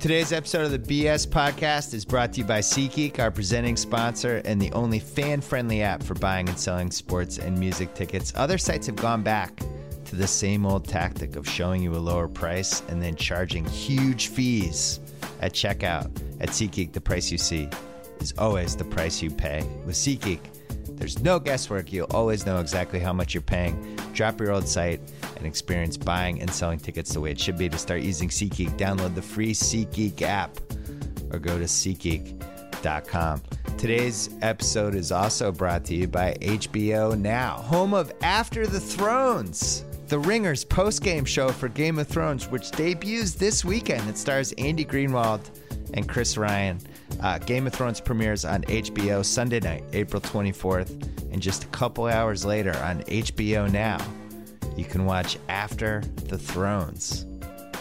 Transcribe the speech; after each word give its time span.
Today's 0.00 0.32
episode 0.32 0.64
of 0.64 0.70
the 0.70 0.78
BS 0.78 1.28
podcast 1.28 1.92
is 1.92 2.06
brought 2.06 2.32
to 2.32 2.38
you 2.38 2.46
by 2.46 2.60
SeatGeek, 2.60 3.18
our 3.18 3.30
presenting 3.30 3.76
sponsor 3.76 4.40
and 4.46 4.58
the 4.58 4.72
only 4.72 4.98
fan 4.98 5.42
friendly 5.42 5.82
app 5.82 6.02
for 6.02 6.14
buying 6.14 6.48
and 6.48 6.58
selling 6.58 6.90
sports 6.90 7.36
and 7.36 7.58
music 7.58 7.92
tickets. 7.92 8.32
Other 8.34 8.56
sites 8.56 8.86
have 8.86 8.96
gone 8.96 9.22
back 9.22 9.60
to 10.06 10.16
the 10.16 10.26
same 10.26 10.64
old 10.64 10.88
tactic 10.88 11.36
of 11.36 11.46
showing 11.46 11.82
you 11.82 11.94
a 11.94 11.98
lower 12.00 12.28
price 12.28 12.80
and 12.88 13.02
then 13.02 13.14
charging 13.14 13.66
huge 13.66 14.28
fees 14.28 15.00
at 15.42 15.52
checkout. 15.52 16.10
At 16.40 16.48
SeatGeek, 16.48 16.92
the 16.94 17.00
price 17.02 17.30
you 17.30 17.36
see 17.36 17.68
is 18.20 18.32
always 18.38 18.76
the 18.76 18.86
price 18.86 19.20
you 19.20 19.30
pay. 19.30 19.68
With 19.84 19.96
SeatGeek, 19.96 20.40
there's 20.96 21.18
no 21.18 21.38
guesswork. 21.38 21.92
You'll 21.92 22.06
always 22.14 22.46
know 22.46 22.58
exactly 22.60 23.00
how 23.00 23.12
much 23.12 23.34
you're 23.34 23.42
paying. 23.42 23.98
Drop 24.14 24.40
your 24.40 24.52
old 24.52 24.66
site 24.66 25.02
and 25.40 25.48
experience 25.48 25.96
buying 25.96 26.40
and 26.40 26.50
selling 26.50 26.78
tickets 26.78 27.12
the 27.12 27.20
way 27.20 27.32
it 27.32 27.40
should 27.40 27.58
be. 27.58 27.68
To 27.68 27.78
start 27.78 28.02
using 28.02 28.28
SeatGeek, 28.28 28.78
download 28.78 29.14
the 29.14 29.22
free 29.22 29.52
SeatGeek 29.52 30.22
app 30.22 30.56
or 31.32 31.38
go 31.38 31.58
to 31.58 31.64
SeatGeek.com. 31.64 33.42
Today's 33.76 34.30
episode 34.42 34.94
is 34.94 35.10
also 35.10 35.50
brought 35.50 35.84
to 35.86 35.94
you 35.94 36.06
by 36.06 36.34
HBO 36.40 37.18
Now, 37.18 37.56
home 37.56 37.94
of 37.94 38.12
After 38.22 38.66
the 38.66 38.80
Thrones, 38.80 39.84
the 40.08 40.18
Ringers 40.18 40.64
post-game 40.64 41.24
show 41.24 41.48
for 41.48 41.68
Game 41.68 41.98
of 41.98 42.06
Thrones, 42.06 42.48
which 42.48 42.70
debuts 42.72 43.32
this 43.32 43.64
weekend. 43.64 44.08
It 44.08 44.18
stars 44.18 44.52
Andy 44.58 44.84
Greenwald 44.84 45.40
and 45.94 46.08
Chris 46.08 46.36
Ryan. 46.36 46.78
Uh, 47.22 47.38
Game 47.38 47.66
of 47.66 47.72
Thrones 47.72 48.00
premieres 48.00 48.44
on 48.44 48.62
HBO 48.64 49.24
Sunday 49.24 49.60
night, 49.60 49.84
April 49.92 50.20
24th, 50.20 50.90
and 51.32 51.40
just 51.40 51.64
a 51.64 51.68
couple 51.68 52.06
hours 52.06 52.44
later 52.44 52.76
on 52.78 53.02
HBO 53.04 53.70
Now, 53.70 53.98
you 54.80 54.86
can 54.86 55.04
watch 55.04 55.36
After 55.50 56.00
the 56.24 56.38
Thrones. 56.38 57.26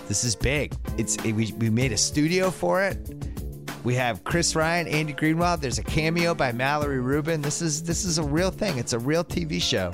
This 0.09 0.25
is 0.25 0.35
big. 0.35 0.73
It's 0.97 1.15
it, 1.23 1.31
we, 1.31 1.53
we 1.53 1.69
made 1.69 1.93
a 1.93 1.97
studio 1.97 2.51
for 2.51 2.83
it. 2.83 2.97
We 3.85 3.95
have 3.95 4.25
Chris 4.25 4.53
Ryan, 4.53 4.85
Andy 4.85 5.13
Greenwald. 5.13 5.61
There's 5.61 5.79
a 5.79 5.83
cameo 5.83 6.35
by 6.35 6.51
Mallory 6.51 6.99
Rubin. 6.99 7.41
This 7.41 7.61
is 7.61 7.83
this 7.83 8.03
is 8.03 8.17
a 8.17 8.23
real 8.23 8.51
thing. 8.51 8.77
It's 8.77 8.91
a 8.91 8.99
real 8.99 9.23
TV 9.23 9.61
show. 9.61 9.91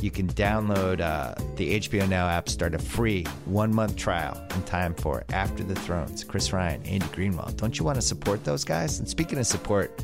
You 0.00 0.10
can 0.10 0.28
download 0.28 1.00
uh, 1.00 1.34
the 1.56 1.78
HBO 1.80 2.08
Now 2.08 2.26
app, 2.26 2.48
start 2.48 2.74
a 2.74 2.78
free 2.78 3.24
one 3.44 3.74
month 3.74 3.96
trial 3.96 4.42
in 4.54 4.62
time 4.62 4.94
for 4.94 5.24
After 5.34 5.62
the 5.62 5.74
Thrones. 5.74 6.24
Chris 6.24 6.54
Ryan, 6.54 6.82
Andy 6.84 7.06
Greenwald. 7.08 7.56
Don't 7.56 7.78
you 7.78 7.84
want 7.84 7.96
to 7.96 8.02
support 8.02 8.44
those 8.44 8.64
guys? 8.64 8.98
And 8.98 9.06
speaking 9.06 9.38
of 9.38 9.46
support, 9.46 10.02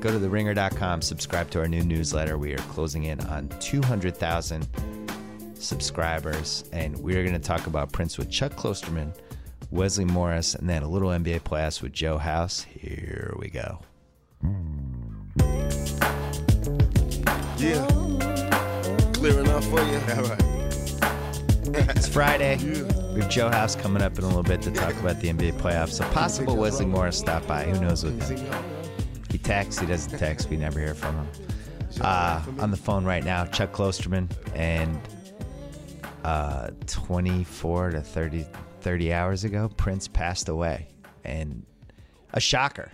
go 0.00 0.10
to 0.10 0.18
theringer.com, 0.18 1.00
subscribe 1.00 1.50
to 1.50 1.60
our 1.60 1.68
new 1.68 1.82
newsletter. 1.82 2.36
We 2.36 2.52
are 2.52 2.58
closing 2.58 3.04
in 3.04 3.20
on 3.22 3.48
200,000 3.60 4.68
subscribers, 5.62 6.64
and 6.72 6.96
we're 6.98 7.22
going 7.22 7.34
to 7.34 7.46
talk 7.46 7.66
about 7.66 7.92
Prince 7.92 8.18
with 8.18 8.30
Chuck 8.30 8.52
Klosterman, 8.52 9.14
Wesley 9.70 10.04
Morris, 10.04 10.54
and 10.54 10.68
then 10.68 10.82
a 10.82 10.88
little 10.88 11.10
NBA 11.10 11.40
playoffs 11.40 11.82
with 11.82 11.92
Joe 11.92 12.18
House. 12.18 12.62
Here 12.62 13.34
we 13.38 13.48
go. 13.48 13.80
Yeah. 17.58 17.86
Clear 19.14 19.40
enough 19.40 19.64
for 19.64 19.80
you. 19.80 20.00
All 20.16 20.24
right. 20.24 20.48
It's 21.96 22.08
Friday. 22.08 22.56
We 23.14 23.20
have 23.20 23.28
Joe 23.28 23.50
House 23.50 23.76
coming 23.76 24.02
up 24.02 24.16
in 24.16 24.24
a 24.24 24.26
little 24.26 24.42
bit 24.42 24.62
to 24.62 24.70
talk 24.70 24.94
about 24.94 25.20
the 25.20 25.28
NBA 25.28 25.54
playoffs. 25.54 25.90
So 25.92 26.04
possible 26.10 26.56
Wesley 26.56 26.86
Morris 26.86 27.18
stop 27.18 27.46
by. 27.46 27.64
Who 27.64 27.80
knows 27.80 28.04
with 28.04 28.22
him? 28.22 28.64
He 29.30 29.38
texts, 29.38 29.80
he 29.80 29.86
doesn't 29.86 30.18
text. 30.18 30.48
We 30.48 30.56
never 30.56 30.80
hear 30.80 30.94
from 30.94 31.16
him. 31.16 31.28
Uh, 32.00 32.42
on 32.60 32.70
the 32.70 32.76
phone 32.76 33.04
right 33.04 33.24
now, 33.24 33.44
Chuck 33.44 33.72
Klosterman, 33.72 34.30
and 34.54 35.00
uh, 36.24 36.70
24 36.86 37.90
to 37.90 38.00
30, 38.00 38.46
30 38.80 39.12
hours 39.12 39.44
ago, 39.44 39.70
Prince 39.76 40.08
passed 40.08 40.48
away, 40.48 40.88
and 41.24 41.64
a 42.32 42.40
shocker. 42.40 42.90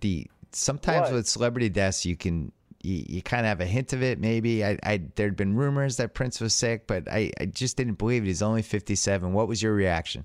The 0.00 0.26
sometimes 0.52 1.06
What? 1.06 1.14
with 1.14 1.28
celebrity 1.28 1.68
deaths, 1.68 2.06
you 2.06 2.16
can 2.16 2.52
you, 2.82 3.04
you 3.08 3.22
kind 3.22 3.40
of 3.44 3.48
have 3.48 3.60
a 3.60 3.66
hint 3.66 3.92
of 3.92 4.02
it. 4.02 4.18
Maybe 4.20 4.64
I, 4.64 4.78
I 4.82 5.02
there'd 5.16 5.36
been 5.36 5.56
rumors 5.56 5.96
that 5.96 6.14
Prince 6.14 6.40
was 6.40 6.54
sick, 6.54 6.86
but 6.86 7.10
I, 7.10 7.32
I 7.40 7.46
just 7.46 7.76
didn't 7.76 7.94
believe 7.98 8.22
it. 8.22 8.26
He's 8.26 8.42
only 8.42 8.62
57. 8.62 9.32
What 9.32 9.48
was 9.48 9.62
your 9.62 9.74
reaction? 9.74 10.24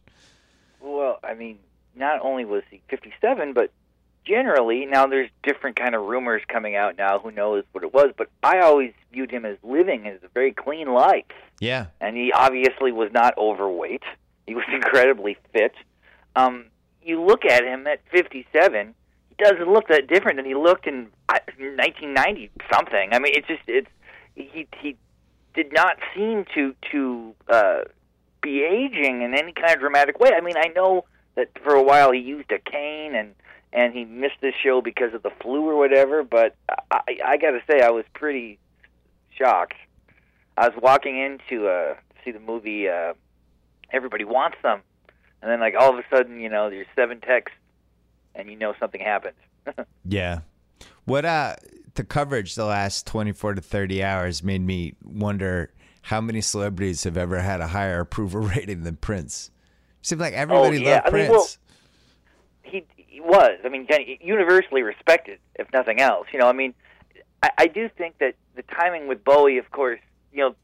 Well, 0.79 1.19
I 1.23 1.33
mean, 1.33 1.57
not 1.95 2.21
only 2.21 2.45
was 2.45 2.63
he 2.69 2.81
57, 2.89 3.53
but 3.53 3.71
generally 4.25 4.85
now 4.85 5.07
there's 5.07 5.29
different 5.43 5.75
kind 5.75 5.95
of 5.95 6.03
rumors 6.03 6.41
coming 6.47 6.75
out 6.75 6.97
now. 6.97 7.19
Who 7.19 7.31
knows 7.31 7.63
what 7.71 7.83
it 7.83 7.93
was? 7.93 8.11
But 8.17 8.29
I 8.41 8.59
always 8.59 8.93
viewed 9.11 9.31
him 9.31 9.45
as 9.45 9.57
living 9.63 10.07
as 10.07 10.19
a 10.23 10.27
very 10.33 10.53
clean 10.53 10.93
life, 10.93 11.25
Yeah, 11.59 11.87
and 11.99 12.15
he 12.15 12.31
obviously 12.31 12.91
was 12.91 13.11
not 13.13 13.37
overweight. 13.37 14.03
He 14.47 14.55
was 14.55 14.65
incredibly 14.73 15.37
fit. 15.51 15.73
Um, 16.35 16.65
you 17.03 17.21
look 17.21 17.45
at 17.45 17.63
him 17.63 17.85
at 17.87 17.99
57. 18.11 18.95
He 19.29 19.43
doesn't 19.43 19.71
look 19.71 19.87
that 19.89 20.07
different 20.07 20.37
than 20.37 20.45
he 20.45 20.55
looked 20.55 20.87
in 20.87 21.07
uh, 21.29 21.39
1990 21.57 22.51
something. 22.71 23.09
I 23.11 23.19
mean, 23.19 23.33
it's 23.35 23.47
just 23.47 23.61
it's 23.67 23.89
he 24.35 24.67
he 24.81 24.95
did 25.53 25.71
not 25.73 25.97
seem 26.15 26.45
to 26.55 26.75
to 26.91 27.35
uh, 27.49 27.79
be 28.41 28.63
aging 28.63 29.21
in 29.21 29.33
any 29.33 29.53
kind 29.53 29.73
of 29.73 29.79
dramatic 29.79 30.19
way. 30.19 30.31
I 30.35 30.41
mean, 30.41 30.55
I 30.57 30.67
know 30.75 31.05
that 31.35 31.49
for 31.63 31.73
a 31.73 31.81
while 31.81 32.11
he 32.11 32.19
used 32.19 32.51
a 32.51 32.59
cane 32.59 33.15
and 33.15 33.33
and 33.73 33.93
he 33.93 34.05
missed 34.05 34.39
this 34.39 34.53
show 34.63 34.81
because 34.81 35.13
of 35.13 35.23
the 35.23 35.31
flu 35.41 35.67
or 35.67 35.75
whatever. 35.75 36.23
But 36.23 36.55
I, 36.91 37.17
I 37.25 37.37
got 37.37 37.51
to 37.51 37.61
say, 37.69 37.81
I 37.81 37.89
was 37.89 38.05
pretty 38.13 38.59
shocked. 39.35 39.73
I 40.55 40.69
was 40.69 40.77
walking 40.81 41.17
in 41.17 41.39
to 41.49 41.67
uh, 41.67 41.95
see 42.23 42.31
the 42.31 42.39
movie 42.39 42.87
uh, 42.87 43.13
Everybody 43.91 44.23
Wants 44.23 44.57
Some, 44.61 44.81
and 45.41 45.51
then 45.51 45.59
like 45.59 45.73
all 45.77 45.91
of 45.91 45.97
a 45.97 46.15
sudden, 46.15 46.39
you 46.39 46.49
know, 46.49 46.69
there's 46.69 46.87
seven 46.95 47.19
texts, 47.19 47.57
and 48.35 48.49
you 48.49 48.55
know 48.55 48.75
something 48.79 49.01
happened. 49.01 49.35
yeah. 50.05 50.41
What 51.05 51.25
uh 51.25 51.55
the 51.95 52.03
coverage 52.03 52.55
the 52.55 52.65
last 52.65 53.05
24 53.07 53.55
to 53.55 53.61
30 53.61 54.03
hours 54.03 54.43
made 54.43 54.61
me 54.61 54.95
wonder 55.03 55.71
how 56.01 56.19
many 56.19 56.41
celebrities 56.41 57.03
have 57.03 57.17
ever 57.17 57.39
had 57.39 57.61
a 57.61 57.67
higher 57.67 57.99
approval 57.99 58.41
rating 58.55 58.83
than 58.83 58.95
Prince. 58.97 59.51
Seems 60.01 60.19
like 60.19 60.33
everybody 60.33 60.81
yeah. 60.81 60.95
loved 60.95 61.07
I 61.07 61.11
mean, 61.11 61.27
Prince. 61.27 61.31
well, 61.31 61.47
he, 61.47 61.55
he 61.55 61.62
was. 63.23 63.59
I 63.63 63.69
mean, 63.69 63.87
universally 64.21 64.81
respected, 64.81 65.39
if 65.55 65.71
nothing 65.73 65.99
else. 65.99 66.27
You 66.31 66.39
know, 66.39 66.47
I 66.47 66.53
mean, 66.53 66.73
I, 67.41 67.49
I 67.57 67.67
do 67.67 67.89
think 67.89 68.17
that 68.19 68.35
the 68.55 68.63
timing 68.63 69.07
with 69.07 69.23
Bowie, 69.23 69.57
of 69.57 69.71
course, 69.71 69.99
you 70.31 70.39
know, 70.39 70.55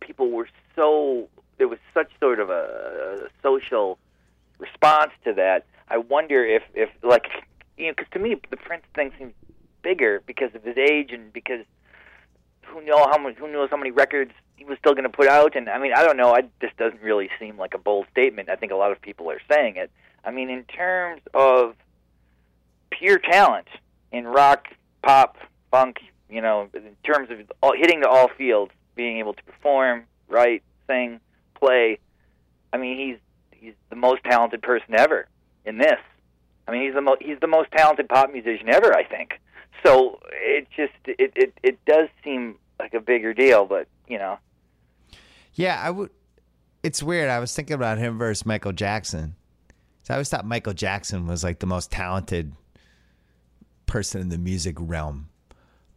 people 0.00 0.30
were 0.30 0.48
so 0.74 1.28
there 1.58 1.68
was 1.68 1.78
such 1.94 2.10
sort 2.18 2.40
of 2.40 2.50
a, 2.50 3.26
a 3.26 3.28
social 3.42 3.98
response 4.58 5.12
to 5.24 5.32
that. 5.34 5.66
I 5.88 5.98
wonder 5.98 6.44
if, 6.44 6.62
if 6.74 6.88
like, 7.02 7.26
you 7.76 7.86
know, 7.86 7.92
because 7.96 8.10
to 8.12 8.18
me 8.18 8.36
the 8.50 8.56
Prince 8.56 8.84
thing 8.94 9.12
seems 9.18 9.34
bigger 9.82 10.22
because 10.26 10.54
of 10.54 10.62
his 10.62 10.76
age 10.76 11.12
and 11.12 11.32
because 11.32 11.64
who 12.66 12.84
know 12.84 13.06
how 13.10 13.18
many 13.18 13.34
who 13.34 13.50
knows 13.50 13.68
how 13.70 13.76
many 13.76 13.90
records 13.90 14.32
he 14.56 14.64
was 14.64 14.78
still 14.78 14.92
going 14.92 15.04
to 15.04 15.10
put 15.10 15.28
out 15.28 15.56
and 15.56 15.68
I 15.68 15.78
mean 15.78 15.92
I 15.92 16.04
don't 16.04 16.16
know 16.16 16.34
I 16.34 16.42
this 16.60 16.70
doesn't 16.78 17.02
really 17.02 17.28
seem 17.38 17.58
like 17.58 17.74
a 17.74 17.78
bold 17.78 18.06
statement 18.12 18.48
I 18.48 18.56
think 18.56 18.72
a 18.72 18.76
lot 18.76 18.92
of 18.92 19.02
people 19.02 19.30
are 19.30 19.40
saying 19.50 19.76
it 19.76 19.90
I 20.24 20.30
mean 20.30 20.48
in 20.48 20.64
terms 20.64 21.20
of 21.34 21.74
pure 22.98 23.18
talent 23.18 23.68
in 24.10 24.26
rock 24.26 24.68
pop 25.02 25.36
funk 25.70 25.96
you 26.28 26.40
know 26.40 26.68
in 26.74 26.96
terms 27.04 27.30
of 27.30 27.38
all, 27.62 27.72
hitting 27.76 28.00
the 28.00 28.08
all 28.08 28.28
fields 28.36 28.72
being 28.94 29.18
able 29.18 29.32
to 29.32 29.42
perform 29.44 30.04
write 30.28 30.62
sing 30.86 31.20
play 31.54 31.98
I 32.72 32.76
mean 32.78 32.98
he's 32.98 33.18
he's 33.58 33.74
the 33.90 33.96
most 33.96 34.22
talented 34.24 34.62
person 34.62 34.94
ever 34.96 35.26
in 35.64 35.78
this 35.78 36.00
I 36.68 36.72
mean 36.72 36.82
he's 36.84 36.94
the 36.94 37.00
mo- 37.00 37.16
he's 37.20 37.40
the 37.40 37.46
most 37.46 37.70
talented 37.72 38.08
pop 38.08 38.32
musician 38.32 38.68
ever 38.68 38.94
I 38.94 39.04
think 39.04 39.40
so 39.84 40.18
it 40.32 40.68
just 40.76 40.92
it, 41.06 41.32
it 41.34 41.52
it 41.62 41.84
does 41.86 42.08
seem 42.22 42.56
like 42.78 42.94
a 42.94 43.00
bigger 43.00 43.32
deal 43.34 43.64
but 43.64 43.88
you 44.08 44.18
know 44.18 44.38
Yeah, 45.54 45.80
I 45.82 45.90
would. 45.90 46.10
It's 46.82 47.02
weird. 47.02 47.28
I 47.28 47.38
was 47.38 47.54
thinking 47.54 47.74
about 47.74 47.98
him 47.98 48.18
versus 48.18 48.44
Michael 48.44 48.72
Jackson. 48.72 49.36
So 50.02 50.14
I 50.14 50.16
always 50.16 50.28
thought 50.28 50.44
Michael 50.44 50.72
Jackson 50.72 51.26
was 51.26 51.44
like 51.44 51.60
the 51.60 51.66
most 51.66 51.90
talented 51.92 52.52
person 53.92 54.20
in 54.22 54.28
the 54.30 54.38
music 54.38 54.76
realm. 54.78 55.28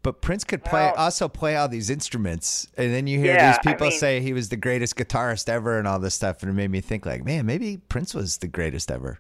But 0.04 0.22
Prince 0.22 0.44
could 0.44 0.64
play 0.64 0.82
Well- 0.82 0.94
also 0.98 1.28
play 1.28 1.56
all 1.56 1.68
these 1.68 1.90
instruments, 1.90 2.68
and 2.78 2.94
then 2.94 3.08
you 3.08 3.18
hear 3.20 3.34
Yeah, 3.34 3.52
these 3.52 3.60
I 3.60 3.72
people 3.72 3.88
mean- 3.88 3.98
say 3.98 4.20
he 4.20 4.34
was 4.34 4.50
the 4.50 4.58
greatest 4.58 4.96
guitarist 4.98 5.48
ever 5.50 5.80
and 5.80 5.88
all 5.88 5.98
this 6.00 6.14
stuff, 6.14 6.44
and 6.44 6.52
it 6.52 6.54
made 6.54 6.70
me 6.70 6.82
think 6.82 7.06
like, 7.06 7.24
man, 7.24 7.46
maybe 7.46 7.78
Prince 7.90 8.14
was 8.14 8.38
the 8.38 8.48
greatest 8.48 8.92
ever. 8.92 9.20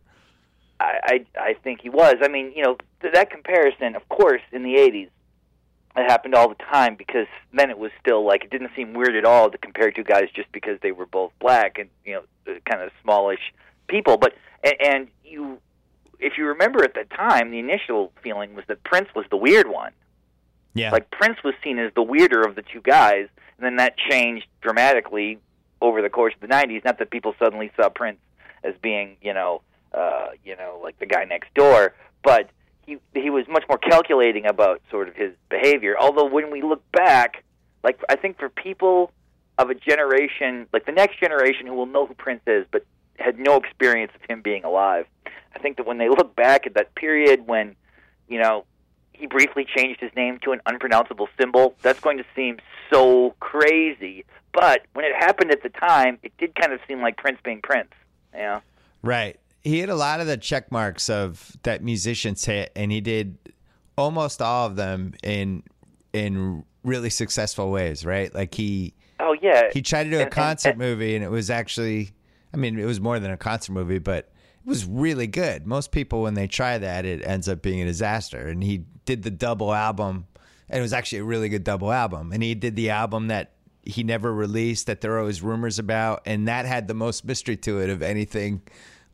I, 0.79 0.99
I 1.05 1.25
I 1.49 1.53
think 1.63 1.81
he 1.81 1.89
was. 1.89 2.15
I 2.21 2.27
mean, 2.27 2.51
you 2.55 2.61
know, 2.63 2.77
th- 3.01 3.13
that 3.13 3.29
comparison, 3.31 3.95
of 3.95 4.07
course, 4.09 4.41
in 4.51 4.61
the 4.63 4.75
'80s, 4.75 5.09
it 5.95 6.11
happened 6.11 6.35
all 6.35 6.49
the 6.49 6.61
time 6.75 6.95
because 6.95 7.27
then 7.53 7.69
it 7.69 7.77
was 7.79 7.91
still 8.01 8.25
like 8.25 8.43
it 8.43 8.49
didn't 8.51 8.71
seem 8.75 8.93
weird 8.93 9.15
at 9.15 9.23
all 9.23 9.49
to 9.49 9.57
compare 9.57 9.89
two 9.89 10.03
guys 10.03 10.25
just 10.35 10.51
because 10.51 10.77
they 10.81 10.91
were 10.91 11.05
both 11.05 11.31
black 11.39 11.79
and 11.79 11.89
you 12.03 12.13
know, 12.15 12.23
kind 12.69 12.81
of 12.83 12.91
smallish 13.01 13.53
people. 13.87 14.17
But 14.17 14.33
and, 14.65 14.73
and 14.91 15.07
you, 15.23 15.59
if 16.19 16.37
you 16.37 16.47
remember 16.47 16.83
at 16.83 16.93
the 16.93 17.05
time, 17.15 17.51
the 17.51 17.59
initial 17.59 18.11
feeling 18.21 18.55
was 18.55 18.65
that 18.67 18.83
Prince 18.83 19.09
was 19.15 19.25
the 19.29 19.37
weird 19.37 19.67
one. 19.69 19.91
Yeah, 20.73 20.91
Like 20.91 21.09
Prince 21.09 21.37
was 21.43 21.53
seen 21.63 21.79
as 21.79 21.93
the 21.95 22.03
weirder 22.03 22.41
of 22.41 22.55
the 22.55 22.61
two 22.61 22.81
guys, 22.81 23.27
and 23.57 23.65
then 23.65 23.77
that 23.77 23.97
changed 23.97 24.45
dramatically 24.61 25.39
over 25.81 26.01
the 26.01 26.09
course 26.09 26.33
of 26.33 26.41
the 26.41 26.53
'90s. 26.53 26.83
Not 26.83 26.99
that 26.99 27.09
people 27.09 27.33
suddenly 27.39 27.71
saw 27.77 27.89
Prince 27.89 28.17
as 28.63 28.73
being, 28.81 29.15
you 29.21 29.33
know, 29.33 29.61
uh, 29.93 30.29
you 30.43 30.55
know, 30.57 30.79
like 30.83 30.99
the 30.99 31.05
guy 31.05 31.23
next 31.23 31.53
door, 31.53 31.93
but 32.23 32.49
he 32.85 32.97
he 33.13 33.29
was 33.29 33.47
much 33.47 33.63
more 33.69 33.77
calculating 33.77 34.45
about 34.45 34.81
sort 34.91 35.07
of 35.07 35.15
his 35.15 35.31
behavior. 35.49 35.95
Although 35.97 36.25
when 36.25 36.51
we 36.51 36.61
look 36.61 36.83
back, 36.91 37.43
like 37.83 38.03
I 38.09 38.15
think 38.15 38.37
for 38.37 38.49
people 38.49 39.11
of 39.57 39.69
a 39.69 39.75
generation, 39.75 40.67
like 40.73 40.85
the 40.85 40.91
next 40.91 41.19
generation 41.19 41.65
who 41.67 41.73
will 41.73 41.85
know 41.85 42.05
who 42.05 42.13
Prince 42.13 42.41
is, 42.47 42.65
but 42.71 42.85
had 43.17 43.39
no 43.39 43.55
experience 43.55 44.11
of 44.13 44.21
him 44.29 44.41
being 44.41 44.65
alive, 44.65 45.05
I 45.55 45.59
think 45.59 45.77
that 45.77 45.85
when 45.87 45.97
they 45.97 46.09
look 46.17 46.35
back 46.35 46.65
at 46.67 46.73
that 46.75 46.95
period 46.95 47.47
when, 47.47 47.75
you 48.27 48.39
know, 48.39 48.65
he 49.13 49.27
briefly 49.27 49.65
changed 49.65 50.01
his 50.01 50.11
name 50.15 50.39
to 50.43 50.51
an 50.51 50.59
unpronounceable 50.65 51.29
symbol, 51.39 51.75
that's 51.81 51.99
going 52.01 52.17
to 52.17 52.25
seem 52.35 52.57
so 52.91 53.33
crazy. 53.39 54.25
But 54.51 54.81
when 54.93 55.05
it 55.05 55.13
happened 55.17 55.51
at 55.51 55.63
the 55.63 55.69
time, 55.69 56.17
it 56.23 56.33
did 56.37 56.53
kind 56.55 56.73
of 56.73 56.79
seem 56.87 57.01
like 57.01 57.15
Prince 57.17 57.39
being 57.43 57.61
Prince. 57.61 57.91
You 58.33 58.39
know? 58.39 58.61
Right. 59.01 59.39
He 59.63 59.79
had 59.79 59.89
a 59.89 59.95
lot 59.95 60.19
of 60.19 60.27
the 60.27 60.37
check 60.37 60.71
marks 60.71 61.09
of 61.09 61.55
that 61.63 61.81
musicians 61.83 62.43
hit, 62.45 62.71
and 62.75 62.91
he 62.91 62.99
did 63.01 63.37
almost 63.97 64.41
all 64.41 64.67
of 64.67 64.75
them 64.75 65.13
in 65.23 65.63
in 66.13 66.63
really 66.83 67.09
successful 67.09 67.71
ways. 67.71 68.05
Right. 68.05 68.33
Like 68.35 68.53
he. 68.53 68.93
Oh 69.19 69.35
yeah. 69.41 69.69
He 69.73 69.81
tried 69.81 70.03
to 70.05 70.09
do 70.09 70.17
a 70.17 70.19
And- 70.19 70.25
and- 70.27 70.31
concert 70.33 70.69
and- 70.71 70.77
movie, 70.79 71.15
and 71.15 71.23
it 71.23 71.29
was 71.31 71.49
actually. 71.49 72.11
I 72.53 72.57
mean, 72.57 72.77
it 72.77 72.85
was 72.85 73.01
more 73.01 73.19
than 73.19 73.31
a 73.31 73.37
concert 73.37 73.71
movie, 73.73 73.97
but 73.99 74.29
was 74.65 74.85
really 74.85 75.27
good. 75.27 75.67
Most 75.67 75.91
people, 75.91 76.21
when 76.21 76.33
they 76.33 76.47
try 76.47 76.77
that, 76.77 77.05
it 77.05 77.25
ends 77.25 77.47
up 77.47 77.61
being 77.61 77.81
a 77.81 77.85
disaster. 77.85 78.47
And 78.47 78.63
he 78.63 78.85
did 79.05 79.23
the 79.23 79.31
double 79.31 79.73
album, 79.73 80.27
and 80.69 80.79
it 80.79 80.81
was 80.81 80.93
actually 80.93 81.19
a 81.19 81.23
really 81.23 81.49
good 81.49 81.63
double 81.63 81.91
album. 81.91 82.31
And 82.31 82.41
he 82.41 82.55
did 82.55 82.75
the 82.75 82.89
album 82.89 83.27
that 83.27 83.51
he 83.83 84.03
never 84.03 84.33
released, 84.33 84.87
that 84.87 85.01
there 85.01 85.13
are 85.13 85.19
always 85.19 85.41
rumors 85.41 85.77
about, 85.77 86.23
and 86.25 86.47
that 86.47 86.65
had 86.65 86.87
the 86.87 86.93
most 86.93 87.25
mystery 87.25 87.57
to 87.57 87.79
it 87.81 87.89
of 87.89 88.01
anything 88.01 88.61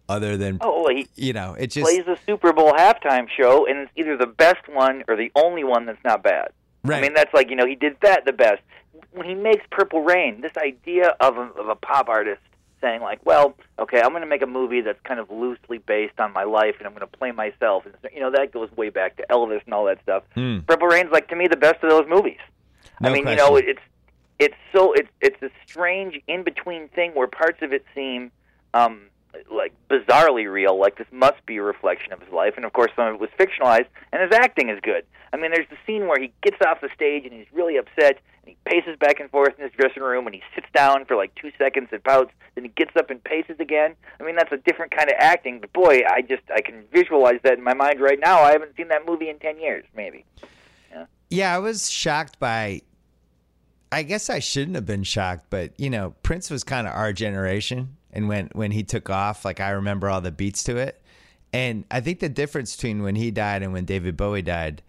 other 0.08 0.38
than 0.38 0.58
Oh, 0.62 0.84
well, 0.84 0.96
he 0.96 1.08
you 1.16 1.34
know, 1.34 1.54
it 1.54 1.68
just 1.68 1.86
plays 1.86 2.08
a 2.08 2.18
Super 2.26 2.54
Bowl 2.54 2.72
halftime 2.74 3.28
show, 3.30 3.66
and 3.66 3.80
it's 3.80 3.92
either 3.96 4.18
the 4.18 4.28
best 4.28 4.68
one 4.68 5.04
or 5.08 5.16
the 5.16 5.32
only 5.36 5.64
one 5.64 5.86
that's 5.86 6.04
not 6.04 6.24
bad. 6.24 6.50
Right. 6.84 6.98
I 6.98 7.02
mean, 7.02 7.14
that's 7.14 7.34
like 7.34 7.50
you 7.50 7.56
know 7.56 7.66
he 7.66 7.76
did 7.76 7.98
that 8.02 8.26
the 8.26 8.34
best. 8.34 8.62
When 9.12 9.28
he 9.28 9.36
makes 9.36 9.66
Purple 9.72 10.02
Rain, 10.02 10.42
this 10.42 10.56
idea 10.58 11.16
of 11.20 11.38
a, 11.38 11.42
of 11.60 11.68
a 11.68 11.76
pop 11.76 12.08
artist 12.08 12.42
saying 12.82 13.02
like, 13.02 13.26
well, 13.26 13.56
okay, 13.80 14.02
I'm 14.02 14.10
going 14.10 14.22
to 14.22 14.28
make 14.28 14.42
a 14.42 14.48
movie 14.48 14.82
that's 14.82 15.00
kind 15.04 15.20
of 15.20 15.30
loosely 15.30 15.78
based 15.78 16.20
on 16.20 16.34
my 16.34 16.44
life, 16.44 16.76
and 16.80 16.88
I'm 16.88 16.94
going 16.94 17.08
to 17.08 17.18
play 17.18 17.32
myself, 17.32 17.86
and 17.86 17.96
you 18.14 18.20
know 18.20 18.32
that 18.32 18.52
goes 18.52 18.72
way 18.74 18.90
back 18.90 19.18
to 19.18 19.26
Elvis 19.30 19.64
and 19.66 19.74
all 19.74 19.86
that 19.86 20.02
stuff. 20.04 20.24
Hmm. 20.34 20.60
Purple 20.68 20.88
Rain's 20.88 21.12
like 21.12 21.28
to 21.30 21.36
me 21.36 21.48
the 21.48 21.58
best 21.58 21.84
of 21.84 21.90
those 21.90 22.06
movies. 22.10 22.40
No 23.00 23.10
I 23.10 23.14
mean, 23.14 23.28
you 23.28 23.36
know, 23.36 23.56
it's 23.56 23.80
it's 24.40 24.56
so 24.76 24.94
it's 24.94 25.10
it's 25.22 25.42
a 25.42 25.50
strange 25.66 26.20
in 26.28 26.44
between 26.44 26.90
thing 26.90 27.12
where 27.14 27.28
parts 27.28 27.62
of 27.62 27.72
it 27.74 27.86
seem 27.94 28.32
um 28.74 29.04
like 29.52 29.74
bizarrely 29.90 30.52
real, 30.52 30.80
like 30.80 30.98
this 30.98 31.08
must 31.12 31.46
be 31.46 31.58
a 31.58 31.64
reflection 31.64 32.14
of 32.14 32.22
his 32.22 32.32
life, 32.32 32.54
and 32.56 32.66
of 32.66 32.74
course 32.74 32.92
some 32.96 33.08
of 33.08 33.16
it 33.16 33.20
was 33.20 33.30
fictionalized, 33.40 33.88
and 34.12 34.22
his 34.22 34.32
acting 34.34 34.70
is 34.70 34.80
good. 34.82 35.06
I 35.34 35.38
mean, 35.38 35.52
there's 35.52 35.70
the 35.70 35.78
scene 35.86 36.08
where 36.08 36.20
he 36.20 36.34
gets 36.44 36.58
off 36.66 36.82
the 36.82 36.90
stage 36.94 37.24
and 37.24 37.34
he's 37.34 37.48
really 37.54 37.78
upset, 37.78 38.20
and 38.44 38.56
he 38.56 38.58
paces 38.66 38.98
back 39.00 39.20
and 39.20 39.30
forth 39.30 39.54
in 39.58 39.64
his 39.64 39.74
dressing 39.78 40.04
room, 40.04 40.26
and 40.28 40.36
he 40.36 40.42
sits 40.54 40.68
down 40.74 41.06
for 41.06 41.16
like 41.16 41.34
two 41.36 41.52
seconds 41.58 41.90
and 41.92 42.04
pouts, 42.04 42.32
then 42.56 42.66
he 42.66 42.70
gets 42.72 42.96
up 42.96 43.10
and 43.10 43.24
paces 43.24 43.56
again. 43.60 43.96
I 44.20 44.24
mean, 44.24 44.36
that's 44.36 44.52
a 44.52 44.58
different 44.58 44.92
kind 44.92 45.10
of 45.10 45.16
acting, 45.20 45.60
but 45.60 45.72
boy, 45.74 46.02
I 46.10 46.22
just 46.22 46.44
I 46.54 46.62
can 46.62 46.84
visualize 46.94 47.40
that 47.44 47.58
in 47.58 47.64
my 47.64 47.74
mind 47.74 48.02
right 48.02 48.20
now. 48.20 48.42
I 48.42 48.52
haven't 48.52 48.76
seen 48.76 48.90
that 48.90 49.06
movie 49.08 49.30
in 49.30 49.40
ten 49.40 49.60
years, 49.60 49.86
maybe. 49.96 50.26
Yeah, 51.32 51.56
I 51.56 51.60
was 51.60 51.90
shocked 51.90 52.40
by. 52.40 52.82
I 53.94 54.04
guess 54.04 54.30
I 54.30 54.40
shouldn't 54.40 54.76
have 54.76 54.86
been 54.86 55.04
shocked, 55.04 55.46
but 55.50 55.80
you 55.80 55.90
know, 55.90 56.14
Prince 56.24 56.50
was 56.50 56.64
kind 56.64 56.88
of 56.88 56.94
our 56.94 57.14
generation, 57.14 57.96
and 58.14 58.28
when 58.28 58.50
when 58.54 58.72
he 58.72 58.84
took 58.84 59.10
off, 59.10 59.46
like 59.46 59.60
I 59.60 59.72
remember 59.72 60.10
all 60.10 60.22
the 60.22 60.32
beats 60.32 60.64
to 60.66 60.78
it, 60.78 61.02
and 61.54 61.86
I 61.92 62.02
think 62.02 62.20
the 62.20 62.30
difference 62.30 62.76
between 62.76 63.04
when 63.04 63.16
he 63.16 63.32
died 63.32 63.64
and 63.64 63.74
when 63.74 63.86
David 63.86 64.18
Bowie 64.18 64.42
died 64.42 64.82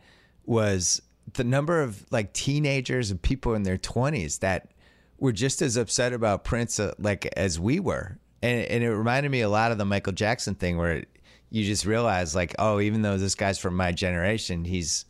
was 0.44 1.02
the 1.34 1.44
number 1.44 1.82
of 1.82 2.04
like 2.10 2.32
teenagers 2.32 3.10
and 3.10 3.20
people 3.20 3.54
in 3.54 3.62
their 3.62 3.78
twenties 3.78 4.38
that 4.38 4.72
were 5.18 5.32
just 5.32 5.62
as 5.62 5.76
upset 5.76 6.12
about 6.12 6.44
Prince 6.44 6.80
uh, 6.80 6.92
like 6.98 7.26
as 7.36 7.58
we 7.58 7.80
were, 7.80 8.18
and 8.42 8.64
and 8.66 8.82
it 8.84 8.90
reminded 8.90 9.30
me 9.30 9.40
a 9.40 9.48
lot 9.48 9.72
of 9.72 9.78
the 9.78 9.84
Michael 9.84 10.12
Jackson 10.12 10.54
thing 10.54 10.78
where 10.78 11.04
you 11.50 11.64
just 11.64 11.84
realize 11.84 12.34
like, 12.34 12.54
oh, 12.58 12.80
even 12.80 13.02
though 13.02 13.18
this 13.18 13.34
guy's 13.34 13.58
from 13.58 13.76
my 13.76 13.92
generation, 13.92 14.64
he's 14.64 15.04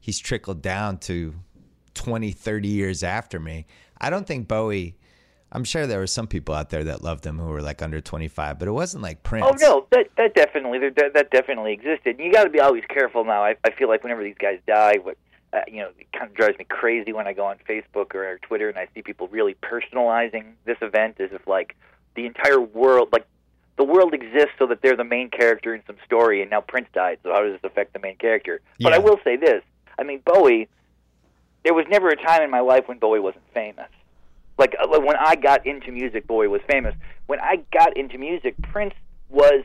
he's 0.00 0.18
trickled 0.18 0.62
down 0.62 0.98
to 0.98 1.34
20, 1.94 2.30
30 2.30 2.68
years 2.68 3.02
after 3.02 3.40
me. 3.40 3.66
I 4.00 4.08
don't 4.08 4.26
think 4.26 4.48
Bowie. 4.48 4.96
I'm 5.50 5.64
sure 5.64 5.86
there 5.86 5.98
were 5.98 6.06
some 6.06 6.26
people 6.26 6.54
out 6.54 6.68
there 6.68 6.84
that 6.84 7.02
loved 7.02 7.24
him 7.24 7.38
who 7.38 7.46
were 7.46 7.62
like 7.62 7.80
under 7.80 8.00
25, 8.00 8.58
but 8.58 8.68
it 8.68 8.72
wasn't 8.72 9.02
like 9.02 9.22
Prince. 9.22 9.46
Oh 9.48 9.56
no, 9.58 9.86
that 9.90 10.10
that 10.16 10.34
definitely 10.34 10.78
that 10.78 11.14
that 11.14 11.30
definitely 11.30 11.72
existed. 11.72 12.16
And 12.16 12.20
you 12.20 12.32
got 12.32 12.44
to 12.44 12.50
be 12.50 12.60
always 12.60 12.84
careful 12.88 13.24
now. 13.24 13.42
I 13.42 13.56
I 13.64 13.70
feel 13.70 13.88
like 13.88 14.02
whenever 14.02 14.22
these 14.22 14.36
guys 14.38 14.58
die, 14.66 14.96
what 15.02 15.16
uh, 15.52 15.60
you 15.66 15.78
know, 15.78 15.90
it 15.98 16.12
kind 16.12 16.30
of 16.30 16.34
drives 16.34 16.58
me 16.58 16.66
crazy 16.66 17.12
when 17.12 17.26
I 17.26 17.32
go 17.32 17.46
on 17.46 17.56
Facebook 17.68 18.14
or, 18.14 18.32
or 18.32 18.38
Twitter 18.38 18.68
and 18.68 18.76
I 18.76 18.88
see 18.94 19.00
people 19.00 19.28
really 19.28 19.54
personalizing 19.54 20.52
this 20.66 20.76
event 20.82 21.16
as 21.20 21.30
if 21.32 21.46
like 21.46 21.74
the 22.14 22.26
entire 22.26 22.60
world, 22.60 23.08
like 23.12 23.26
the 23.76 23.84
world 23.84 24.12
exists 24.12 24.52
so 24.58 24.66
that 24.66 24.82
they're 24.82 24.96
the 24.96 25.04
main 25.04 25.30
character 25.30 25.74
in 25.74 25.82
some 25.86 25.96
story, 26.04 26.42
and 26.42 26.50
now 26.50 26.60
Prince 26.60 26.88
died. 26.92 27.20
So 27.22 27.32
how 27.32 27.42
does 27.42 27.52
this 27.52 27.64
affect 27.64 27.94
the 27.94 28.00
main 28.00 28.16
character? 28.16 28.60
But 28.80 28.92
I 28.92 28.98
will 28.98 29.18
say 29.24 29.36
this: 29.36 29.62
I 29.98 30.02
mean, 30.02 30.20
Bowie. 30.24 30.68
There 31.64 31.74
was 31.74 31.86
never 31.90 32.08
a 32.08 32.16
time 32.16 32.42
in 32.42 32.50
my 32.50 32.60
life 32.60 32.84
when 32.86 32.98
Bowie 32.98 33.18
wasn't 33.18 33.44
famous 33.52 33.88
like 34.58 34.74
uh, 34.80 35.00
when 35.00 35.16
I 35.16 35.36
got 35.36 35.66
into 35.66 35.92
music, 35.92 36.26
Bowie 36.26 36.48
was 36.48 36.60
famous. 36.68 36.94
When 37.26 37.40
I 37.40 37.62
got 37.72 37.96
into 37.96 38.18
music, 38.18 38.56
Prince 38.62 38.94
was 39.28 39.64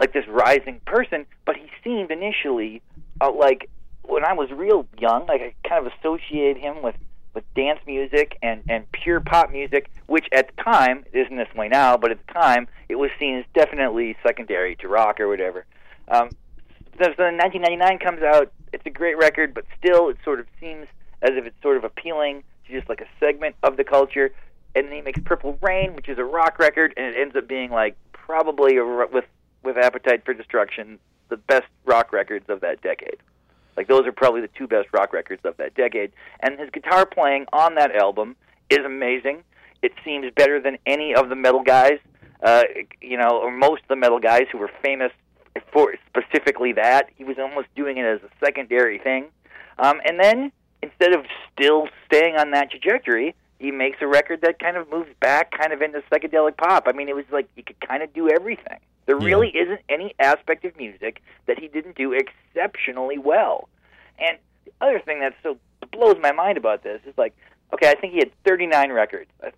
like 0.00 0.12
this 0.12 0.26
rising 0.28 0.80
person, 0.86 1.26
but 1.44 1.56
he 1.56 1.68
seemed 1.84 2.10
initially 2.10 2.82
uh, 3.20 3.30
like 3.32 3.68
when 4.02 4.24
I 4.24 4.32
was 4.32 4.50
real 4.50 4.86
young, 4.98 5.26
like 5.26 5.42
I 5.42 5.68
kind 5.68 5.86
of 5.86 5.92
associated 5.98 6.56
him 6.56 6.82
with 6.82 6.94
with 7.34 7.44
dance 7.54 7.80
music 7.86 8.38
and 8.42 8.62
and 8.68 8.90
pure 8.92 9.20
pop 9.20 9.50
music, 9.50 9.90
which 10.06 10.26
at 10.32 10.48
the 10.56 10.62
time 10.62 11.04
isn't 11.12 11.36
this 11.36 11.52
way 11.54 11.68
now, 11.68 11.96
but 11.96 12.10
at 12.10 12.26
the 12.26 12.32
time 12.32 12.68
it 12.88 12.96
was 12.96 13.10
seen 13.20 13.36
as 13.36 13.44
definitely 13.54 14.16
secondary 14.26 14.76
to 14.76 14.88
rock 14.88 15.20
or 15.20 15.28
whatever. 15.28 15.66
Um, 16.08 16.30
so 16.98 17.12
then 17.16 17.36
1999 17.36 17.98
comes 17.98 18.22
out. 18.22 18.50
It's 18.72 18.84
a 18.86 18.90
great 18.90 19.18
record, 19.18 19.54
but 19.54 19.64
still, 19.78 20.08
it 20.08 20.16
sort 20.24 20.40
of 20.40 20.46
seems 20.58 20.86
as 21.22 21.30
if 21.34 21.46
it's 21.46 21.60
sort 21.62 21.76
of 21.76 21.84
appealing 21.84 22.42
just 22.70 22.88
like 22.88 23.00
a 23.00 23.08
segment 23.20 23.56
of 23.62 23.76
the 23.76 23.84
culture. 23.84 24.30
And 24.74 24.86
then 24.86 24.94
he 24.94 25.00
makes 25.00 25.20
Purple 25.24 25.58
Rain, 25.60 25.94
which 25.94 26.08
is 26.08 26.18
a 26.18 26.24
rock 26.24 26.58
record, 26.58 26.94
and 26.96 27.06
it 27.06 27.18
ends 27.18 27.34
up 27.36 27.48
being 27.48 27.70
like 27.70 27.96
probably 28.12 28.76
a, 28.76 28.84
with 28.84 29.24
with 29.62 29.76
Appetite 29.76 30.24
for 30.24 30.34
Destruction, 30.34 30.98
the 31.30 31.36
best 31.36 31.66
rock 31.84 32.12
records 32.12 32.48
of 32.48 32.60
that 32.60 32.80
decade. 32.80 33.16
Like 33.76 33.88
those 33.88 34.06
are 34.06 34.12
probably 34.12 34.40
the 34.40 34.48
two 34.48 34.66
best 34.66 34.88
rock 34.92 35.12
records 35.12 35.42
of 35.44 35.56
that 35.56 35.74
decade. 35.74 36.12
And 36.40 36.58
his 36.58 36.70
guitar 36.70 37.06
playing 37.06 37.46
on 37.52 37.74
that 37.76 37.94
album 37.94 38.36
is 38.70 38.80
amazing. 38.84 39.44
It 39.82 39.92
seems 40.04 40.32
better 40.34 40.60
than 40.60 40.78
any 40.86 41.14
of 41.14 41.28
the 41.28 41.36
metal 41.36 41.62
guys, 41.62 41.98
uh, 42.42 42.64
you 43.00 43.16
know, 43.16 43.40
or 43.40 43.50
most 43.50 43.82
of 43.82 43.88
the 43.88 43.96
metal 43.96 44.18
guys 44.18 44.46
who 44.50 44.58
were 44.58 44.70
famous 44.82 45.12
for 45.72 45.94
specifically 46.08 46.72
that. 46.72 47.08
He 47.16 47.24
was 47.24 47.38
almost 47.38 47.68
doing 47.76 47.98
it 47.98 48.04
as 48.04 48.20
a 48.22 48.44
secondary 48.44 48.98
thing. 48.98 49.26
Um, 49.78 50.00
and 50.04 50.18
then 50.18 50.52
instead 50.82 51.12
of 51.14 51.24
still 51.52 51.88
staying 52.06 52.36
on 52.36 52.50
that 52.52 52.70
trajectory, 52.70 53.34
he 53.58 53.70
makes 53.70 53.98
a 54.00 54.06
record 54.06 54.40
that 54.42 54.58
kind 54.58 54.76
of 54.76 54.90
moves 54.90 55.10
back 55.20 55.50
kind 55.50 55.72
of 55.72 55.82
into 55.82 56.00
psychedelic 56.12 56.56
pop. 56.56 56.84
I 56.86 56.92
mean, 56.92 57.08
it 57.08 57.16
was 57.16 57.24
like 57.32 57.48
he 57.56 57.62
could 57.62 57.80
kind 57.80 58.02
of 58.02 58.12
do 58.12 58.28
everything. 58.28 58.78
There 59.06 59.18
Yeah. 59.18 59.26
really 59.26 59.48
isn't 59.48 59.80
any 59.88 60.14
aspect 60.18 60.64
of 60.64 60.76
music 60.76 61.22
that 61.46 61.58
he 61.58 61.66
didn't 61.68 61.96
do 61.96 62.12
exceptionally 62.12 63.18
well. 63.18 63.68
And 64.18 64.38
the 64.64 64.72
other 64.80 65.00
thing 65.00 65.20
that 65.20 65.34
so 65.42 65.58
blows 65.90 66.16
my 66.20 66.32
mind 66.32 66.58
about 66.58 66.82
this 66.82 67.00
is 67.06 67.16
like, 67.16 67.34
okay, 67.72 67.90
I 67.90 67.94
think 67.94 68.12
he 68.12 68.18
had 68.18 68.30
39 68.44 68.92
records. 68.92 69.30
At 69.42 69.54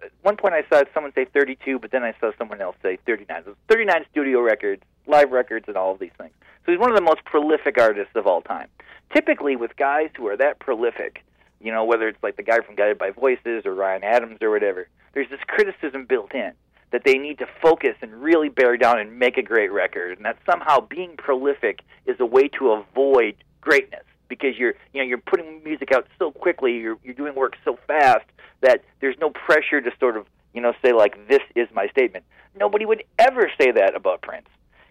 at 0.00 0.12
one 0.22 0.36
point, 0.36 0.54
I 0.54 0.62
saw 0.70 0.82
someone 0.94 1.12
say 1.12 1.24
32, 1.24 1.78
but 1.80 1.90
then 1.90 2.04
I 2.04 2.14
saw 2.20 2.30
someone 2.38 2.60
else 2.60 2.76
say 2.82 2.98
39. 3.04 3.42
So 3.44 3.56
39 3.68 4.04
studio 4.12 4.40
records, 4.40 4.82
live 5.08 5.32
records, 5.32 5.66
and 5.66 5.76
all 5.76 5.90
of 5.92 5.98
these 5.98 6.12
things. 6.18 6.30
So 6.68 6.72
he's 6.72 6.80
one 6.80 6.90
of 6.90 6.96
the 6.96 7.02
most 7.02 7.24
prolific 7.24 7.78
artists 7.80 8.12
of 8.14 8.26
all 8.26 8.42
time. 8.42 8.68
Typically, 9.14 9.56
with 9.56 9.74
guys 9.78 10.10
who 10.14 10.26
are 10.26 10.36
that 10.36 10.58
prolific, 10.58 11.24
you 11.62 11.72
know, 11.72 11.82
whether 11.82 12.08
it's 12.08 12.22
like 12.22 12.36
the 12.36 12.42
guy 12.42 12.58
from 12.60 12.74
Guided 12.74 12.98
by 12.98 13.10
Voices 13.10 13.64
or 13.64 13.74
Ryan 13.74 14.04
Adams 14.04 14.36
or 14.42 14.50
whatever, 14.50 14.86
there's 15.14 15.30
this 15.30 15.40
criticism 15.48 16.04
built 16.04 16.34
in 16.34 16.52
that 16.90 17.04
they 17.06 17.14
need 17.14 17.38
to 17.38 17.46
focus 17.62 17.94
and 18.02 18.12
really 18.22 18.50
bear 18.50 18.76
down 18.76 18.98
and 18.98 19.18
make 19.18 19.38
a 19.38 19.42
great 19.42 19.72
record, 19.72 20.18
and 20.18 20.26
that 20.26 20.36
somehow 20.44 20.78
being 20.80 21.16
prolific 21.16 21.80
is 22.04 22.16
a 22.20 22.26
way 22.26 22.48
to 22.58 22.72
avoid 22.72 23.36
greatness 23.62 24.04
because 24.28 24.58
you're 24.58 24.74
you 24.92 25.00
know 25.00 25.08
you're 25.08 25.16
putting 25.16 25.64
music 25.64 25.90
out 25.90 26.06
so 26.18 26.32
quickly, 26.32 26.76
you're 26.76 26.98
you're 27.02 27.14
doing 27.14 27.34
work 27.34 27.56
so 27.64 27.78
fast 27.86 28.26
that 28.60 28.84
there's 29.00 29.16
no 29.18 29.30
pressure 29.30 29.80
to 29.80 29.90
sort 29.98 30.18
of 30.18 30.26
you 30.52 30.60
know 30.60 30.74
say 30.84 30.92
like 30.92 31.28
this 31.28 31.40
is 31.54 31.66
my 31.72 31.88
statement. 31.88 32.26
Nobody 32.54 32.84
would 32.84 33.04
ever 33.18 33.50
say 33.58 33.72
that 33.72 33.96
about 33.96 34.20
Prince. 34.20 34.48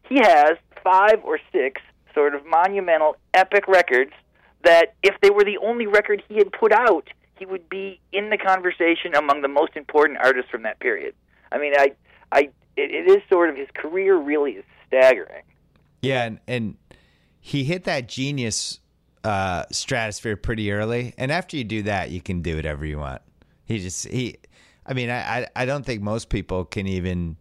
He 0.10 0.18
has 0.18 0.58
five 0.84 1.22
or 1.24 1.40
six 1.52 1.82
sort 2.14 2.36
of 2.36 2.46
monumental 2.46 3.18
epic 3.34 3.68
records 3.68 4.12
that 4.64 4.96
if 5.04 5.16
they 5.22 5.30
were 5.30 5.44
the 5.44 5.58
only 5.58 5.86
record 5.86 6.24
he 6.28 6.36
had 6.38 6.52
put 6.52 6.72
out, 6.72 7.08
he 7.38 7.46
would 7.46 7.70
be 7.70 8.00
in 8.12 8.30
the 8.30 8.38
conversation 8.38 9.16
among 9.16 9.42
the 9.42 9.48
most 9.48 9.76
important 9.76 10.20
artists 10.20 10.50
from 10.50 10.64
that 10.64 10.80
period. 10.80 11.14
I 11.52 11.58
mean, 11.58 11.74
I, 11.78 11.92
I, 12.32 12.50
it, 12.76 12.92
it 12.92 13.10
is 13.10 13.22
sort 13.30 13.50
of 13.50 13.56
his 13.56 13.68
career 13.74 14.18
really 14.18 14.54
is 14.54 14.66
staggering. 14.88 15.44
Yeah, 16.02 16.24
and, 16.24 16.40
and 16.48 16.78
he 17.40 17.64
hit 17.64 17.84
that 17.86 18.08
genius 18.08 18.80
uh, 19.24 19.64
stratosphere 19.72 20.36
pretty 20.36 20.72
early, 20.72 21.14
and 21.18 21.32
after 21.32 21.58
you 21.58 21.64
do 21.64 21.84
that, 21.84 22.12
you 22.12 22.22
can 22.22 22.42
do 22.42 22.56
whatever 22.56 22.86
you 22.86 22.98
want. 22.98 23.22
He 23.66 23.80
just 23.80 24.08
he, 24.08 24.38
I 24.86 24.94
mean, 24.94 25.10
I 25.10 25.40
I, 25.40 25.48
I 25.56 25.66
don't 25.66 25.86
think 25.86 26.02
most 26.02 26.30
people 26.30 26.66
can 26.66 26.88
even 26.88 27.38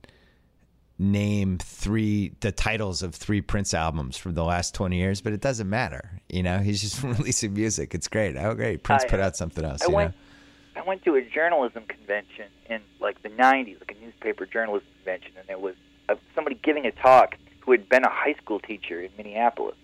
name 0.98 1.58
three 1.58 2.32
the 2.40 2.52
titles 2.52 3.02
of 3.02 3.14
three 3.14 3.40
Prince 3.40 3.74
albums 3.74 4.16
from 4.16 4.34
the 4.34 4.44
last 4.44 4.74
twenty 4.74 4.96
years, 4.96 5.20
but 5.20 5.32
it 5.32 5.40
doesn't 5.40 5.68
matter. 5.68 6.20
You 6.28 6.42
know, 6.42 6.58
he's 6.58 6.80
just 6.80 7.02
releasing 7.02 7.54
music. 7.54 7.94
It's 7.94 8.08
great. 8.08 8.36
Oh, 8.36 8.54
great! 8.54 8.82
Prince 8.82 9.04
I- 9.04 9.08
put 9.08 9.20
out 9.20 9.36
something 9.36 9.64
else. 9.64 9.82
I 9.82 9.88
you 9.88 9.94
went 9.94 10.10
know? 10.12 10.82
I 10.82 10.86
went 10.86 11.04
to 11.04 11.14
a 11.14 11.22
journalism 11.22 11.84
convention 11.88 12.46
in 12.68 12.80
like 13.00 13.22
the 13.22 13.30
'90s, 13.30 13.80
like 13.80 13.96
a 13.98 14.04
newspaper 14.04 14.46
journalism 14.46 14.88
convention, 15.04 15.32
and 15.38 15.48
there 15.48 15.58
was 15.58 15.74
a, 16.08 16.16
somebody 16.34 16.58
giving 16.62 16.86
a 16.86 16.92
talk 16.92 17.36
who 17.60 17.72
had 17.72 17.88
been 17.88 18.04
a 18.04 18.10
high 18.10 18.34
school 18.34 18.60
teacher 18.60 19.00
in 19.00 19.10
Minneapolis, 19.16 19.76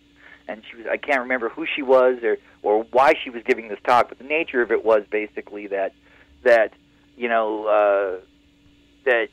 and 0.49 0.62
she 0.71 0.76
was 0.76 0.87
I 0.90 0.97
can't 0.97 1.21
remember 1.21 1.49
who 1.49 1.66
she 1.66 1.83
was 1.83 2.23
or 2.23 2.38
or 2.62 2.85
why 2.90 3.14
she 3.23 3.31
was 3.31 3.42
giving 3.42 3.69
this 3.69 3.78
talk, 3.85 4.09
but 4.09 4.19
the 4.19 4.25
nature 4.25 4.62
of 4.62 4.71
it 4.71 4.85
was 4.85 5.02
basically 5.11 5.66
that 5.69 5.92
that 6.45 6.73
you 7.16 7.28
know 7.28 7.66
uh, 7.66 8.25
that 9.04 9.28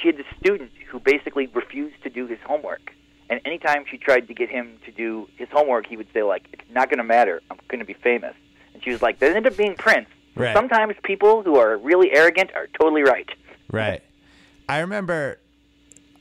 she 0.00 0.08
had 0.08 0.16
this 0.16 0.26
student 0.40 0.70
who 0.90 0.98
basically 1.00 1.46
refused 1.54 2.02
to 2.02 2.10
do 2.10 2.26
his 2.26 2.38
homework. 2.46 2.92
And 3.30 3.40
anytime 3.46 3.84
she 3.90 3.96
tried 3.96 4.28
to 4.28 4.34
get 4.34 4.50
him 4.50 4.78
to 4.84 4.92
do 4.92 5.28
his 5.36 5.48
homework, 5.50 5.86
he 5.86 5.96
would 5.96 6.08
say 6.12 6.22
like, 6.22 6.44
"It's 6.52 6.62
not 6.70 6.88
going 6.90 6.98
to 6.98 7.04
matter. 7.04 7.40
I'm 7.50 7.58
going 7.68 7.78
to 7.78 7.84
be 7.86 7.94
famous." 7.94 8.34
And 8.74 8.84
she 8.84 8.90
was 8.90 9.00
like, 9.00 9.18
"That 9.20 9.34
ended 9.34 9.50
up 9.52 9.56
being 9.56 9.74
Prince." 9.76 10.08
Right. 10.36 10.54
Sometimes 10.54 10.94
people 11.04 11.42
who 11.42 11.56
are 11.56 11.76
really 11.78 12.12
arrogant 12.12 12.50
are 12.54 12.66
totally 12.78 13.02
right. 13.02 13.28
Right. 13.72 14.02
I 14.68 14.80
remember 14.80 15.38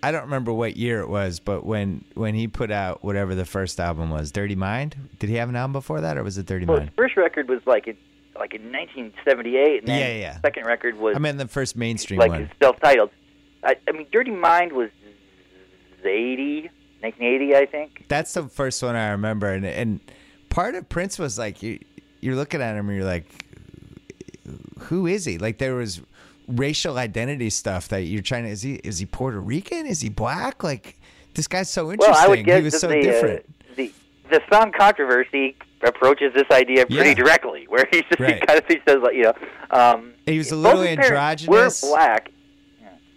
I 0.01 0.12
don't 0.12 0.24
remember 0.24 0.51
what 0.53 0.75
year 0.77 1.00
it 1.01 1.10
was, 1.10 1.39
but 1.39 1.65
when 1.65 2.03
when 2.13 2.36
he 2.36 2.48
put 2.48 2.72
out 2.72 3.03
whatever 3.03 3.36
the 3.36 3.46
first 3.46 3.80
album 3.80 4.10
was, 4.10 4.32
Dirty 4.32 4.56
Mind, 4.56 4.96
did 5.20 5.30
he 5.30 5.36
have 5.36 5.50
an 5.50 5.56
album 5.56 5.72
before 5.74 6.01
that 6.01 6.18
or 6.18 6.24
was 6.24 6.38
it 6.38 6.46
Dirty 6.46 6.65
Well, 6.65 6.77
Mind? 6.77 6.89
his 6.89 6.96
first 6.96 7.18
record 7.18 7.50
was 7.50 7.60
like 7.65 7.88
in 7.88 7.98
like 8.36 8.53
in 8.53 8.63
1978, 8.72 9.80
and 9.80 9.88
then 9.88 10.00
Yeah, 10.00 10.20
yeah. 10.20 10.34
the 10.36 10.39
second 10.42 10.65
record 10.65 10.98
was 10.98 11.15
I 11.15 11.20
mean 11.20 11.38
the 11.38 11.48
first 11.48 11.75
mainstream 11.75 12.20
like 12.20 12.32
one. 12.32 12.42
his 12.42 12.50
self-titled. 12.62 13.12
I, 13.63 13.75
I 13.88 13.91
mean, 13.91 14.08
Dirty 14.12 14.32
Mind 14.32 14.74
was 14.74 14.89
80, 16.03 16.70
1980, 17.01 17.55
I 17.55 17.65
think. 17.65 18.05
That's 18.08 18.34
the 18.34 18.43
first 18.43 18.84
one 18.84 18.96
I 18.96 19.10
remember 19.12 19.48
and 19.53 19.65
and 19.65 20.00
part 20.50 20.75
of 20.75 20.88
Prince 20.89 21.17
was 21.17 21.38
like 21.38 21.63
you 21.63 21.79
you're 22.22 22.36
looking 22.36 22.62
at 22.62 22.75
him 22.75 22.88
and 22.89 22.98
you're 22.98 23.05
like 23.05 23.25
who 24.79 25.08
is 25.08 25.25
he? 25.25 25.38
Like 25.38 25.58
there 25.58 25.75
was 25.75 26.01
racial 26.48 26.98
identity 26.98 27.50
stuff 27.50 27.88
that 27.89 28.01
you're 28.03 28.22
trying 28.22 28.43
to 28.43 28.50
is 28.50 28.62
he 28.62 28.75
is 28.75 29.00
he 29.00 29.05
Puerto 29.05 29.39
Rican? 29.39 29.86
Is 29.86 30.01
he 30.01 30.10
black? 30.10 30.63
Like 30.63 31.00
this 31.34 31.48
guy's 31.48 31.70
so 31.70 31.91
interesting. 31.91 32.13
Well, 32.13 32.25
I 32.25 32.27
would 32.27 32.46
guess 32.46 32.58
he 32.60 32.63
was 32.65 32.79
so 32.79 32.88
the, 32.89 33.01
different. 33.01 33.39
Uh, 33.39 33.74
the 33.75 33.93
the 34.29 34.41
song 34.51 34.72
controversy 34.77 35.55
approaches 35.84 36.34
this 36.34 36.50
idea 36.51 36.86
pretty 36.86 37.10
Yeah. 37.10 37.13
directly, 37.15 37.65
where 37.67 37.88
he 37.91 38.01
just 38.01 38.20
Right. 38.20 38.36
he 38.36 38.46
kind 38.46 38.60
of 38.60 38.65
he 38.67 38.79
says 38.88 38.98
like 39.01 39.15
you 39.15 39.24
know, 39.24 39.34
um, 39.72 40.13
He 40.25 40.38
was 40.38 40.51
a 40.51 40.55
little 40.55 40.84
androgynous. 40.84 41.82
Were 41.84 41.89
black. 41.89 42.29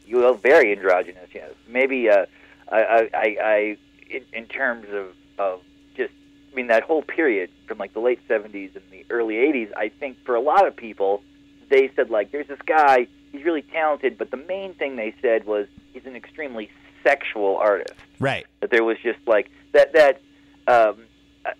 You 0.06 0.24
are 0.26 0.34
very 0.34 0.72
androgynous. 0.72 1.28
Yes, 1.34 1.50
maybe. 1.68 2.08
Uh, 2.08 2.26
I, 2.70 2.78
I, 2.82 3.10
I, 3.14 3.36
I 3.40 3.76
in, 4.10 4.22
in 4.32 4.46
terms 4.46 4.86
of 4.90 5.08
of 5.38 5.60
just, 5.96 6.12
I 6.52 6.54
mean, 6.56 6.68
that 6.68 6.82
whole 6.84 7.02
period 7.02 7.50
from 7.66 7.78
like 7.78 7.92
the 7.92 8.00
late 8.00 8.20
'70s 8.28 8.74
and 8.74 8.84
the 8.90 9.04
early 9.10 9.34
'80s. 9.34 9.72
I 9.76 9.88
think 9.88 10.16
for 10.24 10.34
a 10.34 10.40
lot 10.40 10.66
of 10.66 10.76
people, 10.76 11.22
they 11.68 11.90
said 11.96 12.10
like, 12.10 12.30
"There's 12.32 12.48
this 12.48 12.60
guy. 12.66 13.06
He's 13.32 13.44
really 13.44 13.62
talented," 13.62 14.16
but 14.18 14.30
the 14.30 14.36
main 14.36 14.74
thing 14.74 14.96
they 14.96 15.14
said 15.20 15.44
was 15.46 15.66
he's 15.92 16.06
an 16.06 16.16
extremely 16.16 16.70
sexual 17.02 17.56
artist 17.58 17.94
Right. 18.18 18.46
that 18.60 18.70
there 18.70 18.82
was 18.82 18.96
just 19.02 19.18
like 19.26 19.50
that 19.72 19.92
that 19.92 20.20
um, 20.66 20.96
uh, 21.44 21.50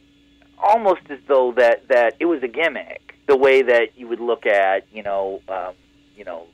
almost 0.59 1.03
as 1.11 1.19
though 1.29 1.53
that 1.53 1.87
that 1.89 2.15
it 2.19 2.25
was 2.27 2.43
a 2.43 2.49
gimmick 2.49 3.15
the 3.27 3.37
way 3.37 3.63
that 3.63 3.97
you 3.97 4.09
would 4.09 4.19
look 4.21 4.45
at 4.47 4.87
you 4.93 5.03
know 5.05 5.41
um, 5.49 5.75
you 6.17 6.25
know 6.25 6.47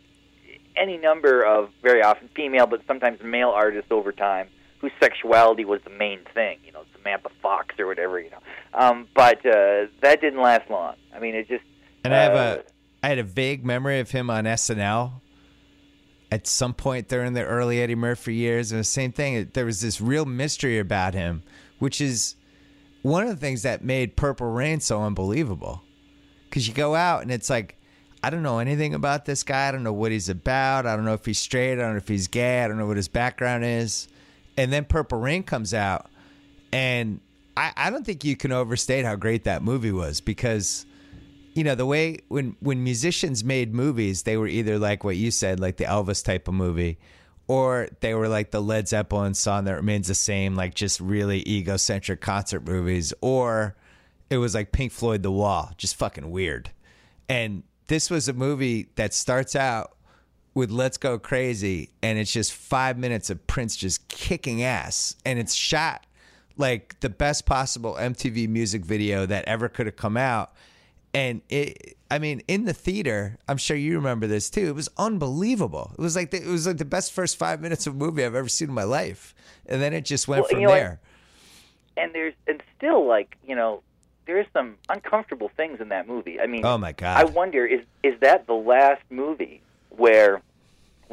any 0.77 0.97
number 0.97 1.43
of 1.43 1.71
very 1.83 2.03
often 2.03 2.29
female 2.35 2.67
but 2.67 2.81
sometimes 2.87 3.21
male 3.23 3.51
artists 3.51 3.91
over 3.91 4.13
time 4.13 4.49
whose 4.81 4.93
sexuality 5.01 5.65
was 5.65 5.81
the 5.85 5.91
main 5.91 6.21
thing 6.35 6.59
you 6.65 6.73
know 6.73 6.83
Samantha 6.97 7.31
Fox 7.41 7.75
or 7.79 7.87
whatever 7.87 8.21
you 8.21 8.31
know 8.31 8.41
um, 8.75 9.09
but 9.15 9.39
uh, 9.47 9.87
that 10.01 10.21
didn't 10.21 10.41
last 10.41 10.71
long 10.71 10.95
I 11.15 11.21
mean 11.21 11.35
it 11.35 11.49
just 11.49 11.65
And 12.05 12.15
I 12.15 12.23
have 12.23 12.35
uh, 12.35 12.63
a 12.63 12.73
I 13.03 13.09
had 13.09 13.19
a 13.19 13.25
vague 13.25 13.65
memory 13.65 13.99
of 13.99 14.11
him 14.13 14.31
on 14.31 14.45
SNL 14.45 15.13
at 16.31 16.47
some 16.47 16.73
point 16.73 17.09
during 17.09 17.33
the 17.33 17.45
early 17.45 17.83
Eddie 17.83 17.97
Murphy 17.97 18.35
years. 18.35 18.71
And 18.71 18.79
the 18.79 18.85
same 18.85 19.13
thing, 19.13 19.51
there 19.53 19.67
was 19.67 19.81
this 19.81 20.01
real 20.01 20.25
mystery 20.25 20.79
about 20.79 21.13
him, 21.13 21.43
which 21.79 22.01
is 22.01 22.37
one 23.03 23.25
of 23.25 23.29
the 23.29 23.37
things 23.37 23.63
that 23.63 23.83
made 23.85 24.17
Purple 24.17 24.51
Rain 24.51 24.81
so 24.81 25.03
unbelievable. 25.03 25.83
Because 26.49 26.69
you 26.69 26.75
go 26.75 26.95
out 26.95 27.23
and 27.23 27.33
it's 27.33 27.51
like, 27.51 27.77
I 28.23 28.31
don't 28.31 28.43
know 28.43 28.59
anything 28.59 28.95
about 28.95 29.25
this 29.25 29.43
guy. 29.43 29.69
I 29.69 29.73
don't 29.73 29.83
know 29.83 29.93
what 29.93 30.13
he's 30.13 30.29
about. 30.29 30.87
I 30.87 30.95
don't 30.95 31.05
know 31.05 31.15
if 31.15 31.25
he's 31.25 31.39
straight. 31.39 31.73
I 31.73 31.77
don't 31.77 31.93
know 31.93 31.97
if 31.97 32.09
he's 32.09 32.29
gay. 32.29 32.63
I 32.63 32.69
don't 32.69 32.79
know 32.79 32.87
what 32.87 32.97
his 32.97 33.09
background 33.09 33.65
is. 33.65 34.07
And 34.57 34.73
then 34.73 34.85
Purple 34.85 35.19
Rain 35.19 35.43
comes 35.43 35.73
out, 35.73 36.11
and 36.73 37.21
I, 37.57 37.73
I 37.77 37.91
don't 37.91 38.05
think 38.05 38.25
you 38.25 38.37
can 38.37 38.53
overstate 38.53 39.05
how 39.05 39.17
great 39.17 39.45
that 39.45 39.63
movie 39.63 39.93
was 39.93 40.21
because 40.21 40.87
you 41.55 41.65
know 41.65 41.75
the 41.75 41.87
way 41.87 42.21
when 42.29 42.57
when 42.61 42.83
musicians 42.83 43.45
made 43.45 43.75
movies 43.75 44.23
they 44.23 44.37
were 44.37 44.47
either 44.47 44.79
like 44.79 45.05
what 45.05 45.17
you 45.17 45.31
said 45.31 45.61
like 45.61 45.77
the 45.77 45.85
elvis 45.85 46.25
type 46.25 46.49
of 46.49 46.55
movie 46.55 46.99
or 47.47 47.89
they 48.01 48.15
were 48.15 48.29
like 48.29 48.51
the 48.51 48.63
led 48.63 48.89
zeppelin 48.89 49.35
song 49.35 49.65
that 49.65 49.75
remains 49.75 50.09
the 50.09 50.15
same 50.15 50.55
like 50.55 50.75
just 50.75 50.99
really 51.01 51.47
egocentric 51.47 52.21
concert 52.21 52.67
movies 52.67 53.13
or 53.21 53.77
it 54.31 54.39
was 54.39 54.55
like 54.55 54.73
pink 54.73 54.93
floyd 54.93 55.23
the 55.23 55.31
wall 55.31 55.71
just 55.77 55.97
fucking 55.97 56.31
weird 56.31 56.71
and 57.29 57.63
this 57.93 58.09
was 58.09 58.27
a 58.27 58.33
movie 58.33 58.89
that 58.95 59.13
starts 59.13 59.55
out 59.55 59.95
with 60.55 60.71
let's 60.71 60.97
go 60.97 61.19
crazy 61.19 61.91
and 62.03 62.19
it's 62.19 62.33
just 62.33 62.51
five 62.51 62.97
minutes 62.97 63.29
of 63.29 63.47
prince 63.47 63.77
just 63.77 64.09
kicking 64.09 64.63
ass 64.63 65.15
and 65.27 65.39
it's 65.39 65.53
shot 65.53 66.07
like 66.57 66.99
the 67.01 67.11
best 67.11 67.45
possible 67.45 67.93
mtv 68.01 68.49
music 68.49 68.83
video 68.83 69.27
that 69.27 69.45
ever 69.45 69.69
could 69.69 69.85
have 69.85 69.97
come 69.97 70.17
out. 70.17 70.53
And 71.13 71.43
it 71.51 71.99
i 72.11 72.19
mean 72.19 72.41
in 72.49 72.65
the 72.65 72.73
theater 72.73 73.37
i'm 73.47 73.59
sure 73.59 73.77
you 73.77 73.97
remember 73.97 74.27
this 74.27 74.49
too 74.49 74.69
it 74.69 74.75
was 74.75 74.89
unbelievable. 74.97 75.93
It 75.99 76.01
was 76.01 76.17
like 76.17 76.31
the, 76.31 76.39
it 76.39 76.49
was 76.49 76.67
like 76.67 76.79
the 76.79 76.87
best 76.87 77.13
first 77.13 77.37
five 77.37 77.61
minutes 77.61 77.87
of 77.87 77.93
a 77.93 77.97
movie 77.99 78.25
i've 78.25 78.35
ever 78.35 78.49
seen 78.49 78.69
in 78.69 78.75
my 78.75 78.85
life. 78.85 79.35
And 79.67 79.83
then 79.83 79.93
it 79.93 80.07
just 80.07 80.29
went 80.29 80.45
Well, 80.45 80.49
from 80.49 80.61
you 80.61 80.67
know 80.67 80.73
there. 80.73 81.01
And 81.99 82.15
there's 82.15 82.33
and 82.47 82.63
still 82.79 83.07
like 83.07 83.37
you 83.47 83.55
know 83.55 83.83
there's 84.27 84.47
some 84.53 84.77
uncomfortable 84.89 85.51
things 85.57 85.81
in 85.81 85.89
that 85.89 86.07
movie 86.07 86.41
I 86.41 86.47
mean 86.47 86.65
oh 86.65 86.79
my 86.79 86.93
god 86.93 87.17
I 87.17 87.25
wonder 87.25 87.67
is 87.67 87.81
is 88.03 88.19
that 88.21 88.47
the 88.47 88.55
last 88.55 89.03
movie 89.11 89.61
where 89.91 90.43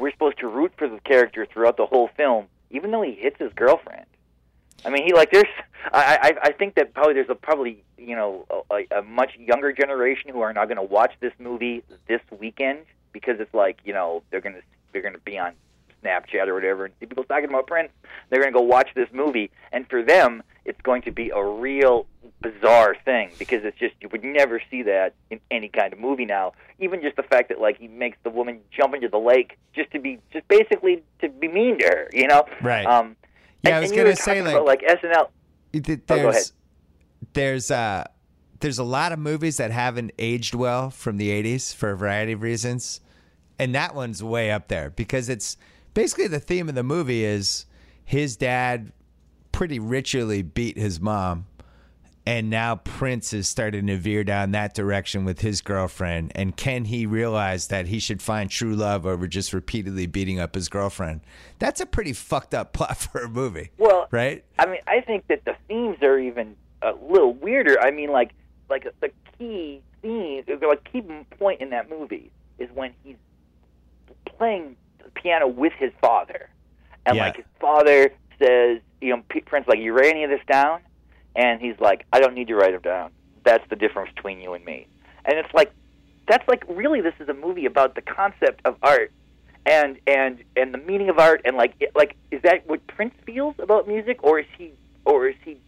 we're 0.00 0.10
supposed 0.10 0.38
to 0.38 0.48
root 0.48 0.72
for 0.76 0.88
the 0.88 0.98
character 1.00 1.46
throughout 1.46 1.76
the 1.76 1.86
whole 1.86 2.08
film, 2.16 2.46
even 2.70 2.90
though 2.90 3.02
he 3.02 3.12
hits 3.12 3.36
his 3.38 3.52
girlfriend? 3.52 4.06
I 4.84 4.88
mean, 4.88 5.04
he 5.04 5.12
like 5.12 5.30
there's 5.30 5.44
I 5.92 6.34
I, 6.42 6.48
I 6.48 6.52
think 6.52 6.74
that 6.76 6.94
probably 6.94 7.14
there's 7.14 7.28
a 7.28 7.34
probably 7.34 7.84
you 7.98 8.16
know 8.16 8.46
a, 8.70 8.98
a 8.98 9.02
much 9.02 9.36
younger 9.38 9.72
generation 9.72 10.30
who 10.30 10.40
are 10.40 10.52
not 10.52 10.66
going 10.66 10.78
to 10.78 10.82
watch 10.82 11.12
this 11.20 11.32
movie 11.38 11.84
this 12.08 12.22
weekend 12.38 12.80
because 13.12 13.38
it's 13.40 13.52
like 13.52 13.78
you 13.84 13.92
know 13.92 14.22
they're 14.30 14.40
gonna 14.40 14.62
they're 14.92 15.02
gonna 15.02 15.18
be 15.18 15.38
on 15.38 15.52
Snapchat 16.04 16.46
or 16.46 16.54
whatever 16.54 16.84
and 16.86 16.94
see 17.00 17.06
people 17.06 17.24
talking 17.24 17.48
about 17.48 17.66
Prince. 17.66 17.90
They're 18.28 18.40
gonna 18.40 18.52
go 18.52 18.62
watch 18.62 18.88
this 18.94 19.08
movie, 19.12 19.50
and 19.72 19.88
for 19.88 20.02
them, 20.02 20.42
it's 20.64 20.80
going 20.82 21.02
to 21.02 21.10
be 21.10 21.30
a 21.30 21.42
real 21.42 22.06
bizarre 22.42 22.96
thing 23.04 23.30
because 23.38 23.64
it's 23.64 23.78
just 23.78 23.94
you 24.00 24.08
would 24.10 24.24
never 24.24 24.62
see 24.70 24.82
that 24.82 25.14
in 25.30 25.40
any 25.50 25.68
kind 25.68 25.92
of 25.92 25.98
movie 25.98 26.24
now. 26.24 26.52
Even 26.78 27.02
just 27.02 27.16
the 27.16 27.22
fact 27.22 27.48
that 27.48 27.60
like 27.60 27.78
he 27.78 27.88
makes 27.88 28.16
the 28.22 28.30
woman 28.30 28.60
jump 28.70 28.94
into 28.94 29.08
the 29.08 29.18
lake 29.18 29.58
just 29.74 29.90
to 29.92 29.98
be 30.00 30.18
just 30.32 30.46
basically 30.48 31.02
to 31.20 31.28
be 31.28 31.48
mean 31.48 31.78
to 31.78 31.86
her, 31.86 32.08
you 32.12 32.26
know? 32.26 32.44
Right. 32.62 32.86
Um, 32.86 33.16
Yeah, 33.62 33.70
and, 33.70 33.74
I 33.76 33.80
was 33.80 33.92
gonna 33.92 34.16
say, 34.16 34.38
talking 34.40 34.52
about, 34.52 34.64
like- 34.66 34.82
like 34.82 35.00
SNL. 35.02 35.28
Th- 35.72 36.00
Oh, 36.08 36.16
there's 36.16 36.52
there's 37.32 37.70
uh 37.70 38.04
there's 38.60 38.78
a 38.78 38.84
lot 38.84 39.12
of 39.12 39.18
movies 39.18 39.56
that 39.56 39.70
haven't 39.70 40.12
aged 40.18 40.54
well 40.54 40.90
from 40.90 41.16
the 41.16 41.30
80s 41.30 41.74
for 41.74 41.90
a 41.90 41.96
variety 41.96 42.32
of 42.32 42.42
reasons 42.42 43.00
and 43.58 43.74
that 43.74 43.94
one's 43.94 44.22
way 44.22 44.50
up 44.50 44.68
there 44.68 44.90
because 44.90 45.28
it's 45.28 45.56
basically 45.94 46.28
the 46.28 46.40
theme 46.40 46.68
of 46.68 46.74
the 46.74 46.82
movie 46.82 47.24
is 47.24 47.66
his 48.04 48.36
dad 48.36 48.92
pretty 49.52 49.78
ritually 49.78 50.42
beat 50.42 50.76
his 50.76 51.00
mom 51.00 51.46
and 52.26 52.50
now 52.50 52.76
Prince 52.76 53.32
is 53.32 53.48
starting 53.48 53.86
to 53.86 53.96
veer 53.96 54.24
down 54.24 54.52
that 54.52 54.74
direction 54.74 55.24
with 55.24 55.40
his 55.40 55.62
girlfriend. 55.62 56.32
And 56.34 56.56
can 56.56 56.84
he 56.84 57.06
realize 57.06 57.68
that 57.68 57.86
he 57.86 57.98
should 57.98 58.20
find 58.20 58.50
true 58.50 58.76
love 58.76 59.06
over 59.06 59.26
just 59.26 59.52
repeatedly 59.52 60.06
beating 60.06 60.38
up 60.38 60.54
his 60.54 60.68
girlfriend? 60.68 61.22
That's 61.58 61.80
a 61.80 61.86
pretty 61.86 62.12
fucked 62.12 62.54
up 62.54 62.72
plot 62.74 62.98
for 62.98 63.22
a 63.22 63.28
movie. 63.28 63.70
Well, 63.78 64.06
right? 64.10 64.44
I 64.58 64.66
mean, 64.66 64.80
I 64.86 65.00
think 65.00 65.26
that 65.28 65.44
the 65.44 65.56
themes 65.66 66.02
are 66.02 66.18
even 66.18 66.56
a 66.82 66.92
little 66.92 67.32
weirder. 67.32 67.80
I 67.80 67.90
mean, 67.90 68.10
like, 68.10 68.32
like 68.68 68.86
the 69.00 69.10
key 69.38 69.82
theme, 70.02 70.44
like 70.46 70.92
key 70.92 71.02
point 71.38 71.60
in 71.60 71.70
that 71.70 71.88
movie 71.88 72.30
is 72.58 72.68
when 72.74 72.92
he's 73.02 73.16
playing 74.24 74.76
the 75.14 75.20
piano 75.20 75.46
with 75.48 75.72
his 75.74 75.92
father, 76.00 76.48
and 77.06 77.16
Yeah. 77.16 77.26
like 77.26 77.36
his 77.36 77.46
father 77.60 78.12
says, 78.38 78.80
you 79.00 79.14
know, 79.16 79.22
Prince 79.46 79.66
like, 79.68 79.78
"You 79.78 79.92
write 79.92 80.10
any 80.10 80.24
of 80.24 80.30
this 80.30 80.44
down?" 80.46 80.80
And 81.36 81.60
he's 81.60 81.78
like, 81.80 82.04
"I 82.12 82.20
don't 82.20 82.34
need 82.34 82.48
to 82.48 82.56
write 82.56 82.74
it 82.74 82.82
down. 82.82 83.12
That's 83.44 83.66
the 83.68 83.76
difference 83.76 84.12
between 84.14 84.40
you 84.40 84.54
and 84.54 84.64
me." 84.64 84.86
And 85.24 85.38
it's 85.38 85.52
like, 85.54 85.70
that's 86.26 86.46
like 86.48 86.64
really, 86.68 87.00
this 87.00 87.14
is 87.20 87.28
a 87.28 87.34
movie 87.34 87.66
about 87.66 87.94
the 87.94 88.02
concept 88.02 88.60
of 88.64 88.76
art 88.82 89.12
and 89.66 89.98
and 90.06 90.42
and 90.56 90.72
the 90.72 90.78
meaning 90.78 91.10
of 91.10 91.18
art 91.18 91.42
and 91.44 91.54
like 91.56 91.74
it, 91.80 91.94
like 91.94 92.16
is 92.30 92.40
that 92.42 92.66
what 92.66 92.86
Prince 92.86 93.14
feels 93.26 93.54
about 93.58 93.86
music 93.86 94.18
or 94.22 94.38
is 94.38 94.46
he 94.56 94.72
or 95.04 95.28
is 95.28 95.36
he 95.44 95.58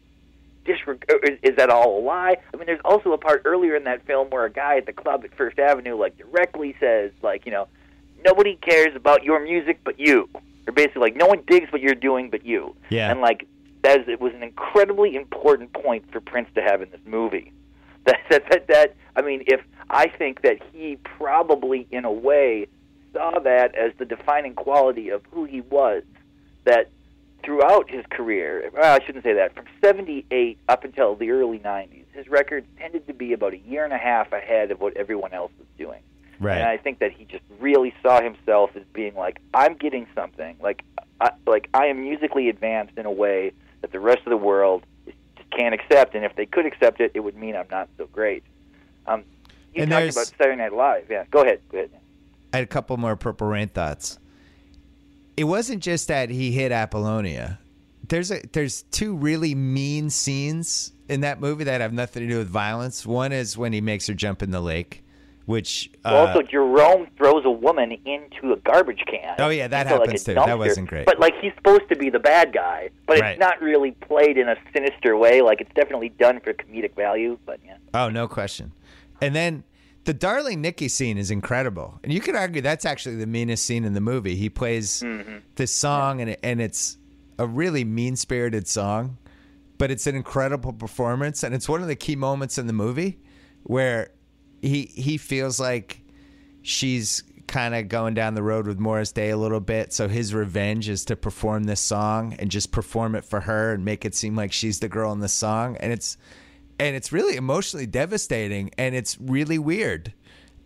disreg- 0.64 1.04
is, 1.28 1.38
is 1.42 1.56
that 1.56 1.68
all 1.68 1.99
a 1.99 2.00
lie? 2.00 2.37
I 2.52 2.56
mean, 2.56 2.66
there's 2.66 2.80
also 2.84 3.12
a 3.12 3.18
part 3.18 3.42
earlier 3.44 3.76
in 3.76 3.84
that 3.84 4.06
film 4.06 4.30
where 4.30 4.44
a 4.46 4.50
guy 4.50 4.78
at 4.78 4.87
the 4.87 4.92
club 4.94 5.25
at 5.25 5.34
First 5.37 5.58
Avenue 5.58 5.94
like 5.96 6.16
directly 6.16 6.75
says 6.80 7.12
like 7.22 7.44
you 7.44 7.52
know 7.52 7.68
nobody 8.24 8.56
cares 8.56 8.94
about 8.94 9.24
your 9.24 9.40
music 9.40 9.80
but 9.84 9.98
you, 9.98 10.28
or 10.66 10.72
basically 10.72 11.00
like 11.00 11.16
no 11.16 11.26
one 11.26 11.42
digs 11.46 11.72
what 11.72 11.80
you're 11.80 11.94
doing 11.94 12.30
but 12.30 12.44
you. 12.44 12.74
Yeah. 12.90 13.10
And 13.10 13.20
like 13.20 13.46
that 13.82 14.00
is 14.00 14.08
it 14.08 14.20
was 14.20 14.32
an 14.34 14.42
incredibly 14.42 15.16
important 15.16 15.72
point 15.72 16.04
for 16.12 16.20
Prince 16.20 16.48
to 16.54 16.62
have 16.62 16.82
in 16.82 16.90
this 16.90 17.00
movie. 17.04 17.52
That 18.04 18.18
that 18.30 18.42
that, 18.50 18.66
that 18.66 18.96
I 19.14 19.22
mean, 19.22 19.44
if 19.46 19.60
I 19.88 20.08
think 20.08 20.42
that 20.42 20.56
he 20.72 20.96
probably 21.04 21.86
in 21.92 22.04
a 22.04 22.10
way 22.10 22.66
saw 23.12 23.38
that 23.40 23.74
as 23.74 23.92
the 23.98 24.04
defining 24.04 24.54
quality 24.54 25.10
of 25.10 25.22
who 25.30 25.44
he 25.44 25.60
was. 25.60 26.02
That 26.64 26.90
throughout 27.44 27.90
his 27.90 28.04
career, 28.10 28.70
well, 28.72 28.96
I 29.00 29.04
shouldn't 29.04 29.24
say 29.24 29.34
that, 29.34 29.54
from 29.54 29.64
78 29.82 30.58
up 30.68 30.84
until 30.84 31.16
the 31.16 31.30
early 31.30 31.58
90s, 31.58 32.04
his 32.12 32.28
records 32.28 32.66
tended 32.78 33.06
to 33.06 33.12
be 33.12 33.32
about 33.32 33.52
a 33.52 33.58
year 33.58 33.84
and 33.84 33.92
a 33.92 33.98
half 33.98 34.32
ahead 34.32 34.70
of 34.70 34.80
what 34.80 34.96
everyone 34.96 35.32
else 35.32 35.50
was 35.58 35.66
doing. 35.76 36.00
Right. 36.42 36.58
And 36.58 36.68
I 36.68 36.76
think 36.76 36.99
that 36.99 37.12
he 37.12 37.25
just 37.25 37.44
really 37.61 37.94
saw 38.02 38.20
himself 38.20 38.70
as 38.75 38.82
being 38.92 39.14
like, 39.14 39.40
I'm 39.54 39.75
getting 39.75 40.06
something. 40.14 40.56
Like, 40.61 40.82
I, 41.20 41.30
like 41.46 41.68
I 41.72 41.87
am 41.87 42.02
musically 42.02 42.49
advanced 42.49 42.99
in 42.99 43.06
a 43.06 43.12
way 43.12 43.52
that 43.80 43.92
the 43.92 44.00
rest 44.00 44.20
of 44.26 44.30
the 44.30 44.37
world 44.37 44.84
just 45.06 45.50
can't 45.50 45.75
accept. 45.75 46.14
And 46.14 46.25
if 46.25 46.34
they 46.34 46.46
could 46.46 46.66
accept 46.66 47.00
it, 47.00 47.12
it 47.14 47.20
would 47.20 47.37
mean 47.37 47.54
I'm 47.54 47.68
not 47.70 47.88
so 47.96 48.06
great. 48.06 48.42
Um, 49.06 49.25
you 49.75 49.82
And 49.82 49.90
talked 49.90 50.11
about 50.11 50.26
Saturday 50.26 50.56
Night 50.56 50.72
Live. 50.72 51.06
Yeah, 51.08 51.25
go 51.30 51.42
ahead. 51.42 51.61
Go 51.70 51.78
ahead. 51.78 51.90
I 52.52 52.58
had 52.58 52.64
a 52.64 52.66
couple 52.68 52.96
more 52.96 53.16
Purple 53.16 53.46
Rain 53.46 53.68
thoughts. 53.68 54.18
It 55.37 55.44
wasn't 55.44 55.82
just 55.82 56.08
that 56.08 56.28
he 56.28 56.52
hit 56.52 56.72
Apollonia. 56.72 57.58
There's 58.08 58.30
a 58.30 58.42
there's 58.52 58.82
two 58.82 59.14
really 59.16 59.54
mean 59.54 60.11
scenes 60.11 60.92
in 61.08 61.22
that 61.22 61.40
movie 61.40 61.64
that 61.64 61.80
have 61.80 61.92
nothing 61.92 62.25
to 62.25 62.28
do 62.28 62.38
with 62.38 62.49
violence. 62.49 63.06
One 63.06 63.32
is 63.32 63.56
when 63.56 63.72
he 63.72 63.80
makes 63.80 64.06
her 64.08 64.14
jump 64.14 64.42
in 64.42 64.50
the 64.50 64.61
lake, 64.61 65.01
which 65.46 65.90
uh, 66.04 66.14
also, 66.14 66.42
Jerome 66.42 67.08
throws 67.16 67.44
a 67.44 67.50
woman 67.50 67.92
into 68.04 68.52
a 68.52 68.56
garbage 68.56 69.02
can. 69.06 69.34
Oh, 69.38 69.49
yeah, 69.49 69.68
that 69.68 69.87
like, 69.87 70.00
happens 70.00 70.22
a 70.22 70.25
too. 70.26 70.34
That 70.34 70.58
wasn't 70.58 70.88
great. 70.88 71.06
But 71.06 71.18
like 71.18 71.34
he's 71.40 71.52
supposed 71.56 71.88
to 71.88 71.96
be 71.96 72.11
the 72.11 72.18
bad 72.18 72.52
guy, 72.52 72.90
but 73.06 73.20
Right. 73.20 73.32
it's 73.32 73.40
not 73.40 73.61
really 73.61 73.92
played 73.92 74.38
in 74.38 74.49
a 74.49 74.56
sinister 74.72 75.16
way. 75.16 75.42
Like 75.42 75.61
it's 75.61 75.72
definitely 75.75 76.11
done 76.11 76.40
for 76.40 76.52
comedic 76.52 76.94
value. 76.94 77.38
But 77.44 77.61
yeah, 77.64 77.76
Oh, 77.94 78.08
no 78.08 78.28
question. 78.28 78.72
And 79.20 79.34
then 79.34 79.64
the 80.04 80.14
Darling 80.14 80.61
Nikki 80.61 80.88
scene 80.88 81.18
is 81.18 81.30
incredible. 81.30 82.00
And 82.02 82.12
you 82.12 82.20
could 82.20 82.34
argue 82.34 82.61
that's 82.62 82.84
actually 82.84 83.16
the 83.16 83.26
meanest 83.26 83.64
scene 83.64 83.84
in 83.84 83.94
the 83.94 84.00
movie. 84.00 84.34
He 84.37 84.49
plays 84.49 85.04
this 85.56 85.72
song 85.72 86.20
and 86.20 86.30
it, 86.30 86.40
and 86.42 86.61
it's 86.61 86.99
a 87.38 87.46
really 87.46 87.84
mean-spirited 87.84 88.66
song, 88.68 89.18
but 89.78 89.90
it's 89.90 90.06
an 90.06 90.14
incredible 90.16 90.72
performance 90.72 91.42
and 91.42 91.54
it's 91.54 91.68
one 91.68 91.82
of 91.82 91.88
the 91.88 91.96
key 91.96 92.16
moments 92.16 92.58
in 92.58 92.66
the 92.66 92.72
movie 92.72 93.18
where 93.64 94.11
he 94.62 94.85
he 94.95 95.19
feels 95.19 95.61
like 95.61 96.00
she's 96.62 97.25
kind 97.49 97.75
of 97.75 97.88
going 97.88 98.14
down 98.14 98.35
the 98.35 98.42
road 98.42 98.66
with 98.66 98.78
Morris 98.78 99.12
Day 99.12 99.31
a 99.31 99.37
little 99.37 99.61
bit. 99.61 99.92
So 99.92 100.09
his 100.09 100.33
revenge 100.33 100.88
is 100.88 101.04
to 101.07 101.16
perform 101.16 101.64
this 101.64 101.81
song 101.81 102.35
and 102.38 102.50
just 102.50 102.73
perform 102.73 103.14
it 103.14 103.25
for 103.25 103.40
her 103.40 103.75
and 103.75 103.85
make 103.85 104.04
it 104.07 104.14
seem 104.14 104.35
like 104.35 104.52
she's 104.52 104.81
the 104.81 104.88
girl 104.88 105.12
in 105.12 105.21
the 105.21 105.28
song. 105.28 105.77
And 105.77 105.92
it's 105.92 106.16
and 106.79 106.96
it's 106.96 107.12
really 107.12 107.37
emotionally 107.37 107.87
devastating 107.87 108.70
and 108.79 108.94
it's 108.94 109.20
really 109.20 109.59
weird. 109.59 110.14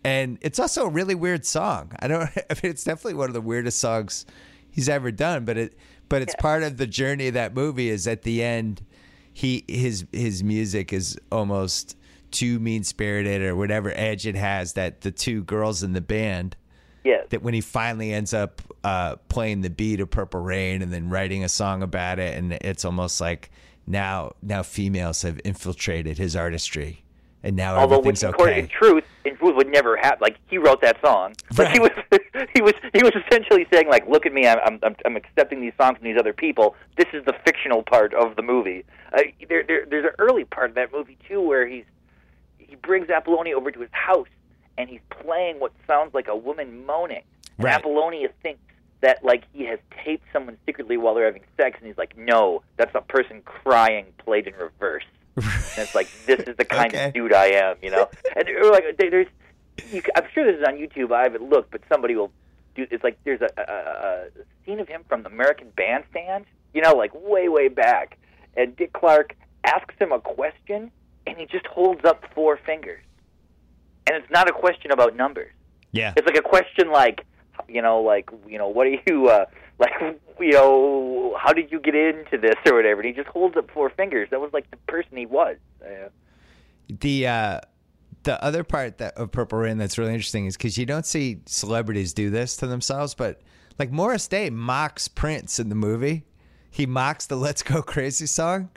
And 0.03 0.37
it's 0.41 0.59
also 0.59 0.85
a 0.85 0.89
really 0.89 1.15
weird 1.15 1.45
song. 1.45 1.91
I 1.99 2.07
don't 2.07 2.21
I 2.37 2.53
mean 2.63 2.71
it's 2.71 2.83
definitely 2.83 3.15
one 3.15 3.29
of 3.29 3.33
the 3.33 3.41
weirdest 3.41 3.79
songs 3.79 4.25
he's 4.69 4.87
ever 4.87 5.11
done, 5.11 5.43
but 5.43 5.57
it 5.57 5.77
but 6.07 6.21
it's 6.21 6.35
part 6.35 6.63
of 6.63 6.77
the 6.77 6.87
journey 6.87 7.27
of 7.27 7.33
that 7.33 7.53
movie 7.53 7.89
is 7.89 8.07
at 8.07 8.21
the 8.21 8.41
end 8.41 8.81
he 9.33 9.65
his 9.67 10.05
his 10.13 10.41
music 10.41 10.93
is 10.93 11.19
almost 11.31 11.96
too 12.31 12.59
mean 12.59 12.83
spirited 12.83 13.41
or 13.41 13.55
whatever 13.55 13.91
edge 13.95 14.27
it 14.27 14.35
has 14.35 14.73
that 14.73 15.01
the 15.01 15.11
two 15.11 15.43
girls 15.43 15.83
in 15.83 15.93
the 15.93 16.01
band 16.01 16.55
yes, 17.07 17.25
that 17.29 17.41
when 17.41 17.53
he 17.53 17.61
finally 17.61 18.13
ends 18.13 18.33
up 18.33 18.61
uh, 18.83 19.15
playing 19.29 19.61
the 19.61 19.69
beat 19.69 19.99
of 19.99 20.09
Purple 20.09 20.41
Rain 20.41 20.81
and 20.81 20.93
then 20.93 21.09
writing 21.09 21.43
a 21.43 21.49
song 21.49 21.81
about 21.81 22.19
it, 22.19 22.37
and 22.37 22.53
it's 22.53 22.85
almost 22.85 23.19
like 23.19 23.49
now 23.87 24.33
now 24.41 24.61
females 24.63 25.21
have 25.21 25.39
infiltrated 25.43 26.17
his 26.17 26.35
artistry, 26.35 27.03
and 27.43 27.55
now 27.55 27.75
although 27.75 27.99
everything's 27.99 28.21
course, 28.21 28.41
okay. 28.41 28.59
in 28.59 28.67
truth, 28.67 29.05
in 29.25 29.35
truth, 29.37 29.55
would 29.55 29.67
never 29.67 29.95
happen. 29.95 30.19
Like 30.21 30.37
he 30.47 30.57
wrote 30.57 30.81
that 30.81 30.97
song, 31.03 31.33
but 31.55 31.71
he 31.71 31.79
was 31.79 31.91
he 32.53 32.61
was 32.61 32.73
he 32.93 33.01
was 33.01 33.13
essentially 33.15 33.65
saying 33.73 33.87
like, 33.87 34.07
look 34.07 34.25
at 34.25 34.33
me, 34.33 34.47
I'm 34.47 34.79
I'm 34.83 34.95
I'm 35.05 35.15
accepting 35.15 35.61
these 35.61 35.73
songs 35.79 35.97
from 35.97 36.05
these 36.05 36.19
other 36.19 36.33
people. 36.33 36.75
This 36.97 37.07
is 37.13 37.25
the 37.25 37.33
fictional 37.45 37.83
part 37.83 38.13
of 38.13 38.35
the 38.35 38.43
movie. 38.43 38.83
Uh, 39.13 39.21
there, 39.47 39.63
there 39.67 39.85
there's 39.89 40.05
an 40.05 40.15
early 40.19 40.43
part 40.43 40.69
of 40.69 40.75
that 40.75 40.91
movie 40.91 41.17
too 41.27 41.41
where 41.41 41.67
he's 41.67 41.85
he 42.67 42.75
brings 42.75 43.09
Apollonia 43.09 43.55
over 43.57 43.71
to 43.71 43.79
his 43.79 43.89
house 43.91 44.27
and 44.77 44.89
he's 44.89 45.01
playing 45.09 45.59
what 45.59 45.71
sounds 45.87 46.13
like 46.13 46.27
a 46.27 46.35
woman 46.35 46.85
moaning. 46.85 47.23
Right. 47.57 47.73
Apollonia 47.75 48.29
thinks 48.43 48.59
that 49.01 49.23
like 49.23 49.43
he 49.53 49.65
has 49.65 49.79
taped 50.03 50.25
someone 50.33 50.57
secretly 50.65 50.97
while 50.97 51.15
they're 51.15 51.25
having 51.25 51.43
sex, 51.55 51.77
and 51.79 51.87
he's 51.87 51.97
like, 51.97 52.17
"No, 52.17 52.61
that's 52.77 52.93
a 52.95 53.01
person 53.01 53.41
crying 53.43 54.05
played 54.17 54.47
in 54.47 54.53
reverse." 54.55 55.03
and 55.35 55.45
it's 55.77 55.93
like, 55.95 56.07
"This 56.25 56.39
is 56.41 56.55
the 56.57 56.65
kind 56.77 56.93
Okay. 56.93 57.05
of 57.07 57.13
dude 57.13 57.33
I 57.33 57.45
am," 57.47 57.77
you 57.81 57.89
know. 57.91 58.09
And 58.35 58.47
like, 58.71 58.97
there- 58.97 59.09
there's, 59.11 59.27
you, 59.91 60.01
I'm 60.15 60.23
sure 60.33 60.45
this 60.51 60.59
is 60.61 60.67
on 60.67 60.75
YouTube. 60.75 61.11
I 61.11 61.23
haven't 61.23 61.43
looked, 61.49 61.71
but 61.71 61.81
somebody 61.91 62.15
will 62.15 62.31
do. 62.75 62.85
It's 62.91 63.03
like 63.03 63.17
there's 63.23 63.41
a, 63.41 63.49
a, 63.57 63.61
a 63.61 64.45
scene 64.65 64.79
of 64.79 64.87
him 64.87 65.03
from 65.07 65.23
the 65.23 65.29
American 65.29 65.71
Bandstand, 65.75 66.45
you 66.73 66.81
know, 66.81 66.93
like 66.93 67.11
way 67.13 67.49
way 67.49 67.67
back, 67.69 68.17
and 68.55 68.75
Dick 68.75 68.93
Clark 68.93 69.35
asks 69.63 69.95
him 69.99 70.11
a 70.11 70.19
question, 70.19 70.91
and 71.27 71.37
he 71.37 71.45
just 71.45 71.67
holds 71.67 72.03
up 72.05 72.23
four 72.33 72.57
fingers, 72.65 73.03
and 74.07 74.15
it's 74.15 74.31
not 74.31 74.49
a 74.49 74.53
question 74.53 74.91
about 74.91 75.15
numbers. 75.15 75.51
yeah, 75.91 76.13
It's 76.15 76.25
like 76.25 76.37
a 76.37 76.41
question 76.41 76.91
like, 76.91 77.25
you 77.67 77.81
know, 77.81 78.01
like 78.01 78.29
you 78.47 78.57
know, 78.57 78.67
what 78.67 78.87
are 78.87 78.97
you 79.07 79.27
uh, 79.29 79.45
like? 79.79 79.91
You 80.39 80.51
know, 80.51 81.35
how 81.39 81.51
did 81.51 81.71
you 81.71 81.79
get 81.79 81.95
into 81.95 82.37
this 82.37 82.55
or 82.65 82.75
whatever? 82.75 83.01
And 83.01 83.07
he 83.07 83.13
just 83.13 83.27
holds 83.27 83.57
up 83.57 83.71
four 83.71 83.89
fingers. 83.89 84.29
That 84.29 84.39
was 84.39 84.51
like 84.53 84.69
the 84.69 84.77
person 84.87 85.17
he 85.17 85.25
was. 85.25 85.57
Uh, 85.83 86.09
the 86.89 87.27
uh, 87.27 87.59
the 88.23 88.43
other 88.43 88.63
part 88.63 88.99
that 88.99 89.15
of 89.15 89.31
Purple 89.31 89.59
Rain 89.59 89.77
that's 89.77 89.97
really 89.97 90.13
interesting 90.13 90.45
is 90.45 90.55
because 90.55 90.77
you 90.77 90.85
don't 90.85 91.05
see 91.05 91.41
celebrities 91.45 92.13
do 92.13 92.29
this 92.29 92.57
to 92.57 92.67
themselves, 92.67 93.15
but 93.15 93.41
like 93.79 93.91
Morris 93.91 94.27
Day 94.27 94.49
mocks 94.49 95.07
Prince 95.07 95.59
in 95.59 95.69
the 95.69 95.75
movie. 95.75 96.25
He 96.69 96.85
mocks 96.85 97.25
the 97.25 97.35
"Let's 97.35 97.63
Go 97.63 97.81
Crazy" 97.81 98.27
song, 98.27 98.69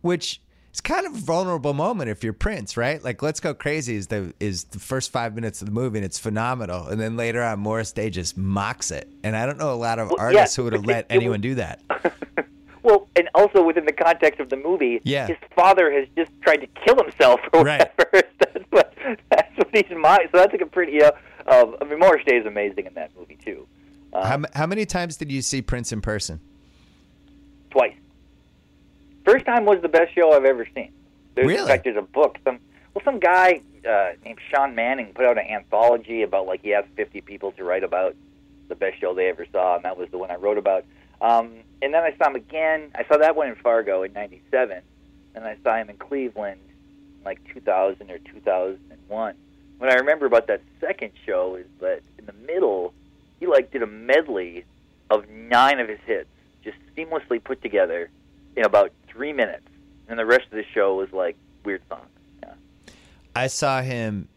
which 0.00 0.40
is 0.72 0.80
kind 0.80 1.06
of 1.06 1.14
a 1.14 1.18
vulnerable 1.18 1.74
moment 1.74 2.10
if 2.10 2.22
you're 2.22 2.32
Prince, 2.32 2.76
right? 2.76 3.02
Like 3.02 3.22
"Let's 3.22 3.40
Go 3.40 3.54
Crazy" 3.54 3.96
is 3.96 4.06
the 4.08 4.32
is 4.40 4.64
the 4.64 4.78
first 4.78 5.10
five 5.12 5.34
minutes 5.34 5.60
of 5.62 5.66
the 5.66 5.72
movie 5.72 5.98
and 5.98 6.04
it's 6.04 6.18
phenomenal, 6.18 6.88
and 6.88 7.00
then 7.00 7.16
later 7.16 7.42
on 7.42 7.58
Morris 7.60 7.92
Day 7.92 8.10
just 8.10 8.36
mocks 8.36 8.90
it, 8.90 9.08
and 9.22 9.36
I 9.36 9.46
don't 9.46 9.58
know 9.58 9.72
a 9.72 9.76
lot 9.76 9.98
of 9.98 10.08
Well, 10.10 10.20
artists 10.20 10.56
yeah, 10.56 10.60
who 10.60 10.64
would 10.64 10.72
have 10.74 10.84
it- 10.84 10.86
let 10.88 11.04
it 11.10 11.14
anyone 11.14 11.32
was- 11.40 11.42
do 11.42 11.54
that. 11.56 11.80
well, 12.82 13.08
and 13.16 13.28
also 13.34 13.62
within 13.62 13.84
the 13.86 13.92
context 13.92 14.40
of 14.40 14.50
the 14.50 14.56
movie, 14.56 15.00
Yeah. 15.04 15.26
his 15.26 15.36
father 15.54 15.90
has 15.92 16.06
just 16.16 16.30
tried 16.42 16.58
to 16.58 16.66
kill 16.84 16.96
himself 17.02 17.40
or 17.52 17.64
Right. 17.64 17.80
whatever. 17.96 18.28
that's 18.38 18.64
what 18.70 18.94
that's 19.30 19.56
what 19.56 19.68
he's 19.72 19.84
mocked. 19.96 20.24
So 20.32 20.38
that's 20.38 20.52
like 20.52 20.60
a 20.62 20.66
pretty. 20.66 21.02
Uh, 21.02 21.12
I 21.50 21.84
mean, 21.84 21.98
Morris 21.98 22.24
Day 22.26 22.36
is 22.36 22.44
amazing 22.46 22.86
in 22.86 22.94
that 22.94 23.10
movie 23.18 23.38
too. 23.42 23.66
Uh, 24.12 24.26
How, 24.26 24.42
how 24.54 24.66
many 24.66 24.84
times 24.86 25.16
did 25.16 25.30
you 25.32 25.40
see 25.42 25.60
Prince 25.62 25.92
in 25.92 26.00
person? 26.02 26.40
twice. 27.70 27.94
First 29.28 29.44
time 29.44 29.66
was 29.66 29.82
the 29.82 29.88
best 29.88 30.14
show 30.14 30.32
I've 30.32 30.46
ever 30.46 30.66
seen. 30.74 30.90
There's, 31.34 31.46
Really? 31.46 31.60
In 31.60 31.66
fact, 31.66 31.84
there's 31.84 31.98
a 31.98 32.02
book. 32.02 32.38
Some 32.44 32.60
well, 32.94 33.04
some 33.04 33.18
guy 33.18 33.60
uh, 33.86 34.12
named 34.24 34.38
Sean 34.50 34.74
Manning 34.74 35.12
put 35.14 35.26
out 35.26 35.36
an 35.36 35.46
anthology 35.46 36.22
about 36.22 36.46
like 36.46 36.62
he 36.62 36.72
asked 36.72 36.88
50 36.96 37.20
people 37.20 37.52
to 37.52 37.64
write 37.64 37.84
about 37.84 38.16
the 38.68 38.74
best 38.74 38.98
show 39.00 39.12
they 39.12 39.28
ever 39.28 39.46
saw, 39.52 39.76
and 39.76 39.84
that 39.84 39.98
was 39.98 40.08
the 40.10 40.16
one 40.16 40.30
I 40.30 40.36
wrote 40.36 40.56
about. 40.56 40.86
Um, 41.20 41.58
and 41.82 41.92
then 41.92 42.02
I 42.02 42.16
saw 42.16 42.28
him 42.28 42.36
again. 42.36 42.90
I 42.94 43.04
saw 43.04 43.18
that 43.18 43.36
one 43.36 43.48
in 43.48 43.54
Fargo 43.56 44.02
in 44.02 44.14
'97, 44.14 44.80
and 45.34 45.44
I 45.44 45.58
saw 45.62 45.76
him 45.76 45.90
in 45.90 45.98
Cleveland 45.98 46.60
in 47.18 47.24
like 47.24 47.38
2000 47.52 48.10
or 48.10 48.18
2001. 48.18 49.34
What 49.76 49.90
I 49.90 49.94
remember 49.96 50.24
about 50.24 50.46
that 50.46 50.62
second 50.80 51.12
show 51.26 51.56
is 51.56 51.66
that 51.80 52.00
in 52.18 52.24
the 52.24 52.32
middle, 52.32 52.94
he 53.40 53.46
like 53.46 53.72
did 53.72 53.82
a 53.82 53.86
medley 53.86 54.64
of 55.10 55.28
nine 55.28 55.80
of 55.80 55.88
his 55.90 56.00
hits, 56.06 56.30
just 56.64 56.78
seamlessly 56.96 57.44
put 57.44 57.60
together 57.60 58.08
in 58.58 58.64
about 58.64 58.92
three 59.08 59.32
minutes, 59.32 59.68
and 60.08 60.18
the 60.18 60.26
rest 60.26 60.44
of 60.46 60.52
the 60.52 60.64
show 60.74 60.96
was 60.96 61.12
like 61.12 61.36
weird 61.64 61.82
songs. 61.88 62.08
Yeah. 62.42 62.54
I 63.34 63.46
saw 63.46 63.82
him. 63.82 64.28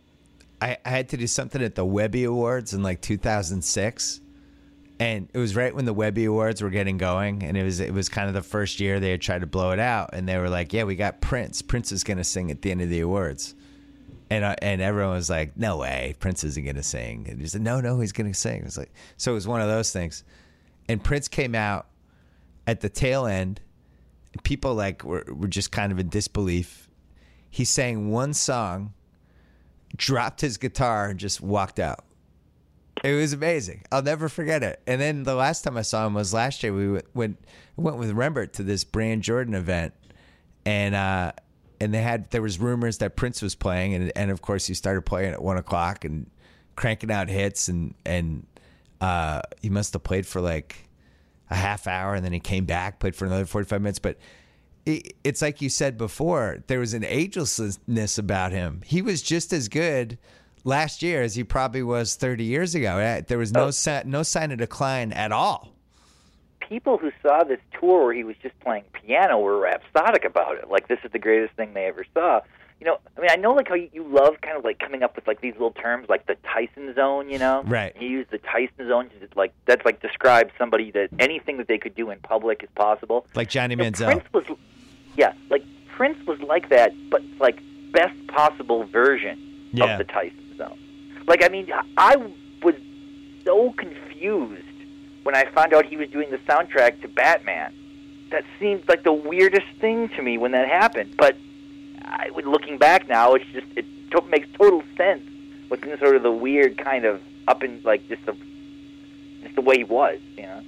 I, 0.62 0.78
I 0.86 0.90
had 0.90 1.10
to 1.10 1.18
do 1.18 1.28
something 1.28 1.62
at 1.62 1.76
the 1.76 1.86
Webby 1.86 2.24
Awards 2.24 2.74
in 2.74 2.84
like 2.84 3.02
2006, 3.02 4.22
and 5.00 5.28
it 5.34 5.38
was 5.40 5.56
right 5.56 5.74
when 5.74 5.86
the 5.86 5.94
Webby 5.94 6.26
Awards 6.26 6.62
were 6.62 6.70
getting 6.70 6.98
going, 6.98 7.42
and 7.44 7.58
it 7.58 7.64
was 7.64 7.80
it 7.80 7.94
was 7.94 8.10
kind 8.10 8.28
of 8.28 8.36
the 8.36 8.44
first 8.44 8.80
year 8.80 9.00
they 9.00 9.10
had 9.10 9.22
tried 9.22 9.42
to 9.42 9.48
blow 9.48 9.72
it 9.72 9.80
out, 9.80 10.12
and 10.14 10.30
they 10.30 10.38
were 10.38 10.50
like, 10.50 10.72
"Yeah, 10.72 10.84
we 10.84 10.96
got 10.96 11.20
Prince. 11.22 11.62
Prince 11.64 11.92
is 11.92 12.04
gonna 12.04 12.24
sing 12.24 12.52
at 12.52 12.62
the 12.62 12.70
end 12.70 12.82
of 12.82 12.90
the 12.90 13.00
awards," 13.00 13.56
and 14.30 14.46
and 14.62 14.82
everyone 14.82 15.16
was 15.16 15.30
like, 15.30 15.58
"No 15.58 15.78
way, 15.78 16.16
Prince 16.20 16.44
isn't 16.44 16.64
gonna 16.64 16.84
sing." 16.84 17.26
And 17.28 17.42
he 17.42 17.48
said, 17.48 17.62
"No, 17.62 17.82
no, 17.82 18.00
he's 18.00 18.12
gonna 18.12 18.36
sing." 18.36 18.60
It 18.60 18.66
was 18.66 18.78
like 18.78 18.94
so 19.18 19.32
it 19.32 19.36
was 19.36 19.48
one 19.48 19.62
of 19.62 19.68
those 19.68 19.92
things, 19.92 20.24
and 20.88 21.04
Prince 21.04 21.28
came 21.28 21.56
out 21.56 21.88
at 22.68 22.82
the 22.82 22.90
tail 22.90 23.26
end. 23.26 23.62
People 24.44 24.76
like 24.76 25.04
were 25.04 25.26
were 25.28 25.48
just 25.48 25.72
kind 25.72 25.92
of 25.92 26.00
in 26.00 26.10
disbelief. 26.10 26.90
He 27.50 27.66
sang 27.66 28.10
one 28.10 28.34
song, 28.34 28.94
dropped 29.96 30.42
his 30.42 30.58
guitar, 30.58 31.10
and 31.10 31.20
just 31.20 31.42
walked 31.42 31.80
out. 31.80 32.06
It 33.04 33.14
was 33.14 33.34
amazing. 33.34 33.84
I'll 33.92 34.04
never 34.04 34.30
forget 34.30 34.64
it. 34.64 34.82
And 34.86 35.02
then 35.02 35.24
the 35.24 35.36
last 35.36 35.64
time 35.64 35.76
I 35.76 35.82
saw 35.82 36.06
him 36.06 36.14
was 36.14 36.34
last 36.34 36.62
year. 36.62 36.74
We 36.74 36.92
went 36.92 37.06
went, 37.16 37.38
went 37.76 37.98
with 37.98 38.12
Rembert 38.16 38.54
to 38.54 38.64
this 38.64 38.84
Brand 38.84 39.24
Jordan 39.24 39.54
event, 39.54 39.94
and 40.66 40.94
uh, 40.96 41.32
and 41.80 41.94
they 41.94 42.02
had 42.02 42.30
there 42.30 42.42
was 42.42 42.60
rumors 42.60 43.00
that 43.00 43.16
Prince 43.16 43.42
was 43.42 43.56
playing, 43.56 43.96
and 43.96 44.12
and 44.16 44.32
of 44.32 44.42
course 44.42 44.68
he 44.68 44.74
started 44.74 45.02
playing 45.02 45.34
at 45.34 45.42
one 45.42 45.58
o'clock 45.58 46.06
and 46.06 46.30
cranking 46.76 47.12
out 47.12 47.28
hits, 47.28 47.68
and 47.68 47.96
and 48.06 48.46
uh, 49.02 49.42
he 49.62 49.70
must 49.70 49.94
have 49.94 50.04
played 50.04 50.28
for 50.28 50.40
like 50.40 50.88
a 51.52 51.56
half 51.56 51.86
hour, 51.86 52.16
and 52.16 52.26
then 52.26 52.34
he 52.34 52.40
came 52.40 52.66
back, 52.66 53.00
played 53.00 53.16
for 53.16 53.26
another 53.26 53.46
forty 53.46 53.68
five 53.68 53.82
minutes, 53.82 54.00
but. 54.00 54.18
It, 54.84 55.14
it's 55.24 55.44
like 55.44 55.62
you 55.62 55.70
said 55.70 55.96
before, 55.96 56.64
there 56.66 56.80
was 56.80 56.96
an 56.96 57.04
agelessness 57.04 58.18
about 58.18 58.52
him. 58.52 58.82
He 58.84 59.04
was 59.04 59.22
just 59.22 59.54
as 59.54 59.68
good 59.70 60.18
last 60.64 61.04
year 61.04 61.22
as 61.22 61.36
he 61.36 61.44
probably 61.44 61.84
was 61.84 62.16
30 62.16 62.44
years 62.46 62.74
ago. 62.74 62.98
Uh, 62.98 63.22
There 63.28 63.38
was 63.38 63.52
no 63.54 63.66
Oh. 63.66 63.70
si- 63.72 64.02
no 64.06 64.24
sign 64.24 64.52
of 64.52 64.58
decline 64.58 65.14
at 65.14 65.32
all. 65.32 65.76
people 66.68 66.98
who 66.98 67.12
saw 67.22 67.44
this 67.44 67.60
tour 67.80 68.06
where 68.06 68.14
he 68.16 68.24
was 68.24 68.36
just 68.42 68.60
playing 68.62 68.84
piano 68.94 69.38
were 69.38 69.60
rhapsodic 69.60 70.26
about 70.26 70.56
it. 70.56 70.68
Like 70.68 70.88
this 70.88 70.98
is 71.04 71.12
the 71.12 71.20
greatest 71.20 71.54
thing 71.56 71.76
they 71.76 71.86
ever 71.86 72.04
saw. 72.16 72.42
You 72.82 72.88
know, 72.88 72.98
I 73.16 73.22
mean, 73.22 73.30
I 73.30 73.36
know 73.36 73.54
like 73.54 73.68
how 73.68 73.76
you, 73.76 73.90
you 73.94 74.04
love 74.04 74.42
kind 74.42 74.58
of 74.58 74.64
like 74.64 74.80
coming 74.80 75.04
up 75.04 75.16
with 75.16 75.28
like 75.28 75.40
these 75.40 75.54
little 75.54 75.70
terms 75.72 76.10
like 76.10 76.26
the 76.26 76.36
Tyson 76.52 76.94
zone. 76.96 77.30
You 77.30 77.38
know, 77.38 77.62
Right. 77.64 77.96
He 77.96 78.08
used 78.08 78.32
the 78.32 78.40
Tyson 78.40 78.88
zone 78.88 79.08
to 79.12 79.20
just 79.20 79.38
like 79.38 79.54
that's 79.68 79.86
like 79.86 80.02
describes 80.02 80.52
somebody 80.58 80.90
that 80.92 81.10
anything 81.20 81.58
that 81.58 81.68
they 81.68 81.78
could 81.78 81.94
do 81.94 82.10
in 82.10 82.18
public 82.22 82.64
is 82.64 82.70
possible. 82.76 83.28
Like 83.36 83.50
Johnny 83.50 83.74
You 83.76 83.78
know, 83.78 83.84
Manziel. 83.84 84.06
Prince 84.32 84.34
was, 84.50 84.58
yeah, 85.16 85.34
like 85.52 85.64
Prince 85.96 86.26
was 86.26 86.40
like 86.42 86.70
that, 86.70 86.92
but 87.12 87.22
like 87.40 87.60
best 87.92 88.16
possible 88.30 88.84
version 88.86 89.70
Yeah. 89.74 89.92
of 89.94 89.98
the 90.00 90.04
Tyson 90.12 90.58
zone. 90.58 90.80
Like, 91.28 91.44
I 91.46 91.50
mean, 91.50 91.72
I 91.98 92.16
was 92.64 92.74
so 93.46 93.74
confused 93.74 94.66
when 95.22 95.36
I 95.36 95.46
found 95.52 95.76
out 95.76 95.86
he 95.86 95.98
was 95.98 96.10
doing 96.10 96.32
the 96.32 96.38
soundtrack 96.40 97.00
to 97.04 97.08
Batman. 97.08 97.76
That 98.32 98.44
seemed 98.60 98.88
like 98.90 99.04
the 99.04 99.14
weirdest 99.14 99.68
thing 99.80 100.10
to 100.10 100.22
me 100.24 100.40
when 100.40 100.52
that 100.54 100.68
happened. 100.68 101.16
But 101.18 101.36
I, 102.12 102.30
looking 102.46 102.78
back 102.78 103.08
now, 103.08 103.34
it's 103.34 103.46
just 103.54 103.68
it 103.76 103.86
to- 104.12 104.22
makes 104.24 104.48
total 104.58 104.84
sense 104.98 105.24
within 105.70 105.98
sort 106.00 106.16
of 106.16 106.24
the 106.24 106.32
weird 106.32 106.78
kind 106.78 107.06
of 107.06 107.22
up 107.48 107.64
in 107.64 107.82
like 107.84 108.08
just 108.08 108.26
the 108.26 108.36
just 109.44 109.56
the 109.56 109.62
way 109.62 109.78
he 109.78 109.84
was, 109.84 110.20
you 110.38 110.44
know. 110.44 110.62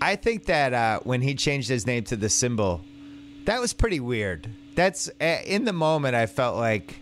I 0.00 0.16
think 0.16 0.44
that 0.46 0.72
uh, 0.72 1.00
when 1.04 1.22
he 1.22 1.34
changed 1.34 1.68
his 1.68 1.86
name 1.86 2.04
to 2.04 2.16
the 2.16 2.28
symbol, 2.28 2.82
that 3.46 3.60
was 3.60 3.72
pretty 3.72 4.00
weird. 4.00 4.50
That's 4.74 5.08
uh, 5.20 5.38
in 5.44 5.64
the 5.64 5.72
moment. 5.72 6.14
I 6.14 6.26
felt 6.26 6.56
like 6.56 7.00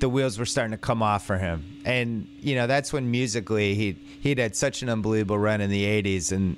the 0.00 0.08
wheels 0.08 0.38
were 0.38 0.46
starting 0.46 0.72
to 0.72 0.78
come 0.78 1.02
off 1.02 1.26
for 1.26 1.38
him, 1.38 1.64
and 1.84 2.28
you 2.40 2.54
know 2.54 2.66
that's 2.66 2.92
when 2.92 3.10
musically 3.10 3.74
he 3.74 3.96
he'd 4.20 4.38
had 4.38 4.54
such 4.56 4.82
an 4.82 4.88
unbelievable 4.88 5.38
run 5.38 5.60
in 5.60 5.70
the 5.70 5.84
'80s, 5.84 6.32
and 6.32 6.56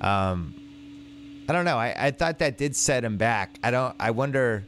um, 0.00 0.54
I 1.48 1.52
don't 1.52 1.64
know. 1.64 1.78
I, 1.78 1.94
I 2.06 2.10
thought 2.10 2.38
that 2.38 2.58
did 2.58 2.76
set 2.76 3.04
him 3.04 3.16
back. 3.16 3.58
I 3.62 3.70
don't. 3.70 3.94
I 3.98 4.10
wonder 4.10 4.64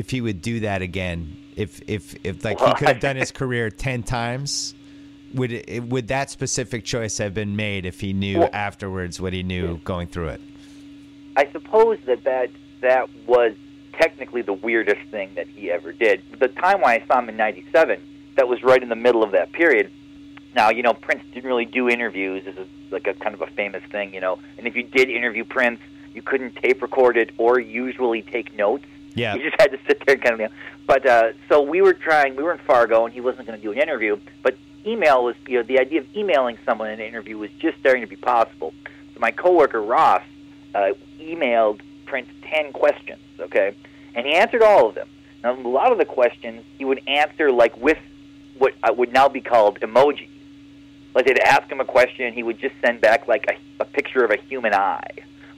if 0.00 0.10
he 0.10 0.22
would 0.22 0.40
do 0.40 0.60
that 0.60 0.80
again. 0.80 1.36
If 1.56 1.82
if 1.86 2.16
if 2.24 2.42
like 2.42 2.58
he 2.58 2.74
could 2.74 2.88
have 2.88 3.00
done 3.00 3.16
his 3.16 3.30
career 3.30 3.70
ten 3.70 4.02
times. 4.02 4.74
Would 5.34 5.52
it, 5.52 5.84
would 5.84 6.08
that 6.08 6.28
specific 6.30 6.84
choice 6.84 7.18
have 7.18 7.34
been 7.34 7.54
made 7.54 7.86
if 7.86 8.00
he 8.00 8.12
knew 8.12 8.40
Well- 8.40 8.50
afterwards 8.52 9.20
what 9.20 9.32
he 9.32 9.44
knew 9.44 9.76
going 9.84 10.08
through 10.08 10.30
it? 10.30 10.40
I 11.36 11.46
suppose 11.52 11.98
that 12.06 12.24
that 12.24 12.50
that 12.80 13.08
was 13.26 13.52
technically 13.92 14.42
the 14.42 14.54
weirdest 14.54 15.02
thing 15.10 15.34
that 15.34 15.46
he 15.46 15.70
ever 15.70 15.92
did. 15.92 16.22
The 16.40 16.48
time 16.48 16.80
when 16.80 16.90
I 16.90 17.06
saw 17.06 17.18
him 17.20 17.28
in 17.28 17.36
'97, 17.36 18.00
that 18.36 18.48
was 18.48 18.62
right 18.62 18.82
in 18.82 18.88
the 18.88 18.96
middle 18.96 19.22
of 19.22 19.32
that 19.32 19.52
period. 19.52 19.92
Now, 20.56 20.70
you 20.70 20.82
know, 20.82 20.94
Prince 20.94 21.22
didn't 21.32 21.48
really 21.48 21.66
do 21.66 21.88
interviews. 21.88 22.44
This 22.44 22.56
is 22.56 22.66
like 22.90 23.06
a 23.06 23.14
kind 23.14 23.34
of 23.34 23.42
a 23.42 23.46
famous 23.48 23.84
thing, 23.92 24.14
you 24.14 24.20
know. 24.20 24.40
And 24.58 24.66
if 24.66 24.74
you 24.74 24.82
did 24.82 25.10
interview 25.10 25.44
Prince, 25.44 25.80
you 26.14 26.22
couldn't 26.22 26.56
tape 26.56 26.82
record 26.82 27.16
it 27.16 27.30
or 27.38 27.60
usually 27.60 28.22
take 28.22 28.54
notes. 28.56 28.86
Yeah. 29.14 29.34
You 29.40 29.42
just 29.42 29.60
had 29.60 29.72
to 29.72 29.78
sit 29.86 30.04
there 30.06 30.14
and 30.14 30.22
kind 30.22 30.34
of. 30.34 30.40
You 30.40 30.46
know. 30.46 30.52
But 30.86 31.06
uh, 31.06 31.32
so 31.48 31.62
we 31.62 31.82
were 31.82 31.94
trying. 31.94 32.36
We 32.36 32.42
were 32.42 32.52
in 32.52 32.58
Fargo, 32.58 33.04
and 33.04 33.14
he 33.14 33.20
wasn't 33.20 33.46
going 33.46 33.58
to 33.58 33.62
do 33.62 33.72
an 33.72 33.78
interview. 33.78 34.18
But 34.42 34.56
email 34.86 35.24
was, 35.24 35.36
you 35.46 35.58
know, 35.58 35.62
the 35.62 35.78
idea 35.78 36.00
of 36.00 36.16
emailing 36.16 36.58
someone 36.64 36.88
in 36.90 37.00
an 37.00 37.06
interview 37.06 37.38
was 37.38 37.50
just 37.58 37.78
starting 37.78 38.02
to 38.02 38.08
be 38.08 38.16
possible. 38.16 38.74
So 39.14 39.20
my 39.20 39.30
coworker 39.30 39.80
Ross 39.80 40.22
uh, 40.74 40.92
emailed 41.18 41.80
Prince 42.06 42.28
ten 42.42 42.72
questions. 42.72 43.20
Okay, 43.38 43.74
and 44.14 44.26
he 44.26 44.34
answered 44.34 44.62
all 44.62 44.88
of 44.88 44.94
them. 44.94 45.08
Now, 45.42 45.54
a 45.54 45.68
lot 45.68 45.92
of 45.92 45.98
the 45.98 46.04
questions 46.04 46.64
he 46.76 46.84
would 46.84 47.02
answer 47.06 47.50
like 47.50 47.76
with 47.76 47.98
what 48.58 48.74
uh, 48.82 48.92
would 48.92 49.12
now 49.12 49.28
be 49.28 49.40
called 49.40 49.80
emojis. 49.80 50.28
Like 51.14 51.26
they'd 51.26 51.40
ask 51.40 51.70
him 51.70 51.80
a 51.80 51.84
question, 51.84 52.26
and 52.26 52.34
he 52.34 52.42
would 52.42 52.58
just 52.58 52.74
send 52.84 53.00
back 53.00 53.26
like 53.26 53.46
a, 53.48 53.82
a 53.82 53.84
picture 53.84 54.24
of 54.24 54.30
a 54.30 54.36
human 54.36 54.74
eye, 54.74 55.10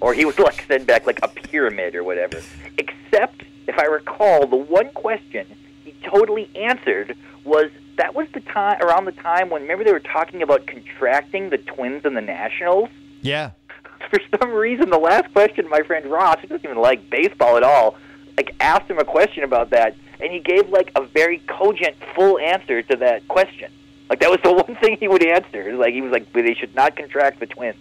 or 0.03 0.13
he 0.13 0.25
would 0.25 0.39
like 0.39 0.65
send 0.67 0.87
back 0.87 1.07
like 1.07 1.21
a 1.23 1.29
pyramid 1.29 1.95
or 1.95 2.03
whatever. 2.03 2.43
Except, 2.77 3.45
if 3.69 3.79
I 3.79 3.85
recall, 3.85 4.47
the 4.47 4.57
one 4.57 4.91
question 4.91 5.47
he 5.85 5.95
totally 6.05 6.51
answered 6.57 7.17
was 7.45 7.71
that 7.97 8.15
was 8.15 8.27
the 8.35 8.41
time 8.41 8.83
around 8.83 9.05
the 9.05 9.13
time 9.13 9.49
when 9.49 9.63
remember 9.63 9.85
they 9.85 9.93
were 9.93 10.01
talking 10.01 10.43
about 10.43 10.67
contracting 10.67 11.51
the 11.51 11.59
Twins 11.59 12.05
and 12.05 12.17
the 12.17 12.21
Nationals. 12.21 12.89
Yeah. 13.23 13.53
For 14.11 14.19
some 14.39 14.51
reason, 14.51 14.91
the 14.91 14.99
last 14.99 15.33
question, 15.33 15.69
my 15.69 15.83
friend 15.83 16.07
Ross, 16.07 16.41
who 16.41 16.49
doesn't 16.49 16.65
even 16.65 16.79
like 16.79 17.09
baseball 17.09 17.57
at 17.57 17.63
all, 17.63 17.97
like 18.37 18.55
asked 18.59 18.91
him 18.91 18.99
a 18.99 19.05
question 19.05 19.45
about 19.45 19.71
that, 19.71 19.95
and 20.21 20.33
he 20.33 20.41
gave 20.41 20.69
like 20.69 20.91
a 20.97 21.03
very 21.03 21.39
cogent, 21.47 21.97
full 22.17 22.41
answer 22.41 22.83
to 22.83 22.97
that 22.97 23.29
question. 23.29 23.71
Like 24.11 24.19
that 24.19 24.31
was 24.31 24.41
the 24.43 24.53
one 24.53 24.77
thing 24.81 24.97
he 24.99 25.07
would 25.07 25.25
answer. 25.25 25.77
Like 25.77 25.95
he 25.95 26.01
was 26.01 26.11
like, 26.11 26.33
they 26.33 26.55
should 26.55 26.75
not 26.75 26.97
contract 26.97 27.39
the 27.39 27.47
Twins. 27.47 27.77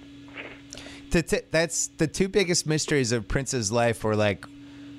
T- 1.11 1.39
that's 1.51 1.87
the 1.97 2.07
two 2.07 2.27
biggest 2.29 2.65
mysteries 2.65 3.11
of 3.11 3.27
Prince's 3.27 3.71
life 3.71 4.03
were 4.03 4.15
like, 4.15 4.45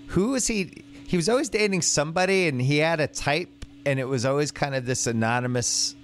who 0.09 0.31
was 0.31 0.47
he? 0.47 0.85
He 1.07 1.17
was 1.17 1.29
always 1.29 1.49
dating 1.49 1.83
somebody, 1.83 2.49
and 2.49 2.61
he 2.61 2.79
had 2.79 3.01
a 3.01 3.07
type, 3.07 3.65
and 3.87 3.99
it 3.99 4.05
was 4.05 4.25
always 4.25 4.51
kind 4.51 4.75
of 4.75 4.87
this 4.87 5.07
anonymous, 5.07 5.95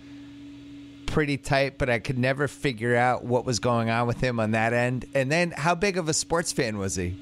pretty 1.07 1.37
type, 1.37 1.77
but 1.79 1.89
I 1.89 1.99
could 1.99 2.19
never 2.19 2.49
figure 2.49 2.97
out 2.97 3.25
what 3.25 3.45
was 3.45 3.59
going 3.59 3.91
on 3.91 4.07
with 4.07 4.21
him 4.21 4.41
on 4.41 4.53
that 4.53 4.73
end. 4.73 5.07
And 5.15 5.31
then, 5.31 5.53
how 5.57 5.75
big 5.75 5.97
of 5.97 6.09
a 6.09 6.15
sports 6.15 6.53
fan 6.53 6.79
was 6.79 6.95
he? 6.95 7.17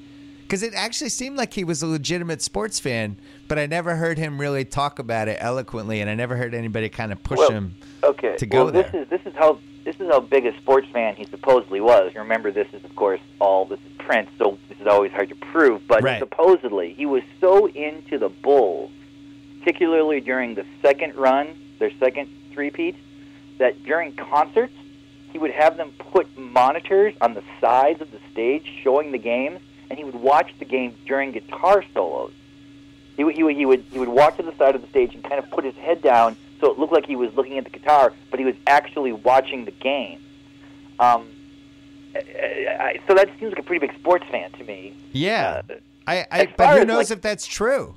Because 0.47 0.63
it 0.63 0.73
actually 0.73 1.09
seemed 1.09 1.35
like 1.35 1.53
he 1.53 1.65
was 1.65 1.81
a 1.81 1.87
legitimate 1.87 2.41
sports 2.41 2.79
fan, 2.79 3.17
but 3.49 3.59
I 3.59 3.65
never 3.65 3.97
heard 3.97 4.17
him 4.17 4.39
really 4.39 4.63
talk 4.63 4.97
about 4.97 5.27
it 5.27 5.35
eloquently, 5.41 5.99
and 5.99 6.09
I 6.09 6.15
never 6.15 6.37
heard 6.37 6.53
anybody 6.53 6.87
kind 6.87 7.11
of 7.11 7.21
push 7.21 7.37
Well, 7.37 7.51
him. 7.51 7.75
Okay. 8.01 8.37
to 8.37 8.45
go 8.45 8.63
well, 8.63 8.71
this 8.73 8.89
there. 8.93 9.01
is 9.01 9.09
this 9.09 9.19
is 9.25 9.33
how 9.35 9.59
this 9.83 9.99
is 9.99 10.07
how 10.07 10.21
big 10.21 10.45
a 10.45 10.55
sports 10.57 10.87
fan 10.93 11.17
he 11.17 11.25
supposedly 11.25 11.81
was. 11.81 12.15
Remember, 12.15 12.49
this 12.49 12.67
is 12.71 12.81
of 12.85 12.95
course 12.95 13.19
all 13.39 13.65
this 13.65 13.79
is 13.81 13.91
Prince, 13.97 14.29
so 14.37 14.57
this 14.69 14.79
is 14.79 14.87
always 14.87 15.11
hard 15.11 15.27
to 15.27 15.35
prove. 15.35 15.85
But 15.85 16.01
Right. 16.01 16.17
supposedly, 16.19 16.93
he 16.93 17.05
was 17.05 17.23
so 17.41 17.67
into 17.67 18.17
the 18.17 18.29
Bulls, 18.29 18.91
particularly 19.59 20.21
during 20.21 20.55
the 20.55 20.65
second 20.81 21.15
run, 21.15 21.57
their 21.79 21.91
second 21.99 22.29
three-peat, 22.53 22.95
that 23.57 23.83
during 23.83 24.13
concerts 24.13 24.73
he 25.33 25.39
would 25.39 25.51
have 25.51 25.75
them 25.75 25.91
put 26.13 26.37
monitors 26.37 27.13
on 27.19 27.33
the 27.33 27.43
sides 27.59 27.99
of 28.01 28.11
the 28.11 28.19
stage 28.31 28.65
showing 28.81 29.11
the 29.11 29.17
games, 29.17 29.59
and 29.89 29.97
he 29.97 30.03
would 30.05 30.15
watch 30.15 30.51
the 30.59 30.65
game 30.65 30.95
during 31.05 31.31
guitar 31.31 31.83
solos. 31.93 32.31
He, 33.15 33.23
would- 33.23 33.35
he, 33.35 33.43
would- 33.43 33.55
he 33.55 33.65
would 33.65 33.85
he 33.91 33.99
would 33.99 34.09
walk 34.09 34.37
to 34.37 34.43
the 34.43 34.55
side 34.57 34.75
of 34.75 34.81
the 34.81 34.87
stage 34.89 35.13
and 35.15 35.23
kind 35.23 35.43
of 35.43 35.49
put 35.51 35.63
his 35.65 35.75
head 35.75 36.01
down 36.01 36.35
so 36.59 36.71
it 36.71 36.79
looked 36.79 36.91
like 36.93 37.05
he 37.05 37.15
was 37.15 37.31
looking 37.35 37.57
at 37.59 37.63
the 37.65 37.69
guitar, 37.69 38.11
but 38.31 38.39
he 38.39 38.45
was 38.45 38.55
actually 38.65 39.11
watching 39.11 39.65
the 39.65 39.71
game. 39.71 40.19
Um, 40.99 41.27
I- 42.15 42.19
I- 42.79 42.99
so 43.07 43.13
that 43.13 43.29
seems 43.39 43.51
like 43.51 43.59
a 43.59 43.63
pretty 43.63 43.85
big 43.85 43.95
sports 43.99 44.25
fan 44.31 44.51
to 44.53 44.63
me. 44.63 44.95
Yeah, 45.11 45.61
Uh, 45.69 45.73
I, 46.07 46.25
I 46.31 46.45
but 46.57 46.79
who 46.79 46.85
knows 46.85 47.09
like- 47.09 47.17
if 47.17 47.21
that's 47.21 47.45
true? 47.45 47.93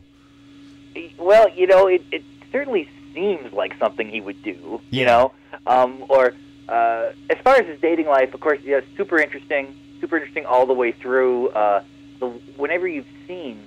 Well, 1.18 1.48
you 1.50 1.66
know, 1.66 1.86
it, 1.86 2.02
it 2.12 2.22
certainly 2.52 2.88
seems 3.14 3.52
like 3.52 3.78
something 3.78 4.08
he 4.10 4.20
would 4.20 4.42
do. 4.42 4.80
Yeah. 4.90 5.00
You 5.00 5.06
know, 5.06 5.32
um, 5.66 6.04
or 6.08 6.34
uh, 6.68 7.12
as 7.30 7.38
far 7.42 7.56
as 7.56 7.66
his 7.66 7.80
dating 7.80 8.06
life, 8.06 8.34
of 8.34 8.40
course, 8.40 8.58
yeah, 8.62 8.80
super 8.96 9.18
interesting, 9.18 9.74
super 10.00 10.16
interesting 10.16 10.46
all 10.46 10.66
the 10.66 10.74
way 10.74 10.92
through. 10.92 11.48
Uh, 11.48 11.82
the, 12.18 12.26
whenever 12.56 12.86
you've 12.86 13.06
seen 13.26 13.66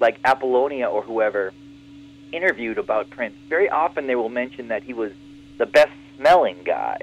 like 0.00 0.18
Apollonia 0.24 0.86
or 0.86 1.02
whoever 1.02 1.52
interviewed 2.32 2.78
about 2.78 3.10
Prince, 3.10 3.36
very 3.48 3.68
often 3.68 4.06
they 4.06 4.16
will 4.16 4.28
mention 4.28 4.68
that 4.68 4.82
he 4.82 4.92
was 4.92 5.12
the 5.58 5.66
best 5.66 5.92
smelling 6.16 6.62
guy. 6.64 6.98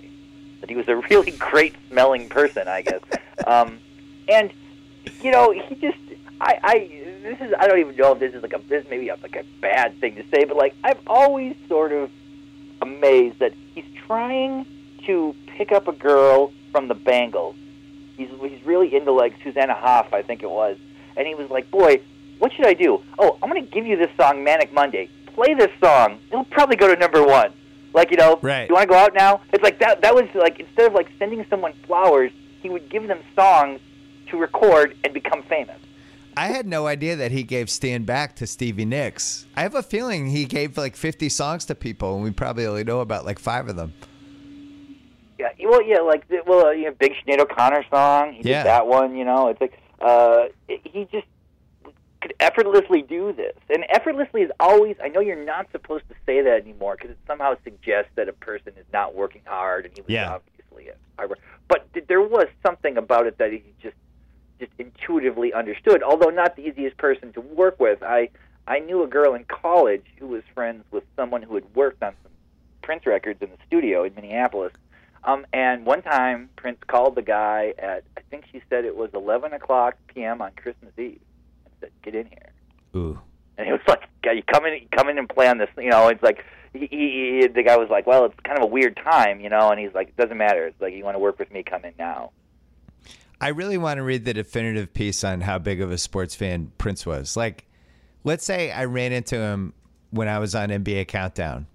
that 0.62 0.70
he 0.70 0.76
was 0.76 0.88
a 0.88 0.96
really 1.10 1.32
great 1.32 1.76
smelling 1.90 2.30
person, 2.30 2.68
I 2.68 2.82
guess. 2.82 3.02
Um, 3.48 3.80
and 4.28 4.52
you 5.22 5.32
know, 5.32 5.52
he 5.52 5.76
just 5.76 5.98
I 6.42 6.60
I 6.62 6.80
this 7.24 7.40
is 7.40 7.54
I 7.58 7.68
don't 7.68 7.80
even 7.80 7.96
know 7.96 8.12
if 8.12 8.20
this 8.20 8.34
is 8.34 8.44
like 8.44 8.54
a 8.54 8.60
this 8.68 8.88
may 8.90 8.98
be 9.00 9.08
a, 9.08 9.16
like 9.16 9.38
a 9.38 9.46
bad 9.62 10.00
thing 10.00 10.16
to 10.16 10.24
say, 10.30 10.44
but 10.44 10.58
like 10.58 10.76
I've 10.84 11.00
always 11.08 11.56
sort 11.70 11.94
of 11.94 12.12
amazed 12.82 13.40
that 13.40 13.54
he's 13.74 13.86
trying 14.06 14.66
to 15.06 15.36
pick 15.48 15.72
up 15.72 15.88
a 15.88 15.94
girl 15.94 16.52
from 16.72 16.88
the 16.88 16.96
Bangles. 16.96 17.56
He's 18.20 18.30
he's 18.52 18.66
really 18.66 18.94
into 18.96 19.12
like 19.14 19.34
Susanna 19.44 19.74
Hoffs, 19.74 20.10
I 20.12 20.22
think 20.22 20.44
it 20.44 20.50
was, 20.50 20.78
and 21.16 21.26
he 21.26 21.36
was 21.36 21.50
like, 21.50 21.72
"Boy, 21.72 22.02
what 22.40 22.52
should 22.54 22.68
I 22.68 22.74
do? 22.74 23.02
Oh, 23.18 23.38
I'm 23.42 23.50
going 23.50 23.64
to 23.66 23.72
give 23.72 23.86
you 23.86 23.96
this 23.98 24.10
song, 24.20 24.44
Manic 24.44 24.74
Monday. 24.74 25.10
Play 25.28 25.54
this 25.54 25.72
song. 25.82 26.20
It'll 26.30 26.44
probably 26.46 26.76
go 26.76 26.94
to 26.94 27.00
number 27.00 27.24
one. 27.26 27.54
Like 27.94 28.12
you 28.12 28.18
know, 28.18 28.38
Right. 28.42 28.68
you 28.68 28.76
want 28.76 28.90
to 28.90 28.94
go 28.94 29.00
out 29.00 29.14
now? 29.14 29.42
It's 29.54 29.64
like 29.64 29.80
that. 29.80 30.02
That 30.02 30.14
was 30.14 30.26
like 30.36 30.60
instead 30.60 30.88
of 30.88 30.94
like 30.94 31.08
sending 31.18 31.46
someone 31.50 31.74
flowers, 31.88 32.32
he 32.62 32.70
would 32.70 32.90
give 32.90 33.08
them 33.08 33.22
songs 33.36 33.80
to 34.28 34.38
record 34.38 34.96
and 35.06 35.14
become 35.14 35.42
famous. 35.44 35.78
I 36.38 36.48
had 36.48 36.68
no 36.68 36.88
idea 36.88 37.16
that 37.16 37.32
he 37.32 37.44
gave 37.44 37.70
Stand 37.70 38.06
Back 38.06 38.36
to 38.38 38.48
Stevie 38.48 38.86
Nicks. 38.86 39.46
I 39.56 39.62
have 39.64 39.76
a 39.76 39.82
feeling 39.84 40.28
he 40.28 40.46
gave 40.46 40.78
like 40.78 40.96
50 40.96 41.28
songs 41.30 41.66
to 41.66 41.76
people, 41.76 42.16
and 42.16 42.24
we 42.24 42.32
probably 42.32 42.66
only 42.66 42.84
know 42.84 43.00
about 43.00 43.26
like 43.26 43.40
five 43.40 43.68
of 43.70 43.76
them. 43.76 43.94
Yeah, 45.40 45.52
well, 45.70 45.82
yeah, 45.82 46.00
like 46.00 46.26
well, 46.46 46.68
uh, 46.68 46.72
you 46.72 46.86
know, 46.86 46.92
Big 47.00 47.14
Sinead 47.26 47.40
O'Connor 47.40 47.86
song. 47.90 48.34
He 48.34 48.50
Yeah. 48.50 48.58
did 48.64 48.66
that 48.68 48.88
one. 48.88 49.16
You 49.16 49.24
know, 49.24 49.48
it's 49.48 49.62
like 49.62 49.80
uh, 50.02 50.48
he 50.68 51.08
just 51.12 51.26
could 52.22 52.34
effortlessly 52.42 53.02
do 53.02 53.32
this, 53.32 53.56
and 53.70 53.86
effortlessly 53.90 54.42
is 54.42 54.52
always. 54.60 54.98
I 55.02 55.08
know 55.08 55.22
you're 55.22 55.42
not 55.44 55.72
supposed 55.72 56.04
to 56.10 56.16
say 56.26 56.42
that 56.42 56.62
anymore 56.62 56.96
because 56.98 57.12
it 57.12 57.18
somehow 57.26 57.56
suggests 57.64 58.12
that 58.16 58.28
a 58.28 58.34
person 58.34 58.74
is 58.78 58.86
not 58.92 59.16
working 59.16 59.42
hard, 59.46 59.86
and 59.86 59.94
he 59.96 60.02
was 60.02 60.10
Yeah. 60.10 60.34
obviously 60.36 60.90
a 60.90 60.96
hard. 61.18 61.40
But 61.70 61.92
th- 61.94 62.06
there 62.08 62.22
was 62.22 62.48
something 62.66 62.98
about 62.98 63.26
it 63.26 63.38
that 63.38 63.54
he 63.54 63.64
just 63.82 63.96
just 64.60 64.74
intuitively 64.78 65.54
understood. 65.54 66.04
Although 66.04 66.32
not 66.32 66.58
the 66.58 66.64
easiest 66.68 66.98
person 66.98 67.32
to 67.32 67.40
work 67.40 67.80
with, 67.80 68.04
I 68.04 68.28
I 68.68 68.80
knew 68.80 69.04
a 69.04 69.08
girl 69.08 69.34
in 69.36 69.46
college 69.46 70.04
who 70.20 70.28
was 70.28 70.44
friends 70.54 70.84
with 70.92 71.06
someone 71.16 71.42
who 71.44 71.56
had 71.56 71.64
worked 71.76 72.04
on 72.04 72.14
some 72.24 72.32
Prince 72.82 73.06
records 73.06 73.42
in 73.42 73.50
the 73.50 73.58
studio 73.66 74.04
in 74.04 74.14
Minneapolis. 74.16 74.74
Um, 75.24 75.46
and 75.54 75.86
one 75.86 76.02
time, 76.02 76.50
Prince 76.56 76.80
called 76.88 77.16
the 77.16 77.22
guy 77.22 77.74
at 77.78 78.04
I 78.18 78.22
think 78.30 78.46
she 78.52 78.62
said 78.70 78.86
it 78.86 78.96
was 78.96 79.10
11 79.14 79.54
o'clock 79.54 79.96
p.m. 80.08 80.42
on 80.42 80.52
Christmas 80.54 80.92
Eve 80.98 81.20
and 81.66 81.74
said, 81.82 81.92
"Get 82.04 82.16
in 82.16 82.28
here." 82.28 82.52
Ooh. 82.96 83.20
And 83.58 83.68
he 83.68 83.74
was 83.74 83.82
like, 83.88 84.04
"Guy, 84.24 84.34
you 84.34 84.44
come 84.44 84.66
in, 84.66 84.88
come 84.96 85.10
in 85.10 85.18
and 85.18 85.28
play 85.28 85.48
on 85.48 85.58
this." 85.58 85.70
You 85.78 85.90
know, 85.90 86.08
it's 86.08 86.24
like 86.24 86.46
he, 86.74 86.88
he, 86.88 87.40
he, 87.42 87.48
the 87.48 87.64
guy 87.64 87.78
was 87.78 87.90
like, 87.90 88.08
"Well, 88.08 88.26
it's 88.26 88.40
kind 88.44 88.58
of 88.58 88.64
a 88.64 88.68
weird 88.68 88.96
time, 88.98 89.42
you 89.42 89.50
know," 89.50 89.70
and 89.70 89.80
he's 89.80 89.94
like, 89.94 90.10
"It 90.10 90.18
doesn't 90.18 90.38
matter. 90.38 90.68
It's 90.68 90.80
like 90.80 90.94
you 90.94 91.04
want 91.04 91.16
to 91.16 91.20
work 91.20 91.38
with 91.40 91.52
me, 91.52 91.64
come 91.64 91.84
in 91.84 91.94
now." 92.00 92.32
I 93.42 93.50
really 93.50 93.78
want 93.78 93.98
to 93.98 94.04
read 94.04 94.26
the 94.26 94.34
definitive 94.34 94.94
piece 94.94 95.24
on 95.24 95.42
how 95.42 95.60
big 95.60 95.80
of 95.82 95.92
a 95.92 95.98
sports 95.98 96.36
fan 96.36 96.72
Prince 96.78 97.06
was. 97.06 97.38
Like, 97.38 97.68
let's 98.24 98.44
say 98.44 98.70
I 98.72 98.86
ran 98.86 99.14
into 99.14 99.38
him 99.38 99.74
when 100.12 100.28
I 100.28 100.40
was 100.40 100.56
on 100.56 100.70
NBA 100.70 101.08
Countdown. 101.08 101.68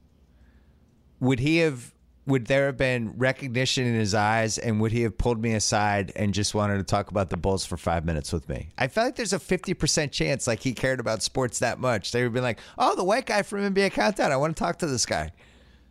Would 1.20 1.40
he 1.40 1.58
have? 1.58 1.93
Would 2.26 2.46
there 2.46 2.66
have 2.66 2.78
been 2.78 3.12
recognition 3.18 3.86
in 3.86 3.94
his 3.94 4.14
eyes, 4.14 4.56
and 4.56 4.80
would 4.80 4.92
he 4.92 5.02
have 5.02 5.18
pulled 5.18 5.42
me 5.42 5.52
aside 5.54 6.10
and 6.16 6.32
just 6.32 6.54
wanted 6.54 6.78
to 6.78 6.84
talk 6.84 7.10
about 7.10 7.28
the 7.28 7.36
Bulls 7.36 7.66
for 7.66 7.76
five 7.76 8.06
minutes 8.06 8.32
with 8.32 8.48
me? 8.48 8.70
I 8.78 8.86
feel 8.86 9.04
like 9.04 9.16
there's 9.16 9.34
a 9.34 9.38
fifty 9.38 9.74
percent 9.74 10.10
chance, 10.10 10.46
like 10.46 10.60
he 10.60 10.72
cared 10.72 11.00
about 11.00 11.22
sports 11.22 11.58
that 11.58 11.78
much. 11.78 12.12
They 12.12 12.22
would 12.22 12.32
be 12.32 12.40
like, 12.40 12.60
"Oh, 12.78 12.96
the 12.96 13.04
white 13.04 13.26
guy 13.26 13.42
from 13.42 13.60
NBA 13.60 13.92
Countdown. 13.92 14.32
I 14.32 14.36
want 14.36 14.56
to 14.56 14.62
talk 14.62 14.78
to 14.78 14.86
this 14.86 15.04
guy." 15.04 15.32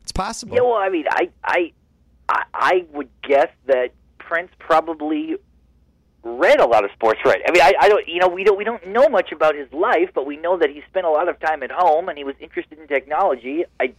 It's 0.03 0.11
possible. 0.11 0.55
Yeah, 0.55 0.63
well, 0.63 0.73
I 0.73 0.89
mean, 0.89 1.05
I, 1.09 1.29
I, 1.43 1.71
I, 2.27 2.43
I 2.53 2.85
would 2.91 3.09
guess 3.21 3.49
that 3.67 3.91
Prince 4.19 4.51
probably 4.59 5.37
read 6.23 6.59
a 6.59 6.65
lot 6.65 6.83
of 6.85 6.91
sports 6.91 7.19
right. 7.25 7.41
I 7.47 7.51
mean, 7.51 7.61
I, 7.61 7.73
I 7.79 7.89
don't, 7.89 8.07
you 8.07 8.19
know, 8.19 8.27
we 8.27 8.43
don't, 8.43 8.57
we 8.57 8.63
don't 8.63 8.85
know 8.87 9.07
much 9.09 9.31
about 9.31 9.55
his 9.55 9.71
life, 9.73 10.09
but 10.13 10.25
we 10.25 10.37
know 10.37 10.57
that 10.57 10.69
he 10.69 10.81
spent 10.89 11.05
a 11.05 11.09
lot 11.09 11.27
of 11.27 11.39
time 11.39 11.63
at 11.63 11.71
home 11.71 12.09
and 12.09 12.17
he 12.17 12.23
was 12.23 12.35
interested 12.39 12.79
in 12.79 12.87
technology. 12.87 13.65
I, 13.79 13.93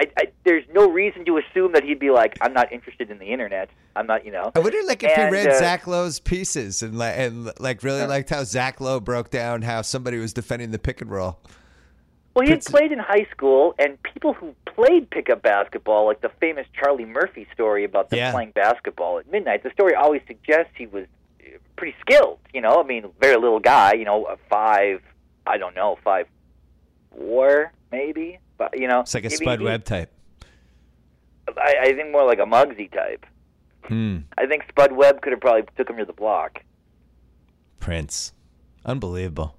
I, 0.00 0.06
I 0.16 0.24
there's 0.44 0.64
no 0.72 0.90
reason 0.90 1.24
to 1.26 1.38
assume 1.38 1.72
that 1.72 1.84
he'd 1.84 1.98
be 1.98 2.10
like, 2.10 2.36
I'm 2.40 2.52
not 2.52 2.72
interested 2.72 3.10
in 3.10 3.18
the 3.18 3.26
internet. 3.26 3.68
I'm 3.96 4.06
not, 4.06 4.24
you 4.24 4.30
know. 4.32 4.52
I 4.54 4.60
wonder, 4.60 4.78
like, 4.86 5.02
if 5.02 5.10
And, 5.10 5.34
he 5.34 5.42
read 5.42 5.48
uh, 5.48 5.58
Zach 5.58 5.86
Lowe's 5.86 6.20
pieces 6.20 6.82
and 6.82 6.96
like, 6.96 7.14
and 7.18 7.50
like 7.58 7.82
really 7.82 8.06
liked 8.06 8.30
how 8.30 8.44
Zach 8.44 8.80
Lowe 8.80 9.00
broke 9.00 9.30
down 9.30 9.62
how 9.62 9.82
somebody 9.82 10.18
was 10.18 10.32
defending 10.32 10.70
the 10.70 10.78
pick 10.78 11.00
and 11.00 11.10
roll. 11.10 11.40
Well, 12.34 12.44
he 12.46 12.52
had 12.52 12.64
played 12.64 12.92
in 12.92 13.00
high 13.00 13.26
school, 13.32 13.74
and 13.80 14.00
people 14.04 14.32
who 14.32 14.54
played 14.64 15.10
pickup 15.10 15.42
basketball, 15.42 16.06
like 16.06 16.20
the 16.20 16.30
famous 16.40 16.68
Charlie 16.72 17.04
Murphy 17.04 17.48
story 17.52 17.82
about 17.82 18.10
them 18.10 18.18
Yeah. 18.18 18.30
playing 18.30 18.52
basketball 18.52 19.18
at 19.18 19.28
midnight, 19.28 19.64
the 19.64 19.70
story 19.70 19.96
always 19.96 20.22
suggests 20.28 20.70
he 20.76 20.86
was 20.86 21.06
uh, 21.40 21.58
pretty 21.74 21.96
skilled. 22.00 22.38
You 22.54 22.60
know, 22.60 22.80
I 22.80 22.86
mean, 22.86 23.06
very 23.20 23.36
little 23.36 23.58
guy. 23.58 23.94
You 23.94 24.04
know, 24.04 24.26
a 24.26 24.36
five, 24.48 25.02
I 25.44 25.58
don't 25.58 25.74
know, 25.74 25.98
five 26.04 26.28
four 27.16 27.72
maybe, 27.90 28.38
you 28.74 28.88
know, 28.88 29.00
It's 29.00 29.14
like 29.14 29.24
a 29.24 29.30
Spud 29.30 29.58
he- 29.60 29.64
Webb 29.64 29.84
type. 29.84 30.12
I, 31.56 31.74
I 31.80 31.92
think 31.94 32.10
more 32.12 32.24
like 32.26 32.38
a 32.38 32.42
Muggsy 32.42 32.92
type. 32.92 33.24
Hmm. 33.84 34.18
I 34.36 34.46
think 34.46 34.64
Spud 34.68 34.92
Webb 34.92 35.22
could 35.22 35.32
have 35.32 35.40
probably 35.40 35.62
took 35.76 35.88
him 35.88 35.96
to 35.96 36.04
the 36.04 36.12
block. 36.12 36.62
Prince, 37.80 38.32
unbelievable. 38.84 39.56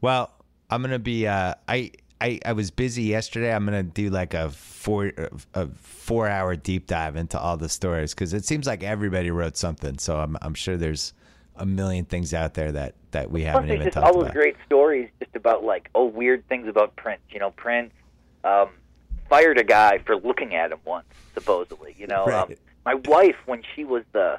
Well, 0.00 0.30
I'm 0.70 0.80
gonna 0.82 0.98
be. 0.98 1.26
Uh, 1.26 1.54
I 1.68 1.90
I 2.20 2.40
I 2.44 2.52
was 2.52 2.70
busy 2.70 3.02
yesterday. 3.02 3.52
I'm 3.52 3.64
gonna 3.64 3.82
do 3.82 4.08
like 4.08 4.34
a 4.34 4.50
four 4.50 5.12
a 5.54 5.66
four 5.76 6.28
hour 6.28 6.56
deep 6.56 6.86
dive 6.86 7.16
into 7.16 7.38
all 7.38 7.56
the 7.56 7.68
stories 7.68 8.14
because 8.14 8.32
it 8.32 8.44
seems 8.44 8.66
like 8.66 8.82
everybody 8.82 9.30
wrote 9.30 9.56
something. 9.56 9.98
So 9.98 10.18
I'm 10.18 10.36
I'm 10.40 10.54
sure 10.54 10.76
there's 10.76 11.12
a 11.56 11.66
million 11.66 12.04
things 12.04 12.32
out 12.32 12.54
there 12.54 12.72
that 12.72 12.94
that 13.10 13.30
we 13.30 13.42
Plus, 13.42 13.52
haven't 13.52 13.70
even 13.70 13.82
just 13.84 13.94
talked 13.94 14.06
all 14.06 14.22
those 14.22 14.32
great 14.32 14.56
stories 14.64 15.10
just 15.20 15.34
about 15.36 15.64
like 15.64 15.90
oh 15.94 16.06
weird 16.06 16.46
things 16.48 16.68
about 16.68 16.96
Prince. 16.96 17.20
You 17.30 17.40
know, 17.40 17.50
Prince 17.50 17.92
um, 18.46 18.68
fired 19.28 19.58
a 19.58 19.64
guy 19.64 19.98
for 19.98 20.16
looking 20.16 20.54
at 20.54 20.72
him 20.72 20.78
once, 20.84 21.06
supposedly. 21.34 21.94
You 21.98 22.06
know, 22.06 22.24
um, 22.42 22.48
my 22.84 22.94
wife 22.94 23.36
when 23.46 23.62
she 23.74 23.84
was 23.84 24.04
the 24.12 24.38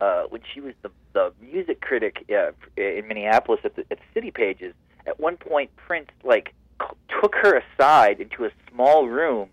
uh, 0.00 0.22
when 0.30 0.40
she 0.52 0.60
was 0.60 0.74
the 0.82 0.90
the 1.12 1.32
music 1.40 1.80
critic 1.80 2.24
uh, 2.30 2.52
in 2.76 3.06
Minneapolis 3.06 3.60
at 3.64 3.76
the, 3.76 3.84
at 3.90 3.98
City 4.14 4.30
Pages. 4.30 4.74
At 5.06 5.18
one 5.20 5.36
point, 5.36 5.70
Prince 5.76 6.08
like 6.24 6.54
c- 6.80 6.86
took 7.20 7.34
her 7.34 7.60
aside 7.60 8.20
into 8.20 8.44
a 8.44 8.50
small 8.70 9.08
room 9.08 9.48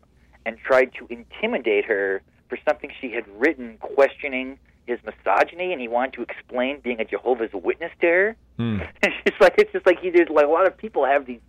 and 0.46 0.58
tried 0.58 0.92
to 1.00 1.08
intimidate 1.10 1.86
her 1.86 2.22
for 2.48 2.58
something 2.68 2.92
she 3.00 3.12
had 3.12 3.26
written 3.38 3.78
questioning 3.80 4.58
his 4.88 5.00
misogyny, 5.04 5.72
and 5.72 5.80
he 5.82 5.88
wanted 5.88 6.14
to 6.14 6.22
explain 6.24 6.80
being 6.80 7.00
a 7.00 7.06
Jehovah's 7.06 7.52
Witness 7.54 7.92
to 8.02 8.08
her. 8.08 8.36
Hmm. 8.58 8.80
It's 9.04 9.16
just 9.28 9.42
like 9.42 9.56
it's 9.58 9.72
just 9.72 9.86
like 9.86 10.00
he 10.00 10.10
did. 10.10 10.30
Like 10.30 10.46
a 10.46 10.50
lot 10.50 10.66
of 10.68 10.78
people 10.78 11.06
have 11.06 11.26
these 11.26 11.42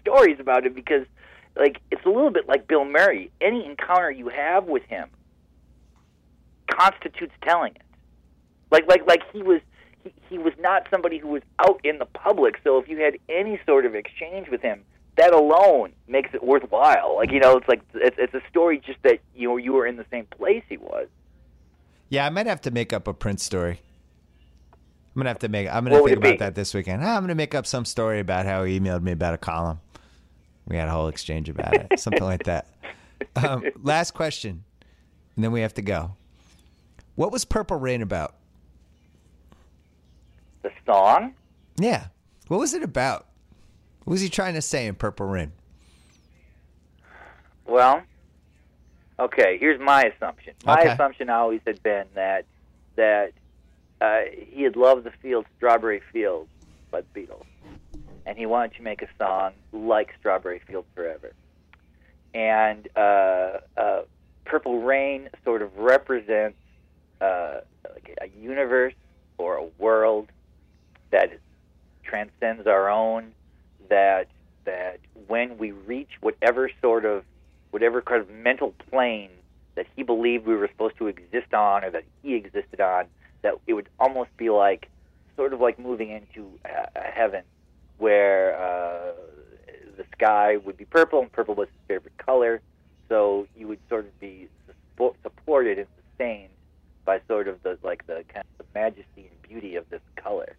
stories 0.00 0.38
about 0.40 0.66
it 0.66 0.74
because, 0.74 1.06
like, 1.56 1.80
it's 1.90 2.04
a 2.04 2.08
little 2.08 2.30
bit 2.30 2.48
like 2.48 2.66
Bill 2.66 2.84
Murray. 2.84 3.30
Any 3.40 3.64
encounter 3.64 4.10
you 4.10 4.28
have 4.28 4.64
with 4.64 4.82
him 4.84 5.08
constitutes 6.70 7.34
telling 7.42 7.74
it. 7.74 7.82
Like, 8.70 8.88
like, 8.88 9.06
like 9.06 9.20
he 9.32 9.42
was. 9.42 9.60
He, 10.02 10.12
he 10.28 10.36
was 10.36 10.52
not 10.58 10.86
somebody 10.90 11.16
who 11.16 11.28
was 11.28 11.42
out 11.60 11.80
in 11.82 11.98
the 11.98 12.04
public. 12.04 12.56
So 12.62 12.76
if 12.76 12.88
you 12.90 12.98
had 12.98 13.16
any 13.30 13.58
sort 13.64 13.86
of 13.86 13.94
exchange 13.94 14.48
with 14.50 14.60
him, 14.60 14.84
that 15.16 15.32
alone 15.32 15.92
makes 16.08 16.30
it 16.34 16.42
worthwhile. 16.42 17.16
Like 17.16 17.30
you 17.30 17.40
know, 17.40 17.56
it's 17.56 17.68
like 17.68 17.82
it's, 17.94 18.16
it's 18.18 18.34
a 18.34 18.42
story 18.50 18.80
just 18.84 18.98
that 19.02 19.20
you 19.34 19.48
know 19.48 19.56
you 19.56 19.72
were 19.72 19.86
in 19.86 19.96
the 19.96 20.06
same 20.10 20.26
place 20.26 20.62
he 20.68 20.76
was. 20.76 21.08
Yeah, 22.08 22.26
I 22.26 22.30
might 22.30 22.46
have 22.46 22.60
to 22.62 22.70
make 22.70 22.92
up 22.92 23.08
a 23.08 23.14
Prince 23.14 23.42
story. 23.42 23.80
I'm 25.14 25.20
gonna 25.20 25.30
have 25.30 25.38
to 25.40 25.48
make. 25.48 25.68
I'm 25.68 25.84
gonna 25.84 26.00
What 26.00 26.08
think 26.08 26.18
about 26.18 26.38
that 26.40 26.54
this 26.54 26.74
weekend. 26.74 27.04
Ah, 27.04 27.16
I'm 27.16 27.22
gonna 27.22 27.34
make 27.34 27.54
up 27.54 27.66
some 27.66 27.84
story 27.84 28.20
about 28.20 28.46
how 28.46 28.64
he 28.64 28.78
emailed 28.78 29.02
me 29.02 29.12
about 29.12 29.34
a 29.34 29.38
column. 29.38 29.80
We 30.66 30.76
had 30.76 30.88
a 30.88 30.90
whole 30.90 31.08
exchange 31.08 31.48
about 31.48 31.76
it, 31.78 31.98
something 31.98 32.24
like 32.24 32.44
that. 32.44 32.66
Um, 33.36 33.64
last 33.82 34.12
question, 34.12 34.64
and 35.36 35.44
then 35.44 35.52
we 35.52 35.60
have 35.60 35.74
to 35.74 35.82
go. 35.82 36.12
What 37.16 37.32
was 37.32 37.44
Purple 37.44 37.76
Rain 37.78 38.00
about? 38.02 38.34
The 40.62 40.70
song. 40.86 41.34
Yeah, 41.76 42.06
what 42.48 42.60
was 42.60 42.72
it 42.74 42.82
about? 42.82 43.26
What 44.04 44.12
was 44.12 44.20
he 44.20 44.28
trying 44.28 44.54
to 44.54 44.62
say 44.62 44.86
in 44.86 44.94
Purple 44.94 45.26
Rain? 45.26 45.52
Well, 47.66 48.02
okay. 49.18 49.58
Here's 49.58 49.80
my 49.80 50.02
assumption. 50.04 50.54
My 50.64 50.74
Okay. 50.80 50.88
assumption 50.92 51.30
always 51.30 51.60
had 51.66 51.82
been 51.82 52.06
that 52.14 52.44
that 52.96 53.32
uh, 54.00 54.20
he 54.48 54.62
had 54.62 54.76
loved 54.76 55.04
the 55.04 55.10
Fields, 55.22 55.48
Strawberry 55.56 56.00
Fields 56.12 56.48
by 56.90 57.00
the 57.00 57.20
Beatles, 57.20 57.44
and 58.26 58.38
he 58.38 58.46
wanted 58.46 58.74
to 58.76 58.82
make 58.82 59.02
a 59.02 59.08
song 59.18 59.52
like 59.72 60.14
Strawberry 60.18 60.60
Fields 60.66 60.88
Forever. 60.94 61.32
And 62.32 62.88
uh, 62.96 63.60
uh, 63.76 64.02
Purple 64.44 64.82
Rain 64.82 65.28
sort 65.44 65.62
of 65.62 65.76
represents 65.76 66.58
uh, 67.20 67.60
like 67.92 68.18
a 68.20 68.28
universe 68.40 68.94
or 69.38 69.56
a 69.56 69.66
world 69.78 70.28
that 71.10 71.38
transcends 72.02 72.66
our 72.66 72.88
own. 72.88 73.32
That 73.90 74.28
that 74.64 74.98
when 75.28 75.58
we 75.58 75.72
reach 75.72 76.10
whatever 76.20 76.70
sort 76.80 77.04
of 77.04 77.24
whatever 77.70 78.00
kind 78.00 78.20
of 78.20 78.30
mental 78.30 78.74
plane 78.90 79.30
that 79.74 79.86
he 79.94 80.02
believed 80.02 80.46
we 80.46 80.54
were 80.54 80.68
supposed 80.68 80.96
to 80.98 81.06
exist 81.08 81.52
on, 81.52 81.84
or 81.84 81.90
that 81.90 82.04
he 82.22 82.34
existed 82.34 82.80
on, 82.80 83.06
that 83.42 83.54
it 83.66 83.74
would 83.74 83.88
almost 84.00 84.34
be 84.36 84.48
like 84.48 84.88
sort 85.36 85.52
of 85.52 85.60
like 85.60 85.78
moving 85.78 86.10
into 86.10 86.48
a 86.64 87.00
heaven 87.00 87.42
where 87.98 88.56
uh, 88.56 89.12
the 89.96 90.04
sky 90.12 90.56
would 90.58 90.76
be 90.76 90.84
purple, 90.84 91.20
and 91.20 91.30
purple 91.32 91.54
was 91.54 91.68
his 91.68 91.78
favorite 91.88 92.16
color. 92.18 92.60
So 93.08 93.46
you 93.56 93.68
would 93.68 93.80
sort 93.88 94.06
of 94.06 94.18
be 94.20 94.48
supported 95.22 95.78
and 95.78 95.86
sustained 96.08 96.50
by 97.04 97.20
sort 97.28 97.48
of 97.48 97.62
the 97.62 97.78
like 97.82 98.06
the 98.06 98.24
kind 98.32 98.44
of 98.58 98.66
the 98.66 98.78
majesty 98.78 99.28
and 99.30 99.42
beauty 99.42 99.76
of 99.76 99.88
this 99.90 100.00
color 100.16 100.56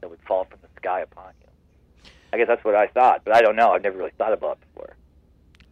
that 0.00 0.10
would 0.10 0.20
fall 0.26 0.44
from 0.44 0.58
the 0.62 0.68
sky 0.76 1.00
upon 1.00 1.32
you. 1.40 1.48
I 2.32 2.36
guess 2.38 2.48
that's 2.48 2.64
what 2.64 2.74
I 2.74 2.86
thought, 2.88 3.22
but 3.24 3.34
I 3.34 3.40
don't 3.40 3.56
know. 3.56 3.70
I've 3.72 3.82
never 3.82 3.96
really 3.96 4.12
thought 4.18 4.32
about 4.32 4.58
it 4.60 4.66
before. 4.74 4.96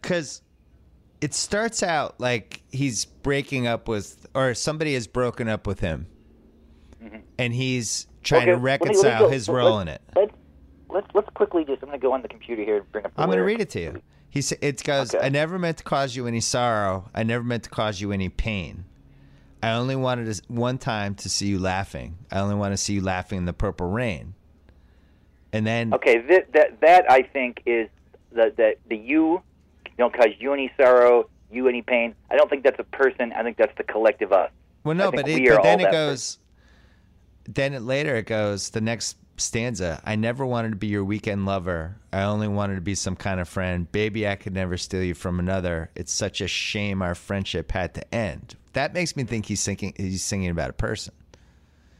because 0.01 0.41
it 1.21 1.33
starts 1.33 1.81
out 1.83 2.19
like 2.19 2.61
he's 2.71 3.05
breaking 3.05 3.67
up 3.67 3.87
with, 3.87 4.25
or 4.33 4.53
somebody 4.53 4.93
has 4.95 5.05
broken 5.07 5.47
up 5.47 5.67
with 5.67 5.79
him, 5.79 6.07
and 7.37 7.53
he's 7.53 8.07
trying 8.23 8.47
Mm-hmm. 8.47 8.49
Okay, 8.65 8.77
to 8.77 8.81
let 8.81 8.81
me- 8.81 8.87
let 8.87 8.95
me 8.95 8.95
reconcile 8.95 9.29
his 9.29 9.47
role 9.49 9.75
let's- 9.75 9.81
in 9.83 9.87
it. 9.89 10.01
Let's 10.15 10.34
let's 10.95 11.07
let's 11.13 11.29
quickly 11.35 11.63
just. 11.63 11.83
I'm 11.83 11.89
going 11.89 11.99
to 11.99 12.03
go 12.03 12.13
on 12.13 12.21
the 12.21 12.27
computer 12.27 12.63
here 12.63 12.77
and 12.77 12.91
bring 12.91 13.05
up. 13.05 13.11
I'm 13.17 13.27
going 13.27 13.37
to 13.37 13.43
read 13.43 13.61
it 13.61 13.69
to 13.71 13.81
you. 13.81 14.01
He 14.29 14.41
sa- 14.41 14.55
it 14.61 14.83
goes, 14.83 15.13
Okay. 15.13 15.25
I 15.25 15.29
never 15.29 15.59
meant 15.59 15.77
to 15.77 15.83
cause 15.83 16.15
you 16.15 16.25
any 16.25 16.41
sorrow. 16.41 17.09
I 17.13 17.23
never 17.23 17.43
meant 17.43 17.63
to 17.63 17.69
cause 17.69 18.01
you 18.01 18.11
any 18.11 18.29
pain. 18.29 18.85
I 19.61 19.71
only 19.71 19.95
wanted 19.95 20.33
to, 20.33 20.41
one 20.47 20.77
time 20.77 21.15
to 21.15 21.29
see 21.29 21.47
you 21.47 21.59
laughing. 21.59 22.17
I 22.31 22.39
only 22.39 22.55
want 22.55 22.73
to 22.73 22.77
see 22.77 22.93
you 22.93 23.01
laughing 23.01 23.39
in 23.39 23.45
the 23.45 23.53
purple 23.53 23.87
rain. 23.87 24.35
And 25.53 25.65
then 25.65 25.93
Okay, 25.93 26.19
that 26.19 26.51
that 26.53 26.81
that 26.81 27.09
I 27.09 27.21
think 27.21 27.61
is 27.65 27.89
the 28.31 28.53
the 28.55 28.75
the 28.89 28.97
you 28.97 29.41
don't 29.97 30.13
cause 30.13 30.31
you 30.37 30.53
any 30.53 30.71
sorrow, 30.77 31.29
you 31.49 31.67
any 31.69 31.81
pain. 31.81 32.13
I 32.29 32.35
don't 32.35 32.49
think 32.49 32.63
that's 32.63 32.79
a 32.79 32.83
person. 32.83 33.31
I 33.31 33.43
think 33.43 33.57
that's 33.57 33.75
the 33.77 33.83
collective 33.83 34.33
us. 34.33 34.51
Well, 34.83 34.95
no, 34.95 35.11
but, 35.11 35.27
it, 35.27 35.35
we 35.35 35.47
but 35.47 35.63
then 35.63 35.79
it 35.79 35.91
goes. 35.91 36.39
Then 37.47 37.73
it, 37.73 37.83
later 37.83 38.15
it 38.15 38.25
goes. 38.25 38.71
The 38.71 38.81
next 38.81 39.17
stanza. 39.37 40.01
I 40.05 40.15
never 40.15 40.45
wanted 40.45 40.69
to 40.71 40.75
be 40.75 40.87
your 40.87 41.03
weekend 41.03 41.45
lover. 41.45 41.97
I 42.13 42.23
only 42.23 42.47
wanted 42.47 42.75
to 42.75 42.81
be 42.81 42.95
some 42.95 43.15
kind 43.15 43.39
of 43.39 43.47
friend. 43.49 43.91
Baby, 43.91 44.27
I 44.27 44.35
could 44.35 44.53
never 44.53 44.77
steal 44.77 45.03
you 45.03 45.13
from 45.13 45.39
another. 45.39 45.89
It's 45.95 46.11
such 46.13 46.41
a 46.41 46.47
shame 46.47 47.01
our 47.01 47.15
friendship 47.15 47.71
had 47.71 47.93
to 47.95 48.13
end. 48.15 48.55
That 48.73 48.93
makes 48.93 49.15
me 49.15 49.23
think 49.23 49.45
he's 49.45 49.63
thinking 49.63 49.93
he's 49.97 50.23
singing 50.23 50.49
about 50.49 50.69
a 50.69 50.73
person. 50.73 51.13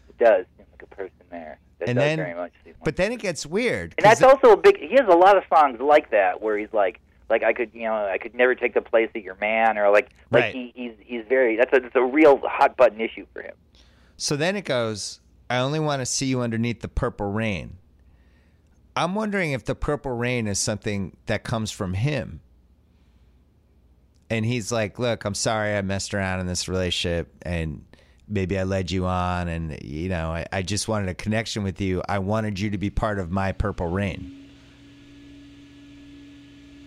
It 0.10 0.18
does 0.24 0.46
seem 0.58 0.66
like 0.72 0.82
a 0.84 0.96
person 0.96 1.12
there. 1.30 1.60
That 1.80 1.90
And 1.90 1.98
then- 1.98 2.18
very 2.18 2.34
much 2.34 2.52
But 2.84 2.96
then 2.98 3.12
it 3.12 3.20
gets 3.20 3.46
weird. 3.46 3.96
And 3.98 4.06
that's 4.06 4.22
'cause 4.22 4.34
also 4.36 4.54
a 4.54 4.58
big. 4.58 4.78
He 4.78 4.96
has 4.96 5.08
a 5.10 5.16
lot 5.18 5.38
of 5.38 5.44
songs 5.54 5.80
like 5.80 6.12
that 6.12 6.42
where 6.42 6.58
he's 6.58 6.72
like, 6.72 7.00
like 7.30 7.42
I 7.44 7.52
could, 7.54 7.72
you 7.74 7.84
know, 7.84 7.96
I 8.06 8.18
could 8.20 8.36
never 8.36 8.54
take 8.54 8.76
the 8.76 8.82
place 8.82 9.10
of 9.16 9.24
your 9.24 9.36
man, 9.42 9.78
or 9.80 9.90
like, 9.90 10.10
like 10.32 10.44
Right. 10.44 10.54
he, 10.54 10.72
he's 10.76 10.92
he's 11.00 11.26
very. 11.28 11.56
That's 11.58 11.74
a 11.74 11.80
that's 11.80 11.96
a 11.96 12.04
real 12.04 12.38
hot 12.44 12.78
button 12.78 13.02
issue 13.02 13.26
for 13.34 13.42
him. 13.42 13.56
So 14.18 14.36
then 14.36 14.56
it 14.56 14.64
goes, 14.66 15.20
I 15.50 15.58
only 15.58 15.80
want 15.80 16.02
to 16.02 16.06
see 16.06 16.26
you 16.26 16.42
underneath 16.42 16.82
the 16.82 16.88
purple 16.88 17.32
rain. 17.32 17.78
I'm 18.96 19.14
wondering 19.14 19.52
if 19.52 19.66
the 19.66 19.76
purple 19.76 20.12
rain 20.12 20.48
is 20.48 20.58
something 20.60 21.18
that 21.26 21.44
comes 21.44 21.72
from 21.72 21.94
him. 21.94 22.40
And 24.30 24.46
he's 24.46 24.72
like, 24.72 24.98
Look, 24.98 25.26
I'm 25.26 25.36
sorry 25.36 25.76
I 25.76 25.82
messed 25.82 26.14
around 26.14 26.40
in 26.40 26.48
this 26.48 26.68
relationship 26.68 27.32
and 27.44 27.86
maybe 28.28 28.58
I 28.58 28.64
led 28.64 28.90
you 28.90 29.06
on. 29.06 29.48
And, 29.48 29.78
you 29.84 30.10
know, 30.10 30.30
I, 30.30 30.46
I 30.52 30.62
just 30.64 30.88
wanted 30.88 31.10
a 31.10 31.14
connection 31.14 31.62
with 31.64 31.80
you. 31.80 32.02
I 32.10 32.20
wanted 32.20 32.60
you 32.60 32.72
to 32.72 32.78
be 32.78 32.90
part 32.90 33.20
of 33.20 33.30
my 33.30 33.52
purple 33.52 33.88
rain. 33.88 34.50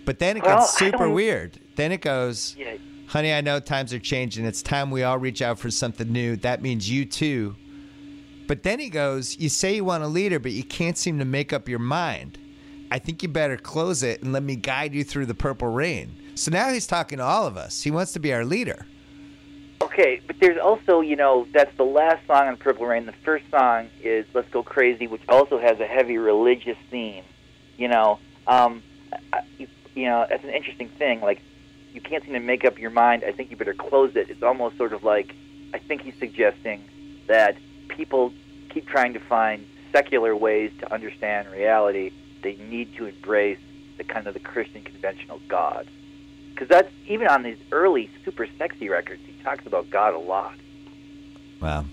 But 0.05 0.19
then 0.19 0.39
it 0.39 0.43
Well, 0.43 0.59
gets 0.61 0.77
super 0.77 1.09
weird. 1.09 1.61
Then 1.77 1.93
it 1.93 2.01
goes, 2.01 2.57
Yeah, 2.59 2.77
Honey, 3.09 3.33
I 3.33 3.41
know 3.41 3.61
times 3.61 3.93
are 3.93 3.99
changing. 3.99 4.45
It's 4.47 4.63
time 4.63 4.91
we 4.91 5.03
all 5.03 5.19
reach 5.19 5.43
out 5.43 5.59
for 5.59 5.71
something 5.71 6.11
new. 6.11 6.37
That 6.37 6.61
means 6.63 6.91
you 6.91 7.05
too. 7.05 7.57
But 8.49 8.63
then 8.63 8.81
he 8.81 8.89
goes, 8.89 9.39
You 9.39 9.49
say 9.49 9.77
you 9.77 9.85
want 9.85 10.03
a 10.03 10.09
leader, 10.09 10.41
but 10.41 10.51
you 10.51 10.65
can't 10.65 10.99
seem 10.99 11.21
to 11.21 11.25
make 11.25 11.53
up 11.53 11.69
your 11.69 11.79
mind. 11.79 12.39
I 12.91 12.99
think 12.99 13.23
you 13.23 13.29
better 13.29 13.59
close 13.59 14.03
it 14.03 14.23
and 14.23 14.33
let 14.33 14.43
me 14.43 14.57
guide 14.57 14.95
you 14.95 15.05
through 15.05 15.27
the 15.27 15.35
purple 15.35 15.69
rain. 15.69 16.17
So 16.35 16.51
now 16.51 16.71
he's 16.71 16.87
talking 16.87 17.19
to 17.19 17.25
all 17.25 17.47
of 17.47 17.57
us. 17.57 17.83
He 17.83 17.91
wants 17.91 18.15
to 18.15 18.19
be 18.19 18.33
our 18.33 18.45
leader. 18.45 18.87
Okay, 19.83 20.23
but 20.27 20.37
there's 20.41 20.59
also, 20.59 21.03
you 21.03 21.15
know, 21.15 21.47
that's 21.53 21.77
the 21.77 21.85
last 21.85 22.27
song 22.27 22.49
on 22.49 22.57
Purple 22.57 22.87
Rain. 22.87 23.07
The 23.07 23.13
first 23.25 23.45
song 23.51 23.89
is 24.03 24.27
"Let's 24.35 24.49
Go 24.49 24.63
Crazy," 24.63 25.07
which 25.07 25.23
also 25.29 25.59
has 25.59 25.79
a 25.79 25.87
heavy 25.87 26.19
religious 26.19 26.77
theme. 26.91 27.25
You 27.77 27.89
know, 27.89 28.19
um, 28.47 28.83
you, 29.59 29.69
you 29.95 30.07
know, 30.07 30.27
that's 30.29 30.43
an 30.43 30.51
interesting 30.51 30.89
thing. 30.89 31.21
Like, 31.21 31.41
you 31.93 32.01
can't 32.01 32.25
seem 32.25 32.33
to 32.33 32.41
make 32.41 32.65
up 32.65 32.79
your 32.79 32.91
mind. 32.91 33.25
I 33.25 33.33
think 33.33 33.51
you 33.51 33.57
better 33.57 33.75
close 33.75 34.17
it. 34.17 34.31
It's 34.31 34.43
almost 34.43 34.77
sort 34.77 34.93
of 34.93 35.05
like, 35.05 35.35
I 35.75 35.79
think 35.79 36.03
he's 36.03 36.19
suggesting 36.19 36.83
that 37.27 37.57
people 37.89 38.33
keep 38.71 38.87
trying 38.87 39.15
to 39.15 39.21
find 39.21 39.67
secular 39.93 40.37
ways 40.37 40.71
to 40.81 40.93
understand 40.93 41.51
reality. 41.51 42.13
They 42.43 42.57
need 42.57 42.95
to 42.97 43.07
embrace 43.07 43.59
the 43.97 44.05
kind 44.05 44.27
of 44.27 44.35
the 44.35 44.41
Christian 44.41 44.83
conventional 44.83 45.41
God 45.49 45.89
because 46.55 46.69
that's 46.69 46.93
even 47.07 47.29
on 47.29 47.43
these 47.43 47.59
early 47.71 48.11
super 48.25 48.49
sexy 48.59 48.89
records 48.89 49.23
he 49.25 49.33
talks 49.45 49.65
about 49.65 49.89
god 49.91 50.13
a 50.13 50.19
lot 50.19 50.55
Wow. 51.61 51.87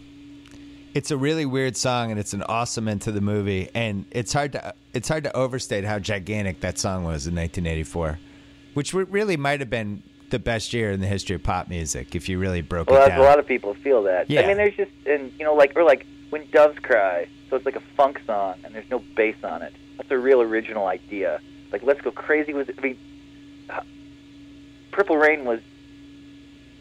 It's 0.94 1.12
a 1.12 1.18
really 1.18 1.46
weird 1.46 1.76
song 1.76 2.12
and 2.12 2.20
it's 2.20 2.34
an 2.34 2.44
awesome 2.44 2.88
end 2.88 3.02
to 3.04 3.12
the 3.12 3.22
movie. 3.22 3.70
And 3.74 4.06
it's 4.12 4.32
hard 4.32 4.54
to 4.54 4.74
it's 4.94 5.10
hard 5.10 5.26
to 5.26 5.36
overstate 5.36 5.84
how 5.84 6.00
gigantic 6.00 6.62
that 6.62 6.80
song 6.80 7.04
was 7.04 7.28
in 7.28 7.36
1984, 7.36 8.20
which 8.76 8.94
really 8.94 9.36
might 9.36 9.60
have 9.60 9.70
been 9.70 10.04
the 10.30 10.40
best 10.40 10.74
year 10.74 10.92
in 10.92 11.00
the 11.02 11.08
history 11.08 11.36
of 11.36 11.44
pop 11.44 11.68
music 11.68 12.16
if 12.16 12.28
you 12.28 12.40
really 12.40 12.62
broke 12.62 12.90
well 12.90 13.06
it 13.06 13.10
down. 13.10 13.20
a 13.20 13.24
lot 13.24 13.40
of 13.40 13.46
people 13.46 13.74
feel 13.76 14.04
that 14.04 14.30
Yeah. 14.30 14.42
i 14.42 14.48
mean 14.48 14.58
there's 14.58 14.76
just 14.76 14.92
and 15.06 15.32
you 15.38 15.46
know 15.46 15.54
like 15.54 15.74
or 15.76 15.84
like 15.84 16.06
when 16.32 16.46
doves 16.52 16.78
cry 16.80 17.28
so 17.50 17.56
it's 17.56 17.66
like 17.66 17.76
a 17.76 17.84
funk 17.96 18.20
song 18.26 18.56
and 18.64 18.74
there's 18.74 18.90
no 18.90 19.00
bass 19.16 19.36
on 19.44 19.62
it 19.62 19.74
that's 19.98 20.10
a 20.12 20.18
real 20.18 20.42
original 20.42 20.88
idea 20.88 21.40
like 21.72 21.84
let's 21.84 22.02
go 22.02 22.12
crazy 22.12 22.54
was 22.54 22.68
i 22.78 22.82
mean 22.82 22.98
uh, 23.70 23.82
purple 24.92 25.18
rain 25.18 25.46
was 25.46 25.60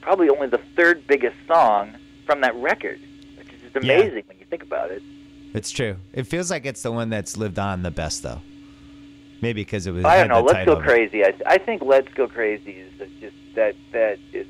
probably 0.00 0.28
only 0.28 0.46
the 0.48 0.60
third 0.76 1.06
biggest 1.06 1.36
song 1.46 1.94
from 2.26 2.40
that 2.40 2.54
record 2.56 3.00
which 3.38 3.48
is 3.52 3.72
just 3.72 3.84
Yeah. 3.84 3.94
amazing 3.94 4.24
when 4.26 4.38
you 4.38 4.46
think 4.46 4.62
about 4.62 4.90
it 4.90 5.02
It's 5.54 5.70
true. 5.70 5.96
It 6.12 6.24
feels 6.26 6.50
like 6.50 6.66
it's 6.66 6.82
the 6.82 6.90
one 6.90 7.10
that's 7.10 7.36
lived 7.36 7.60
on 7.60 7.82
the 7.84 7.90
best, 7.92 8.24
though. 8.24 8.40
Maybe 9.44 9.60
because 9.60 9.86
it 9.86 9.92
was. 9.92 10.06
I 10.06 10.16
don't 10.16 10.28
know. 10.28 10.40
Let's 10.40 10.64
go 10.64 10.80
crazy. 10.80 11.22
I, 11.22 11.34
I 11.46 11.58
think 11.58 11.82
Let's 11.82 12.08
Go 12.14 12.26
Crazy 12.26 12.72
is 12.72 12.92
just 13.20 13.36
that 13.54 13.76
that 13.92 14.18
is. 14.32 14.46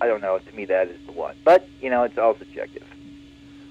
I 0.00 0.06
don't 0.06 0.22
know. 0.22 0.38
To 0.38 0.52
me, 0.56 0.64
that 0.64 0.88
is 0.88 0.98
the 1.04 1.12
one. 1.12 1.36
But 1.44 1.68
you 1.82 1.90
know, 1.90 2.04
it's 2.04 2.16
all 2.16 2.34
subjective. 2.38 2.84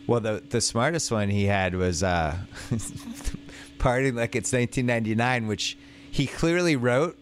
Well, 0.06 0.19
the 0.19 0.43
the 0.47 0.62
smartest 0.62 1.12
one 1.12 1.30
he 1.30 1.45
had 1.45 1.73
was 1.73 2.04
uh, 2.04 2.38
"Partying 3.80 4.15
Like 4.15 4.36
It's 4.36 4.54
1999," 4.54 5.47
which 5.47 5.76
he 6.12 6.28
clearly 6.28 6.76
wrote 6.76 7.17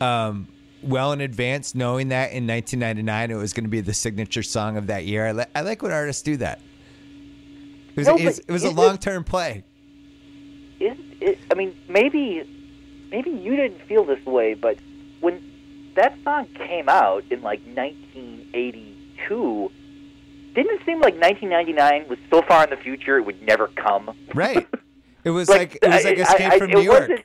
um, 0.00 0.48
well 0.82 1.12
in 1.12 1.22
advance, 1.22 1.74
knowing 1.74 2.08
that 2.08 2.32
in 2.32 2.46
1999 2.46 3.30
it 3.30 3.34
was 3.40 3.54
going 3.54 3.64
to 3.64 3.70
be 3.70 3.80
the 3.80 3.94
signature 3.94 4.42
song 4.42 4.76
of 4.76 4.88
that 4.88 5.06
year. 5.06 5.26
I, 5.26 5.32
li- 5.32 5.44
I 5.54 5.62
like 5.62 5.82
when 5.82 5.90
artists 5.92 6.22
do 6.22 6.36
that. 6.36 6.60
It 7.90 7.96
was, 7.96 8.06
No, 8.08 8.16
it 8.16 8.24
was, 8.26 8.38
it 8.40 8.50
was 8.50 8.64
a 8.64 8.70
long 8.70 8.98
term 8.98 9.24
play. 9.24 9.64
Is 10.80 10.96
it? 11.20 11.38
I 11.50 11.54
mean, 11.54 11.74
maybe 11.88 12.42
maybe 13.10 13.30
you 13.30 13.56
didn't 13.56 13.80
feel 13.88 14.04
this 14.04 14.24
way, 14.26 14.54
but 14.54 14.78
when 15.20 15.42
that 15.96 16.16
song 16.24 16.46
came 16.54 16.88
out 16.88 17.24
in 17.30 17.40
like 17.42 17.60
1982, 17.74 19.70
didn't 20.54 20.80
it 20.80 20.84
seem 20.86 21.00
like 21.00 21.14
1999 21.14 22.08
was 22.08 22.18
so 22.30 22.42
far 22.42 22.64
in 22.64 22.70
the 22.70 22.76
future 22.76 23.16
it 23.18 23.22
would 23.24 23.40
never 23.42 23.68
come? 23.68 24.16
Right. 24.34 24.66
It 25.24 25.30
was 25.30 25.48
like, 25.48 25.74
it 25.82 25.88
was 25.88 26.04
like 26.04 26.18
Escape 26.18 26.52
I- 26.52 26.58
from 26.58 26.70
it 26.70 26.74
New 26.76 26.82
York. 26.82 27.00
wasn't- 27.00 27.24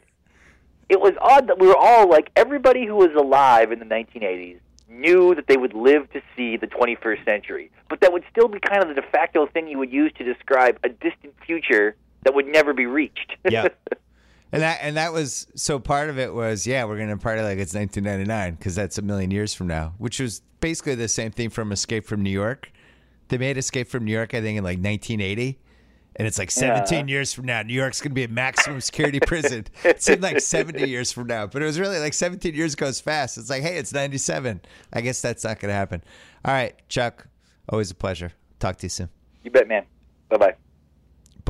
It 0.90 1.00
was 1.00 1.14
odd 1.22 1.46
that 1.50 1.60
we 1.60 1.68
were 1.68 1.78
all 1.78 2.10
like 2.10 2.32
everybody 2.36 2.84
who 2.88 2.96
was 2.96 3.14
alive 3.16 3.72
in 3.72 3.78
the 3.78 3.86
1980s 3.86 4.58
knew 4.90 5.36
that 5.36 5.46
they 5.46 5.56
would 5.56 5.76
live 5.76 6.12
to 6.14 6.22
see 6.36 6.58
the 6.58 6.66
21st 6.66 7.24
century, 7.24 7.70
but 7.90 8.00
that 8.02 8.12
would 8.12 8.24
still 8.32 8.48
be 8.48 8.60
kind 8.60 8.82
of 8.82 8.88
the 8.90 8.96
de 8.96 9.04
facto 9.10 9.46
thing 9.46 9.68
you 9.68 9.78
would 9.78 9.94
use 9.94 10.12
to 10.18 10.24
describe 10.24 10.80
a 10.84 10.90
distant 10.90 11.36
future 11.46 11.96
that 12.24 12.34
would 12.34 12.48
never 12.48 12.74
be 12.74 12.86
reached. 12.86 13.38
Yeah. 13.50 13.68
And 14.54 14.62
that 14.64 14.80
and 14.82 14.98
that 14.98 15.14
was 15.14 15.48
so 15.56 15.80
part 15.80 16.10
of 16.10 16.20
it 16.20 16.34
was 16.34 16.68
yeah 16.68 16.84
we're 16.84 16.98
gonna 16.98 17.16
party 17.16 17.42
like 17.42 17.58
it's 17.58 17.74
1999 17.74 18.56
because 18.56 18.76
that's 18.76 18.98
a 18.98 19.02
million 19.02 19.32
years 19.32 19.54
from 19.54 19.68
now, 19.68 19.94
which 19.98 20.20
was 20.20 20.42
basically 20.60 20.96
the 20.96 21.08
same 21.08 21.32
thing 21.32 21.50
from 21.50 21.72
Escape 21.72 22.06
from 22.06 22.22
New 22.22 22.32
York. 22.32 22.70
They 23.30 23.38
made 23.38 23.58
Escape 23.58 23.88
from 23.88 24.04
New 24.04 24.12
York 24.12 24.34
I 24.34 24.42
think 24.42 24.58
in 24.58 24.64
like 24.66 24.80
1980, 24.80 25.58
and 26.18 26.28
it's 26.28 26.38
like 26.38 26.52
17 26.52 27.08
years 27.08 27.32
from 27.34 27.46
now 27.46 27.62
New 27.62 27.74
York's 27.74 28.02
gonna 28.02 28.14
be 28.14 28.26
a 28.26 28.28
maximum 28.28 28.82
security 28.82 29.20
prison. 29.26 29.68
it 29.86 30.04
seemed 30.04 30.22
like 30.22 30.42
70 30.42 30.86
years 30.86 31.14
from 31.14 31.28
now, 31.28 31.48
but 31.48 31.62
it 31.62 31.66
was 31.66 31.80
really 31.80 32.00
like 32.00 32.14
17 32.14 32.54
years 32.54 32.76
goes 32.76 33.00
fast. 33.00 33.38
It's 33.38 33.50
like 33.50 33.64
hey 33.64 33.78
it's 33.78 33.94
97. 33.94 34.60
I 34.92 35.00
guess 35.00 35.22
that's 35.22 35.46
not 35.46 35.62
gonna 35.62 35.72
happen. 35.72 36.04
All 36.44 36.54
right, 36.54 36.76
Chuck, 36.90 37.26
always 37.70 37.90
a 37.90 37.96
pleasure. 37.96 38.34
Talk 38.60 38.76
to 38.80 38.86
you 38.86 38.90
soon. 38.90 39.08
you 39.46 39.52
bet, 39.52 39.70
man. 39.70 39.86
Bye 40.28 40.38
bye. 40.38 40.56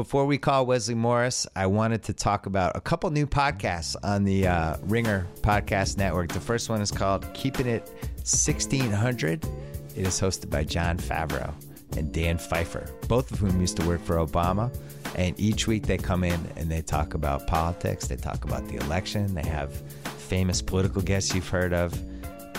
Before 0.01 0.25
we 0.25 0.39
call 0.39 0.65
Wesley 0.65 0.95
Morris, 0.95 1.45
I 1.55 1.67
wanted 1.67 2.01
to 2.05 2.13
talk 2.13 2.47
about 2.47 2.75
a 2.75 2.81
couple 2.81 3.11
new 3.11 3.27
podcasts 3.27 3.95
on 4.01 4.23
the 4.23 4.47
uh, 4.47 4.77
Ringer 4.81 5.27
Podcast 5.41 5.99
Network. 5.99 6.31
The 6.31 6.39
first 6.39 6.69
one 6.69 6.81
is 6.81 6.89
called 6.89 7.31
Keeping 7.35 7.67
It 7.67 7.87
1600. 8.23 9.45
It 9.45 9.51
is 9.95 10.19
hosted 10.19 10.49
by 10.49 10.63
Jon 10.63 10.97
Favreau 10.97 11.53
and 11.95 12.11
Dan 12.11 12.39
Pfeiffer, 12.39 12.89
both 13.07 13.31
of 13.31 13.37
whom 13.37 13.61
used 13.61 13.77
to 13.77 13.87
work 13.87 14.03
for 14.03 14.15
Obama. 14.15 14.75
And 15.13 15.39
each 15.39 15.67
week 15.67 15.85
they 15.85 15.99
come 15.99 16.23
in 16.23 16.47
and 16.55 16.67
they 16.67 16.81
talk 16.81 17.13
about 17.13 17.45
politics, 17.45 18.07
they 18.07 18.15
talk 18.15 18.43
about 18.43 18.67
the 18.69 18.77
election, 18.77 19.35
they 19.35 19.47
have 19.47 19.71
famous 20.17 20.63
political 20.63 21.03
guests 21.03 21.35
you've 21.35 21.47
heard 21.47 21.73
of. 21.73 21.93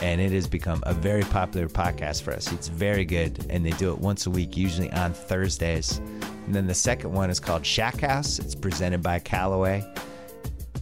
And 0.01 0.21
it 0.21 0.31
has 0.31 0.47
become 0.47 0.81
a 0.85 0.95
very 0.95 1.25
popular 1.25 1.67
podcast 1.67 2.23
for 2.23 2.33
us. 2.33 2.53
It's 2.53 2.69
very 2.69 3.05
good, 3.05 3.47
and 3.51 3.67
they 3.67 3.71
do 3.71 3.93
it 3.93 3.99
once 3.99 4.27
a 4.27 4.31
week, 4.31 4.57
usually 4.57 4.93
on 4.93 5.13
Thursdays. 5.13 6.01
And 6.47 6.55
then 6.55 6.67
the 6.67 6.75
second 6.75 7.13
one 7.13 7.31
is 7.31 7.41
called 7.41 7.65
Shack 7.65 8.01
House. 8.01 8.39
It's 8.39 8.55
presented 8.55 9.03
by 9.03 9.19
Callaway. 9.19 9.85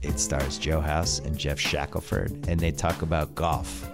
It 0.03 0.19
stars 0.19 0.59
Joe 0.59 0.81
House 0.81 1.19
and 1.19 1.37
Jeff 1.37 1.59
Shackelford, 1.59 2.49
and 2.49 2.59
they 2.59 2.73
talk 2.73 3.03
about 3.03 3.35
golf. 3.35 3.89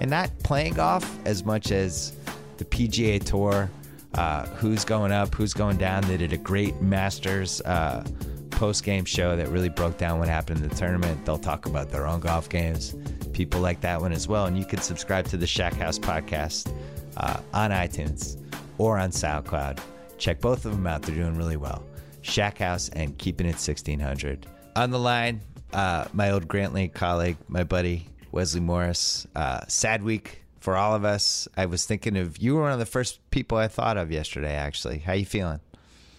And 0.00 0.10
not 0.10 0.30
playing 0.42 0.74
golf 0.74 1.08
as 1.24 1.44
much 1.44 1.70
as 1.70 2.12
the 2.56 2.64
PGA 2.64 3.22
Tour, 3.22 3.70
uh, 4.14 4.46
who's 4.46 4.84
going 4.84 5.12
up, 5.12 5.34
who's 5.34 5.54
going 5.54 5.76
down. 5.76 6.02
They 6.02 6.16
did 6.16 6.32
a 6.32 6.36
great 6.36 6.80
Masters 6.82 7.60
uh, 7.60 8.04
post 8.50 8.82
game 8.82 9.04
show 9.04 9.36
that 9.36 9.48
really 9.48 9.68
broke 9.68 9.98
down 9.98 10.18
what 10.18 10.28
happened 10.28 10.62
in 10.62 10.68
the 10.68 10.74
tournament. 10.74 11.24
They'll 11.24 11.38
talk 11.38 11.66
about 11.66 11.90
their 11.90 12.06
own 12.06 12.20
golf 12.20 12.48
games. 12.48 12.96
People 13.32 13.60
like 13.60 13.80
that 13.82 14.00
one 14.00 14.12
as 14.12 14.26
well. 14.26 14.46
And 14.46 14.58
you 14.58 14.64
can 14.64 14.80
subscribe 14.80 15.26
to 15.28 15.36
the 15.36 15.46
Shack 15.46 15.74
House 15.74 15.98
podcast 15.98 16.72
uh, 17.16 17.40
on 17.54 17.70
iTunes 17.70 18.36
or 18.78 18.98
on 18.98 19.10
SoundCloud. 19.10 19.78
Check 20.22 20.40
both 20.40 20.66
of 20.66 20.70
them 20.70 20.86
out. 20.86 21.02
They're 21.02 21.16
doing 21.16 21.36
really 21.36 21.56
well. 21.56 21.84
Shack 22.20 22.58
House 22.58 22.88
and 22.90 23.18
Keeping 23.18 23.44
It 23.44 23.58
1600. 23.58 24.46
On 24.76 24.92
the 24.92 24.98
line, 25.00 25.40
uh, 25.72 26.04
my 26.12 26.30
old 26.30 26.46
Grantland 26.46 26.94
colleague, 26.94 27.38
my 27.48 27.64
buddy 27.64 28.06
Wesley 28.30 28.60
Morris. 28.60 29.26
Uh, 29.34 29.62
sad 29.66 30.04
week 30.04 30.44
for 30.60 30.76
all 30.76 30.94
of 30.94 31.04
us. 31.04 31.48
I 31.56 31.66
was 31.66 31.86
thinking 31.86 32.16
of 32.16 32.38
you 32.38 32.54
were 32.54 32.62
one 32.62 32.70
of 32.70 32.78
the 32.78 32.86
first 32.86 33.18
people 33.32 33.58
I 33.58 33.66
thought 33.66 33.96
of 33.96 34.12
yesterday. 34.12 34.54
Actually, 34.54 34.98
how 34.98 35.14
you 35.14 35.26
feeling? 35.26 35.58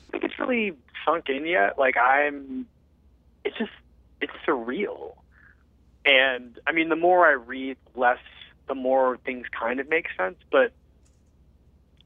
I 0.09 0.11
think 0.11 0.25
it's 0.25 0.37
really 0.37 0.73
sunk 1.05 1.29
in 1.29 1.45
yet. 1.45 1.79
Like 1.79 1.95
I'm, 1.95 2.65
it's 3.45 3.57
just 3.57 3.71
it's 4.19 4.33
surreal. 4.45 5.13
And 6.03 6.59
I 6.67 6.73
mean, 6.73 6.89
the 6.89 6.97
more 6.97 7.25
I 7.25 7.35
read, 7.35 7.77
less 7.95 8.19
the 8.67 8.75
more 8.75 9.15
things 9.25 9.47
kind 9.57 9.79
of 9.79 9.87
make 9.87 10.07
sense. 10.17 10.35
But 10.51 10.73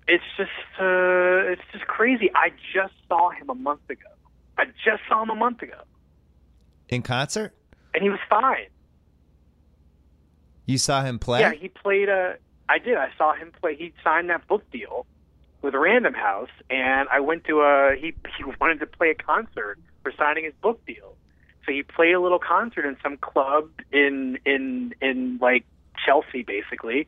it's 0.07 0.23
just 0.37 0.49
uh, 0.79 1.51
it's 1.51 1.61
just 1.71 1.85
crazy. 1.87 2.29
I 2.35 2.49
just 2.73 2.93
saw 3.07 3.29
him 3.31 3.49
a 3.49 3.55
month 3.55 3.89
ago. 3.89 4.09
I 4.57 4.65
just 4.83 5.03
saw 5.07 5.21
him 5.23 5.29
a 5.29 5.35
month 5.35 5.61
ago, 5.61 5.81
In 6.89 7.01
concert? 7.01 7.53
and 7.93 8.03
he 8.03 8.09
was 8.09 8.19
fine. 8.29 8.67
You 10.65 10.77
saw 10.77 11.03
him 11.03 11.19
play? 11.19 11.39
Yeah, 11.41 11.53
he 11.53 11.69
played 11.69 12.09
a. 12.09 12.35
I 12.69 12.79
did. 12.79 12.97
I 12.97 13.09
saw 13.17 13.33
him 13.33 13.51
play. 13.61 13.75
He 13.75 13.93
signed 14.03 14.29
that 14.29 14.47
book 14.47 14.69
deal 14.71 15.05
with 15.61 15.73
Random 15.73 16.13
House, 16.13 16.49
and 16.69 17.07
I 17.09 17.19
went 17.21 17.45
to 17.45 17.61
a. 17.61 17.95
He 17.99 18.13
he 18.37 18.43
wanted 18.59 18.79
to 18.81 18.87
play 18.87 19.11
a 19.11 19.15
concert 19.15 19.79
for 20.03 20.11
signing 20.17 20.43
his 20.45 20.53
book 20.61 20.85
deal, 20.85 21.15
so 21.65 21.71
he 21.71 21.83
played 21.83 22.13
a 22.13 22.19
little 22.19 22.39
concert 22.39 22.85
in 22.85 22.97
some 23.01 23.17
club 23.17 23.69
in 23.91 24.39
in 24.45 24.93
in 25.01 25.37
like 25.41 25.65
Chelsea, 26.05 26.43
basically, 26.43 27.07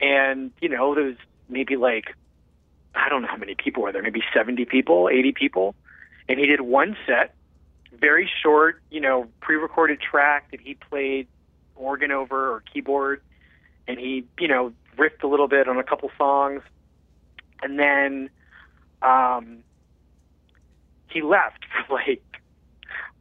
and 0.00 0.50
you 0.60 0.68
know 0.68 0.94
there 0.94 1.04
was 1.04 1.16
maybe 1.48 1.76
like 1.76 2.14
I 2.94 3.08
don't 3.08 3.22
know 3.22 3.28
how 3.28 3.36
many 3.36 3.54
people 3.54 3.82
were 3.82 3.92
there, 3.92 4.02
maybe 4.02 4.22
seventy 4.34 4.64
people, 4.64 5.08
eighty 5.12 5.32
people, 5.32 5.74
and 6.28 6.38
he 6.38 6.46
did 6.46 6.60
one 6.60 6.96
set, 7.06 7.34
very 7.92 8.30
short, 8.42 8.82
you 8.90 9.00
know, 9.00 9.28
pre-recorded 9.40 10.00
track 10.00 10.50
that 10.50 10.60
he 10.60 10.74
played 10.74 11.26
organ 11.76 12.10
over 12.10 12.52
or 12.52 12.62
keyboard, 12.72 13.20
and 13.86 13.98
he, 13.98 14.24
you 14.38 14.48
know, 14.48 14.72
riffed 14.96 15.22
a 15.22 15.26
little 15.26 15.48
bit 15.48 15.68
on 15.68 15.78
a 15.78 15.82
couple 15.82 16.10
songs, 16.18 16.62
and 17.62 17.78
then 17.78 18.30
um, 19.02 19.58
he 21.08 21.22
left 21.22 21.64
for 21.88 21.94
like 21.94 22.22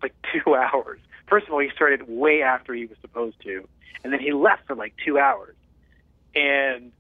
like 0.02 0.14
two 0.34 0.56
hours. 0.56 1.00
First 1.28 1.48
of 1.48 1.54
all, 1.54 1.60
he 1.60 1.70
started 1.76 2.08
way 2.08 2.42
after 2.42 2.74
he 2.74 2.86
was 2.86 2.98
supposed 3.02 3.40
to, 3.44 3.68
and 4.04 4.12
then 4.12 4.20
he 4.20 4.32
left 4.32 4.68
for 4.68 4.76
like 4.76 4.94
two 5.06 5.20
hours. 5.20 5.56
And 6.36 6.92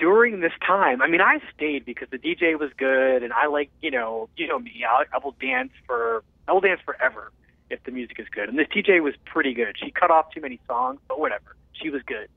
during 0.00 0.40
this 0.40 0.52
time, 0.66 1.02
I 1.02 1.08
mean, 1.08 1.20
I 1.20 1.40
stayed 1.54 1.84
because 1.84 2.08
the 2.10 2.18
DJ 2.18 2.58
was 2.58 2.70
good, 2.76 3.22
and 3.22 3.32
I 3.32 3.46
like, 3.46 3.70
you 3.82 3.90
know, 3.90 4.28
you 4.36 4.48
know 4.48 4.58
me, 4.58 4.82
I, 4.88 5.04
I 5.14 5.18
will 5.22 5.36
dance 5.40 5.72
for, 5.86 6.24
I 6.48 6.52
will 6.52 6.62
dance 6.62 6.80
forever 6.84 7.30
if 7.68 7.84
the 7.84 7.92
music 7.92 8.18
is 8.18 8.26
good. 8.28 8.48
And 8.48 8.58
this 8.58 8.66
DJ 8.68 9.02
was 9.02 9.14
pretty 9.26 9.52
good. 9.52 9.76
She 9.78 9.90
cut 9.90 10.10
off 10.10 10.32
too 10.32 10.40
many 10.40 10.58
songs, 10.66 11.00
but 11.06 11.20
whatever, 11.20 11.54
she 11.72 11.90
was 11.90 12.02
good. 12.02 12.28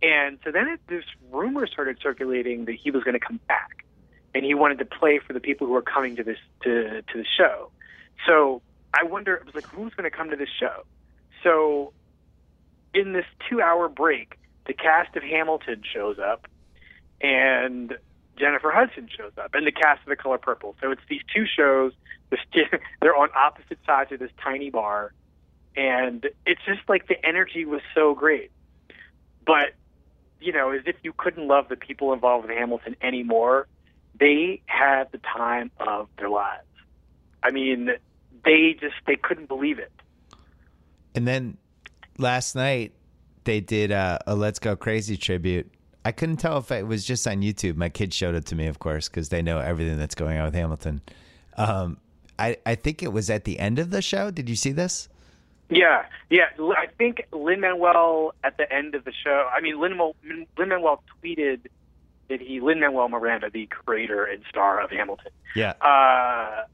And 0.00 0.38
so 0.44 0.52
then 0.52 0.68
it, 0.68 0.80
this 0.86 1.04
rumor 1.30 1.66
started 1.66 1.98
circulating 2.00 2.64
that 2.66 2.76
he 2.76 2.92
was 2.92 3.02
going 3.02 3.18
to 3.18 3.20
come 3.20 3.40
back, 3.48 3.84
and 4.32 4.44
he 4.44 4.54
wanted 4.54 4.78
to 4.78 4.84
play 4.84 5.18
for 5.18 5.32
the 5.32 5.40
people 5.40 5.66
who 5.66 5.72
were 5.72 5.82
coming 5.82 6.16
to 6.16 6.22
this 6.22 6.38
to 6.62 7.02
to 7.02 7.18
the 7.18 7.26
show. 7.36 7.70
So 8.26 8.62
I 8.94 9.02
wonder, 9.04 9.34
it 9.34 9.44
was 9.44 9.54
like, 9.54 9.66
who's 9.66 9.92
going 9.94 10.08
to 10.08 10.16
come 10.16 10.30
to 10.30 10.36
this 10.36 10.48
show? 10.48 10.84
So 11.42 11.92
in 12.94 13.12
this 13.12 13.26
two-hour 13.48 13.88
break, 13.88 14.38
the 14.66 14.72
cast 14.72 15.16
of 15.16 15.22
Hamilton 15.22 15.82
shows 15.92 16.18
up, 16.18 16.46
and 17.20 17.96
Jennifer 18.38 18.70
Hudson 18.70 19.08
shows 19.14 19.32
up, 19.36 19.54
and 19.54 19.66
the 19.66 19.72
cast 19.72 20.00
of 20.02 20.08
The 20.08 20.16
Color 20.16 20.38
Purple. 20.38 20.74
So 20.80 20.90
it's 20.90 21.02
these 21.08 21.22
two 21.34 21.44
shows. 21.46 21.92
They're 23.02 23.16
on 23.16 23.28
opposite 23.36 23.78
sides 23.84 24.12
of 24.12 24.18
this 24.18 24.30
tiny 24.42 24.70
bar, 24.70 25.12
and 25.76 26.26
it's 26.46 26.60
just 26.64 26.80
like 26.88 27.08
the 27.08 27.24
energy 27.26 27.64
was 27.64 27.82
so 27.94 28.14
great. 28.14 28.50
But 29.44 29.74
you 30.40 30.52
know, 30.52 30.70
as 30.70 30.82
if 30.86 30.96
you 31.02 31.12
couldn't 31.12 31.46
love 31.46 31.68
the 31.68 31.76
people 31.76 32.12
involved 32.12 32.48
with 32.48 32.56
Hamilton 32.56 32.96
anymore, 33.02 33.66
they 34.18 34.62
had 34.66 35.12
the 35.12 35.18
time 35.18 35.70
of 35.78 36.08
their 36.18 36.30
lives. 36.30 36.64
I 37.42 37.50
mean, 37.50 37.90
they 38.44 38.76
just 38.80 38.94
they 39.06 39.16
couldn't 39.16 39.48
believe 39.48 39.78
it. 39.78 39.92
And 41.14 41.26
then 41.26 41.56
last 42.18 42.54
night 42.54 42.92
they 43.44 43.60
did 43.60 43.92
uh, 43.92 44.18
a 44.26 44.34
Let's 44.34 44.58
Go 44.58 44.76
Crazy 44.76 45.16
tribute. 45.16 45.70
I 46.04 46.12
couldn't 46.12 46.36
tell 46.38 46.58
if 46.58 46.70
it 46.70 46.86
was 46.86 47.04
just 47.04 47.26
on 47.28 47.42
YouTube. 47.42 47.76
My 47.76 47.88
kids 47.88 48.16
showed 48.16 48.34
it 48.34 48.46
to 48.46 48.54
me, 48.54 48.66
of 48.66 48.78
course, 48.78 49.08
because 49.08 49.28
they 49.28 49.42
know 49.42 49.58
everything 49.58 49.98
that's 49.98 50.14
going 50.14 50.38
on 50.38 50.46
with 50.46 50.54
Hamilton. 50.54 51.02
Um, 51.56 51.98
I, 52.38 52.56
I 52.64 52.74
think 52.74 53.02
it 53.02 53.12
was 53.12 53.28
at 53.28 53.44
the 53.44 53.58
end 53.58 53.78
of 53.78 53.90
the 53.90 54.00
show. 54.00 54.30
Did 54.30 54.48
you 54.48 54.56
see 54.56 54.72
this? 54.72 55.08
Yeah, 55.68 56.06
yeah. 56.30 56.46
I 56.58 56.86
think 56.98 57.26
Lin 57.32 57.60
Manuel 57.60 58.34
at 58.42 58.56
the 58.56 58.72
end 58.72 58.94
of 58.94 59.04
the 59.04 59.12
show. 59.12 59.48
I 59.54 59.60
mean, 59.60 59.78
Lin 59.80 59.96
Manuel 60.58 61.02
tweeted 61.22 61.66
that 62.28 62.40
he 62.40 62.60
Lin 62.60 62.80
Manuel 62.80 63.08
Miranda, 63.08 63.50
the 63.50 63.66
creator 63.66 64.24
and 64.24 64.42
star 64.48 64.80
of 64.80 64.90
Hamilton, 64.90 65.32
Yeah. 65.54 65.74
uh, 65.82 66.64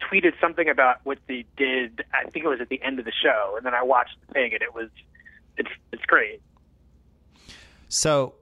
tweeted 0.00 0.32
something 0.40 0.68
about 0.68 1.00
what 1.04 1.18
they 1.26 1.44
did. 1.56 2.04
I 2.12 2.28
think 2.30 2.44
it 2.44 2.48
was 2.48 2.60
at 2.60 2.68
the 2.68 2.80
end 2.82 2.98
of 2.98 3.04
the 3.04 3.12
show, 3.12 3.54
and 3.56 3.66
then 3.66 3.74
I 3.74 3.82
watched 3.82 4.16
the 4.26 4.32
thing, 4.32 4.52
and 4.52 4.62
it 4.62 4.74
was 4.74 4.88
it's 5.56 5.70
it's 5.92 6.04
great. 6.06 6.40
So 7.94 8.34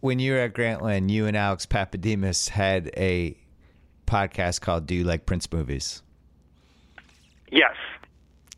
when 0.00 0.20
you 0.20 0.34
were 0.34 0.38
at 0.38 0.54
Grantland, 0.54 1.10
you 1.10 1.26
and 1.26 1.36
Alex 1.36 1.66
Pappademas 1.66 2.48
had 2.50 2.92
a 2.96 3.36
podcast 4.06 4.60
called 4.60 4.86
Do 4.86 4.94
You 4.94 5.02
Like 5.02 5.26
Prince 5.26 5.52
Movies? 5.52 6.00
Yes, 7.50 7.74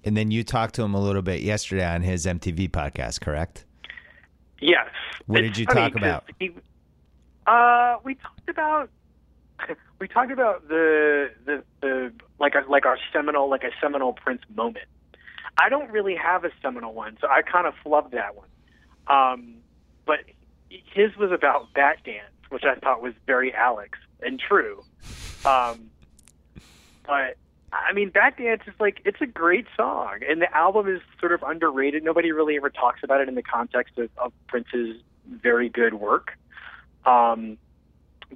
And 0.05 0.15
then 0.17 0.31
you 0.31 0.45
talked 0.45 0.75
to 0.75 0.83
him 0.83 0.95
a 0.95 1.01
little 1.01 1.23
bit 1.23 1.41
yesterday 1.41 1.87
on 1.87 2.03
his 2.03 2.27
MTV 2.27 2.71
podcast, 2.71 3.21
correct? 3.23 3.65
yes. 4.61 4.89
What 5.27 5.43
It's 5.43 5.49
did 5.57 5.59
you 5.59 5.67
funny 5.67 5.81
talk 5.81 5.97
about? 5.97 6.25
He, 6.39 6.53
uh, 7.47 7.97
we 8.05 8.15
talked 8.17 8.49
about 8.49 8.91
we 10.01 10.07
talked 10.07 10.31
about 10.33 10.69
the 10.69 11.31
the 11.47 11.63
the 11.81 12.13
like 12.39 12.55
a, 12.55 12.71
like 12.71 12.85
our 12.85 12.99
seminal 13.13 13.49
like 13.49 13.65
a 13.65 13.71
seminal 13.81 14.13
Prince 14.13 14.43
moment. 14.55 14.87
I 15.61 15.71
don't 15.71 15.91
really 15.91 16.15
have 16.15 16.45
a 16.45 16.51
seminal 16.63 16.93
one, 16.93 17.17
so 17.23 17.27
I 17.29 17.41
kind 17.43 17.67
of 17.67 17.75
flubbed 17.85 18.13
that 18.13 18.37
one. 18.37 18.49
Um, 19.09 19.57
but 20.07 20.21
his 20.69 21.17
was 21.17 21.33
about 21.33 21.73
Bat 21.75 21.99
Dance, 22.05 22.33
which 22.49 22.65
I 22.65 22.75
thought 22.77 23.03
was 23.03 23.13
very 23.27 23.53
Alex 23.55 23.99
and 24.23 24.39
true. 24.41 24.83
Um, 25.45 25.91
but 27.07 27.37
I 27.73 27.93
mean, 27.93 28.11
Bat 28.11 28.39
Dance 28.39 28.63
is 28.67 28.75
like 28.81 29.01
it's 29.05 29.21
a 29.21 29.27
great 29.27 29.67
song, 29.77 30.21
and 30.29 30.41
the 30.41 30.55
album 30.57 30.89
is 30.89 31.01
sort 31.21 31.33
of 31.33 31.43
underrated. 31.43 32.03
Nobody 32.05 32.33
really 32.33 32.57
ever 32.57 32.71
talks 32.71 33.01
about 33.03 33.21
it 33.21 33.29
in 33.29 33.35
the 33.35 33.43
context 33.43 33.99
of, 33.99 34.09
of 34.19 34.33
Prince's 34.49 34.97
very 35.29 35.69
good 35.69 35.95
work. 35.95 36.33
Um, 37.05 37.59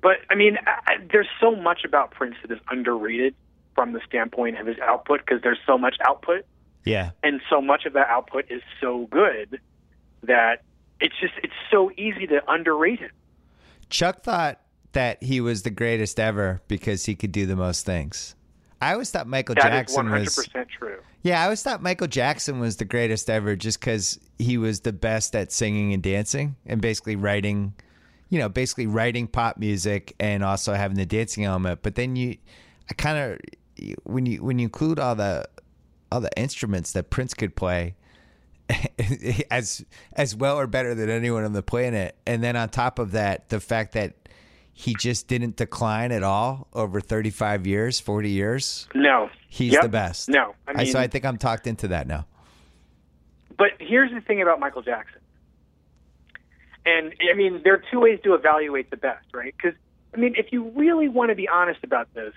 but 0.01 0.18
I 0.29 0.35
mean, 0.35 0.59
I, 0.66 0.93
I- 0.93 1.07
there's 1.11 1.29
so 1.41 1.55
much 1.57 1.85
about 1.85 2.11
Prince 2.12 2.37
that 2.43 2.51
is 2.53 2.61
underrated 2.71 3.35
from 3.75 3.93
the 3.93 4.01
standpoint 4.07 4.59
of 4.59 4.66
his 4.66 4.79
output 4.81 5.21
because 5.25 5.43
there's 5.43 5.59
so 5.66 5.79
much 5.79 5.97
output, 6.07 6.45
Yeah. 6.85 7.11
and 7.23 7.41
so 7.49 7.61
much 7.62 7.87
of 7.87 7.93
that 7.95 8.09
output 8.09 8.47
is 8.51 8.62
so 8.81 9.07
good 9.11 9.61
that 10.25 10.62
it's 11.01 11.15
just 11.21 11.35
it's 11.43 11.53
so 11.71 11.91
easy 11.97 12.27
to 12.29 12.41
underrate 12.49 13.01
it. 13.01 13.13
Chuck 13.89 14.23
thought 14.23 14.61
that 14.93 15.23
he 15.23 15.41
was 15.41 15.63
the 15.63 15.71
greatest 15.71 16.19
ever 16.19 16.61
because 16.69 17.05
he 17.07 17.15
could 17.15 17.33
do 17.33 17.47
the 17.47 17.57
most 17.57 17.87
things. 17.87 18.35
I 18.81 18.93
always 18.93 19.11
thought 19.11 19.27
Michael 19.27 19.55
That 19.57 19.67
is 19.67 19.95
Jackson 19.95 20.07
100% 20.07 20.21
was. 20.55 20.67
true. 20.69 20.99
Yeah, 21.23 21.41
I 21.43 21.45
always 21.45 21.63
thought 21.63 21.83
Michael 21.83 22.07
Jackson 22.07 22.61
was 22.61 22.77
the 22.77 22.87
greatest 22.87 23.29
ever, 23.29 23.55
just 23.55 23.79
because 23.79 24.19
he 24.39 24.57
was 24.57 24.81
the 24.81 24.93
best 24.93 25.37
at 25.37 25.53
singing 25.53 25.93
and 25.93 26.03
dancing, 26.03 26.57
and 26.65 26.81
basically 26.81 27.15
writing, 27.15 27.75
you 28.31 28.39
know, 28.39 28.49
basically 28.49 28.87
writing 28.87 29.27
pop 29.27 29.59
music 29.59 30.15
and 30.19 30.43
also 30.43 30.73
having 30.73 30.97
the 30.97 31.05
dancing 31.05 31.45
element. 31.45 31.81
But 31.83 31.95
then 31.95 32.17
you, 32.17 32.39
I 32.91 32.95
kind 32.95 33.19
of 33.19 33.95
when 34.05 34.25
you 34.25 34.43
when 34.43 34.59
you 34.59 34.65
include 34.65 34.99
all 34.99 35.15
the 35.15 35.47
all 36.11 36.21
the 36.21 36.31
instruments 36.39 36.93
that 36.93 37.11
Prince 37.11 37.35
could 37.35 37.55
play. 37.55 37.95
as 39.51 39.85
as 40.14 40.35
well 40.37 40.59
or 40.59 40.66
better 40.66 40.95
than 40.95 41.11
anyone 41.11 41.45
on 41.45 41.53
the 41.53 41.62
planet 41.62 42.16
and 42.27 42.43
then 42.43 42.57
on 42.57 42.68
top 42.68 42.99
of 42.99 43.12
that 43.12 43.49
the 43.49 43.61
fact 43.61 43.93
that 43.93 44.14
he 44.73 44.95
just 44.95 45.27
didn't 45.29 45.57
decline 45.57 46.12
at 46.12 46.23
all 46.23 46.68
over 46.73 47.01
35 47.01 47.66
years 47.66 48.01
40 48.01 48.31
years 48.31 48.89
No. 48.95 49.29
he's 49.49 49.73
Yep. 49.73 49.83
the 49.83 49.89
best 49.89 50.29
No. 50.29 50.55
I 50.66 50.73
mean, 50.75 50.87
so 50.93 50.99
I 51.01 51.07
think 51.07 51.25
I'm 51.25 51.37
talked 51.39 51.66
into 51.66 51.89
that 51.89 52.07
now. 52.07 52.27
But 53.59 53.73
here's 53.79 54.11
the 54.12 54.21
thing 54.23 54.41
about 54.41 54.59
Michael 54.61 54.81
Jackson. 54.83 55.21
And 56.87 57.12
I 57.31 57.37
mean, 57.37 57.61
there 57.62 57.75
are 57.75 57.83
two 57.91 58.01
ways 58.01 58.21
to 58.25 58.33
evaluate 58.35 58.91
the 58.91 58.97
best, 58.97 59.27
right? 59.35 59.55
Because 59.57 59.79
I 60.14 60.16
mean, 60.16 60.35
if 60.37 60.47
you 60.51 60.71
really 60.75 61.09
want 61.09 61.29
to 61.29 61.35
be 61.35 61.47
honest 61.47 61.81
about 61.85 62.12
this, 62.14 62.33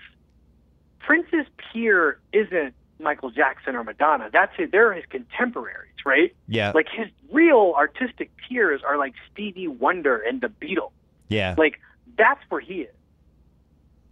Prince's 1.00 1.46
peer 1.72 2.18
isn't 2.32 2.74
Michael 3.00 3.30
Jackson 3.30 3.74
or 3.74 3.84
Madonna. 3.84 4.28
That's 4.32 4.54
his, 4.56 4.70
they're 4.70 4.92
his 4.92 5.04
contemporaries, 5.08 5.93
right? 6.04 6.34
Yeah. 6.48 6.72
Like 6.74 6.88
his 6.92 7.08
real 7.30 7.74
artistic 7.76 8.30
peers 8.48 8.82
are 8.86 8.96
like 8.98 9.14
Stevie 9.32 9.68
Wonder 9.68 10.18
and 10.18 10.40
the 10.40 10.48
Beatles. 10.48 10.92
yeah. 11.28 11.54
Like 11.56 11.80
that's 12.16 12.40
where 12.48 12.60
he 12.60 12.82
is. 12.82 12.94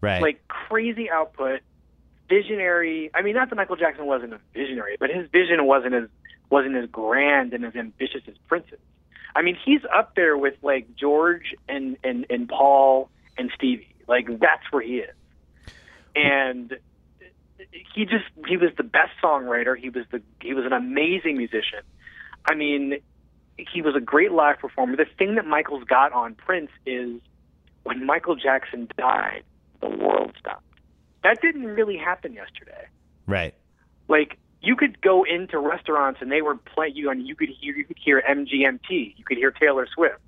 right. 0.01 0.21
Like 0.23 0.47
crazy 0.49 1.11
output, 1.11 1.61
visionary. 2.29 3.11
I 3.15 3.23
mean, 3.23 3.35
not 3.35 3.51
that 3.51 3.57
Michael 3.57 3.77
Jackson 3.77 4.07
wasn't 4.07 4.33
a 4.35 4.41
visionary, 4.55 4.97
but 4.99 5.11
his 5.11 5.29
vision 5.31 5.65
wasn't 5.67 5.95
as 5.95 6.09
wasn't 6.51 6.77
as 6.77 6.89
grand 6.91 7.53
and 7.55 7.65
as 7.65 7.75
ambitious 7.77 8.23
as 8.29 8.35
Prince's. 8.49 8.79
I 9.35 9.43
mean, 9.43 9.57
he's 9.65 9.81
up 9.95 10.15
there 10.15 10.37
with 10.37 10.55
like 10.63 10.95
George 10.97 11.55
and 11.69 11.97
and 12.05 12.27
and 12.29 12.49
Paul 12.49 13.09
and 13.39 13.51
Stevie. 13.55 13.95
Like 14.09 14.27
that's 14.41 14.65
where 14.71 14.83
he 14.83 14.99
is. 14.99 15.15
And 16.15 16.77
he 17.95 18.05
just 18.05 18.25
he 18.47 18.57
was 18.57 18.71
the 18.77 18.83
best 18.83 19.13
songwriter. 19.23 19.77
He 19.77 19.89
was 19.89 20.05
the 20.11 20.23
he 20.41 20.55
was 20.55 20.65
an 20.65 20.73
amazing 20.73 21.37
musician. 21.37 21.81
I 22.47 22.55
mean, 22.55 22.99
he 23.57 23.83
was 23.83 23.95
a 23.95 24.01
great 24.01 24.33
live 24.33 24.59
performer. 24.59 24.97
The 24.97 25.07
thing 25.19 25.37
that 25.37 25.47
Michael's 25.47 25.85
got 25.85 26.13
on 26.13 26.35
Prince 26.35 26.71
is 26.87 27.21
when 27.85 28.05
Michael 28.05 28.37
Jackson 28.37 28.89
died, 28.97 29.45
the 29.81 29.89
world 29.89 30.33
stopped. 30.39 30.65
That 31.23 31.41
didn't 31.41 31.67
really 31.67 31.97
happen 31.97 32.33
yesterday. 32.33 32.87
right. 33.27 33.55
Like 34.09 34.39
you 34.61 34.77
could 34.77 35.01
go 35.01 35.25
into 35.25 35.59
restaurants 35.59 36.21
and 36.21 36.31
they 36.31 36.43
were 36.43 36.57
playing 36.57 36.97
you, 36.97 37.11
and 37.11 37.27
you 37.27 37.35
could 37.35 37.49
hear 37.49 37.75
you 37.75 37.85
could 37.85 37.99
hear 38.03 38.23
MGMT, 38.29 39.15
you 39.17 39.25
could 39.25 39.37
hear 39.37 39.51
Taylor 39.51 39.87
Swift, 39.93 40.21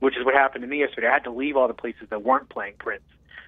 which 0.00 0.16
is 0.16 0.24
what 0.24 0.34
happened 0.34 0.62
to 0.62 0.68
me 0.68 0.80
yesterday. 0.80 1.08
I 1.08 1.12
had 1.12 1.24
to 1.24 1.30
leave 1.30 1.56
all 1.56 1.68
the 1.68 1.74
places 1.74 2.08
that 2.10 2.22
weren't 2.22 2.48
playing 2.48 2.74
Prince. 2.78 3.02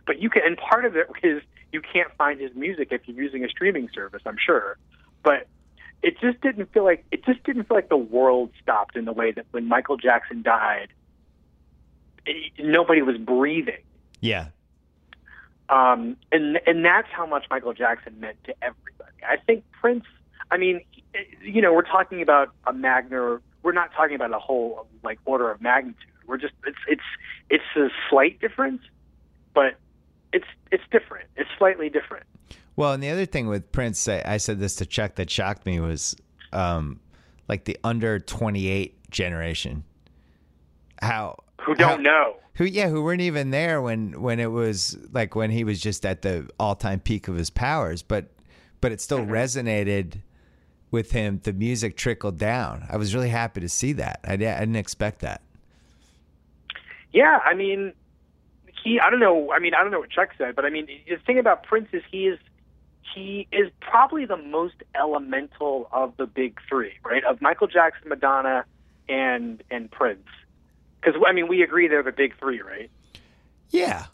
But 0.07 0.21
you 0.21 0.31
can, 0.31 0.43
and 0.45 0.57
part 0.57 0.85
of 0.85 0.97
it 0.97 1.09
is 1.23 1.43
you 1.73 1.81
can't 1.81 2.13
find 2.17 2.41
his 2.41 2.55
music 2.55 2.89
if 2.91 3.03
you're 3.07 3.23
using 3.23 3.45
a 3.45 3.49
streaming 3.49 3.89
service. 3.95 4.23
I'm 4.27 4.39
sure, 4.39 4.77
but 5.23 5.47
it 6.03 6.19
just 6.21 6.41
didn't 6.41 6.73
feel 6.73 6.85
like 6.85 7.05
it 7.11 7.25
just 7.25 7.43
didn't 7.45 7.65
feel 7.65 7.77
like 7.77 7.89
the 7.89 7.97
world 7.97 8.51
stopped 8.63 8.97
in 8.97 9.05
the 9.05 9.13
way 9.13 9.33
that 9.33 9.47
when 9.51 9.69
Michael 9.69 9.97
Jackson 9.97 10.43
died, 10.43 10.89
it, 12.27 12.53
nobody 12.59 13.03
was 13.03 13.17
breathing. 13.19 13.83
Yeah. 14.21 14.49
Um, 15.69 16.17
and 16.33 16.61
and 16.67 16.85
that's 16.85 17.09
how 17.13 17.27
much 17.27 17.47
Michael 17.51 17.75
Jackson 17.75 18.19
meant 18.19 18.43
to 18.45 18.55
everybody. 18.63 19.17
I 19.29 19.37
think 19.37 19.65
Prince. 19.73 20.05
I 20.51 20.57
mean, 20.57 20.81
you 21.43 21.63
know, 21.63 21.73
we're 21.73 21.83
talking 21.83 22.23
about 22.23 22.49
a 22.67 22.73
magna. 22.73 23.41
We're 23.63 23.73
not 23.73 23.93
talking 23.93 24.17
about 24.17 24.33
a 24.33 24.39
whole 24.39 24.89
like 25.05 25.19
order 25.25 25.51
of 25.51 25.61
magnitude. 25.61 26.03
We're 26.27 26.39
just 26.39 26.55
it's 26.67 26.79
it's 26.89 27.03
it's 27.51 27.77
a 27.77 27.89
slight 28.09 28.41
difference, 28.41 28.83
but 29.55 29.75
it's 30.33 30.47
it's 30.71 30.85
different. 30.91 31.29
It's 31.37 31.51
slightly 31.59 31.89
different. 31.89 32.27
Well, 32.77 32.93
and 32.93 33.03
the 33.03 33.11
other 33.11 33.27
thing 33.27 33.47
with 33.49 33.71
Prince, 33.73 34.09
I, 34.09 34.23
I 34.25 34.37
said 34.39 34.59
this 34.59 34.77
to 34.77 34.87
Chuck 34.87 35.17
that 35.17 35.29
shocked 35.31 35.67
me 35.67 35.81
was 35.81 36.17
um, 36.53 37.01
like 37.49 37.65
the 37.65 37.77
under 37.85 38.19
28 38.19 39.11
generation. 39.11 39.85
How 41.03 41.37
Who 41.63 41.75
don't 41.75 41.91
how- 41.91 41.97
know? 41.97 42.37
Who 42.55 42.65
yeah, 42.65 42.89
who 42.89 43.03
weren't 43.03 43.23
even 43.23 43.51
there 43.51 43.81
when 43.81 44.21
when 44.21 44.39
it 44.39 44.51
was 44.51 44.99
like 45.13 45.35
when 45.35 45.51
he 45.51 45.65
was 45.65 45.81
just 45.81 46.05
at 46.05 46.21
the 46.23 46.49
all 46.59 46.75
time 46.75 47.01
peak 47.01 47.27
of 47.29 47.35
his 47.37 47.49
powers, 47.49 48.03
but 48.03 48.27
but 48.83 48.93
it 48.93 49.01
still 49.01 49.21
resonated 49.25 50.21
with 50.91 51.13
him. 51.13 51.41
The 51.43 51.53
music 51.55 51.97
trickled 51.97 52.37
down. 52.39 52.87
I 52.91 52.97
was 52.99 53.15
really 53.15 53.31
happy 53.31 53.61
to 53.63 53.69
see 53.69 53.93
that. 53.95 54.21
I, 54.25 54.35
I 54.35 54.37
didn't 54.37 54.77
expect 54.77 55.21
that. 55.21 55.41
Yeah, 57.13 57.39
I 57.45 57.55
mean, 57.55 57.93
he. 58.83 59.01
I 59.01 59.11
don't 59.11 59.21
know. 59.21 59.53
I 59.53 59.59
mean, 59.59 59.75
I 59.75 59.83
don't 59.83 59.91
know 59.91 60.01
what 60.01 60.11
Chuck 60.11 60.31
said, 60.39 60.57
but 60.57 60.65
I 60.65 60.71
mean, 60.71 60.87
the 60.87 61.17
thing 61.27 61.39
about 61.39 61.63
Prince 61.63 61.89
is 61.93 62.03
he 62.11 62.27
is 62.27 62.39
he 63.15 63.49
is 63.53 63.71
probably 63.81 64.25
the 64.27 64.37
most 64.37 64.77
elemental 64.95 65.89
of 65.93 66.17
the 66.17 66.27
big 66.27 66.59
three, 66.69 66.93
right? 67.05 67.25
Of 67.25 67.41
Michael 67.41 67.67
Jackson, 67.67 68.09
Madonna, 68.09 68.65
and 69.09 69.63
and 69.71 69.91
Prince. 69.91 70.27
Because 71.01 71.21
I 71.27 71.33
mean, 71.33 71.49
we 71.49 71.63
agree 71.63 71.89
they're 71.89 72.03
the 72.03 72.13
big 72.13 72.39
three, 72.39 72.61
right? 72.61 72.91
Yeah, 73.71 74.07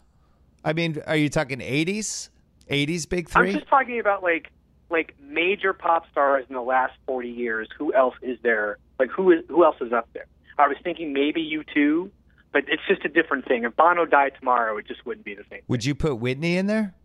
I 0.63 0.73
mean, 0.73 1.01
are 1.07 1.15
you 1.15 1.29
talking 1.29 1.59
80s? 1.59 2.29
80s 2.69 3.09
big 3.09 3.29
three? 3.29 3.49
I'm 3.49 3.55
just 3.55 3.69
talking 3.69 3.99
about 3.99 4.23
like 4.23 4.51
like 4.89 5.15
major 5.21 5.73
pop 5.73 6.09
stars 6.11 6.45
in 6.49 6.55
the 6.55 6.61
last 6.61 6.93
40 7.05 7.29
years. 7.29 7.69
Who 7.77 7.93
else 7.93 8.15
is 8.21 8.37
there? 8.43 8.77
Like 8.99 9.09
who 9.09 9.31
is 9.31 9.43
who 9.47 9.63
else 9.63 9.77
is 9.81 9.93
up 9.93 10.09
there? 10.13 10.25
I 10.57 10.67
was 10.67 10.77
thinking 10.83 11.13
maybe 11.13 11.41
you 11.41 11.63
two, 11.73 12.11
but 12.57 12.73
it's 12.73 12.81
just 12.87 13.05
a 13.05 13.09
different 13.09 13.47
thing. 13.47 13.65
If 13.65 13.75
Bono 13.75 14.05
died 14.05 14.31
tomorrow, 14.39 14.77
it 14.77 14.87
just 14.87 15.05
wouldn't 15.05 15.23
be 15.23 15.35
the 15.35 15.43
same. 15.47 15.61
Would 15.67 15.85
you 15.85 15.93
put 15.93 16.15
Whitney 16.15 16.57
in 16.57 16.65
there? 16.65 16.95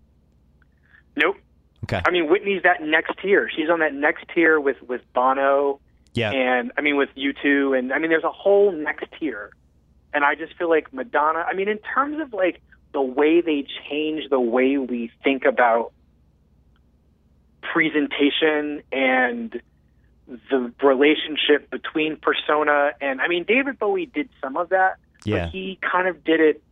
Nope. 1.15 1.37
Okay. 1.85 2.01
I 2.07 2.11
mean, 2.11 2.31
Whitney's 2.31 2.63
that 2.63 2.83
next 2.83 3.13
tier. 3.21 3.51
She's 3.55 3.69
on 3.69 3.81
that 3.81 3.93
next 3.93 4.25
tier 4.35 4.59
with 4.59 4.81
with 4.83 5.03
Bono, 5.13 5.79
Yeah. 6.15 6.31
and 6.31 6.73
I 6.79 6.81
mean 6.81 6.97
with 6.97 7.11
U2, 7.17 7.79
and 7.79 7.93
I 7.93 7.99
mean 7.99 8.09
there's 8.09 8.25
a 8.25 8.31
whole 8.33 8.73
next 8.73 9.05
tier. 9.21 9.51
And 10.15 10.25
I 10.25 10.37
just 10.37 10.55
feel 10.57 10.71
like 10.71 10.91
Madonna. 10.95 11.41
I 11.47 11.53
mean, 11.53 11.69
in 11.69 11.79
terms 11.95 12.19
of 12.23 12.33
like 12.33 12.63
the 12.95 13.03
way 13.03 13.43
they 13.43 13.67
change 13.91 14.31
the 14.31 14.41
way 14.41 14.79
we 14.79 15.11
think 15.23 15.45
about 15.45 15.93
presentation 17.61 18.83
and 18.91 19.61
the 20.51 20.73
relationship 20.83 21.69
between 21.71 22.17
persona 22.17 22.93
and 23.03 23.21
I 23.21 23.29
mean 23.29 23.45
David 23.45 23.79
Bowie 23.79 24.07
did 24.07 24.31
some 24.41 24.57
of 24.57 24.71
that, 24.71 24.97
Yeah. 25.25 25.45
but 25.45 25.53
he 25.53 25.79
kind 25.81 26.09
of 26.09 26.25
did 26.25 26.41
it 26.41 26.63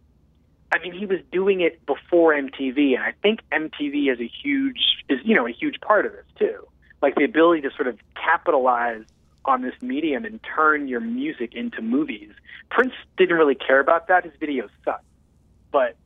I 0.72 0.78
mean 0.78 0.92
he 0.92 1.06
was 1.06 1.18
doing 1.32 1.60
it 1.60 1.84
before 1.86 2.32
MTV 2.32 2.94
and 2.94 3.02
I 3.02 3.14
think 3.22 3.40
MTV 3.52 4.12
is 4.12 4.20
a 4.20 4.30
huge 4.42 4.80
is 5.08 5.18
you 5.24 5.34
know 5.34 5.46
a 5.46 5.52
huge 5.52 5.80
part 5.80 6.06
of 6.06 6.12
this 6.12 6.26
too. 6.38 6.66
Like 7.02 7.14
the 7.14 7.24
ability 7.24 7.62
to 7.62 7.70
sort 7.70 7.88
of 7.88 7.98
capitalize 8.14 9.04
on 9.44 9.62
this 9.62 9.74
medium 9.80 10.24
and 10.24 10.40
turn 10.42 10.86
your 10.86 11.00
music 11.00 11.54
into 11.54 11.80
movies. 11.80 12.30
Prince 12.70 12.92
didn't 13.16 13.36
really 13.36 13.54
care 13.54 13.80
about 13.80 14.08
that. 14.08 14.24
His 14.24 14.34
videos 14.34 14.68
sucked. 14.84 15.04
But 15.72 15.96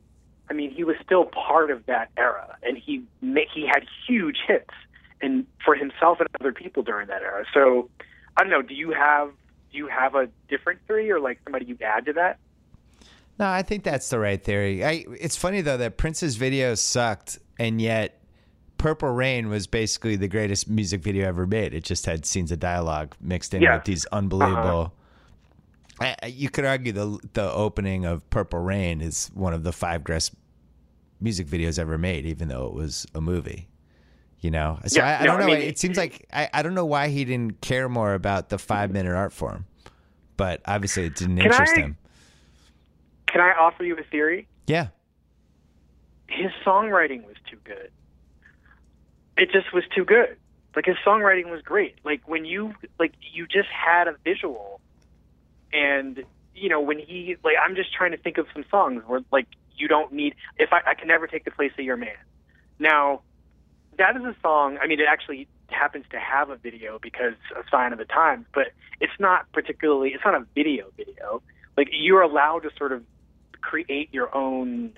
I 0.49 0.53
mean, 0.53 0.71
he 0.71 0.83
was 0.83 0.95
still 1.03 1.25
part 1.25 1.71
of 1.71 1.85
that 1.87 2.11
era, 2.17 2.57
and 2.63 2.77
he 2.77 3.03
he 3.21 3.67
had 3.67 3.85
huge 4.07 4.37
hits, 4.47 4.73
and 5.21 5.45
for 5.63 5.75
himself 5.75 6.19
and 6.19 6.29
other 6.39 6.53
people 6.53 6.83
during 6.83 7.07
that 7.07 7.21
era. 7.21 7.45
So, 7.53 7.89
I 8.37 8.41
don't 8.41 8.51
know. 8.51 8.61
Do 8.61 8.75
you 8.75 8.91
have 8.91 9.31
do 9.75 9.79
you 9.79 9.87
have 9.87 10.15
a 10.15 10.29
different 10.47 10.79
theory, 10.87 11.11
or 11.11 11.19
like 11.19 11.39
somebody 11.43 11.65
you'd 11.65 11.81
add 11.81 12.05
to 12.05 12.13
that? 12.13 12.39
No, 13.37 13.47
I 13.47 13.61
think 13.63 13.83
that's 13.83 14.09
the 14.09 14.17
right 14.19 14.41
theory. 14.41 14.85
I, 14.85 15.05
it's 15.19 15.35
funny 15.35 15.59
though 15.61 15.75
that 15.77 15.97
Prince's 15.97 16.37
video 16.37 16.73
sucked, 16.75 17.37
and 17.59 17.81
yet 17.81 18.21
Purple 18.77 19.09
Rain 19.09 19.49
was 19.49 19.67
basically 19.67 20.15
the 20.15 20.27
greatest 20.29 20.69
music 20.69 21.01
video 21.01 21.27
ever 21.27 21.45
made. 21.45 21.73
It 21.73 21.83
just 21.83 22.05
had 22.05 22.25
scenes 22.25 22.51
of 22.51 22.59
dialogue 22.59 23.15
mixed 23.19 23.53
in 23.53 23.61
Yeah. 23.61 23.75
with 23.75 23.83
these 23.85 24.05
uh-huh. 24.05 24.17
unbelievable. 24.19 24.93
I, 25.99 26.15
I- 26.23 26.25
you 26.27 26.49
could 26.49 26.65
argue 26.65 26.93
the 26.93 27.19
the 27.33 27.51
opening 27.51 28.05
of 28.05 28.27
Purple 28.29 28.59
Rain 28.59 29.01
is 29.01 29.29
one 29.33 29.53
of 29.53 29.63
the 29.63 29.73
five 29.73 30.03
greatest 30.05 30.33
music 31.19 31.47
videos 31.47 31.77
ever 31.77 31.97
made, 31.97 32.25
even 32.25 32.47
though 32.47 32.67
it 32.67 32.73
was 32.73 33.05
a 33.13 33.19
movie. 33.21 33.67
You 34.41 34.51
know, 34.51 34.79
so 34.85 34.99
Yeah, 34.99 35.07
I, 35.07 35.15
I 35.15 35.25
no, 35.25 35.25
don't 35.31 35.35
I 35.37 35.39
know. 35.39 35.53
mean, 35.53 35.61
it 35.61 35.79
seems 35.79 35.97
like 35.97 36.27
I, 36.31 36.49
I 36.53 36.61
don't 36.61 36.75
know 36.75 36.85
why 36.85 37.07
he 37.07 37.25
didn't 37.25 37.61
care 37.61 37.89
more 37.89 38.13
about 38.13 38.49
the 38.49 38.57
five 38.59 38.91
minute 38.91 39.13
art 39.15 39.33
form, 39.33 39.65
but 40.37 40.61
obviously 40.65 41.05
it 41.05 41.15
didn't 41.15 41.39
interest 41.39 41.73
I- 41.77 41.81
him. 41.81 41.97
Can 43.27 43.41
I 43.41 43.51
offer 43.53 43.83
you 43.83 43.97
a 43.97 44.03
theory? 44.03 44.47
Yeah, 44.67 44.87
His 46.27 46.51
songwriting 46.65 47.25
was 47.25 47.35
too 47.49 47.57
good. 47.63 47.91
It 49.37 49.51
just 49.51 49.73
was 49.73 49.83
too 49.93 50.05
good. 50.05 50.37
Like 50.75 50.85
his 50.85 50.95
songwriting 51.05 51.49
was 51.49 51.61
great. 51.61 51.95
Like 52.03 52.27
when 52.27 52.45
you 52.45 52.73
like 52.99 53.13
you 53.33 53.45
just 53.47 53.69
had 53.69 54.07
a 54.07 54.15
visual, 54.23 54.79
and 55.73 56.23
you 56.53 56.69
know 56.69 56.79
when 56.81 56.99
he 56.99 57.35
like 57.43 57.55
I'm 57.63 57.75
just 57.75 57.93
trying 57.93 58.11
to 58.11 58.17
think 58.17 58.37
of 58.37 58.45
some 58.53 58.63
songs 58.71 59.03
where 59.07 59.21
like 59.31 59.47
you 59.75 59.87
don't 59.87 60.13
need 60.13 60.35
if 60.57 60.71
I, 60.71 60.81
I 60.91 60.93
can 60.93 61.07
never 61.07 61.27
take 61.27 61.45
the 61.45 61.51
place 61.51 61.71
of 61.77 61.83
your 61.83 61.97
man. 61.97 62.15
Now 62.79 63.21
that 63.97 64.15
is 64.15 64.23
a 64.23 64.35
song. 64.41 64.77
I 64.81 64.87
mean, 64.87 64.99
it 64.99 65.07
actually 65.09 65.47
happens 65.67 66.05
to 66.11 66.19
have 66.19 66.49
a 66.49 66.55
video 66.55 66.99
because 67.01 67.33
a 67.55 67.63
sign 67.69 67.91
of 67.91 67.99
the 67.99 68.05
times, 68.05 68.45
but 68.53 68.67
it's 68.99 69.13
not 69.19 69.51
particularly. 69.51 70.09
It's 70.09 70.23
not 70.23 70.35
a 70.35 70.45
video 70.55 70.87
video. 70.97 71.41
Like 71.77 71.89
you're 71.91 72.21
allowed 72.21 72.63
to 72.63 72.69
sort 72.77 72.91
of 72.91 73.03
create 73.61 74.13
your 74.13 74.35
own 74.35 74.93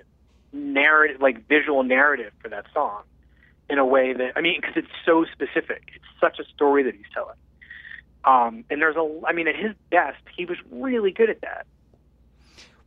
narrative, 0.53 1.21
like 1.21 1.47
visual 1.47 1.83
narrative 1.83 2.33
for 2.41 2.49
that 2.49 2.65
song, 2.73 3.03
in 3.69 3.79
a 3.79 3.85
way 3.85 4.13
that 4.13 4.33
I 4.35 4.41
mean, 4.41 4.59
because 4.61 4.77
it's 4.77 4.87
so 5.05 5.25
specific. 5.31 5.83
It's 5.95 6.05
such 6.19 6.39
a 6.39 6.43
story 6.53 6.83
that 6.83 6.95
he's 6.95 7.05
telling. 7.13 7.35
Um, 8.25 8.65
and 8.69 8.81
there's 8.81 8.97
a, 8.97 9.21
I 9.25 9.31
mean, 9.31 9.47
at 9.47 9.55
his 9.55 9.71
best, 9.89 10.21
he 10.35 10.43
was 10.43 10.57
really 10.69 11.11
good 11.11 11.29
at 11.29 11.39
that. 11.41 11.65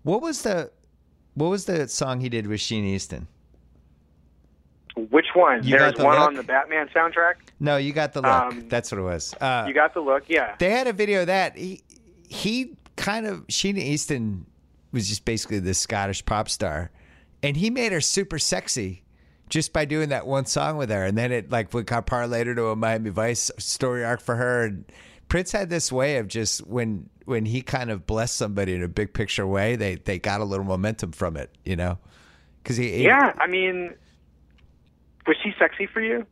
What 0.02 0.20
was 0.20 0.42
the 0.42 0.70
what 1.34 1.48
was 1.48 1.64
the 1.64 1.88
song 1.88 2.20
he 2.20 2.28
did 2.28 2.46
with 2.46 2.60
Sheena 2.60 2.84
Easton? 2.84 3.26
Which 4.96 5.26
one? 5.34 5.62
You 5.64 5.78
There's 5.78 5.94
the 5.94 6.04
one 6.04 6.18
look? 6.18 6.28
on 6.28 6.34
the 6.34 6.42
Batman 6.42 6.88
soundtrack. 6.94 7.34
No, 7.58 7.76
you 7.76 7.92
got 7.92 8.12
the 8.12 8.22
look. 8.22 8.30
Um, 8.30 8.68
That's 8.68 8.90
what 8.90 8.98
it 8.98 9.04
was. 9.04 9.34
Uh, 9.40 9.64
You 9.68 9.74
got 9.74 9.94
the 9.94 10.00
look, 10.00 10.24
yeah. 10.28 10.54
they 10.58 10.70
had 10.70 10.86
a 10.86 10.92
video 10.92 11.22
of 11.22 11.26
that 11.28 11.56
he 11.56 11.82
he 12.28 12.76
kind 12.96 13.26
of 13.26 13.46
Sheena 13.48 13.78
Easton 13.78 14.46
was 14.92 15.08
just 15.08 15.24
basically 15.24 15.58
this 15.60 15.78
Scottish 15.78 16.24
pop 16.24 16.48
star, 16.48 16.90
and 17.42 17.56
he 17.56 17.70
made 17.70 17.92
her 17.92 18.00
super 18.00 18.38
sexy 18.38 19.02
just 19.48 19.72
by 19.72 19.84
doing 19.84 20.10
that 20.10 20.26
one 20.26 20.46
song 20.46 20.76
with 20.76 20.90
her, 20.90 21.04
and 21.04 21.16
then 21.18 21.32
it 21.32 21.50
like 21.50 21.72
we 21.74 21.82
got 21.82 22.06
parlayed 22.06 22.54
to 22.54 22.66
a 22.68 22.76
Miami 22.76 23.10
Vice 23.10 23.50
story 23.58 24.04
arc 24.04 24.20
for 24.20 24.36
her. 24.36 24.64
And 24.66 24.84
Prince 25.28 25.52
had 25.52 25.70
this 25.70 25.90
way 25.92 26.18
of 26.18 26.28
just 26.28 26.66
when 26.66 27.08
when 27.24 27.46
he 27.46 27.62
kind 27.62 27.90
of 27.90 28.06
blessed 28.06 28.36
somebody 28.36 28.74
in 28.74 28.82
a 28.82 28.88
big 28.88 29.12
picture 29.12 29.46
way, 29.46 29.76
they 29.76 29.96
they 29.96 30.18
got 30.18 30.40
a 30.40 30.44
little 30.44 30.64
momentum 30.64 31.12
from 31.12 31.36
it, 31.36 31.50
you 31.64 31.76
know, 31.76 31.98
because 32.62 32.76
he, 32.76 32.90
he 32.92 33.04
Yeah, 33.04 33.32
I 33.38 33.46
mean, 33.46 33.94
was 35.30 35.36
she 35.44 35.54
sexy 35.60 35.86
for 35.86 36.00
you? 36.00 36.26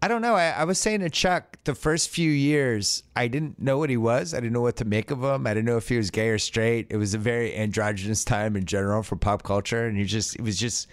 I 0.00 0.06
don't 0.06 0.22
know. 0.22 0.36
I, 0.36 0.50
I 0.50 0.64
was 0.64 0.78
saying 0.78 1.00
to 1.00 1.10
Chuck, 1.10 1.58
the 1.64 1.74
first 1.74 2.08
few 2.08 2.30
years, 2.30 3.02
I 3.16 3.26
didn't 3.26 3.60
know 3.60 3.78
what 3.78 3.90
he 3.90 3.96
was. 3.96 4.32
I 4.32 4.38
didn't 4.38 4.52
know 4.52 4.60
what 4.60 4.76
to 4.76 4.84
make 4.84 5.10
of 5.10 5.24
him. 5.24 5.44
I 5.44 5.54
didn't 5.54 5.66
know 5.66 5.76
if 5.76 5.88
he 5.88 5.96
was 5.96 6.12
gay 6.12 6.28
or 6.28 6.38
straight. 6.38 6.86
It 6.90 6.98
was 6.98 7.14
a 7.14 7.18
very 7.18 7.56
androgynous 7.56 8.24
time 8.24 8.54
in 8.54 8.64
general 8.64 9.02
for 9.02 9.16
pop 9.16 9.42
culture, 9.42 9.86
and 9.86 9.96
he 9.96 10.04
just 10.04 10.36
it 10.36 10.42
was 10.42 10.56
just 10.56 10.86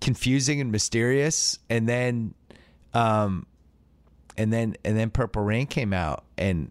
confusing 0.00 0.62
and 0.62 0.72
mysterious. 0.72 1.58
And 1.68 1.86
then, 1.86 2.32
um, 2.94 3.46
and 4.38 4.50
then 4.50 4.76
and 4.82 4.96
then 4.96 5.10
Purple 5.10 5.42
Rain 5.42 5.66
came 5.66 5.92
out, 5.92 6.24
and 6.38 6.70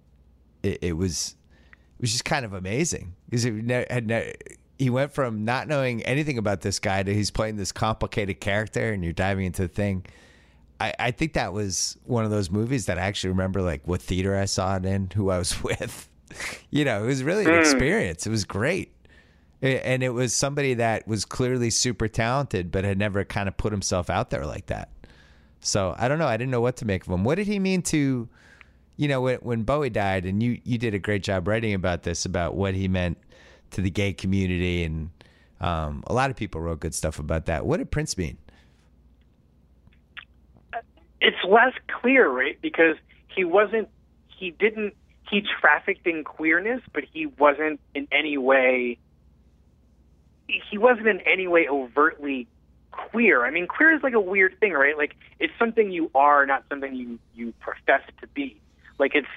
it, 0.63 0.79
it 0.81 0.93
was 0.93 1.35
it 1.99 2.01
was 2.01 2.11
just 2.11 2.25
kind 2.25 2.43
of 2.43 2.53
amazing 2.53 3.13
because 3.25 3.45
it 3.45 3.91
had 3.91 4.07
ne- 4.07 4.33
he 4.78 4.89
went 4.89 5.13
from 5.13 5.45
not 5.45 5.67
knowing 5.67 6.01
anything 6.03 6.38
about 6.38 6.61
this 6.61 6.80
guy 6.80 7.03
to 7.03 7.13
he's 7.13 7.32
playing 7.32 7.57
this 7.57 7.71
complicated 7.71 8.39
character, 8.39 8.91
and 8.91 9.03
you're 9.03 9.13
diving 9.13 9.45
into 9.45 9.63
the 9.63 9.67
thing. 9.67 10.05
I, 10.80 10.93
I 10.99 11.11
think 11.11 11.34
that 11.34 11.53
was 11.53 11.97
one 12.05 12.26
of 12.26 12.32
those 12.32 12.49
movies 12.49 12.88
that 12.88 12.97
I 12.97 13.01
actually 13.01 13.30
remember 13.30 13.61
like 13.61 13.88
what 13.88 14.01
theater 14.01 14.36
I 14.36 14.45
saw 14.45 14.76
it 14.76 14.86
in, 14.86 15.09
who 15.15 15.30
I 15.30 15.38
was 15.38 15.61
with. 15.63 16.09
you 16.71 16.86
know, 16.86 17.03
it 17.03 17.07
was 17.07 17.24
really 17.24 17.45
an 17.45 17.51
hmm. 17.51 17.59
experience. 17.59 18.26
It 18.26 18.30
was 18.30 18.45
great. 18.45 18.91
And 19.61 20.03
it 20.03 20.09
was 20.09 20.34
somebody 20.34 20.74
that 20.74 21.07
was 21.07 21.24
clearly 21.24 21.69
super 21.69 22.09
talented, 22.09 22.69
but 22.69 22.84
had 22.84 22.97
never 22.97 23.24
kind 23.24 23.47
of 23.47 23.55
put 23.55 23.71
himself 23.71 24.09
out 24.09 24.30
there 24.30 24.45
like 24.45 24.65
that. 24.65 24.89
So 25.61 25.95
I 25.97 26.09
don't 26.09 26.19
know. 26.19 26.28
I 26.28 26.36
didn't 26.36 26.51
know 26.51 26.59
what 26.59 26.76
to 26.78 26.86
make 26.86 27.05
of 27.05 27.13
him. 27.13 27.24
What 27.24 27.36
did 27.36 27.47
he 27.47 27.59
mean 27.59 27.82
to, 27.84 28.28
you 28.97 29.07
know, 29.07 29.21
when, 29.21 29.38
when 29.38 29.63
Bowie 29.63 29.89
died, 29.89 30.26
and 30.26 30.43
you 30.43 30.59
you 30.65 30.78
did 30.78 30.93
a 30.93 30.99
great 30.99 31.24
job 31.24 31.47
writing 31.47 31.74
about 31.74 32.03
this, 32.03 32.26
about 32.26 32.55
what 32.55 32.76
he 32.76 32.89
meant 32.89 33.17
to 33.74 33.82
the 33.82 33.89
gay 33.89 34.13
community, 34.13 34.84
and 34.84 35.09
um, 35.59 36.03
a 36.07 36.13
lot 36.13 36.30
of 36.30 36.36
people 36.36 36.61
wrote 36.61 36.80
good 36.80 36.95
stuff 36.95 37.19
about 37.19 37.45
that. 37.45 37.65
What 37.65 37.78
did 37.78 37.91
Prince 37.91 38.17
mean? 38.17 38.38
It's 41.21 41.38
less 41.47 41.74
clear, 42.01 42.30
right? 42.30 42.59
Because 42.61 42.95
he 43.28 43.43
wasn't, 43.43 43.89
he 44.28 44.51
didn't, 44.51 44.95
he 45.30 45.41
trafficked 45.59 46.05
in 46.05 46.24
queerness, 46.24 46.82
but 46.93 47.03
he 47.11 47.28
wasn't 47.28 47.80
in 47.95 48.07
any 48.11 48.38
way, 48.38 48.97
he 50.47 50.78
wasn't 50.78 51.07
in 51.07 51.21
any 51.21 51.47
way 51.47 51.67
overtly 51.67 52.47
queer. 52.91 53.45
I 53.45 53.51
mean, 53.51 53.67
queer 53.67 53.95
is 53.95 54.03
like 54.03 54.13
a 54.13 54.19
weird 54.19 54.59
thing, 54.59 54.74
right? 54.74 54.97
Like 54.97 55.15
it's 55.39 55.53
something 55.57 55.91
you 55.91 56.11
are, 56.13 56.45
not 56.45 56.63
something 56.69 56.93
you 56.93 57.19
you 57.34 57.53
profess 57.59 58.01
to 58.21 58.28
be. 58.28 58.59
Like 58.99 59.15
it's 59.15 59.28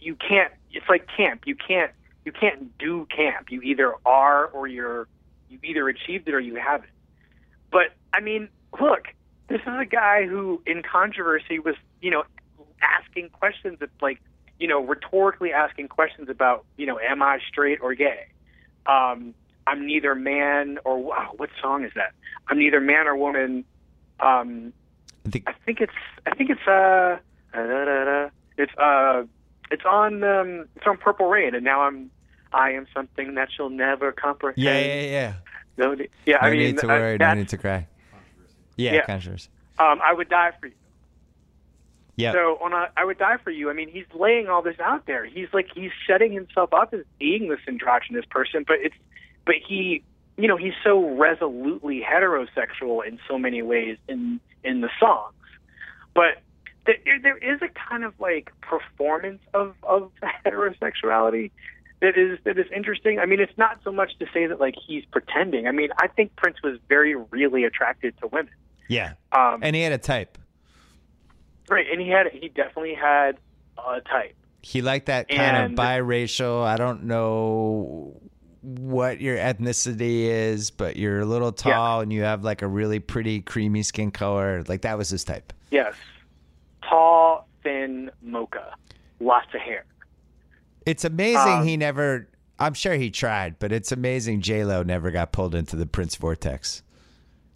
you 0.00 0.16
can't. 0.16 0.52
It's 0.72 0.88
like 0.88 1.06
camp. 1.16 1.42
You 1.46 1.56
can't 1.56 1.92
you 2.26 2.32
can't 2.32 2.76
do 2.76 3.06
camp. 3.06 3.50
You 3.50 3.62
either 3.62 3.94
are 4.04 4.46
or 4.46 4.66
you're 4.66 5.06
you 5.48 5.60
either 5.62 5.88
achieved 5.88 6.28
it 6.28 6.34
or 6.34 6.40
you 6.40 6.56
haven't. 6.56 6.90
But 7.70 7.94
I 8.12 8.20
mean, 8.20 8.48
look, 8.80 9.06
this 9.48 9.60
is 9.60 9.68
a 9.80 9.86
guy 9.86 10.26
who, 10.26 10.60
in 10.66 10.82
controversy, 10.82 11.60
was 11.60 11.76
you 12.02 12.10
know 12.10 12.24
asking 12.82 13.30
questions 13.30 13.78
that 13.78 13.90
like 14.02 14.20
you 14.58 14.66
know 14.66 14.82
rhetorically 14.84 15.52
asking 15.52 15.86
questions 15.86 16.28
about 16.28 16.64
you 16.76 16.84
know 16.84 16.98
am 16.98 17.22
I 17.22 17.38
straight 17.48 17.78
or 17.80 17.94
gay? 17.94 18.26
Um, 18.86 19.32
I'm 19.68 19.86
neither 19.86 20.16
man 20.16 20.78
or 20.84 20.98
wow. 20.98 21.32
What 21.36 21.50
song 21.62 21.84
is 21.84 21.92
that? 21.94 22.12
I'm 22.48 22.58
neither 22.58 22.80
man 22.80 23.06
or 23.06 23.16
woman. 23.16 23.64
Um, 24.18 24.72
I 25.24 25.28
think 25.30 25.44
I 25.48 25.52
think 25.64 25.80
it's 25.80 25.92
I 26.26 26.34
think 26.34 26.50
it's 26.50 26.66
uh, 26.66 27.18
da, 27.52 27.66
da, 27.66 27.84
da, 27.84 28.04
da. 28.04 28.28
it's 28.58 28.72
uh 28.76 29.22
it's 29.70 29.84
on 29.84 30.24
um 30.24 30.66
it's 30.74 30.86
on 30.86 30.96
Purple 30.96 31.28
Rain 31.28 31.54
and 31.54 31.64
now 31.64 31.82
I'm 31.82 32.10
I 32.56 32.70
am 32.72 32.86
something 32.94 33.34
that 33.34 33.50
you'll 33.58 33.70
never 33.70 34.12
comprehend. 34.12 34.58
yeah, 34.58 34.78
yeah, 34.78 35.02
yeah. 35.02 35.32
No, 35.76 35.92
yeah. 36.24 36.36
No 36.40 36.48
I 36.48 36.50
mean, 36.50 36.58
need 36.60 36.78
to 36.78 36.86
uh, 36.86 36.88
worry, 36.98 37.18
no 37.18 37.34
need 37.34 37.48
to 37.50 37.58
cry. 37.58 37.86
Yeah, 38.76 38.94
Yeah. 38.94 39.06
controversy. 39.06 39.48
um, 39.78 40.00
I 40.02 40.12
would 40.14 40.28
die 40.30 40.52
for 40.60 40.68
you. 40.68 40.72
Yeah, 42.18 42.32
So 42.32 42.58
on 42.62 42.72
a, 42.72 42.88
I 42.96 43.04
would 43.04 43.18
die 43.18 43.36
for 43.44 43.50
you. 43.50 43.68
I 43.68 43.74
mean, 43.74 43.90
he's 43.90 44.06
laying 44.14 44.48
all 44.48 44.62
this 44.62 44.80
out 44.80 45.04
there. 45.04 45.26
He's 45.26 45.48
like 45.52 45.68
he's 45.74 45.90
setting 46.06 46.32
himself 46.32 46.72
up 46.72 46.94
as 46.94 47.00
being 47.18 47.48
this 47.50 47.60
androgynous 47.68 48.24
person, 48.30 48.64
but 48.66 48.78
it's 48.80 48.94
but 49.44 49.56
he, 49.68 50.02
you 50.38 50.48
know, 50.48 50.56
he's 50.56 50.72
so 50.82 51.10
resolutely 51.16 52.00
heterosexual 52.02 53.06
in 53.06 53.18
so 53.28 53.38
many 53.38 53.60
ways 53.60 53.98
in 54.08 54.40
in 54.64 54.80
the 54.80 54.88
songs. 54.98 55.34
But 56.14 56.40
there, 56.86 56.96
there 57.22 57.36
is 57.36 57.60
a 57.60 57.68
kind 57.68 58.02
of 58.02 58.18
like 58.18 58.50
performance 58.62 59.42
of 59.52 59.74
of 59.82 60.10
heterosexuality 60.46 61.50
that 62.00 62.16
is 62.18 62.38
that 62.44 62.58
is 62.58 62.66
interesting. 62.74 63.18
I 63.18 63.26
mean, 63.26 63.40
it's 63.40 63.56
not 63.56 63.78
so 63.84 63.90
much 63.92 64.18
to 64.18 64.26
say 64.34 64.46
that 64.46 64.60
like 64.60 64.74
he's 64.86 65.04
pretending. 65.06 65.66
I 65.66 65.72
mean, 65.72 65.88
I 65.98 66.08
think 66.08 66.34
Prince 66.36 66.56
was 66.62 66.78
very 66.88 67.14
really 67.14 67.64
attracted 67.64 68.16
to 68.18 68.26
women. 68.28 68.52
yeah. 68.88 69.14
Um, 69.32 69.60
And 69.62 69.74
he 69.76 69.82
had 69.82 69.92
a 69.92 69.98
type. 69.98 70.38
right, 71.68 71.86
and 71.90 72.00
he 72.00 72.08
had 72.08 72.26
he 72.32 72.48
definitely 72.48 72.94
had 72.94 73.38
a 73.78 74.00
type. 74.02 74.34
He 74.62 74.82
liked 74.82 75.06
that 75.06 75.28
kind 75.28 75.40
And- 75.56 75.72
of 75.72 75.78
biracial. 75.78 76.64
I 76.64 76.76
don't 76.76 77.04
know 77.04 78.20
what 78.62 79.20
your 79.20 79.36
ethnicity 79.36 80.22
is, 80.24 80.70
but 80.72 80.96
you're 80.96 81.20
a 81.20 81.24
little 81.24 81.52
tall 81.52 82.00
and 82.00 82.12
you 82.12 82.22
have 82.22 82.42
like 82.42 82.62
a 82.62 82.66
really 82.66 82.98
pretty 82.98 83.40
creamy 83.40 83.82
skin 83.84 84.10
color. 84.10 84.64
Like 84.66 84.82
that 84.82 84.98
was 84.98 85.08
his 85.08 85.22
type. 85.22 85.52
Yes. 85.70 85.94
Tall, 86.82 87.46
thin, 87.62 88.10
mocha. 88.22 88.74
Lots 89.20 89.46
of 89.54 89.60
hair. 89.60 89.84
It's 90.86 91.04
amazing 91.04 91.36
Um, 91.52 91.66
he 91.66 91.76
never. 91.76 92.28
I'm 92.58 92.72
sure 92.72 92.94
he 92.94 93.10
tried, 93.10 93.58
but 93.58 93.70
it's 93.72 93.92
amazing 93.92 94.40
J 94.40 94.64
Lo 94.64 94.82
never 94.82 95.10
got 95.10 95.32
pulled 95.32 95.54
into 95.54 95.76
the 95.76 95.84
Prince 95.84 96.16
vortex. 96.16 96.82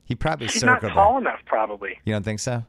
He 0.05 0.15
probably 0.15 0.49
She's 0.49 0.65
not 0.65 0.83
tall 0.83 1.17
enough, 1.19 1.41
probably. 1.47 1.99
You 2.05 2.13
don't 2.13 2.25
think 2.25 2.41
so? 2.41 2.65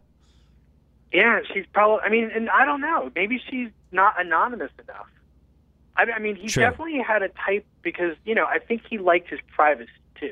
Yeah, 1.11 1.39
she's 1.53 1.65
probably. 1.73 2.03
I 2.05 2.09
mean, 2.09 2.29
and 2.33 2.49
I 2.49 2.63
don't 2.65 2.79
know. 2.79 3.11
Maybe 3.15 3.41
she's 3.49 3.69
not 3.91 4.13
anonymous 4.21 4.71
enough. 4.81 5.07
I, 5.97 6.03
I 6.15 6.19
mean, 6.19 6.35
he 6.37 6.47
True. 6.47 6.63
definitely 6.63 6.99
had 7.05 7.21
a 7.23 7.29
type 7.29 7.65
because 7.81 8.15
you 8.23 8.35
know 8.35 8.45
I 8.45 8.59
think 8.59 8.83
he 8.89 8.97
liked 8.97 9.29
his 9.29 9.39
privacy 9.53 9.89
too. 10.19 10.31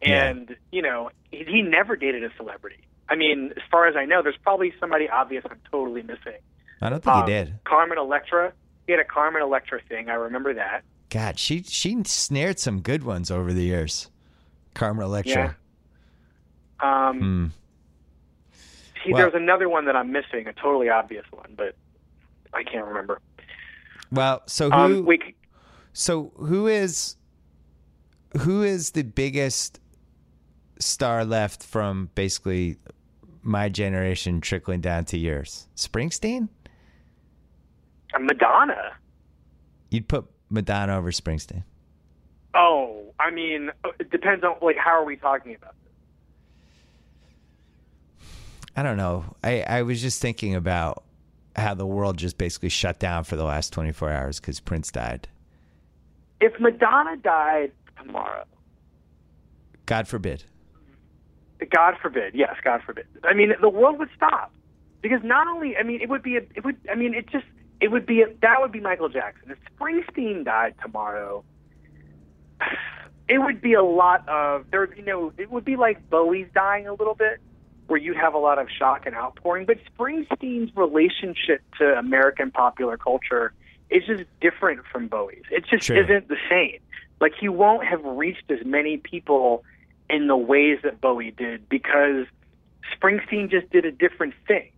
Yeah. 0.00 0.28
And 0.28 0.56
you 0.72 0.80
know, 0.80 1.10
he, 1.30 1.44
he 1.44 1.60
never 1.62 1.96
dated 1.96 2.24
a 2.24 2.30
celebrity. 2.36 2.78
I 3.10 3.16
mean, 3.16 3.52
as 3.56 3.62
far 3.70 3.88
as 3.88 3.96
I 3.96 4.04
know, 4.06 4.22
there's 4.22 4.38
probably 4.42 4.72
somebody 4.80 5.08
obvious 5.08 5.44
I'm 5.50 5.60
totally 5.70 6.02
missing. 6.02 6.38
I 6.80 6.88
don't 6.88 7.02
think 7.02 7.16
Um, 7.16 7.26
he 7.26 7.32
did. 7.32 7.58
Carmen 7.64 7.98
Electra. 7.98 8.52
He 8.88 8.92
had 8.92 9.00
a 9.00 9.04
Carmen 9.04 9.42
Electra 9.42 9.80
thing. 9.86 10.08
I 10.08 10.14
remember 10.14 10.54
that. 10.54 10.82
God, 11.10 11.38
she 11.38 11.62
she 11.62 12.02
snared 12.04 12.58
some 12.58 12.80
good 12.80 13.04
ones 13.04 13.30
over 13.30 13.52
the 13.52 13.62
years. 13.62 14.10
Carmen 14.72 15.04
Electra. 15.04 15.56
Um, 16.80 17.18
Hmm. 17.20 17.46
See, 19.04 19.12
Well- 19.12 19.30
there's 19.30 19.40
another 19.40 19.68
one 19.68 19.84
that 19.84 19.94
I'm 19.94 20.10
missing, 20.10 20.46
a 20.48 20.54
totally 20.54 20.88
obvious 20.88 21.26
one, 21.30 21.52
but 21.54 21.76
I 22.54 22.62
can't 22.64 22.86
remember. 22.86 23.20
Well, 24.10 24.42
so 24.46 24.70
who? 24.70 24.76
Um, 24.76 25.04
we, 25.04 25.34
So 25.92 26.32
who 26.36 26.66
is 26.66 27.16
who 28.40 28.62
is 28.62 28.92
the 28.92 29.02
biggest 29.02 29.80
star 30.78 31.26
left 31.26 31.62
from 31.62 32.08
basically 32.14 32.78
my 33.42 33.68
generation 33.68 34.40
trickling 34.40 34.80
down 34.80 35.04
to 35.06 35.18
yours? 35.18 35.68
Springsteen? 35.76 36.48
Madonna. 38.18 38.92
You'd 39.90 40.08
put 40.08 40.26
Madonna 40.50 40.96
over 40.96 41.10
Springsteen. 41.10 41.64
Oh, 42.54 43.14
I 43.20 43.30
mean, 43.30 43.70
it 43.98 44.10
depends 44.10 44.44
on 44.44 44.56
like 44.62 44.76
how 44.76 44.90
are 44.90 45.04
we 45.04 45.16
talking 45.16 45.54
about 45.54 45.74
this? 45.84 45.92
I 48.76 48.82
don't 48.82 48.96
know. 48.96 49.36
I, 49.42 49.62
I 49.62 49.82
was 49.82 50.00
just 50.00 50.22
thinking 50.22 50.54
about 50.54 51.02
how 51.56 51.74
the 51.74 51.86
world 51.86 52.16
just 52.16 52.38
basically 52.38 52.68
shut 52.68 52.98
down 52.98 53.24
for 53.24 53.36
the 53.36 53.44
last 53.44 53.72
24 53.72 54.10
hours 54.10 54.40
because 54.40 54.60
Prince 54.60 54.90
died. 54.90 55.28
If 56.40 56.58
Madonna 56.60 57.16
died 57.16 57.72
tomorrow, 57.96 58.44
God 59.86 60.06
forbid. 60.06 60.44
God 61.72 61.96
forbid, 62.00 62.34
yes, 62.34 62.54
God 62.62 62.82
forbid. 62.86 63.06
I 63.24 63.34
mean, 63.34 63.52
the 63.60 63.68
world 63.68 63.98
would 63.98 64.10
stop 64.14 64.52
because 65.02 65.20
not 65.24 65.48
only, 65.48 65.76
I 65.76 65.82
mean, 65.82 66.00
it 66.00 66.08
would 66.08 66.22
be 66.22 66.36
a, 66.36 66.42
it 66.54 66.64
would, 66.64 66.76
I 66.90 66.94
mean, 66.94 67.14
it 67.14 67.26
just, 67.28 67.46
it 67.80 67.90
would 67.90 68.06
be 68.06 68.22
a, 68.22 68.26
that 68.42 68.60
would 68.60 68.72
be 68.72 68.80
Michael 68.80 69.08
Jackson. 69.08 69.50
If 69.50 69.58
Springsteen 69.76 70.44
died 70.44 70.74
tomorrow, 70.82 71.44
it 73.28 73.38
would 73.38 73.60
be 73.60 73.74
a 73.74 73.82
lot 73.82 74.28
of 74.28 74.66
there 74.70 74.80
would 74.80 74.94
be 74.94 75.02
no. 75.02 75.32
It 75.38 75.50
would 75.50 75.64
be 75.64 75.76
like 75.76 76.08
Bowie's 76.10 76.48
dying 76.54 76.86
a 76.86 76.92
little 76.92 77.14
bit, 77.14 77.40
where 77.86 78.00
you 78.00 78.14
have 78.14 78.34
a 78.34 78.38
lot 78.38 78.58
of 78.58 78.68
shock 78.70 79.06
and 79.06 79.14
outpouring. 79.14 79.66
But 79.66 79.78
Springsteen's 79.96 80.74
relationship 80.76 81.62
to 81.78 81.98
American 81.98 82.50
popular 82.50 82.96
culture 82.96 83.52
is 83.90 84.04
just 84.06 84.24
different 84.40 84.80
from 84.90 85.08
Bowie's. 85.08 85.44
It 85.50 85.64
just 85.66 85.86
True. 85.86 86.02
isn't 86.02 86.28
the 86.28 86.36
same. 86.50 86.80
Like 87.20 87.32
he 87.38 87.48
won't 87.48 87.84
have 87.86 88.04
reached 88.04 88.50
as 88.50 88.64
many 88.64 88.96
people 88.96 89.64
in 90.10 90.26
the 90.26 90.36
ways 90.36 90.78
that 90.82 91.00
Bowie 91.00 91.32
did 91.32 91.68
because 91.68 92.26
Springsteen 92.96 93.50
just 93.50 93.70
did 93.70 93.84
a 93.84 93.92
different 93.92 94.34
thing. 94.46 94.70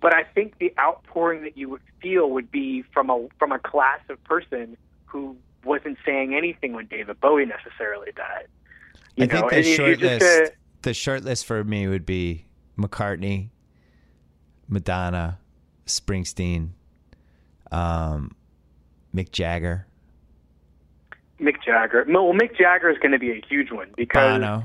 But 0.00 0.14
I 0.14 0.24
think 0.24 0.58
the 0.58 0.72
outpouring 0.78 1.42
that 1.42 1.56
you 1.56 1.68
would 1.68 1.82
feel 2.00 2.30
would 2.30 2.50
be 2.50 2.82
from 2.94 3.10
a 3.10 3.26
from 3.38 3.52
a 3.52 3.58
class 3.58 4.00
of 4.08 4.22
person 4.24 4.76
who 5.06 5.36
wasn't 5.64 5.98
saying 6.06 6.34
anything 6.34 6.72
when 6.72 6.86
David 6.86 7.20
Bowie 7.20 7.44
necessarily 7.44 8.10
died. 8.16 8.46
You 9.16 9.24
I 9.24 9.26
know, 9.26 9.32
think 9.32 9.50
the 9.50 9.56
and 9.56 9.64
you- 9.66 9.70
you 9.70 9.76
short 9.76 9.98
list, 10.00 10.52
uh, 10.52 10.54
the 10.82 10.94
short 10.94 11.22
list 11.24 11.44
for 11.46 11.62
me 11.64 11.86
would 11.86 12.06
be 12.06 12.46
McCartney, 12.78 13.48
Madonna, 14.68 15.38
Springsteen, 15.86 16.70
um, 17.70 18.34
Mick 19.14 19.32
Jagger, 19.32 19.86
Mick 21.38 21.62
Jagger. 21.62 22.04
Well, 22.08 22.32
Mick 22.32 22.56
Jagger 22.56 22.88
is 22.90 22.98
going 22.98 23.12
to 23.12 23.18
be 23.18 23.32
a 23.32 23.42
huge 23.48 23.70
one 23.70 23.88
because 23.96 24.40
Bono. 24.40 24.64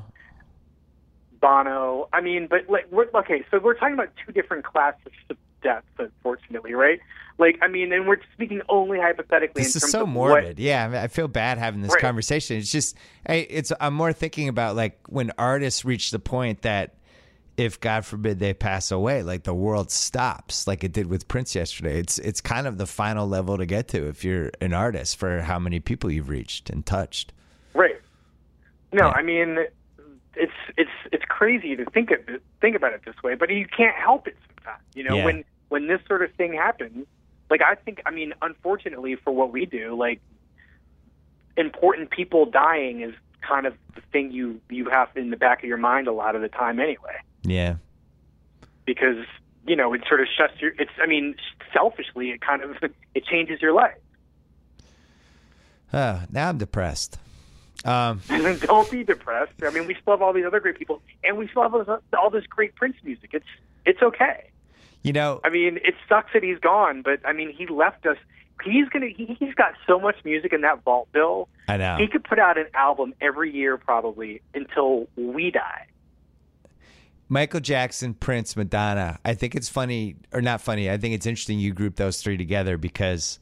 Bono. 1.46 2.10
I 2.12 2.22
mean, 2.22 2.48
but 2.50 2.68
like, 2.70 2.92
we're, 2.92 3.06
okay, 3.14 3.44
so 3.52 3.60
we're 3.60 3.76
talking 3.76 3.94
about 3.94 4.10
two 4.26 4.32
different 4.32 4.66
classes 4.66 5.12
of 5.30 5.38
death, 5.62 5.84
unfortunately, 6.00 6.74
right? 6.74 7.00
Like, 7.38 7.60
I 7.62 7.68
mean, 7.68 7.94
and 7.94 8.08
we're 8.08 8.18
speaking 8.34 8.62
only 8.68 8.98
hypothetically. 9.00 9.62
This 9.62 9.76
in 9.76 9.84
is 9.86 9.92
so 9.92 10.04
of 10.04 10.10
morbid. 10.10 10.44
What, 10.46 10.60
Yeah, 10.60 10.86
I, 10.86 10.88
mean, 10.88 10.98
I 10.98 11.08
feel 11.08 11.28
bad 11.28 11.58
having 11.60 11.82
this 11.82 11.92
Right. 11.94 12.02
conversation. 12.02 12.58
It's 12.58 12.72
just, 12.72 12.98
I, 13.28 13.46
it's. 13.50 13.72
I'm 13.80 13.94
more 13.94 14.12
thinking 14.14 14.48
about 14.48 14.76
like 14.76 14.98
when 15.08 15.32
artists 15.38 15.86
reach 15.86 16.12
the 16.12 16.20
point 16.20 16.62
that 16.64 16.96
if 17.58 17.80
God 17.80 18.06
forbid 18.06 18.40
they 18.40 18.54
pass 18.54 18.92
away, 18.92 19.22
like 19.22 19.44
the 19.44 19.54
world 19.54 19.92
stops, 19.92 20.66
like 20.68 20.84
it 20.84 20.94
did 20.94 21.08
with 21.08 21.28
Prince 21.28 21.54
yesterday. 21.56 22.00
It's 22.00 22.18
it's 22.20 22.42
kind 22.42 22.66
of 22.68 22.78
the 22.78 22.88
final 22.88 23.28
level 23.28 23.58
to 23.58 23.66
get 23.66 23.88
to 23.90 24.08
if 24.08 24.24
you're 24.24 24.52
an 24.62 24.74
artist 24.74 25.18
for 25.18 25.42
how 25.42 25.60
many 25.60 25.80
people 25.80 26.10
you've 26.12 26.30
reached 26.30 26.70
and 26.70 26.86
touched. 26.86 27.34
right? 27.74 28.00
No, 28.94 29.08
Yeah. 29.08 29.12
I 29.12 29.22
mean, 29.22 29.58
it's 30.36 30.52
it's 30.78 30.90
it's 31.12 31.26
crazy 31.26 31.76
to 31.76 31.86
think 31.86 32.12
of 32.12 32.20
think 32.62 32.76
about 32.76 32.94
it 32.94 33.02
this 33.06 33.16
way, 33.24 33.36
but 33.36 33.50
you 33.50 33.66
can't 33.68 33.96
help 33.96 34.28
it 34.28 34.36
sometimes. 34.48 34.84
You 34.94 35.04
know, 35.04 35.16
Yeah. 35.18 35.26
when 35.26 35.44
when 35.70 35.88
this 35.88 36.00
sort 36.08 36.22
of 36.24 36.32
thing 36.34 36.54
happens, 36.54 37.06
like 37.50 37.62
I 37.62 37.76
think, 37.76 38.02
I 38.06 38.12
mean, 38.12 38.34
unfortunately 38.42 39.16
for 39.16 39.32
what 39.34 39.52
we 39.52 39.66
do, 39.66 39.96
like 39.98 40.22
important 41.58 42.10
people 42.10 42.46
dying 42.46 43.02
is 43.02 43.14
kind 43.42 43.66
of 43.66 43.74
the 43.96 44.02
thing 44.12 44.32
you 44.32 44.60
you 44.70 44.90
have 44.90 45.10
in 45.16 45.30
the 45.30 45.38
back 45.38 45.60
of 45.64 45.68
your 45.70 45.78
mind 45.78 46.08
a 46.08 46.12
lot 46.12 46.36
of 46.36 46.42
the 46.42 46.50
time 46.50 46.80
anyway. 46.80 47.16
Yeah. 47.44 47.76
because 48.86 49.26
you 49.68 49.76
know 49.76 49.94
it 49.94 50.02
sort 50.08 50.20
of 50.22 50.28
shuts 50.36 50.54
your 50.62 50.72
it's 50.80 50.92
i 51.02 51.08
mean 51.08 51.36
selfishly 51.74 52.30
it 52.32 52.40
kind 52.42 52.62
of 52.62 52.76
it 53.16 53.26
changes 53.26 53.62
your 53.62 53.74
life 53.74 53.98
Oh, 55.94 56.24
now 56.30 56.50
I'm 56.50 56.58
depressed. 56.58 57.20
Um, 57.86 58.22
and 58.30 58.60
don't 58.62 58.90
be 58.90 59.04
depressed 59.04 59.54
i 59.64 59.70
mean 59.70 59.86
we 59.86 59.96
still 60.02 60.14
have 60.14 60.22
all 60.22 60.34
these 60.34 60.46
other 60.46 60.60
great 60.60 60.78
people 60.78 61.02
and 61.24 61.38
we 61.38 61.48
still 61.48 61.62
have 61.62 61.74
all 61.74 61.84
this, 61.84 62.00
all 62.18 62.30
this 62.30 62.46
great 62.48 62.76
prince 62.76 62.96
music 63.04 63.30
it's 63.34 63.46
it's 63.86 64.02
okay 64.02 64.50
you 65.04 65.14
know, 65.14 65.40
i 65.44 65.50
mean 65.50 65.78
it 65.84 65.94
sucks 66.10 66.34
that 66.34 66.44
he's 66.44 66.58
gone 66.60 67.02
but 67.04 67.20
i 67.26 67.32
mean 67.32 67.54
he 67.54 67.68
left 67.68 68.06
us 68.06 68.18
he's 68.64 68.90
gonna 68.90 69.08
he, 69.08 69.38
he's 69.40 69.54
got 69.54 69.74
so 69.86 70.00
much 70.00 70.16
music 70.26 70.52
in 70.52 70.62
that 70.62 70.84
vault 70.84 71.08
bill 71.12 71.48
I 71.68 71.78
know. 71.78 71.98
he 71.98 72.08
could 72.08 72.24
put 72.24 72.40
out 72.40 72.58
an 72.58 72.68
album 72.74 73.14
every 73.22 73.54
year 73.54 73.78
probably 73.78 74.42
until 74.56 75.08
we 75.16 75.52
die 75.52 75.88
Michael 77.28 77.60
Jackson, 77.60 78.14
Prince, 78.14 78.56
Madonna. 78.56 79.20
I 79.26 79.34
think 79.34 79.56
it's 79.56 79.68
funny, 79.68 80.16
or 80.32 80.42
not 80.42 80.62
funny. 80.62 80.92
I 80.92 80.98
think 80.98 81.16
it's 81.16 81.26
interesting 81.26 81.58
you 81.58 81.74
group 81.74 81.96
those 81.96 82.22
three 82.22 82.38
together 82.38 82.78
because 82.78 83.40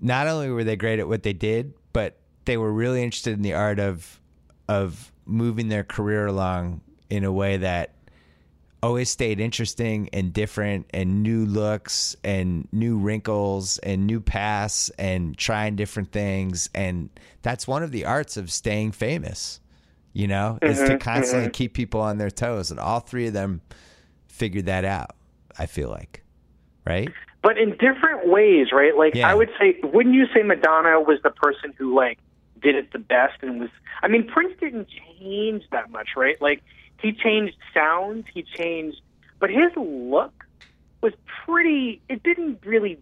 not 0.00 0.26
only 0.26 0.50
were 0.50 0.64
they 0.64 0.76
great 0.76 0.98
at 0.98 1.08
what 1.08 1.22
they 1.22 1.32
did, 1.32 1.72
but 1.92 2.18
they 2.46 2.56
were 2.56 2.72
really 2.72 3.02
interested 3.02 3.34
in 3.34 3.42
the 3.42 3.54
art 3.54 3.78
of 3.78 4.20
of 4.68 5.12
moving 5.26 5.68
their 5.68 5.84
career 5.84 6.26
along 6.26 6.80
in 7.10 7.24
a 7.24 7.32
way 7.32 7.58
that 7.58 7.92
always 8.82 9.10
stayed 9.10 9.40
interesting 9.40 10.08
and 10.12 10.32
different 10.32 10.86
and 10.90 11.22
new 11.22 11.44
looks 11.44 12.14
and 12.22 12.68
new 12.72 12.98
wrinkles 12.98 13.78
and 13.78 14.06
new 14.06 14.20
paths 14.20 14.90
and 14.98 15.36
trying 15.36 15.76
different 15.76 16.12
things 16.12 16.68
and 16.74 17.10
that's 17.42 17.66
one 17.66 17.82
of 17.82 17.90
the 17.90 18.04
arts 18.04 18.36
of 18.36 18.50
staying 18.50 18.92
famous 18.92 19.60
you 20.12 20.26
know 20.26 20.58
is 20.62 20.78
to 20.78 20.84
mm-hmm, 20.84 20.98
constantly 20.98 21.48
mm-hmm. 21.48 21.52
keep 21.52 21.74
people 21.74 22.00
on 22.00 22.18
their 22.18 22.30
toes 22.30 22.70
and 22.70 22.78
all 22.78 23.00
three 23.00 23.26
of 23.26 23.32
them 23.32 23.60
figured 24.28 24.66
that 24.66 24.84
out 24.84 25.16
i 25.58 25.66
feel 25.66 25.88
like 25.88 26.22
right 26.84 27.08
but 27.46 27.58
in 27.58 27.76
different 27.76 28.26
ways, 28.26 28.72
right? 28.72 28.96
Like 28.96 29.14
Yeah. 29.14 29.30
I 29.30 29.34
would 29.36 29.50
say, 29.56 29.78
wouldn't 29.84 30.16
you 30.16 30.26
say 30.34 30.42
Madonna 30.42 31.00
was 31.00 31.20
the 31.22 31.30
person 31.30 31.72
who 31.78 31.94
like 31.94 32.18
did 32.66 32.74
it 32.74 32.92
the 32.92 32.98
best 32.98 33.42
and 33.42 33.60
was? 33.60 33.70
I 34.02 34.08
mean, 34.08 34.26
Prince 34.26 34.54
didn't 34.60 34.88
change 34.88 35.62
that 35.70 35.90
much, 35.90 36.10
right? 36.16 36.40
Like 36.42 36.62
he 37.00 37.12
changed 37.12 37.56
sounds, 37.72 38.26
he 38.34 38.42
changed, 38.42 39.00
but 39.38 39.50
his 39.50 39.70
look 39.76 40.44
was 41.00 41.12
pretty. 41.44 42.00
It 42.08 42.24
didn't 42.24 42.58
really 42.64 42.98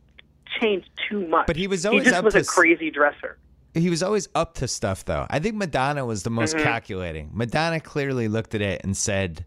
change 0.61 0.85
too 1.09 1.27
much. 1.29 1.47
But 1.47 1.57
he 1.57 1.67
was 1.67 1.83
he 1.83 1.89
always 1.89 2.05
just 2.05 2.17
up 2.17 2.25
was 2.25 2.35
to 2.35 2.41
a 2.41 2.45
crazy 2.45 2.91
dresser. 2.91 3.39
he 3.73 3.89
was 3.89 4.03
always 4.03 4.29
up 4.35 4.55
to 4.55 4.69
stuff 4.69 5.05
though 5.05 5.27
i 5.31 5.41
think 5.41 5.57
madonna 5.57 6.07
was 6.07 6.23
the 6.23 6.31
most 6.31 6.55
mm-hmm. 6.55 6.65
calculating 6.65 7.29
madonna 7.33 7.81
clearly 7.81 8.29
looked 8.29 8.55
at 8.55 8.61
it 8.61 8.81
and 8.85 8.97
said 8.97 9.45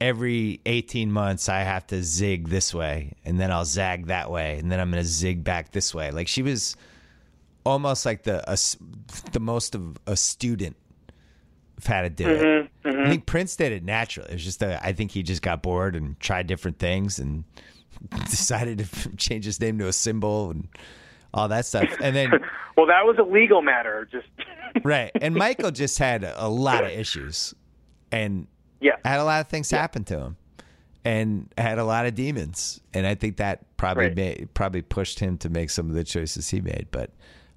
every 0.00 0.60
18 0.66 1.12
months 1.12 1.48
i 1.48 1.60
have 1.60 1.86
to 1.86 2.02
zig 2.02 2.48
this 2.48 2.74
way 2.74 3.12
and 3.24 3.38
then 3.38 3.52
i'll 3.52 3.64
zag 3.64 4.06
that 4.06 4.32
way 4.32 4.58
and 4.58 4.72
then 4.72 4.80
i'm 4.80 4.90
going 4.90 5.00
to 5.00 5.08
zig 5.08 5.44
back 5.44 5.70
this 5.70 5.94
way 5.94 6.10
like 6.10 6.26
she 6.26 6.42
was 6.42 6.76
almost 7.64 8.04
like 8.06 8.24
the 8.24 8.42
a 8.50 8.56
the 9.32 9.40
most 9.40 9.74
of 9.74 9.96
a 10.06 10.16
student 10.16 10.76
of 11.78 11.86
how 11.86 12.02
to 12.02 12.10
do 12.10 12.28
it 12.28 12.42
mm-hmm, 12.42 12.88
i 12.88 13.08
think 13.08 13.22
mm-hmm. 13.22 13.24
prince 13.24 13.56
did 13.56 13.72
it 13.72 13.84
naturally 13.84 14.28
it 14.30 14.34
was 14.34 14.44
just 14.44 14.60
that 14.60 14.82
i 14.84 14.92
think 14.92 15.10
he 15.10 15.22
just 15.22 15.42
got 15.42 15.62
bored 15.62 15.96
and 15.96 16.18
tried 16.20 16.46
different 16.46 16.78
things 16.78 17.18
and 17.18 17.44
decided 18.24 18.78
to 18.78 19.08
change 19.16 19.44
his 19.44 19.60
name 19.60 19.78
to 19.78 19.86
a 19.86 19.92
symbol 19.92 20.50
and 20.50 20.68
all 21.34 21.48
that 21.48 21.64
stuff 21.64 21.88
and 22.00 22.14
then 22.14 22.30
Well, 22.76 22.86
that 22.86 23.04
was 23.04 23.16
a 23.18 23.22
legal 23.22 23.62
matter. 23.62 24.08
Just 24.10 24.28
right. 24.84 25.10
And 25.20 25.34
Michael 25.34 25.70
just 25.70 25.98
had 25.98 26.24
a 26.24 26.48
lot 26.48 26.84
of 26.84 26.90
issues 26.90 27.54
and 28.10 28.46
yeah. 28.80 28.96
had 29.04 29.20
a 29.20 29.24
lot 29.24 29.40
of 29.40 29.48
things 29.48 29.70
happen 29.70 30.04
to 30.04 30.18
him 30.18 30.36
and 31.04 31.52
had 31.58 31.78
a 31.78 31.84
lot 31.84 32.06
of 32.06 32.14
demons. 32.14 32.80
And 32.94 33.06
I 33.06 33.14
think 33.14 33.36
that 33.36 33.76
probably 33.76 34.06
Right. 34.06 34.16
made, 34.16 34.54
probably 34.54 34.82
pushed 34.82 35.18
him 35.18 35.36
to 35.38 35.50
make 35.50 35.70
some 35.70 35.88
of 35.88 35.94
the 35.94 36.04
choices 36.04 36.48
he 36.48 36.60
made. 36.60 36.86
But 36.90 37.10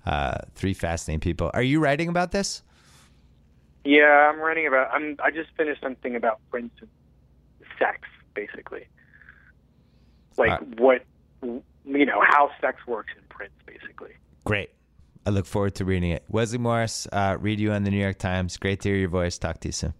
uh, 0.06 0.38
three 0.54 0.74
fascinating 0.74 1.20
people. 1.20 1.52
Are 1.54 1.64
you 1.64 1.80
writing 1.80 2.10
about 2.10 2.32
this? 2.32 2.64
Yeah, 3.84 4.30
I'm 4.30 4.40
writing 4.40 4.68
about. 4.68 4.90
I'm. 4.92 5.16
I 5.24 5.32
just 5.32 5.50
finished 5.58 5.82
something 5.82 6.16
about 6.16 6.40
Prince 6.50 6.74
and 6.82 6.90
sex, 7.78 8.00
basically. 8.34 8.88
Like 10.38 10.52
Uh, 10.52 10.66
what, 10.78 11.04
you 11.42 12.06
know, 12.06 12.22
how 12.22 12.50
sex 12.60 12.86
works 12.88 13.14
in 13.16 13.24
Prince, 13.30 13.54
basically. 13.66 14.12
Great. 14.44 14.72
I 15.26 15.30
look 15.30 15.46
forward 15.46 15.76
to 15.76 15.86
reading 15.86 16.12
it. 16.12 16.24
Wesley 16.30 16.58
Morris, 16.58 17.08
uh, 17.12 17.38
read 17.40 17.60
you 17.60 17.72
on 17.72 17.84
the 17.84 17.92
New 17.92 18.02
York 18.02 18.20
Times. 18.20 18.58
Great 18.58 18.82
to 18.82 18.90
hear 18.90 18.98
your 18.98 19.10
voice. 19.10 19.38
Talk 19.38 19.60
to 19.62 19.68
you 19.68 19.72
soon. 19.72 19.94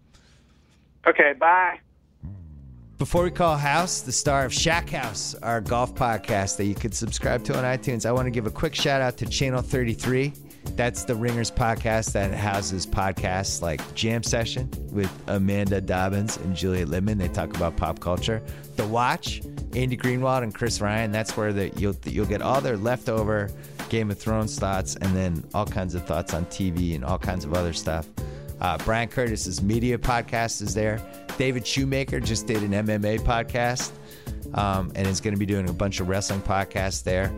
Okay, 1.08 1.34
bye. 1.40 1.80
Before 2.98 3.24
we 3.24 3.32
call 3.32 3.58
House, 3.58 4.00
the 4.00 4.14
star 4.14 4.46
of 4.46 4.54
Shack 4.54 4.90
House, 4.90 5.36
our 5.44 5.60
golf 5.60 5.94
podcast 5.96 6.56
that 6.56 6.64
you 6.64 6.74
could 6.74 6.94
subscribe 6.94 7.44
to 7.44 7.58
on 7.58 7.66
iTunes, 7.66 8.06
I 8.06 8.14
want 8.14 8.26
to 8.28 8.32
give 8.32 8.48
a 8.48 8.52
quick 8.52 8.74
shout 8.74 9.02
out 9.02 9.18
to 9.18 9.26
Channel 9.26 9.62
33. 9.62 10.32
That's 10.78 11.04
the 11.04 11.14
Ringers 11.14 11.52
podcast 11.52 12.14
that 12.14 12.34
houses 12.34 12.88
podcasts 12.88 13.62
like 13.62 13.82
Jam 13.96 14.24
Session 14.24 14.72
with 14.94 15.12
Amanda 15.28 15.82
Dobbins 15.82 16.38
and 16.38 16.56
Juliet 16.56 16.88
Litman. 16.88 17.18
They 17.18 17.28
talk 17.28 17.54
about 17.54 17.76
pop 17.76 18.00
culture. 18.00 18.42
The 18.78 18.88
Watch, 18.88 19.42
Andy 19.76 19.98
Greenwald 19.98 20.44
and 20.44 20.56
Chris 20.56 20.80
Ryan. 20.80 21.12
That's 21.12 21.36
where 21.36 21.52
the, 21.52 21.68
you'll 21.72 21.98
you'll 22.06 22.26
get 22.26 22.42
all 22.42 22.62
their 22.62 22.78
leftover 22.78 23.50
Game 23.90 24.10
of 24.10 24.18
Thrones 24.18 24.58
thoughts 24.58 24.96
and 24.96 25.14
then 25.14 25.44
all 25.54 25.66
kinds 25.66 25.96
of 25.96 26.06
thoughts 26.06 26.34
on 26.34 26.46
TV 26.46 26.96
and 26.96 27.04
all 27.04 27.20
kinds 27.20 27.44
of 27.44 27.54
other 27.54 27.74
stuff. 27.74 28.08
Uh, 28.62 28.78
Bryan 28.80 29.10
Curtis's 29.10 29.62
media 29.62 29.98
podcast 29.98 30.62
is 30.62 30.74
there. 30.74 31.02
David 31.38 31.66
Shoemaker 31.66 32.20
just 32.20 32.48
did 32.48 32.64
an 32.64 32.72
MMA 32.72 33.20
podcast 33.20 33.92
um, 34.54 34.92
and 34.96 35.08
is 35.08 35.22
going 35.22 35.34
to 35.34 35.40
be 35.40 35.46
doing 35.46 35.70
a 35.70 35.74
bunch 35.74 36.00
of 36.00 36.08
wrestling 36.08 36.42
podcasts 36.42 37.04
there. 37.04 37.34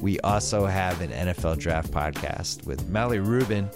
We 0.00 0.20
also 0.20 0.66
have 0.66 1.00
an 1.00 1.10
NFL 1.10 1.58
draft 1.58 1.90
podcast 1.90 2.66
with 2.66 2.88
Melly 2.88 3.18
Rubin 3.18 3.70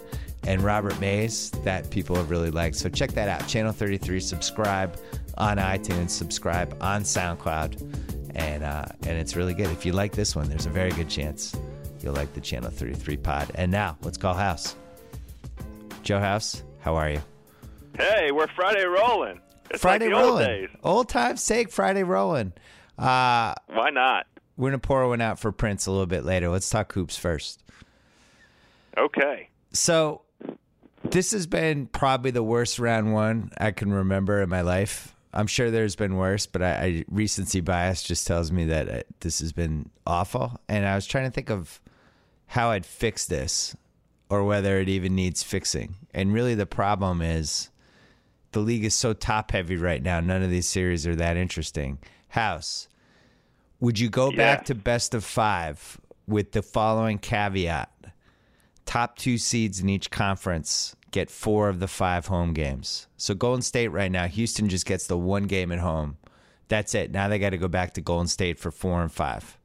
and 0.47 0.63
Robert 0.63 0.99
Mays 1.01 1.51
that 1.65 1.91
people 1.91 2.17
have 2.17 2.31
really 2.31 2.51
liked. 2.51 2.77
So 2.77 2.89
check 2.89 3.13
that 3.13 3.29
out. 3.29 3.47
Channel 3.49 3.73
33, 3.73 4.21
subscribe 4.21 4.99
on 5.39 5.59
iTunes, 5.59 6.11
subscribe 6.11 6.77
on 6.81 7.03
SoundCloud, 7.03 8.33
and 8.35 8.63
uh, 8.63 8.87
and 9.03 9.19
it's 9.19 9.37
really 9.37 9.55
good. 9.55 9.69
If 9.71 9.87
you 9.87 9.93
like 9.93 10.13
this 10.13 10.37
one, 10.37 10.49
there's 10.49 10.67
a 10.67 10.71
very 10.71 10.91
good 10.91 11.09
chance 11.09 11.57
you'll 12.03 12.15
like 12.15 12.33
the 12.35 12.41
Channel 12.41 12.71
33 12.71 13.17
pod. 13.19 13.51
And 13.55 13.71
now 13.71 13.97
let's 14.03 14.17
call 14.17 14.35
House. 14.35 14.77
Joe 16.03 16.19
House, 16.19 16.63
how 16.81 16.97
are 16.97 17.11
you? 17.11 17.23
Hey, 17.97 18.31
we're 18.33 18.49
Friday 18.49 18.85
rolling. 18.85 19.41
It's 19.71 19.81
Friday 19.83 20.07
like 20.09 20.15
old 20.17 20.25
rolling. 20.25 20.47
days. 20.47 20.69
Old 20.83 21.09
time's 21.09 21.43
sake, 21.43 21.71
Friday 21.71 22.03
rolling. 22.03 22.53
Uh, 22.99 23.55
Why 23.69 23.91
not? 23.91 24.27
we're 24.57 24.69
gonna 24.71 24.79
pour 24.79 25.09
one 25.09 25.21
out 25.23 25.39
for 25.39 25.53
Prince 25.53 25.87
a 25.87 25.91
little 25.91 26.07
bit 26.07 26.25
later. 26.25 26.49
Let's 26.51 26.69
talk 26.69 26.93
hoops 26.93 27.17
first. 27.17 27.63
Okay. 28.99 29.49
So 29.73 30.23
this 31.05 31.31
has 31.33 31.47
been 31.47 31.87
probably 31.87 32.31
the 32.31 32.43
worst 32.43 32.79
round 32.79 33.15
one 33.15 33.53
I 33.59 33.71
can 33.71 33.91
remember 33.93 34.43
in 34.43 34.51
my 34.51 34.61
life. 34.61 35.15
I'm 35.33 35.47
sure 35.47 35.71
there's 35.71 35.97
been 35.97 36.17
worse, 36.17 36.45
but 36.47 36.61
I, 36.61 36.73
I 36.75 37.05
recency 37.09 37.61
bias 37.61 38.03
just 38.03 38.27
tells 38.27 38.51
me 38.53 38.65
that 38.67 38.89
uh, 38.89 39.03
this 39.21 39.39
has 39.41 39.53
been 39.53 39.89
awful. 40.07 40.61
And 40.69 40.85
I 40.85 40.95
was 40.97 41.07
trying 41.07 41.25
to 41.25 41.31
think 41.31 41.51
of 41.51 41.81
how 42.49 42.71
I'd 42.73 42.85
fix 42.85 43.25
this, 43.27 43.77
or 44.29 44.45
whether 44.45 44.79
it 44.81 44.89
even 44.89 45.15
needs 45.15 45.43
fixing. 45.45 45.95
And 46.13 46.33
really, 46.35 46.55
the 46.57 46.67
problem 46.67 47.23
is 47.23 47.70
the 48.53 48.61
league 48.61 48.85
is 48.85 48.95
so 48.95 49.13
top 49.13 49.53
heavy 49.53 49.77
right 49.77 50.03
now. 50.03 50.21
None 50.21 50.43
of 50.43 50.51
these 50.51 50.67
series 50.67 51.07
are 51.07 51.17
that 51.17 51.37
interesting. 51.37 51.99
House, 52.29 52.89
would 53.81 53.99
you 53.99 54.09
go 54.09 54.31
Yeah. 54.31 54.37
back 54.37 54.65
to 54.67 54.75
best 54.75 55.15
of 55.15 55.25
five 55.25 56.01
with 56.27 56.53
the 56.53 56.63
following 56.63 57.19
caveat? 57.19 57.91
top 58.87 59.17
two 59.17 59.39
seeds 59.39 59.79
in 59.79 59.89
each 59.89 60.11
conference 60.11 60.97
get 61.13 61.31
four 61.31 61.69
of 61.69 61.79
the 61.79 61.87
five 61.87 62.27
home 62.27 62.53
games. 62.53 63.07
So 63.17 63.35
Golden 63.35 63.63
State 63.63 63.87
right 63.89 64.11
now, 64.11 64.27
Houston 64.27 64.69
just 64.69 64.85
gets 64.85 65.07
the 65.07 65.17
one 65.17 65.45
game 65.45 65.71
at 65.71 65.79
home. 65.79 66.17
That's 66.67 66.93
it. 66.97 67.13
Now 67.13 67.29
they 67.29 67.39
got 67.39 67.51
to 67.51 67.57
go 67.59 67.69
back 67.69 67.95
to 67.95 68.01
Golden 68.01 68.27
State 68.27 68.59
for 68.59 68.73
four 68.73 69.01
and 69.01 69.13
five. 69.13 69.57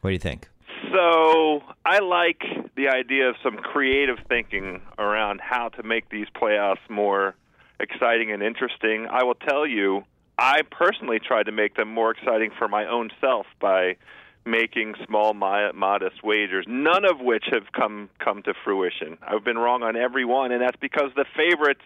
What 0.00 0.10
do 0.10 0.12
you 0.14 0.18
think? 0.18 0.48
So 0.92 1.62
I 1.84 2.00
like 2.00 2.42
the 2.76 2.88
idea 2.88 3.28
of 3.28 3.36
some 3.42 3.56
creative 3.56 4.18
thinking 4.28 4.82
around 4.98 5.40
how 5.40 5.68
to 5.70 5.82
make 5.82 6.08
these 6.10 6.26
playoffs 6.34 6.88
more 6.88 7.34
exciting 7.80 8.32
and 8.32 8.42
interesting. 8.42 9.06
I 9.10 9.24
will 9.24 9.34
tell 9.34 9.66
you, 9.66 10.04
I 10.38 10.62
personally 10.70 11.18
tried 11.18 11.44
to 11.44 11.52
make 11.52 11.76
them 11.76 11.92
more 11.92 12.10
exciting 12.10 12.50
for 12.58 12.68
my 12.68 12.86
own 12.86 13.10
self 13.20 13.46
by 13.60 13.96
making 14.44 14.94
small, 15.06 15.34
modest 15.34 16.22
wagers, 16.22 16.66
none 16.68 17.04
of 17.04 17.20
which 17.20 17.46
have 17.52 17.72
come 17.72 18.08
come 18.18 18.42
to 18.44 18.54
fruition. 18.64 19.18
I've 19.26 19.44
been 19.44 19.58
wrong 19.58 19.82
on 19.82 19.96
every 19.96 20.24
one, 20.24 20.52
and 20.52 20.62
that's 20.62 20.76
because 20.80 21.10
the 21.16 21.24
favorites, 21.36 21.82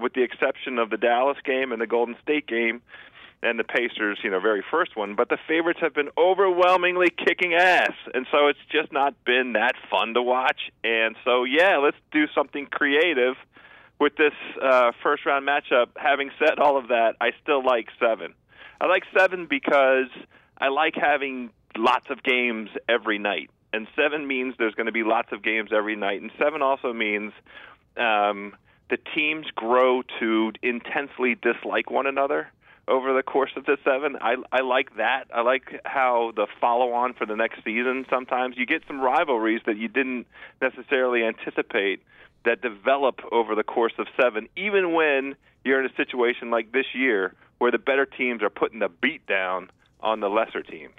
with 0.00 0.12
the 0.12 0.22
exception 0.22 0.78
of 0.78 0.90
the 0.90 0.96
Dallas 0.96 1.38
game 1.44 1.72
and 1.72 1.80
the 1.80 1.86
Golden 1.86 2.16
State 2.22 2.46
game, 2.46 2.80
and 3.46 3.58
the 3.58 3.64
Pacers, 3.64 4.18
you 4.24 4.30
know, 4.30 4.40
very 4.40 4.64
first 4.70 4.96
one, 4.96 5.14
but 5.14 5.28
the 5.28 5.38
favorites 5.46 5.78
have 5.80 5.94
been 5.94 6.10
overwhelmingly 6.18 7.08
kicking 7.10 7.54
ass. 7.54 7.92
And 8.12 8.26
so 8.32 8.48
it's 8.48 8.58
just 8.70 8.92
not 8.92 9.14
been 9.24 9.52
that 9.52 9.74
fun 9.90 10.14
to 10.14 10.22
watch. 10.22 10.60
And 10.82 11.16
so, 11.24 11.44
yeah, 11.44 11.76
let's 11.78 11.96
do 12.10 12.24
something 12.34 12.66
creative 12.66 13.36
with 14.00 14.16
this 14.16 14.32
uh, 14.62 14.92
first 15.02 15.24
round 15.24 15.46
matchup. 15.46 15.86
Having 15.96 16.30
said 16.38 16.58
all 16.58 16.76
of 16.76 16.88
that, 16.88 17.14
I 17.20 17.30
still 17.42 17.64
like 17.64 17.88
seven. 18.00 18.34
I 18.80 18.86
like 18.86 19.04
seven 19.16 19.46
because 19.48 20.10
I 20.58 20.68
like 20.68 20.94
having 20.94 21.50
lots 21.76 22.06
of 22.10 22.22
games 22.22 22.70
every 22.88 23.18
night. 23.18 23.50
And 23.72 23.86
seven 23.94 24.26
means 24.26 24.54
there's 24.58 24.74
going 24.74 24.86
to 24.86 24.92
be 24.92 25.04
lots 25.04 25.28
of 25.32 25.42
games 25.42 25.70
every 25.72 25.96
night. 25.96 26.20
And 26.20 26.30
seven 26.38 26.62
also 26.62 26.92
means 26.92 27.32
um, 27.96 28.54
the 28.90 28.98
teams 29.14 29.46
grow 29.54 30.02
to 30.20 30.52
intensely 30.62 31.36
dislike 31.40 31.90
one 31.90 32.06
another 32.06 32.48
over 32.88 33.12
the 33.12 33.22
course 33.22 33.50
of 33.56 33.64
the 33.66 33.76
seven. 33.84 34.16
I 34.20 34.36
I 34.52 34.60
like 34.62 34.96
that. 34.96 35.24
I 35.34 35.42
like 35.42 35.80
how 35.84 36.32
the 36.36 36.46
follow 36.60 36.92
on 36.92 37.14
for 37.14 37.26
the 37.26 37.36
next 37.36 37.64
season. 37.64 38.06
Sometimes 38.08 38.56
you 38.56 38.66
get 38.66 38.82
some 38.86 39.00
rivalries 39.00 39.62
that 39.66 39.76
you 39.76 39.88
didn't 39.88 40.26
necessarily 40.60 41.24
anticipate 41.24 42.02
that 42.44 42.62
develop 42.62 43.20
over 43.32 43.54
the 43.54 43.64
course 43.64 43.94
of 43.98 44.06
seven, 44.20 44.48
even 44.56 44.92
when 44.92 45.34
you're 45.64 45.80
in 45.80 45.90
a 45.90 45.94
situation 45.96 46.50
like 46.50 46.70
this 46.72 46.86
year 46.94 47.34
where 47.58 47.70
the 47.72 47.78
better 47.78 48.06
teams 48.06 48.42
are 48.42 48.50
putting 48.50 48.78
the 48.78 48.88
beat 48.88 49.26
down 49.26 49.68
on 50.00 50.20
the 50.20 50.28
lesser 50.28 50.62
teams. 50.62 50.94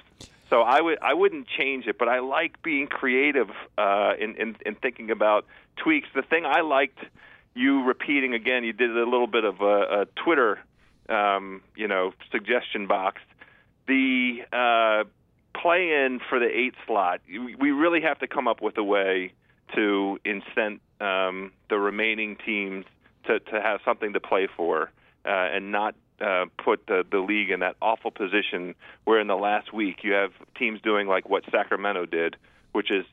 So 0.49 0.61
I 0.61 0.81
would 0.81 0.97
I 1.01 1.13
wouldn't 1.13 1.47
change 1.47 1.87
it, 1.87 1.97
but 1.97 2.07
I 2.07 2.19
like 2.19 2.61
being 2.63 2.87
creative 2.87 3.49
uh, 3.77 4.13
in, 4.19 4.35
in 4.35 4.55
in 4.65 4.75
thinking 4.75 5.11
about 5.11 5.45
tweaks. 5.77 6.07
The 6.15 6.21
thing 6.21 6.45
I 6.45 6.61
liked 6.61 6.99
you 7.53 7.83
repeating 7.83 8.33
again, 8.33 8.63
you 8.63 8.73
did 8.73 8.95
a 8.95 9.03
little 9.03 9.27
bit 9.27 9.43
of 9.43 9.61
a, 9.61 10.01
a 10.01 10.05
Twitter, 10.23 10.59
um, 11.09 11.61
you 11.75 11.87
know, 11.87 12.13
suggestion 12.31 12.87
box. 12.87 13.21
The 13.87 14.39
uh, 14.51 15.03
play-in 15.59 16.19
for 16.29 16.39
the 16.39 16.47
eight 16.47 16.73
slot, 16.85 17.21
we 17.27 17.71
really 17.71 18.01
have 18.01 18.19
to 18.19 18.27
come 18.27 18.47
up 18.47 18.61
with 18.61 18.77
a 18.77 18.83
way 18.83 19.33
to 19.75 20.19
incent 20.25 20.79
um, 20.99 21.51
the 21.69 21.77
remaining 21.77 22.37
teams 22.45 22.85
to 23.25 23.39
to 23.39 23.61
have 23.61 23.79
something 23.85 24.13
to 24.13 24.19
play 24.19 24.47
for 24.55 24.91
uh, 25.25 25.29
and 25.29 25.71
not 25.71 25.95
uh, 26.21 26.45
put 26.63 26.87
the, 26.87 27.03
the 27.11 27.19
league 27.19 27.51
in 27.51 27.59
that 27.59 27.75
awful 27.81 28.11
position 28.11 28.73
where 29.03 29.19
in 29.19 29.27
the 29.27 29.35
last 29.35 29.73
week 29.73 29.97
you 30.03 30.13
have 30.13 30.31
teams 30.57 30.81
doing 30.81 31.07
like 31.07 31.29
what 31.29 31.43
Sacramento 31.51 32.05
did, 32.05 32.35
which 32.71 32.89
is 32.89 33.05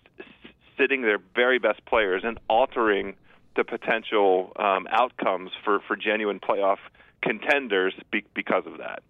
sitting 0.78 1.02
their 1.02 1.18
very 1.34 1.58
best 1.58 1.84
players 1.84 2.22
and 2.24 2.38
altering 2.48 3.14
the 3.56 3.64
potential 3.64 4.52
um, 4.56 4.86
outcomes 4.90 5.50
for, 5.64 5.80
for 5.86 5.96
genuine 5.96 6.40
playoff 6.40 6.78
contenders 7.24 7.94
be- 8.10 8.24
because 8.34 8.64
of 8.66 8.78
that. 8.78 9.02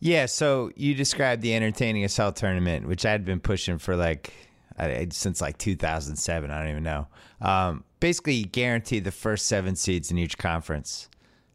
Yeah, 0.00 0.26
so 0.26 0.70
you 0.76 0.94
described 0.94 1.42
the 1.42 1.54
entertaining 1.54 2.04
as 2.04 2.16
hell 2.16 2.32
tournament, 2.32 2.88
which 2.88 3.04
I'd 3.04 3.24
been 3.24 3.40
pushing 3.40 3.78
for 3.78 3.96
like 3.96 4.32
I, 4.78 5.08
since 5.10 5.40
like 5.40 5.58
2007. 5.58 6.50
I 6.50 6.58
don't 6.58 6.70
even 6.70 6.82
know. 6.82 7.06
Um, 7.40 7.84
basically, 8.00 8.34
you 8.34 8.46
guarantee 8.46 9.00
the 9.00 9.10
first 9.10 9.46
seven 9.46 9.76
seeds 9.76 10.10
in 10.10 10.18
each 10.18 10.38
conference, 10.38 11.08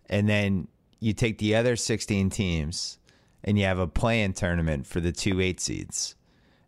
and 0.09 0.30
then 0.30 0.67
you 0.99 1.13
take 1.13 1.39
the 1.39 1.55
other 1.55 1.76
16 1.76 2.30
teams 2.30 2.99
and 3.43 3.59
you 3.59 3.65
have 3.65 3.80
a 3.80 3.88
play-in 3.88 4.34
tournament 4.34 4.88
for 4.88 4.99
the 4.99 5.11
two 5.11 5.39
eight 5.39 5.59
seeds. 5.59 6.15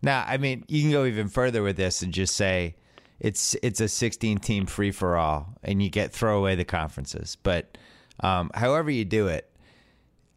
Now, 0.02 0.24
I 0.28 0.38
mean, 0.38 0.64
you 0.68 0.84
can 0.84 0.92
go 0.92 1.06
even 1.06 1.28
further 1.28 1.64
with 1.64 1.76
this 1.76 2.02
and 2.02 2.14
just 2.14 2.36
say 2.36 2.76
it's 3.20 3.56
it's 3.64 3.82
a 3.82 3.88
16 3.88 4.38
team 4.38 4.66
free 4.68 4.92
for 4.92 5.18
all, 5.18 5.56
and 5.64 5.82
you 5.82 5.90
get 5.90 6.12
throw 6.12 6.38
away 6.38 6.56
the 6.56 6.66
conferences. 6.66 7.36
But 7.42 7.78
um, 8.22 8.52
however 8.54 8.90
you 8.90 9.06
do 9.06 9.28
it, 9.28 9.50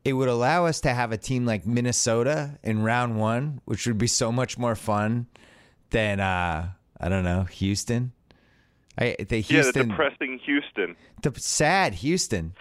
it 0.05 0.13
would 0.15 0.29
allow 0.29 0.67
us 0.67 0.81
to 0.83 0.95
have 0.95 1.13
a 1.13 1.19
team 1.19 1.45
like 1.45 1.67
Minnesota 1.67 2.59
in 2.63 2.83
round 2.83 3.19
one, 3.19 3.61
which 3.65 3.87
would 3.87 3.99
be 3.99 4.07
so 4.07 4.33
much 4.33 4.57
more 4.57 4.75
fun 4.75 5.27
than 5.91 6.21
uh, 6.21 6.71
I 6.99 7.09
don't 7.09 7.25
know 7.25 7.45
Houston. 7.45 8.13
I 8.99 9.17
the 9.19 9.41
Yeah, 9.41 9.63
the 9.63 9.85
depressing 9.85 10.39
Houston. 10.45 10.97
the 11.23 11.33
sad 11.39 11.95
Houston. 11.95 12.55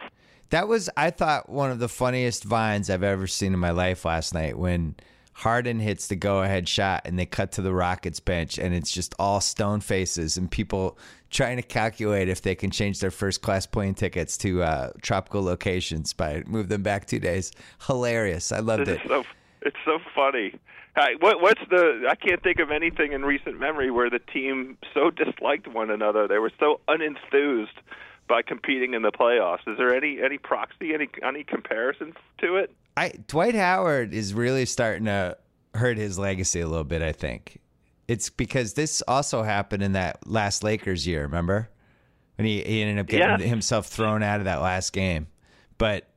That 0.50 0.68
was 0.68 0.90
I 0.98 1.12
thought 1.12 1.50
one 1.50 1.72
of 1.72 1.80
the 1.80 1.90
funniest 1.90 2.44
vines 2.44 2.90
I've 2.90 3.04
ever 3.04 3.28
seen 3.28 3.54
in 3.54 3.60
my 3.60 3.72
life 3.72 4.04
last 4.04 4.34
night 4.34 4.58
when 4.58 4.96
Harden 5.34 5.80
hits 5.80 6.08
the 6.08 6.16
go 6.16 6.42
ahead 6.42 6.68
shot 6.68 7.04
and 7.06 7.18
they 7.18 7.26
cut 7.26 7.54
to 7.54 7.62
the 7.62 7.74
Rockets 7.74 8.20
bench 8.20 8.58
and 8.58 8.74
it's 8.74 8.92
just 8.92 9.14
all 9.20 9.40
stone 9.40 9.80
faces 9.80 10.38
and 10.38 10.50
people 10.52 10.98
trying 11.30 11.58
to 11.58 11.64
calculate 11.64 12.30
if 12.30 12.42
they 12.42 12.56
can 12.56 12.72
change 12.72 13.00
their 13.00 13.12
first 13.12 13.42
class 13.42 13.66
plane 13.66 13.94
tickets 13.94 14.38
to 14.38 14.64
uh, 14.64 14.92
tropical 15.02 15.44
locations 15.44 16.14
by 16.14 16.44
move 16.48 16.70
them 16.70 16.84
back 16.84 17.06
two 17.06 17.20
days. 17.20 17.52
Hilarious. 17.88 18.52
I 18.52 18.60
loved 18.60 18.88
it. 18.88 19.00
It's 19.00 19.08
so 19.08 19.24
it's 19.62 19.78
so 19.86 20.00
funny. 20.16 20.60
Hi, 20.96 21.12
what 21.20 21.42
what's 21.42 21.62
the? 21.70 22.08
I 22.10 22.16
can't 22.16 22.42
think 22.42 22.60
of 22.60 22.72
anything 22.72 23.14
in 23.14 23.24
recent 23.24 23.60
memory 23.60 23.92
where 23.92 24.10
the 24.10 24.20
team 24.20 24.78
so 24.94 25.12
disliked 25.12 25.68
one 25.68 25.90
another. 25.90 26.28
They 26.28 26.40
were 26.40 26.52
so 26.60 26.82
unenthused 26.88 27.68
by 28.28 28.42
competing 28.42 28.94
in 28.94 29.02
the 29.02 29.12
playoffs. 29.12 29.68
Is 29.68 29.78
there 29.78 29.94
any 29.94 30.22
any 30.22 30.38
proxy, 30.38 30.94
any 30.94 31.10
any 31.24 31.44
comparison 31.44 32.14
to 32.40 32.56
it? 32.56 32.74
I 32.98 33.14
Dwight 33.28 33.56
Howard 33.56 34.14
is 34.14 34.34
really 34.34 34.66
starting 34.66 35.06
to 35.06 35.38
hurt 35.76 35.98
his 35.98 36.18
legacy 36.18 36.60
a 36.60 36.68
little 36.68 36.84
bit. 36.84 37.02
I 37.02 37.12
think 37.12 37.60
it's 38.10 38.30
because 38.30 38.74
this 38.74 39.03
also 39.07 39.43
happened 39.43 39.84
in 39.84 39.91
that 39.93 40.28
last 40.28 40.64
Lakers 40.64 41.05
year. 41.05 41.22
Remember 41.22 41.70
when 42.38 42.47
he, 42.47 42.62
he 42.64 42.82
ended 42.82 42.97
up 42.99 43.05
getting 43.07 43.39
Yeah. 43.39 43.47
himself 43.47 43.86
thrown 43.86 44.24
out 44.24 44.39
of 44.39 44.45
that 44.45 44.62
last 44.62 44.91
game? 44.93 45.28
But 45.78 46.07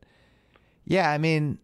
yeah, 0.86 1.10
I 1.10 1.18
mean, 1.18 1.58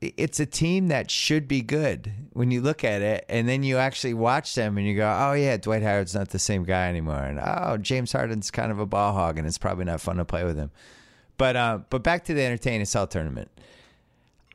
it's 0.00 0.38
a 0.40 0.46
team 0.46 0.88
that 0.88 1.10
should 1.10 1.46
be 1.48 1.60
good 1.60 2.10
when 2.32 2.50
you 2.50 2.62
look 2.62 2.84
at 2.84 3.02
it, 3.02 3.26
and 3.28 3.46
then 3.48 3.62
you 3.62 3.76
actually 3.76 4.14
watch 4.14 4.54
them 4.54 4.78
and 4.78 4.86
you 4.86 4.96
go, 4.96 5.06
"Oh 5.18 5.32
yeah, 5.34 5.56
Dwight 5.58 5.82
Howard's 5.82 6.14
not 6.14 6.30
the 6.30 6.38
same 6.38 6.62
guy 6.64 6.88
anymore," 6.88 7.22
and 7.22 7.38
oh, 7.38 7.76
James 7.76 8.12
Harden's 8.12 8.50
kind 8.50 8.72
of 8.72 8.78
a 8.78 8.86
ball 8.86 9.12
hog, 9.12 9.36
and 9.36 9.46
it's 9.46 9.58
probably 9.58 9.84
not 9.84 10.00
fun 10.00 10.16
to 10.16 10.24
play 10.24 10.44
with 10.44 10.56
him. 10.56 10.70
But 11.36 11.56
uh, 11.56 11.78
but 11.90 12.02
back 12.02 12.24
to 12.26 12.34
the 12.34 12.42
entertaining 12.42 12.86
cell 12.86 13.06
tournament. 13.06 13.50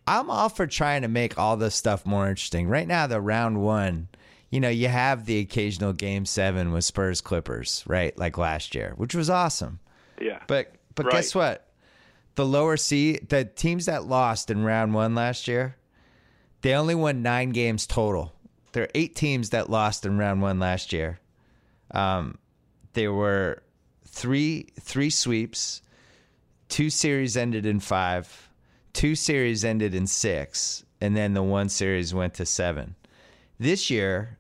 I'm 0.08 0.30
all 0.30 0.50
for 0.50 0.66
trying 0.68 1.02
to 1.02 1.08
make 1.08 1.38
all 1.38 1.58
this 1.58 1.76
stuff 1.76 2.06
more 2.06 2.28
interesting. 2.30 2.68
Right 2.68 2.88
now, 2.88 3.06
the 3.08 3.20
round 3.22 3.62
one, 3.62 4.08
you 4.56 4.62
know, 4.62 4.70
you 4.70 4.88
have 4.88 5.26
the 5.26 5.40
occasional 5.40 5.92
game 5.92 6.26
seven 6.26 6.72
with 6.72 6.86
Spurs 6.86 7.20
Clippers, 7.20 7.84
right? 7.88 8.18
Like 8.18 8.38
last 8.38 8.74
year, 8.74 8.94
which 8.96 9.14
was 9.14 9.30
awesome. 9.30 9.80
Yeah. 10.22 10.40
But 10.48 10.74
but 10.96 11.08
Right. 11.08 11.16
guess 11.16 11.36
what? 11.36 11.68
The 12.36 12.46
lower 12.46 12.78
seed, 12.78 13.28
the 13.28 13.44
teams 13.44 13.86
that 13.88 14.06
lost 14.06 14.50
in 14.50 14.64
round 14.64 14.94
one 14.94 15.14
last 15.14 15.50
year, 15.50 15.76
they 16.62 16.74
only 16.74 16.96
won 16.96 17.22
nine 17.22 17.50
games 17.50 17.86
total. 17.86 18.34
There 18.72 18.84
are 18.84 18.90
eight 18.96 19.14
teams 19.14 19.50
that 19.50 19.70
lost 19.70 20.06
in 20.06 20.18
round 20.18 20.42
one 20.42 20.58
last 20.58 20.94
year. 20.94 21.20
Um, 21.92 22.38
there 22.94 23.12
were 23.12 23.62
three 24.08 24.70
three 24.80 25.10
sweeps. 25.10 25.82
Two 26.70 26.90
series 26.90 27.36
ended 27.36 27.66
in 27.66 27.82
five. 27.82 28.50
Two 28.94 29.16
series 29.16 29.66
ended 29.66 29.94
in 29.94 30.08
six, 30.08 30.86
and 31.02 31.14
then 31.18 31.34
the 31.34 31.44
one 31.44 31.68
series 31.68 32.14
went 32.14 32.34
to 32.36 32.46
seven. 32.46 32.96
This 33.60 33.90
year, 33.90 34.38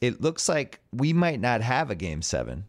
it 0.00 0.20
looks 0.20 0.48
like 0.48 0.80
we 0.92 1.12
might 1.12 1.40
not 1.40 1.60
have 1.62 1.90
a 1.90 1.94
game 1.94 2.22
seven. 2.22 2.64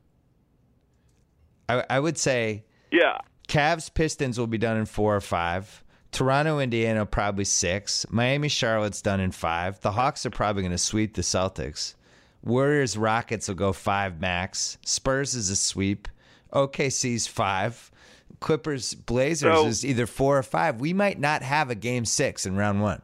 I, 1.68 1.84
I 1.90 2.00
would 2.00 2.18
say 2.18 2.64
yeah. 2.92 3.18
Cavs 3.48 3.94
Pistons 3.94 4.40
will 4.40 4.48
be 4.48 4.58
done 4.58 4.78
in 4.78 4.86
four 4.86 5.16
or 5.16 5.22
five. 5.22 5.84
Toronto 6.12 6.60
Indiana 6.60 7.06
probably 7.06 7.44
six. 7.46 8.06
Miami 8.10 8.48
Charlotte's 8.48 9.02
done 9.02 9.20
in 9.20 9.32
five. 9.32 9.80
The 9.82 9.92
Hawks 9.92 10.26
are 10.26 10.30
probably 10.32 10.62
going 10.62 10.72
to 10.72 10.78
sweep 10.78 11.14
the 11.16 11.22
Celtics. 11.22 11.96
Warriors 12.44 12.98
Rockets 12.98 13.48
will 13.48 13.56
go 13.56 13.74
five 13.74 14.22
max. 14.22 14.78
Spurs 14.86 15.36
is 15.36 15.50
a 15.50 15.56
sweep. 15.56 16.08
OKC's 16.54 17.28
five. 17.28 17.92
Clippers 18.40 18.94
Blazers 18.94 19.56
So- 19.56 19.66
is 19.68 19.86
either 19.86 20.06
four 20.08 20.38
or 20.38 20.44
five. 20.44 20.80
We 20.80 20.94
might 20.94 21.20
not 21.20 21.42
have 21.42 21.70
a 21.70 21.76
game 21.76 22.06
six 22.06 22.46
in 22.46 22.56
round 22.56 22.82
one. 22.82 23.02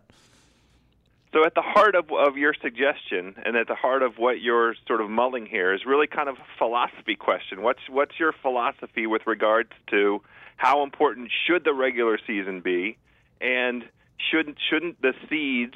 So 1.33 1.45
at 1.45 1.55
the 1.55 1.61
heart 1.61 1.95
of, 1.95 2.11
of 2.11 2.35
your 2.35 2.53
suggestion, 2.61 3.35
and 3.45 3.55
at 3.55 3.67
the 3.67 3.75
heart 3.75 4.03
of 4.03 4.17
what 4.17 4.41
you're 4.41 4.75
sort 4.85 4.99
of 4.99 5.09
mulling 5.09 5.45
here, 5.45 5.73
is 5.73 5.85
really 5.85 6.07
kind 6.07 6.27
of 6.27 6.35
a 6.35 6.57
philosophy 6.57 7.15
question. 7.15 7.61
What's 7.61 7.79
what's 7.89 8.19
your 8.19 8.33
philosophy 8.33 9.07
with 9.07 9.25
regards 9.25 9.69
to 9.91 10.21
how 10.57 10.83
important 10.83 11.31
should 11.47 11.63
the 11.63 11.73
regular 11.73 12.19
season 12.27 12.59
be, 12.59 12.97
and 13.39 13.85
shouldn't 14.17 14.57
shouldn't 14.69 15.01
the 15.01 15.13
seeds 15.29 15.75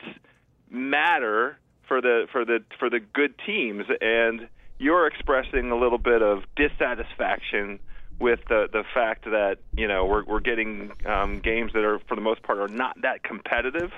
matter 0.69 1.57
for 1.87 2.01
the 2.01 2.27
for 2.33 2.43
the 2.43 2.59
for 2.77 2.89
the 2.89 2.99
good 2.99 3.35
teams? 3.45 3.85
And 4.01 4.49
you're 4.77 5.07
expressing 5.07 5.71
a 5.71 5.77
little 5.77 5.97
bit 5.97 6.21
of 6.21 6.43
dissatisfaction 6.57 7.79
with 8.19 8.39
the 8.49 8.67
the 8.71 8.83
fact 8.93 9.23
that 9.23 9.59
you 9.77 9.87
know 9.87 10.05
we're 10.05 10.25
we're 10.25 10.41
getting 10.41 10.91
um, 11.05 11.39
games 11.39 11.71
that 11.73 11.85
are 11.85 11.99
for 12.09 12.15
the 12.15 12.21
most 12.21 12.43
part 12.43 12.59
are 12.59 12.67
not 12.67 13.01
that 13.03 13.23
competitive. 13.23 13.91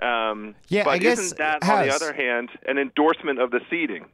Um, 0.00 0.54
Yeah, 0.68 0.84
but 0.84 0.90
I 0.90 0.98
guess, 0.98 1.18
isn't 1.18 1.38
that 1.38 1.62
on 1.62 1.86
the 1.86 1.94
other 1.94 2.12
hand 2.12 2.50
an 2.66 2.78
endorsement 2.78 3.40
of 3.40 3.50
the 3.50 3.60
seeding? 3.70 4.06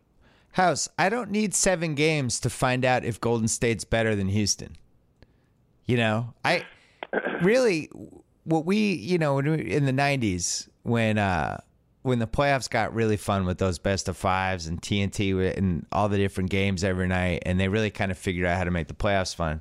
House, 0.53 0.89
I 0.99 1.09
don't 1.09 1.31
need 1.31 1.55
seven 1.55 1.95
games 1.95 2.41
to 2.41 2.51
find 2.51 2.85
out 2.85 3.05
if 3.05 3.21
Golden 3.21 3.47
State's 3.47 3.85
better 3.85 4.17
than 4.17 4.29
Houston. 4.29 4.77
You 5.87 5.97
know, 5.97 6.35
I 6.45 6.67
really 7.43 7.89
what 8.45 8.67
we 8.67 8.95
you 8.95 9.19
know 9.19 9.39
in 9.39 9.85
the 9.87 9.93
'90s 9.93 10.69
when 10.83 11.19
uh 11.19 11.61
when 12.03 12.19
the 12.19 12.27
playoffs 12.27 12.69
got 12.69 12.95
really 12.95 13.17
fun 13.17 13.45
with 13.45 13.59
those 13.59 13.79
best 13.79 14.09
of 14.09 14.17
fives 14.17 14.67
and 14.67 14.81
TNT 14.81 15.57
and 15.57 15.87
all 15.93 16.09
the 16.09 16.17
different 16.17 16.51
games 16.51 16.83
every 16.83 17.07
night, 17.07 17.43
and 17.45 17.61
they 17.61 17.69
really 17.69 17.91
kind 17.91 18.11
of 18.11 18.19
figured 18.19 18.47
out 18.47 18.57
how 18.57 18.65
to 18.65 18.71
make 18.71 18.89
the 18.89 18.95
playoffs 18.95 19.35
fun. 19.35 19.61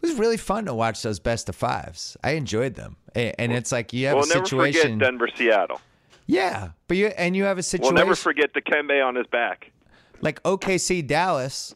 It 0.00 0.06
was 0.06 0.14
really 0.16 0.36
fun 0.36 0.66
to 0.66 0.74
watch 0.74 1.02
those 1.02 1.18
best 1.18 1.48
of 1.48 1.56
fives. 1.56 2.16
I 2.22 2.32
enjoyed 2.32 2.74
them, 2.74 2.96
A- 3.16 3.38
and 3.40 3.52
it's 3.52 3.72
like 3.72 3.92
you 3.92 4.06
have 4.06 4.14
We'll 4.16 4.24
a 4.24 4.28
never 4.28 4.44
situation. 4.46 4.82
forget 4.82 4.98
Denver, 5.00 5.28
Seattle. 5.36 5.80
yeah, 6.26 6.70
but 6.86 6.96
you 6.96 7.06
and 7.08 7.34
you 7.36 7.44
have 7.44 7.58
a 7.58 7.62
situation. 7.62 7.94
We'll 7.94 8.04
never 8.04 8.14
forget 8.14 8.52
Dikembe 8.54 9.04
on 9.04 9.14
his 9.16 9.26
back. 9.26 9.72
like 10.20 10.40
OKC 10.44 11.06
Dallas, 11.06 11.74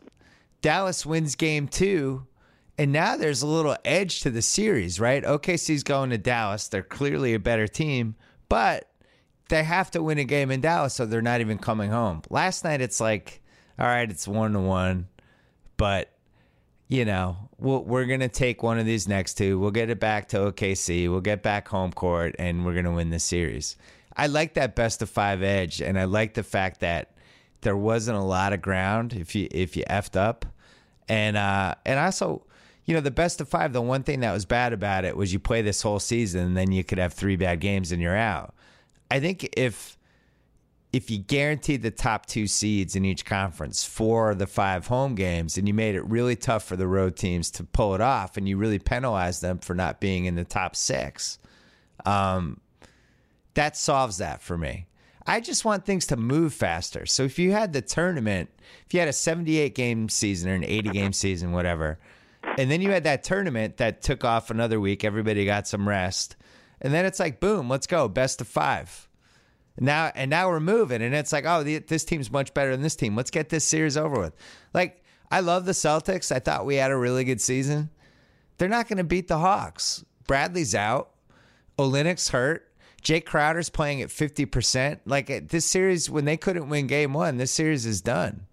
Dallas 0.61 1.05
wins 1.05 1.35
game 1.35 1.67
two, 1.67 2.27
and 2.79 2.93
now 2.93 3.17
there's 3.17 3.43
a 3.43 3.47
little 3.47 3.77
edge 3.85 4.21
to 4.21 4.31
the 4.31 4.43
series, 4.43 5.01
right? 5.01 5.23
OKC's 5.25 5.83
going 5.83 6.11
to 6.11 6.19
Dallas. 6.19 6.69
They're 6.69 6.83
clearly 6.83 7.35
a 7.35 7.39
better 7.41 7.67
team, 7.67 8.15
but 8.49 8.89
they 9.49 9.65
have 9.65 9.91
to 9.91 10.03
win 10.03 10.19
a 10.19 10.25
game 10.25 10.51
in 10.51 10.61
Dallas, 10.61 10.95
so 10.95 11.07
they're 11.07 11.21
not 11.23 11.41
even 11.41 11.59
coming 11.59 11.91
home. 11.91 12.23
Last 12.31 12.63
night, 12.65 12.81
it's 12.81 13.01
like, 13.01 13.43
all 13.79 13.87
right, 13.87 14.09
it's 14.09 14.27
one 14.29 14.53
to 14.53 14.61
one, 14.61 15.09
but 15.77 16.11
you 16.93 17.07
know, 17.07 17.39
we'll, 17.57 17.83
we're 17.83 18.05
going 18.05 18.21
to 18.21 18.29
take 18.29 18.63
one 18.63 18.79
of 18.79 18.85
these 18.85 19.09
next 19.09 19.39
two. 19.39 19.59
We'll 19.59 19.71
get 19.71 19.89
it 19.89 19.99
back 19.99 20.29
to 20.29 20.37
OKC. 20.37 21.09
We'll 21.09 21.23
get 21.23 21.43
back 21.43 21.67
home 21.69 21.91
court, 21.91 22.37
and 22.39 22.67
we're 22.67 22.75
going 22.75 22.85
to 22.85 22.93
win 22.93 23.09
the 23.09 23.19
series. 23.19 23.77
I 24.15 24.27
like 24.27 24.53
that 24.55 24.77
best 24.77 25.01
of 25.01 25.09
five 25.09 25.43
edge, 25.43 25.81
and 25.81 25.99
I 25.99 26.05
like 26.05 26.35
the 26.35 26.43
fact 26.43 26.81
that 26.81 27.15
there 27.63 27.79
wasn't 27.79 28.19
a 28.19 28.23
lot 28.23 28.53
of 28.53 28.61
ground 28.61 29.15
if 29.15 29.35
you 29.35 29.49
if 29.51 29.75
you 29.75 29.85
effed 29.89 30.17
up, 30.17 30.45
and 31.09 31.35
uh, 31.35 31.77
and 31.87 31.99
also, 31.99 32.45
you 32.85 32.93
know, 32.93 33.01
the 33.01 33.11
best 33.11 33.41
of 33.41 33.49
five. 33.49 33.73
The 33.73 33.81
one 33.81 34.03
thing 34.03 34.21
that 34.21 34.33
was 34.33 34.45
bad 34.45 34.75
about 34.75 35.07
it 35.07 35.17
was 35.17 35.33
you 35.33 35.39
play 35.39 35.63
this 35.63 35.81
whole 35.81 35.99
season, 35.99 36.45
and 36.45 36.57
then 36.59 36.73
you 36.73 36.85
could 36.85 36.99
have 36.99 37.15
three 37.15 37.37
bad 37.37 37.61
games 37.61 37.91
and 37.91 38.03
you're 38.03 38.15
out. 38.15 38.55
I 39.11 39.19
think 39.19 39.49
if 39.57 39.97
if 40.93 41.11
you 41.11 41.19
guaranteed 41.19 41.83
the 41.83 41.91
top 41.91 42.27
two 42.27 42.47
seeds 42.47 42.95
in 42.95 43.05
each 43.05 43.25
conference 43.25 43.83
for 43.85 44.35
the 44.35 44.47
five 44.47 44.87
home 44.87 45.15
games 45.15 45.57
and 45.57 45.67
you 45.67 45.73
made 45.73 45.95
it 45.95 46.05
really 46.05 46.37
tough 46.37 46.65
for 46.65 46.77
the 46.77 46.87
road 46.87 47.17
teams 47.17 47.51
to 47.51 47.65
pull 47.65 47.95
it 47.95 48.01
off 48.01 48.37
and 48.37 48.47
you 48.47 48.59
really 48.59 48.79
penalized 48.79 49.41
them 49.41 49.59
for 49.59 49.75
not 49.75 50.01
being 50.01 50.27
in 50.27 50.35
the 50.35 50.45
top 50.45 50.77
six, 50.77 51.39
um, 52.05 52.61
that 53.55 53.77
solves 53.77 54.19
that 54.19 54.43
for 54.43 54.59
me. 54.59 54.87
I 55.27 55.41
just 55.41 55.65
want 55.65 55.87
things 55.87 56.07
to 56.09 56.17
move 56.17 56.53
faster. 56.53 57.07
So 57.07 57.23
if 57.23 57.39
you 57.39 57.53
had 57.53 57.73
the 57.73 57.81
tournament, 57.81 58.51
if 58.87 58.93
you 58.93 59.01
had 59.01 59.09
a 59.09 59.15
78 59.15 59.75
game 59.75 60.09
season 60.09 60.51
or 60.51 60.55
an 60.55 60.65
80 60.65 60.91
game 60.91 61.13
season, 61.15 61.53
whatever, 61.53 61.99
and 62.59 62.71
then 62.71 62.83
you 62.83 62.91
had 62.91 63.05
that 63.05 63.23
tournament 63.23 63.79
that 63.79 64.03
took 64.03 64.25
off 64.25 64.51
another 64.51 64.81
week, 64.81 65.05
everybody 65.05 65.45
got 65.47 65.67
some 65.67 65.89
rest, 65.89 66.37
and 66.83 66.93
then 66.93 67.07
it's 67.07 67.21
like, 67.21 67.41
boom, 67.41 67.71
let's 67.71 67.87
go, 67.87 68.09
best 68.09 68.41
of 68.41 68.49
five. 68.49 69.09
Now 69.81 70.13
and 70.15 70.31
now 70.31 70.49
we're 70.49 70.61
moving, 70.61 71.01
and 71.03 71.15
it's 71.15 71.33
like, 71.33 71.45
oh, 71.47 71.63
the, 71.63 71.79
this 71.79 72.05
team's 72.05 72.31
much 72.31 72.53
better 72.53 72.73
than 72.73 72.83
this 72.83 72.97
team. 72.97 73.17
Let's 73.17 73.31
get 73.31 73.49
this 73.49 73.65
series 73.65 73.97
over 73.97 74.21
with. 74.21 74.37
Like, 74.75 75.03
I 75.31 75.41
love 75.41 75.65
the 75.65 75.73
Celtics. 75.73 76.31
I 76.31 76.41
thought 76.41 76.67
we 76.67 76.77
had 76.77 76.91
a 76.91 76.97
really 76.97 77.25
good 77.25 77.41
season. 77.41 77.89
They're 78.59 78.69
not 78.69 78.87
going 78.87 78.99
to 78.99 79.05
beat 79.05 79.29
the 79.29 79.39
Hawks. 79.39 80.05
Bradley's 80.27 80.75
out. 80.75 81.11
Olynyk's 81.79 82.29
hurt. 82.29 82.69
Jae 83.03 83.25
Crowder's 83.25 83.71
playing 83.71 84.03
at 84.03 84.11
fifty 84.11 84.45
percent. 84.45 85.01
Like 85.07 85.49
this 85.49 85.65
series, 85.65 86.09
when 86.09 86.27
they 86.27 86.37
couldn't 86.37 86.69
win 86.69 86.87
Game 86.87 87.15
One, 87.15 87.39
this 87.39 87.51
series 87.51 87.87
is 87.87 88.01
done. 88.03 88.47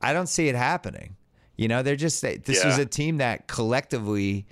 I 0.00 0.12
don't 0.12 0.28
see 0.28 0.48
it 0.48 0.54
happening. 0.54 1.16
You 1.56 1.68
know, 1.68 1.82
they're 1.82 1.96
just 1.96 2.20
this 2.20 2.64
was 2.64 2.78
a 2.78 2.84
team 2.84 3.16
that 3.16 3.48
collectively 3.48 4.46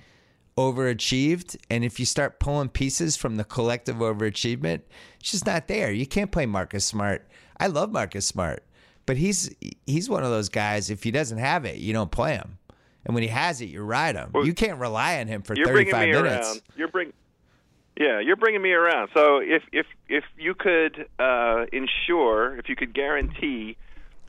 overachieved, 0.57 1.57
and 1.69 1.83
if 1.83 1.99
you 1.99 2.05
start 2.05 2.39
pulling 2.39 2.69
pieces 2.69 3.15
from 3.15 3.35
the 3.37 3.43
collective 3.43 3.97
overachievement, 3.97 4.81
it's 5.19 5.31
just 5.31 5.45
not 5.45 5.67
there. 5.67 5.91
You 5.91 6.05
can't 6.05 6.31
play 6.31 6.45
Marcus 6.45 6.85
Smart. 6.85 7.27
I 7.59 7.67
love 7.67 7.91
Marcus 7.91 8.25
Smart, 8.25 8.63
but 9.05 9.17
he's 9.17 9.53
he's 9.85 10.09
one 10.09 10.23
of 10.23 10.29
those 10.29 10.49
guys. 10.49 10.89
If 10.89 11.03
he 11.03 11.11
doesn't 11.11 11.37
have 11.37 11.65
it, 11.65 11.77
you 11.77 11.93
don't 11.93 12.11
play 12.11 12.33
him, 12.35 12.57
and 13.05 13.13
when 13.13 13.23
he 13.23 13.29
has 13.29 13.61
it, 13.61 13.65
you 13.65 13.81
ride 13.81 14.15
him. 14.15 14.31
Well, 14.33 14.45
you 14.45 14.53
can't 14.53 14.79
rely 14.79 15.19
on 15.19 15.27
him 15.27 15.41
for 15.41 15.55
You're 15.55 15.67
bringing 15.67 15.93
me 15.93 16.11
minutes. 16.11 16.47
around. 16.47 16.61
You're 16.75 16.87
bring. 16.89 17.13
Yeah, 17.97 18.19
you're 18.19 18.35
bringing 18.35 18.61
me 18.61 18.71
around. 18.71 19.09
So 19.13 19.37
if 19.37 19.63
if 19.71 19.85
if 20.09 20.25
you 20.37 20.53
could 20.53 21.07
uh, 21.17 21.65
ensure, 21.71 22.57
if 22.57 22.67
you 22.67 22.75
could 22.75 22.93
guarantee 22.93 23.77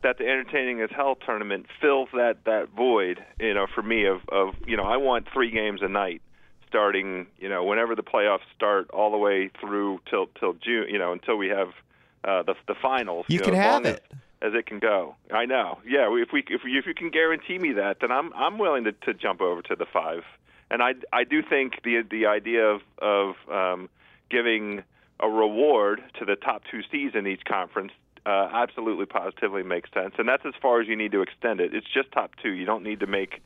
that 0.06 0.18
the 0.18 0.24
entertaining 0.24 0.80
as 0.80 0.90
hell 0.94 1.16
tournament 1.16 1.66
fills 1.80 2.08
that 2.12 2.36
that 2.44 2.68
void, 2.68 3.18
you 3.40 3.52
know, 3.52 3.66
for 3.74 3.82
me 3.82 4.06
of 4.06 4.20
of 4.28 4.54
you 4.64 4.76
know, 4.76 4.84
I 4.84 4.98
want 4.98 5.26
three 5.32 5.50
games 5.50 5.80
a 5.82 5.88
night 5.88 6.22
starting, 6.68 7.26
you 7.38 7.48
know, 7.48 7.64
whenever 7.64 7.96
the 7.96 8.04
playoffs 8.04 8.46
start 8.54 8.88
all 8.90 9.10
the 9.10 9.16
way 9.18 9.50
through 9.60 10.00
till 10.08 10.28
till 10.38 10.52
June, 10.52 10.86
you 10.88 10.98
know, 10.98 11.12
until 11.12 11.36
we 11.36 11.48
have 11.48 11.70
uh, 12.22 12.44
the 12.44 12.54
the 12.68 12.76
finals. 12.80 13.26
You 13.28 13.40
know, 13.40 13.44
can 13.46 13.54
as 13.54 13.60
have 13.60 13.86
as- 13.86 13.94
it. 13.96 14.04
as 14.42 14.54
it 14.54 14.66
can 14.66 14.78
go. 14.78 15.16
I 15.32 15.44
know. 15.44 15.78
Yeah, 15.84 16.06
if 16.22 16.28
we 16.32 16.44
if 16.48 16.62
we, 16.62 16.78
if 16.78 16.86
you 16.86 16.94
can 16.94 17.10
guarantee 17.10 17.58
me 17.58 17.72
that, 17.72 17.98
then 18.00 18.12
I'm 18.12 18.32
I'm 18.34 18.58
willing 18.58 18.84
to, 18.84 18.92
to 18.92 19.12
jump 19.12 19.40
over 19.40 19.60
to 19.62 19.74
the 19.74 19.86
five. 19.92 20.22
And 20.70 20.82
I 20.82 20.94
I 21.12 21.24
do 21.24 21.42
think 21.42 21.82
the 21.82 22.02
the 22.08 22.26
idea 22.26 22.64
of 22.64 22.80
of 22.98 23.34
um, 23.50 23.88
giving 24.30 24.84
a 25.18 25.28
reward 25.28 26.00
to 26.20 26.24
the 26.24 26.36
top 26.36 26.62
two 26.70 26.82
seeds 26.92 27.16
in 27.16 27.26
each 27.26 27.44
conference 27.44 27.90
uh, 28.26 28.48
absolutely 28.52 29.06
positively 29.06 29.62
makes 29.62 29.90
sense. 29.94 30.14
And 30.18 30.28
that's 30.28 30.44
as 30.44 30.54
far 30.60 30.80
as 30.80 30.88
you 30.88 30.96
need 30.96 31.12
to 31.12 31.22
extend 31.22 31.60
it. 31.60 31.72
It's 31.74 31.86
just 31.92 32.10
top 32.12 32.32
two. 32.42 32.50
You 32.50 32.66
don't 32.66 32.82
need 32.82 33.00
to 33.00 33.06
make 33.06 33.40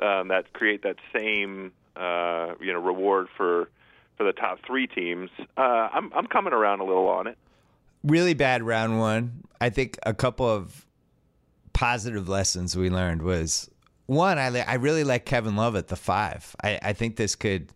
um, 0.00 0.28
that 0.28 0.52
create 0.54 0.82
that 0.82 0.96
same 1.14 1.72
uh, 1.96 2.54
you 2.60 2.72
know 2.72 2.80
reward 2.80 3.28
for 3.36 3.68
for 4.16 4.24
the 4.24 4.32
top 4.32 4.60
three 4.66 4.86
teams. 4.86 5.30
Uh, 5.56 5.60
I'm 5.92 6.12
I'm 6.14 6.26
coming 6.26 6.54
around 6.54 6.80
a 6.80 6.84
little 6.84 7.08
on 7.08 7.26
it. 7.26 7.36
really 8.02 8.34
bad 8.34 8.62
round 8.62 8.98
one. 8.98 9.44
I 9.60 9.68
think 9.68 9.98
a 10.04 10.14
couple 10.14 10.48
of 10.48 10.86
positive 11.74 12.28
lessons 12.28 12.76
we 12.76 12.90
learned 12.90 13.22
was 13.22 13.70
one, 14.06 14.38
I 14.38 14.60
I 14.60 14.74
really 14.74 15.04
like 15.04 15.26
Kevin 15.26 15.56
Love 15.56 15.76
at 15.76 15.88
the 15.88 15.96
five. 15.96 16.56
I, 16.64 16.78
I 16.82 16.92
think 16.94 17.16
this 17.16 17.36
could 17.36 17.72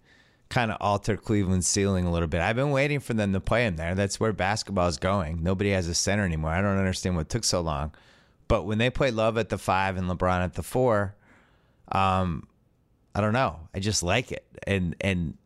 kind 0.49 0.71
of 0.71 0.77
alter 0.81 1.17
Cleveland's 1.17 1.67
ceiling 1.67 2.07
a 2.07 2.13
little 2.13 2.29
bit. 2.29 2.41
I've 2.41 2.57
been 2.57 2.71
waiting 2.71 3.01
for 3.01 3.15
them 3.15 3.33
to 3.33 3.41
play 3.41 3.67
him 3.67 3.77
there. 3.77 3.95
That's 3.95 4.21
where 4.21 4.33
basketball 4.33 4.89
is 4.89 4.97
going. 4.97 5.43
Nobody 5.43 5.71
has 5.71 5.89
a 5.89 5.95
center 5.95 6.25
anymore. 6.25 6.51
I 6.51 6.63
don't 6.63 6.79
understand 6.79 7.17
what 7.17 7.29
took 7.29 7.45
so 7.45 7.61
long. 7.61 7.93
But 8.49 8.65
when 8.65 8.79
they 8.79 8.91
play 8.91 9.11
Love 9.11 9.39
at 9.39 9.49
the 9.49 9.59
five 9.59 9.97
and 9.97 10.09
LeBron 10.09 10.45
at 10.45 10.55
the 10.55 10.63
four, 10.63 11.17
um, 11.91 12.47
I 13.15 13.21
don't 13.21 13.33
know. 13.33 13.61
I 13.75 13.81
just 13.81 14.03
like 14.03 14.31
it, 14.31 14.47
and 14.67 14.95
and 15.01 15.37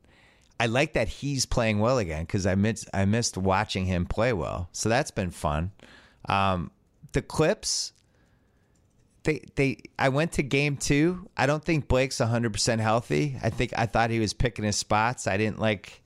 I 0.58 0.66
like 0.66 0.92
that 0.94 1.08
he's 1.08 1.46
playing 1.46 1.78
well 1.78 1.98
again 1.98 2.24
because 2.24 2.46
I 2.46 2.54
missed 2.54 2.88
I 2.92 3.04
missed 3.04 3.38
watching 3.38 3.86
him 3.86 4.04
play 4.04 4.32
well. 4.32 4.68
So 4.72 4.88
that's 4.88 5.10
been 5.10 5.30
fun. 5.30 5.70
Um, 6.28 6.70
the 7.12 7.22
Clips, 7.22 7.92
they 9.24 9.42
they 9.54 9.78
I 9.98 10.08
went 10.08 10.32
to 10.32 10.42
game 10.42 10.76
two. 10.76 11.28
I 11.36 11.46
don't 11.46 11.64
think 11.64 11.88
Blake's 11.88 12.18
hundred 12.18 12.52
percent 12.52 12.80
healthy. 12.80 13.38
I 13.42 13.50
think 13.50 13.72
I 13.76 13.86
thought 13.86 14.10
he 14.10 14.20
was 14.20 14.32
picking 14.32 14.64
his 14.64 14.76
spots. 14.76 15.26
I 15.26 15.36
didn't 15.36 15.58
like 15.58 16.02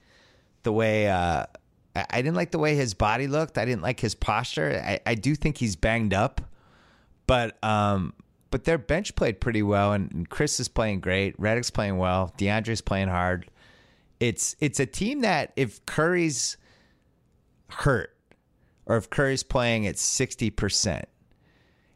the 0.63 0.73
way 0.73 1.09
uh, 1.09 1.47
I, 1.95 2.23
didn't 2.23 2.35
like 2.35 2.51
the 2.51 2.59
way 2.59 2.75
his 2.75 2.95
body 2.95 3.29
looked. 3.29 3.57
I 3.57 3.65
didn't 3.65 3.83
like 3.83 4.01
his 4.01 4.15
posture. 4.15 4.83
I, 4.85 5.01
I 5.07 5.15
do 5.15 5.35
think 5.35 5.59
he's 5.59 5.77
banged 5.77 6.13
up, 6.13 6.41
but 7.27 7.63
um, 7.63 8.15
but 8.51 8.65
their 8.65 8.79
bench 8.79 9.15
played 9.15 9.41
pretty 9.41 9.63
well, 9.63 9.93
and, 9.93 10.11
and 10.13 10.29
Chris 10.29 10.59
is 10.59 10.69
playing 10.69 11.01
great. 11.01 11.41
Redick's 11.41 11.71
playing 11.71 11.99
well. 11.99 12.33
DeAndre's 12.37 12.81
playing 12.81 13.09
hard. 13.09 13.49
It's 14.19 14.57
it's 14.59 14.81
a 14.81 14.87
team 14.87 15.21
that 15.21 15.53
if 15.55 15.85
Curry's 15.87 16.57
hurt 17.69 18.17
or 18.87 18.97
if 18.97 19.11
Curry's 19.11 19.43
playing 19.43 19.87
at 19.87 19.99
sixty 19.99 20.51
percent, 20.51 21.09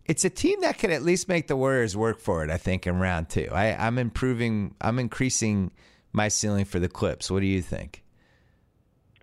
it's 0.08 0.24
a 0.24 0.30
team 0.30 0.62
that 0.62 0.78
could 0.78 0.90
at 0.90 1.02
least 1.02 1.28
make 1.28 1.46
the 1.46 1.56
Warriors 1.56 1.96
work 1.96 2.18
for 2.18 2.42
it. 2.42 2.50
I 2.50 2.56
think 2.56 2.86
in 2.86 2.98
round 2.98 3.28
two, 3.28 3.48
I, 3.52 3.86
I'm 3.86 3.98
improving. 3.98 4.74
I'm 4.80 4.98
increasing 4.98 5.70
my 6.12 6.28
ceiling 6.28 6.64
for 6.64 6.80
the 6.80 6.88
Clips. 6.88 7.30
What 7.30 7.40
do 7.40 7.46
you 7.46 7.62
think? 7.62 8.02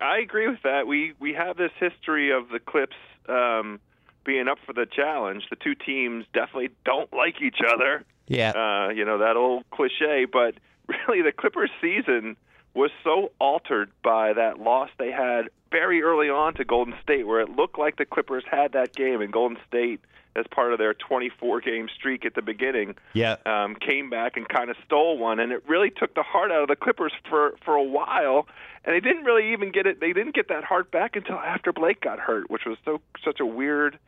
I 0.00 0.18
agree 0.18 0.48
with 0.48 0.62
that. 0.62 0.86
We 0.86 1.12
we 1.18 1.34
have 1.34 1.56
this 1.56 1.72
history 1.78 2.30
of 2.30 2.48
the 2.50 2.60
Clips 2.60 2.96
um, 3.28 3.80
being 4.24 4.46
up 4.46 4.58
for 4.64 4.72
the 4.72 4.86
challenge. 4.86 5.44
The 5.50 5.56
two 5.56 5.74
teams 5.74 6.24
definitely 6.32 6.70
don't 6.84 7.12
like 7.12 7.42
each 7.42 7.58
other. 7.66 8.04
Yeah. 8.28 8.52
Uh, 8.52 8.90
you 8.90 9.04
know 9.04 9.18
that 9.18 9.36
old 9.36 9.64
cliche, 9.70 10.26
but 10.30 10.54
really 11.08 11.22
the 11.22 11.32
Clippers 11.32 11.70
season 11.80 12.36
was 12.74 12.90
so 13.02 13.32
altered 13.40 13.90
by 14.04 14.34
that 14.34 14.60
loss 14.60 14.90
they 14.98 15.10
had 15.10 15.48
very 15.70 16.02
early 16.02 16.28
on 16.30 16.54
to 16.54 16.64
Golden 16.64 16.94
State, 17.02 17.26
where 17.26 17.40
it 17.40 17.50
looked 17.50 17.78
like 17.78 17.96
the 17.96 18.04
Clippers 18.04 18.44
had 18.50 18.72
that 18.72 18.94
game, 18.94 19.20
and 19.20 19.32
Golden 19.32 19.58
State, 19.66 20.00
as 20.36 20.44
part 20.50 20.72
of 20.72 20.78
their 20.78 20.92
24 20.94 21.60
game 21.62 21.88
streak 21.94 22.24
at 22.26 22.34
the 22.34 22.42
beginning, 22.42 22.94
Yeah. 23.14 23.36
um, 23.46 23.74
came 23.74 24.10
back 24.10 24.36
and 24.36 24.46
kind 24.48 24.68
of 24.70 24.76
stole 24.84 25.16
one, 25.18 25.40
and 25.40 25.50
it 25.50 25.62
really 25.66 25.90
took 25.90 26.14
the 26.14 26.22
heart 26.22 26.50
out 26.52 26.62
of 26.62 26.68
the 26.68 26.76
Clippers 26.76 27.12
for 27.28 27.56
for 27.64 27.74
a 27.74 27.82
while. 27.82 28.46
And 28.84 28.94
they 28.94 29.00
didn't 29.00 29.24
really 29.24 29.52
even 29.52 29.72
get 29.72 29.86
it. 29.86 29.98
They 29.98 30.12
didn't 30.12 30.34
get 30.34 30.48
that 30.48 30.62
heart 30.62 30.90
back 30.90 31.16
until 31.16 31.36
after 31.36 31.72
Blake 31.72 32.00
got 32.00 32.20
hurt, 32.20 32.50
which 32.50 32.64
was 32.66 32.76
so 32.84 33.00
such 33.24 33.40
a 33.40 33.46
weird. 33.46 33.98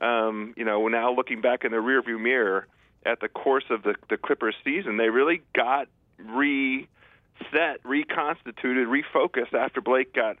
Um, 0.00 0.54
you 0.56 0.64
know, 0.64 0.88
now 0.88 1.12
looking 1.12 1.40
back 1.42 1.64
in 1.64 1.70
the 1.72 1.78
rearview 1.78 2.18
mirror 2.18 2.66
at 3.04 3.20
the 3.20 3.28
course 3.28 3.64
of 3.68 3.82
the 3.82 3.94
the 4.08 4.16
Clippers 4.16 4.54
season, 4.64 4.96
they 4.96 5.10
really 5.10 5.42
got 5.52 5.88
reset, 6.18 7.80
reconstituted, 7.84 8.88
refocused 8.88 9.52
after 9.52 9.80
Blake 9.80 10.14
got 10.14 10.36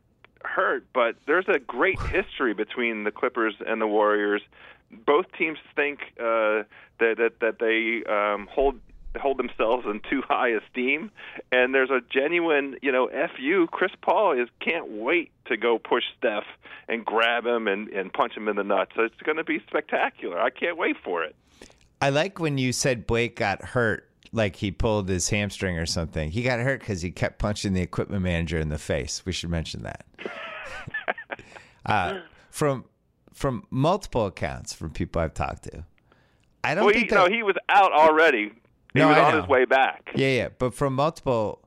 hurt. 0.46 0.84
But 0.92 1.16
there's 1.26 1.48
a 1.48 1.58
great 1.58 2.00
history 2.00 2.54
between 2.54 3.04
the 3.04 3.10
Clippers 3.10 3.54
and 3.66 3.80
the 3.80 3.86
Warriors. 3.86 4.42
Both 4.90 5.26
teams 5.38 5.58
think 5.74 6.00
uh, 6.18 6.64
that 6.98 7.16
that 7.18 7.40
that 7.40 7.58
they 7.58 8.04
um, 8.10 8.46
hold 8.50 8.78
hold 9.20 9.38
themselves 9.38 9.84
in 9.86 10.00
too 10.08 10.22
high 10.28 10.50
esteem, 10.50 11.10
and 11.50 11.74
there's 11.74 11.90
a 11.90 12.00
genuine, 12.10 12.76
you 12.82 12.92
know, 12.92 13.08
fu. 13.36 13.66
Chris 13.66 13.92
Paul 14.00 14.32
is 14.32 14.48
can't 14.60 14.90
wait 14.90 15.30
to 15.46 15.56
go 15.56 15.78
push 15.78 16.04
Steph 16.18 16.44
and 16.88 17.04
grab 17.04 17.46
him 17.46 17.68
and 17.68 17.88
and 17.88 18.12
punch 18.12 18.36
him 18.36 18.48
in 18.48 18.56
the 18.56 18.64
nuts. 18.64 18.92
It's 18.96 19.20
going 19.22 19.38
to 19.38 19.44
be 19.44 19.60
spectacular. 19.66 20.40
I 20.40 20.50
can't 20.50 20.76
wait 20.76 20.96
for 21.02 21.22
it. 21.22 21.34
I 22.00 22.10
like 22.10 22.38
when 22.38 22.58
you 22.58 22.72
said 22.72 23.06
Blake 23.06 23.36
got 23.36 23.62
hurt, 23.62 24.08
like 24.32 24.56
he 24.56 24.70
pulled 24.70 25.08
his 25.08 25.28
hamstring 25.28 25.78
or 25.78 25.86
something. 25.86 26.30
He 26.30 26.42
got 26.42 26.58
hurt 26.60 26.80
because 26.80 27.02
he 27.02 27.10
kept 27.10 27.38
punching 27.38 27.72
the 27.74 27.82
equipment 27.82 28.22
manager 28.22 28.58
in 28.58 28.68
the 28.70 28.78
face. 28.78 29.22
We 29.26 29.32
should 29.32 29.50
mention 29.50 29.82
that. 29.82 30.04
uh, 31.86 32.20
from 32.50 32.84
from 33.32 33.66
multiple 33.70 34.26
accounts 34.26 34.72
from 34.72 34.90
people 34.90 35.20
I've 35.20 35.34
talked 35.34 35.64
to, 35.64 35.84
I 36.64 36.74
don't 36.74 36.84
Well, 36.84 36.94
he, 36.94 37.00
think 37.00 37.12
no, 37.12 37.28
he 37.28 37.42
was 37.42 37.56
out 37.68 37.92
already. 37.92 38.52
He 38.92 38.98
No, 38.98 39.08
was 39.08 39.16
I 39.16 39.24
on 39.24 39.32
know. 39.34 39.40
his 39.42 39.48
way 39.48 39.64
back. 39.64 40.10
Yeah, 40.14 40.28
yeah, 40.28 40.48
but 40.58 40.74
from 40.74 40.94
multiple, 40.94 41.66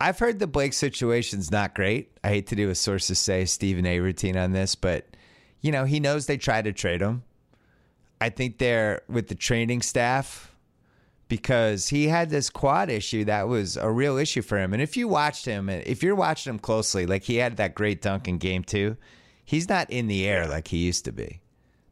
I've 0.00 0.18
heard 0.18 0.38
the 0.38 0.46
Blake 0.46 0.72
situation's 0.72 1.50
not 1.50 1.74
great. 1.74 2.16
I 2.24 2.28
hate 2.28 2.46
to 2.48 2.56
do 2.56 2.70
a 2.70 2.74
sources 2.74 3.18
say 3.18 3.44
Stephen 3.44 3.86
A. 3.86 4.00
routine 4.00 4.36
on 4.36 4.52
this, 4.52 4.74
but 4.74 5.06
you 5.60 5.72
know 5.72 5.84
he 5.84 6.00
knows 6.00 6.26
they 6.26 6.36
try 6.38 6.62
to 6.62 6.72
trade 6.72 7.00
him. 7.02 7.22
I 8.20 8.28
think 8.30 8.58
they're 8.58 9.02
with 9.08 9.28
the 9.28 9.34
training 9.34 9.82
staff 9.82 10.49
because 11.30 11.88
he 11.88 12.08
had 12.08 12.28
this 12.28 12.50
quad 12.50 12.90
issue 12.90 13.24
that 13.24 13.46
was 13.46 13.76
a 13.76 13.88
real 13.88 14.18
issue 14.18 14.42
for 14.42 14.58
him. 14.58 14.72
And 14.72 14.82
if 14.82 14.96
you 14.96 15.06
watched 15.06 15.46
him, 15.46 15.70
if 15.70 16.02
you're 16.02 16.16
watching 16.16 16.50
him 16.50 16.58
closely, 16.58 17.06
like 17.06 17.22
he 17.22 17.36
had 17.36 17.56
that 17.58 17.76
great 17.76 18.02
dunk 18.02 18.26
in 18.26 18.36
game 18.36 18.64
two, 18.64 18.96
he's 19.44 19.68
not 19.68 19.88
in 19.90 20.08
the 20.08 20.26
air 20.26 20.48
like 20.48 20.66
he 20.68 20.78
used 20.78 21.04
to 21.04 21.12
be. 21.12 21.40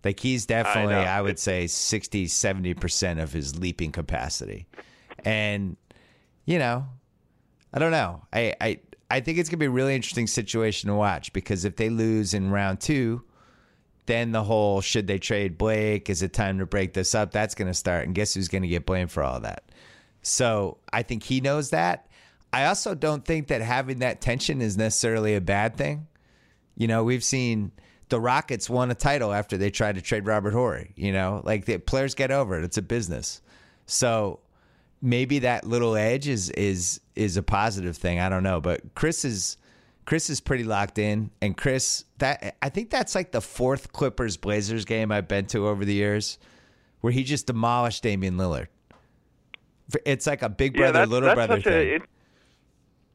Like 0.05 0.19
he's 0.19 0.45
definitely, 0.45 0.95
know. 0.95 1.01
I, 1.01 1.23
would 1.23 1.39
say 1.39 1.69
60, 1.69 2.27
70% 2.27 3.23
of 3.23 3.33
his 3.33 3.57
leaping 3.57 3.93
capacity. 3.93 4.67
And, 5.25 5.77
you 6.45 6.59
know, 6.59 6.87
I 7.73 7.79
don't 7.79 7.93
know. 7.93 8.25
I, 8.33 8.55
I, 8.61 8.81
I 9.09 9.21
think 9.21 9.39
it's 9.39 9.49
going 9.49 9.59
to 9.59 9.63
be 9.63 9.67
a 9.67 9.71
really 9.71 9.95
interesting 9.95 10.27
situation 10.27 10.89
to 10.89 10.97
watch 10.97 11.33
because 11.33 11.65
if 11.65 11.77
they 11.77 11.91
lose 11.91 12.35
in 12.35 12.51
round 12.51 12.81
two, 12.81 13.23
then 14.09 14.33
the 14.33 14.43
whole 14.43 14.81
should 14.81 15.07
they 15.07 15.19
trade 15.19 15.57
Blake? 15.57 16.11
Is 16.11 16.23
it 16.23 16.33
time 16.33 16.59
to 16.59 16.67
break 16.67 16.95
this 16.95 17.15
up? 17.15 17.31
That's 17.31 17.55
going 17.55 17.69
to 17.69 17.75
start. 17.75 18.07
And 18.07 18.15
guess 18.15 18.35
who's 18.35 18.49
going 18.49 18.63
to 18.63 18.69
get 18.69 18.85
blamed 18.85 19.13
for 19.13 19.23
all 19.23 19.39
that? 19.41 19.63
So 20.23 20.79
I 20.93 21.03
think 21.03 21.23
he 21.23 21.41
knows 21.41 21.71
that. 21.71 22.09
I 22.53 22.65
also 22.65 22.95
don't 22.95 23.25
think 23.25 23.49
that 23.49 23.61
having 23.61 24.01
that 24.01 24.21
tension 24.21 24.61
is 24.61 24.77
necessarily 24.77 25.37
a 25.37 25.41
bad 25.41 25.77
thing. 25.77 26.09
You 26.77 26.89
know, 26.89 27.05
we've 27.05 27.23
seen 27.23 27.71
the 28.09 28.19
Rockets 28.19 28.71
won 28.71 28.91
a 28.91 28.95
title 28.95 29.33
after 29.33 29.57
they 29.57 29.71
tried 29.71 29.97
to 29.97 30.01
trade 30.01 30.27
Robert 30.27 30.53
Horry. 30.53 30.93
You 30.97 31.13
know, 31.13 31.43
like 31.45 31.67
the 31.67 31.79
players 31.79 32.15
get 32.15 32.31
over 32.31 32.59
it. 32.59 32.65
It's 32.65 32.79
a 32.79 32.83
business. 32.83 33.43
So 33.87 34.41
maybe 35.03 35.41
that 35.41 35.65
little 35.65 35.95
edge 35.95 36.27
is 36.27 36.51
is 36.51 37.01
is 37.15 37.37
a 37.37 37.43
positive 37.43 37.97
thing. 37.97 38.19
I 38.19 38.29
don't 38.29 38.43
know, 38.43 38.61
but 38.61 38.95
Chris 38.95 39.25
is 39.25 39.59
Chris 40.09 40.31
is 40.31 40.41
pretty 40.41 40.65
locked 40.65 40.99
in, 40.99 41.31
and 41.43 41.55
Chris 41.55 42.07
that 42.17 42.57
I 42.63 42.71
think 42.71 42.89
that's 42.89 43.15
like 43.15 43.31
the 43.31 43.43
fourth 43.43 43.93
Clippers 43.93 44.39
Blazers 44.39 44.87
game 44.87 45.13
I've 45.13 45.29
been 45.29 45.45
to 45.49 45.69
over 45.69 45.85
the 45.85 45.93
years, 45.93 46.39
where 47.03 47.13
he 47.13 47.25
just 47.25 47.47
demolished 47.47 48.05
Damian 48.05 48.39
Lillard. 48.39 48.69
It's 50.07 50.27
like 50.27 50.41
a 50.41 50.49
big 50.49 50.75
brother 50.79 51.01
that's, 51.01 51.11
little 51.11 51.27
that's 51.27 51.37
brother 51.37 51.61
thing. 51.61 51.73
A, 51.75 51.95
it, 51.97 52.03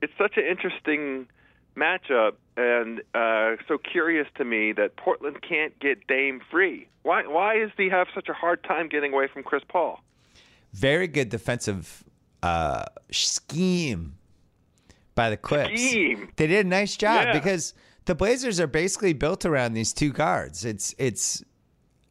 it's 0.03 0.13
such 0.19 0.37
an 0.37 0.43
interesting 0.43 1.25
matchup, 1.75 2.33
and 2.57 3.01
uh, 3.15 3.55
so 3.67 3.79
curious 3.79 4.27
to 4.35 4.45
me 4.45 4.71
that 4.73 4.95
Portland 4.95 5.37
can't 5.41 5.73
get 5.79 6.05
Dame 6.05 6.41
free. 6.51 6.87
Why? 7.01 7.25
Why 7.25 7.57
does 7.57 7.71
he 7.75 7.89
have 7.89 8.05
such 8.13 8.29
a 8.29 8.33
hard 8.33 8.63
time 8.63 8.87
getting 8.87 9.13
away 9.13 9.27
from 9.33 9.41
Chris 9.41 9.63
Paul? 9.67 9.99
Very 10.73 11.07
good 11.07 11.29
defensive 11.29 12.03
uh, 12.43 12.85
scheme 13.09 14.13
by 15.15 15.29
the 15.29 15.37
Clips. 15.37 15.79
Scheme. 15.81 16.29
They 16.35 16.47
did 16.47 16.65
a 16.65 16.69
nice 16.69 16.95
job 16.97 17.25
Yeah. 17.27 17.33
because 17.33 17.73
the 18.05 18.15
Blazers 18.15 18.59
are 18.59 18.67
basically 18.67 19.13
built 19.13 19.45
around 19.45 19.73
these 19.73 19.93
two 19.93 20.11
guards. 20.11 20.65
It's 20.65 20.93
it's 20.97 21.43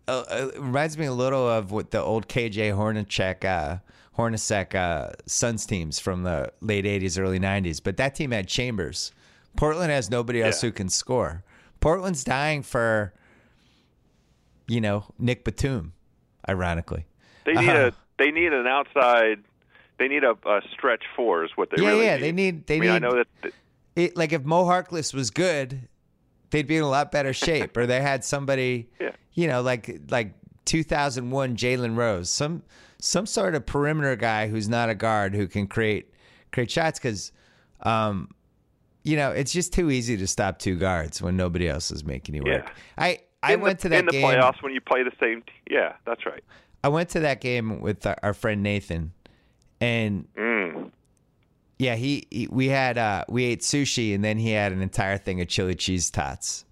uh, 0.09 0.24
uh, 0.31 0.51
it 0.55 0.61
reminds 0.61 0.99
me 0.99 1.07
a 1.07 1.12
little 1.12 1.49
of 1.49 1.70
what 1.70 1.91
the 1.91 2.01
old 2.03 2.29
KJ 2.29 2.73
Hornacek, 2.77 3.45
uh, 3.45 3.79
Hornacek 4.19 4.74
uh, 4.74 5.12
Suns 5.27 5.65
teams 5.66 5.99
from 6.01 6.23
the 6.24 6.53
late 6.61 6.85
'80s, 6.85 7.19
early 7.20 7.39
'90s. 7.39 7.81
But 7.83 7.97
that 7.99 8.15
team 8.15 8.31
had 8.33 8.49
Chambers. 8.49 9.12
Portland 9.57 9.91
has 9.93 10.11
nobody 10.11 10.43
else 10.43 10.62
Yeah. 10.62 10.69
who 10.69 10.73
can 10.73 10.89
score. 10.89 11.45
Portland's 11.81 12.24
dying 12.24 12.62
for, 12.62 13.12
you 14.66 14.81
know, 14.81 15.05
Nick 15.19 15.45
Batum. 15.45 15.93
Ironically, 16.49 17.07
They 17.45 17.53
need 17.53 17.69
Uh-huh. 17.69 17.91
a 17.91 17.93
they 18.23 18.31
need 18.33 18.53
an 18.53 18.66
outside. 18.66 19.45
They 20.03 20.09
need 20.09 20.24
a, 20.24 20.33
a 20.49 20.61
stretch 20.73 21.05
four 21.15 21.45
is 21.45 21.51
what 21.55 21.70
they 21.70 21.81
Yeah, 21.81 21.89
really 21.91 22.05
yeah, 22.05 22.16
need. 22.16 22.23
they 22.23 22.33
need- 22.33 22.66
they 22.66 22.77
I 22.77 22.81
mean, 22.81 22.91
I 22.91 22.99
know 22.99 23.15
that. 23.15 23.27
th- 23.43 23.55
it, 23.95 24.16
like 24.16 24.33
if 24.33 24.43
Mo 24.45 24.65
Harkless 24.65 25.15
was 25.15 25.31
good, 25.31 25.87
they'd 26.51 26.66
be 26.66 26.77
in 26.77 26.83
a 26.83 26.89
lot 26.89 27.12
better 27.12 27.33
shape. 27.33 27.77
or 27.77 27.87
they 27.87 28.01
had 28.01 28.24
somebody, 28.24 28.89
Yeah. 29.01 29.12
you 29.35 29.47
know, 29.47 29.62
like 29.62 30.01
like 30.11 30.35
2001 30.65 31.57
Jalen 31.57 31.97
Rose, 31.97 32.31
some 32.31 32.62
some 32.99 33.27
sort 33.27 33.55
of 33.55 33.65
perimeter 33.66 34.16
guy 34.16 34.49
who's 34.49 34.69
not 34.69 34.89
a 34.89 34.95
guard 34.95 35.35
who 35.35 35.47
can 35.47 35.66
create 35.66 36.12
create 36.53 36.70
shots 36.70 36.99
because, 36.99 37.33
um, 37.83 38.29
you 39.05 39.16
know, 39.16 39.31
it's 39.31 39.53
just 39.53 39.73
too 39.73 39.91
easy 39.91 40.16
to 40.16 40.27
stop 40.27 40.59
two 40.59 40.77
guards 40.77 41.20
when 41.23 41.37
nobody 41.37 41.69
else 41.69 41.91
is 41.91 42.05
making 42.05 42.35
you 42.35 42.43
work. 42.45 42.65
Yeah. 42.66 42.73
I 42.99 43.19
I 43.43 43.55
in 43.55 43.61
went 43.61 43.79
the, 43.79 43.83
to 43.85 43.89
that 43.91 43.99
in 44.01 44.07
the 44.07 44.12
game. 44.12 44.24
playoffs 44.24 44.62
when 44.62 44.73
you 44.73 44.81
play 44.81 45.03
the 45.03 45.12
same. 45.20 45.43
T- 45.43 45.53
yeah, 45.74 45.95
that's 46.07 46.24
right. 46.27 46.43
I 46.85 46.89
went 46.89 47.11
to 47.11 47.20
that 47.20 47.41
game 47.41 47.81
with 47.81 48.05
our, 48.07 48.16
our 48.23 48.35
friend 48.35 48.62
Nathan, 48.62 49.12
and 49.83 50.27
Mm. 50.37 50.91
yeah, 51.79 51.97
he, 51.97 52.27
he 52.31 52.47
we 52.51 52.69
had 52.69 52.97
uh 52.99 53.25
we 53.29 53.45
ate 53.45 53.61
sushi, 53.61 54.15
and 54.15 54.25
then 54.25 54.39
he 54.39 54.51
had 54.53 54.73
an 54.73 54.81
entire 54.83 55.19
thing 55.19 55.41
of 55.41 55.49
chili 55.49 55.75
cheese 55.75 56.11
tots. 56.11 56.65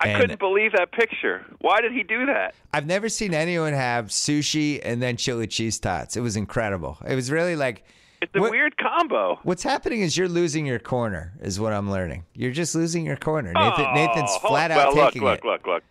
I 0.00 0.08
And- 0.08 0.20
couldn't 0.20 0.38
believe 0.38 0.72
that 0.72 0.92
picture. 0.92 1.44
Why 1.60 1.80
did 1.80 1.92
he 1.92 2.02
do 2.02 2.26
that? 2.26 2.54
I've 2.72 2.86
never 2.86 3.08
seen 3.08 3.32
anyone 3.32 3.72
have 3.72 4.06
sushi 4.06 4.80
and 4.84 5.00
then 5.02 5.16
chili 5.16 5.46
cheese 5.46 5.78
tots. 5.78 6.16
It 6.16 6.20
was 6.20 6.36
incredible. 6.36 6.98
It 7.08 7.14
was 7.14 7.30
really 7.30 7.56
like 7.56 7.84
It's 8.22 8.34
a 8.34 8.40
What- 8.40 8.50
weird 8.50 8.76
combo. 8.78 9.38
what's 9.42 9.62
happening 9.62 10.00
is 10.00 10.16
you're 10.16 10.28
losing 10.28 10.64
your 10.66 10.78
corner, 10.78 11.32
is 11.42 11.60
what 11.60 11.72
I'm 11.74 11.90
learning. 11.90 12.24
You're 12.34 12.50
just 12.52 12.74
losing 12.74 13.04
your 13.04 13.16
corner. 13.16 13.52
Nathan, 13.52 13.84
Oh, 13.86 13.94
Nathan's 13.94 14.34
flat 14.38 14.70
out 14.70 14.94
look, 14.94 15.08
taking 15.12 15.22
look, 15.22 15.38
it. 15.40 15.44
look, 15.44 15.66
look. 15.66 15.82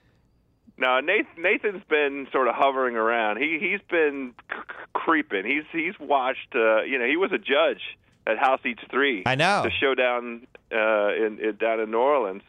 No, 0.78 1.00
Nathan, 1.00 1.42
Nathan's 1.42 1.84
been 1.90 2.28
sort 2.32 2.48
of 2.48 2.56
hovering 2.56 2.96
around. 2.96 3.38
He 3.38 3.60
he's 3.60 3.80
been 3.90 4.34
c- 4.52 4.58
creeping. 4.94 5.46
He's 5.46 5.64
he's 5.72 5.94
watched. 6.00 6.54
Uh, 6.54 6.82
you 6.84 7.00
know, 7.00 7.06
he 7.06 7.16
was 7.18 7.32
a 7.32 7.38
judge 7.38 7.82
at 8.28 8.38
House 8.38 8.60
Eats 8.66 8.82
Three. 8.92 9.24
I 9.26 9.36
know. 9.36 9.64
the 9.64 9.72
showdown 9.72 10.46
uh, 10.74 11.14
in, 11.14 11.40
in 11.40 11.56
down 11.58 11.80
in 11.80 11.92
New 11.92 11.98
Orleans, 12.00 12.42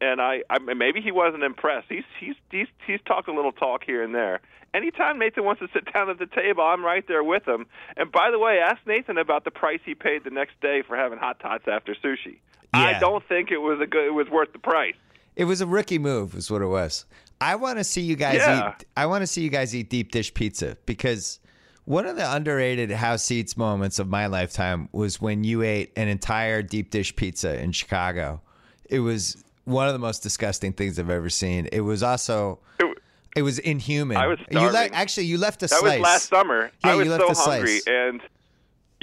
and 0.00 0.20
I, 0.20 0.42
I 0.48 0.58
maybe 0.60 1.00
he 1.00 1.10
wasn't 1.10 1.42
impressed. 1.42 1.86
He's 1.88 2.04
he's 2.20 2.36
he's 2.50 2.68
he's 2.86 3.00
talked 3.06 3.26
a 3.28 3.34
little 3.34 3.52
talk 3.52 3.82
here 3.84 4.04
and 4.04 4.14
there. 4.14 4.40
Anytime 4.72 5.18
Nathan 5.18 5.44
wants 5.44 5.60
to 5.60 5.68
sit 5.72 5.84
down 5.92 6.10
at 6.10 6.18
the 6.20 6.26
table, 6.26 6.62
I'm 6.62 6.84
right 6.84 7.06
there 7.08 7.24
with 7.24 7.46
him. 7.46 7.66
And 7.96 8.12
by 8.12 8.30
the 8.30 8.38
way, 8.38 8.60
ask 8.64 8.78
Nathan 8.86 9.18
about 9.18 9.44
the 9.44 9.50
price 9.50 9.80
he 9.84 9.94
paid 9.94 10.22
the 10.24 10.30
next 10.30 10.60
day 10.60 10.82
for 10.86 10.96
having 10.96 11.18
hot 11.18 11.40
tots 11.40 11.64
after 11.66 11.94
sushi. 11.94 12.38
I 12.72 12.98
don't 12.98 13.24
think 13.28 13.50
it 13.52 13.58
was 13.58 13.80
a 13.80 13.86
good. 13.86 14.06
It 14.06 14.14
was 14.14 14.28
worth 14.28 14.52
the 14.52 14.58
price. 14.58 14.94
It 15.36 15.44
was 15.44 15.60
a 15.60 15.66
rookie 15.66 15.98
move, 15.98 16.34
is 16.36 16.48
what 16.50 16.62
it 16.62 16.66
was. 16.66 17.06
I 17.44 17.56
want 17.56 17.78
to 17.78 17.84
see 17.84 18.00
you 18.00 18.16
guys 18.16 18.36
Yeah. 18.36 18.70
eat. 18.78 18.86
I 18.96 19.06
want 19.06 19.22
to 19.22 19.26
see 19.26 19.42
you 19.42 19.50
guys 19.50 19.74
eat 19.74 19.90
deep 19.90 20.10
dish 20.12 20.32
pizza 20.32 20.76
because 20.86 21.40
one 21.84 22.06
of 22.06 22.16
the 22.16 22.32
underrated 22.34 22.90
house 22.90 23.30
eats 23.30 23.56
moments 23.56 23.98
of 23.98 24.08
my 24.08 24.26
lifetime 24.26 24.88
was 24.92 25.20
when 25.20 25.44
you 25.44 25.62
ate 25.62 25.92
an 25.96 26.08
entire 26.08 26.62
deep 26.62 26.90
dish 26.90 27.14
pizza 27.14 27.60
in 27.60 27.72
Chicago. 27.72 28.40
It 28.88 29.00
was 29.00 29.42
one 29.64 29.86
of 29.86 29.92
the 29.92 29.98
most 29.98 30.22
disgusting 30.22 30.72
things 30.72 30.98
I've 30.98 31.10
ever 31.10 31.28
seen. 31.30 31.68
It 31.72 31.80
was 31.82 32.02
also 32.02 32.60
It- 32.80 32.98
it 33.36 33.42
was 33.42 33.58
inhuman. 33.58 34.16
I 34.16 34.26
was 34.28 34.38
you 34.50 34.60
le- 34.60 34.88
actually 34.92 35.26
you 35.26 35.36
left 35.38 35.62
a 35.62 35.66
That 35.66 35.78
slice. 35.80 35.98
was 35.98 36.00
last 36.00 36.28
summer. 36.28 36.70
Yeah, 36.84 36.92
I 36.92 36.94
was 36.94 37.04
you 37.06 37.12
left 37.12 37.36
so 37.36 37.42
a 37.42 37.50
hungry, 37.56 37.80
and 37.86 38.20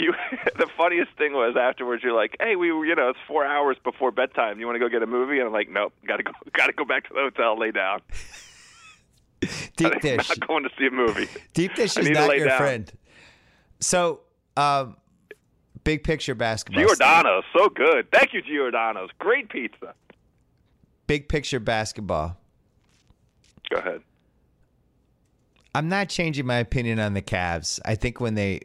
you. 0.02 0.14
the 0.58 0.68
funniest 0.78 1.12
thing 1.18 1.34
was 1.34 1.56
afterwards. 1.60 2.04
You're 2.04 2.16
like, 2.16 2.36
"Hey, 2.42 2.56
we, 2.56 2.72
were- 2.72 2.86
you 2.86 2.96
know, 2.96 3.10
it's 3.10 3.20
four 3.28 3.46
hours 3.46 3.78
before 3.84 4.12
bedtime. 4.12 4.60
You 4.60 4.66
want 4.66 4.76
to 4.76 4.80
go 4.80 4.90
get 4.90 5.02
a 5.04 5.08
movie?" 5.08 5.38
And 5.38 5.48
I'm 5.48 5.54
like, 5.54 5.70
"Nope, 5.70 5.94
gotta 6.06 6.24
go, 6.24 6.32
gotta 6.54 6.74
go 6.74 6.84
back 6.86 7.08
to 7.08 7.14
the 7.14 7.22
hotel, 7.22 7.58
lay 7.58 7.72
down. 7.72 8.02
Deep 9.76 9.94
I'm 9.94 10.00
dish. 10.00 10.30
not 10.30 10.48
going 10.48 10.64
to 10.64 10.70
see 10.78 10.88
a 10.88 10.92
movie." 10.92 11.28
Deep 11.54 11.74
dish 11.76 11.98
is 11.98 12.10
not 12.10 12.36
your 12.38 12.48
down. 12.48 12.58
friend. 12.58 12.92
So, 13.80 14.22
um, 14.58 14.98
big 15.84 16.04
picture 16.04 16.36
basketball. 16.36 16.84
Giordano's 16.84 17.44
so 17.58 17.70
good. 17.70 18.12
Thank 18.12 18.34
you, 18.34 18.42
Giordano's. 18.42 19.10
Great 19.20 19.50
pizza. 19.50 19.96
Big 21.08 21.28
picture 21.30 21.60
basketball. 21.60 22.38
Go 23.70 23.78
ahead. 23.80 24.02
I'm 25.74 25.88
not 25.90 26.10
changing 26.10 26.46
my 26.46 26.58
opinion 26.58 27.00
on 27.00 27.14
the 27.14 27.22
Cavs. 27.22 27.80
I 27.86 27.96
think 27.96 28.20
when 28.20 28.36
they, 28.36 28.62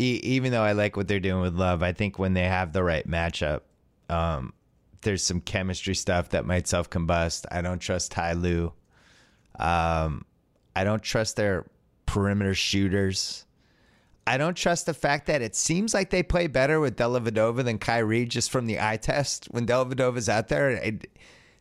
e- 0.00 0.20
even 0.22 0.50
though 0.52 0.62
I 0.62 0.72
like 0.72 0.96
what 0.96 1.06
they're 1.06 1.20
doing 1.20 1.42
with 1.42 1.54
Love, 1.54 1.82
I 1.82 1.92
think 1.92 2.18
when 2.18 2.34
they 2.34 2.44
have 2.44 2.72
the 2.72 2.82
right 2.82 3.06
matchup, 3.06 3.60
um, 4.08 4.52
there's 5.02 5.22
some 5.22 5.40
chemistry 5.40 5.94
stuff 5.94 6.30
that 6.30 6.44
might 6.44 6.66
self 6.66 6.90
combust. 6.90 7.46
I 7.50 7.62
don't 7.62 7.78
trust 7.78 8.12
Ty 8.12 8.32
Lue. 8.34 8.72
Um, 9.58 10.24
I 10.74 10.84
don't 10.84 11.02
trust 11.02 11.36
their 11.36 11.66
perimeter 12.06 12.54
shooters. 12.54 13.44
I 14.26 14.36
don't 14.36 14.56
trust 14.56 14.86
the 14.86 14.94
fact 14.94 15.26
that 15.26 15.42
it 15.42 15.56
seems 15.56 15.92
like 15.92 16.10
they 16.10 16.22
play 16.22 16.46
better 16.46 16.78
with 16.78 16.96
Dellavedova 16.96 17.64
than 17.64 17.78
Kyrie 17.78 18.26
just 18.26 18.50
from 18.50 18.66
the 18.66 18.80
eye 18.80 18.96
test. 18.96 19.46
When 19.50 19.66
Dellavedova's 19.66 20.28
out 20.28 20.48
there, 20.48 20.70
it, 20.70 21.06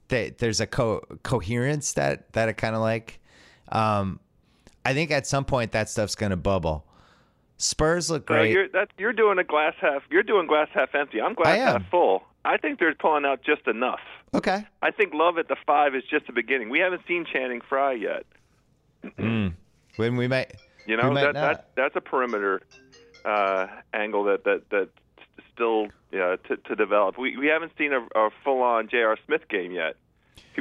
they, 0.10 0.32
there's 0.32 0.60
a 0.60 0.68
co- 0.68 1.04
coherence 1.24 1.94
that 1.94 2.32
that 2.34 2.50
I 2.50 2.54
kind 2.54 2.76
of 2.76 2.82
like. 2.82 3.20
Um, 3.72 4.20
I 4.86 4.94
think 4.94 5.12
at 5.12 5.28
some 5.28 5.46
point 5.46 5.72
that 5.72 5.90
stuff's 5.90 6.16
going 6.16 6.32
to 6.32 6.38
bubble. 6.38 6.86
Spurs 7.60 8.10
look 8.10 8.24
So 8.28 8.34
great. 8.34 8.52
you're 8.52 8.68
that 8.70 8.90
you're 8.98 9.14
doing 9.14 9.38
a 9.38 9.44
glass 9.44 9.74
half. 9.80 10.02
You're 10.10 10.24
doing 10.24 10.48
glass 10.48 10.70
half 10.74 10.96
empty. 10.96 11.22
I'm 11.22 11.34
glass 11.36 11.58
half 11.58 11.90
full. 11.92 12.24
I 12.46 12.58
think 12.58 12.80
they're 12.80 12.96
pulling 12.96 13.26
out 13.26 13.42
just 13.44 13.68
enough. 13.68 14.00
okay. 14.34 14.66
I 14.82 14.92
think 14.92 15.14
Love 15.14 15.38
at 15.38 15.48
the 15.50 15.58
five 15.68 15.94
is 15.94 16.04
just 16.10 16.26
the 16.28 16.34
beginning. 16.34 16.70
We 16.70 16.80
haven't 16.80 17.02
seen 17.08 17.26
Channing 17.32 17.62
Frye 17.62 17.94
yet. 17.94 18.26
When 19.16 20.16
we 20.18 20.28
might, 20.28 20.54
You 20.86 20.98
know 20.98 21.12
might 21.12 21.22
that, 21.22 21.34
not. 21.34 21.42
that 21.56 21.70
that's 21.76 21.96
a 21.96 22.02
perimeter 22.02 22.62
uh, 23.26 23.68
angle 23.94 24.24
that 24.26 24.44
that 24.46 24.70
that 24.70 24.90
still 25.54 25.88
yeah, 26.12 26.38
to 26.48 26.58
to 26.58 26.76
develop. 26.76 27.18
We 27.18 27.38
we 27.38 27.48
haven't 27.48 27.74
seen 27.78 27.92
a, 27.94 28.00
a 28.18 28.30
full 28.44 28.62
on 28.62 28.88
J.R. 28.90 29.18
Smith 29.26 29.48
game 29.50 29.72
yet, 29.72 29.96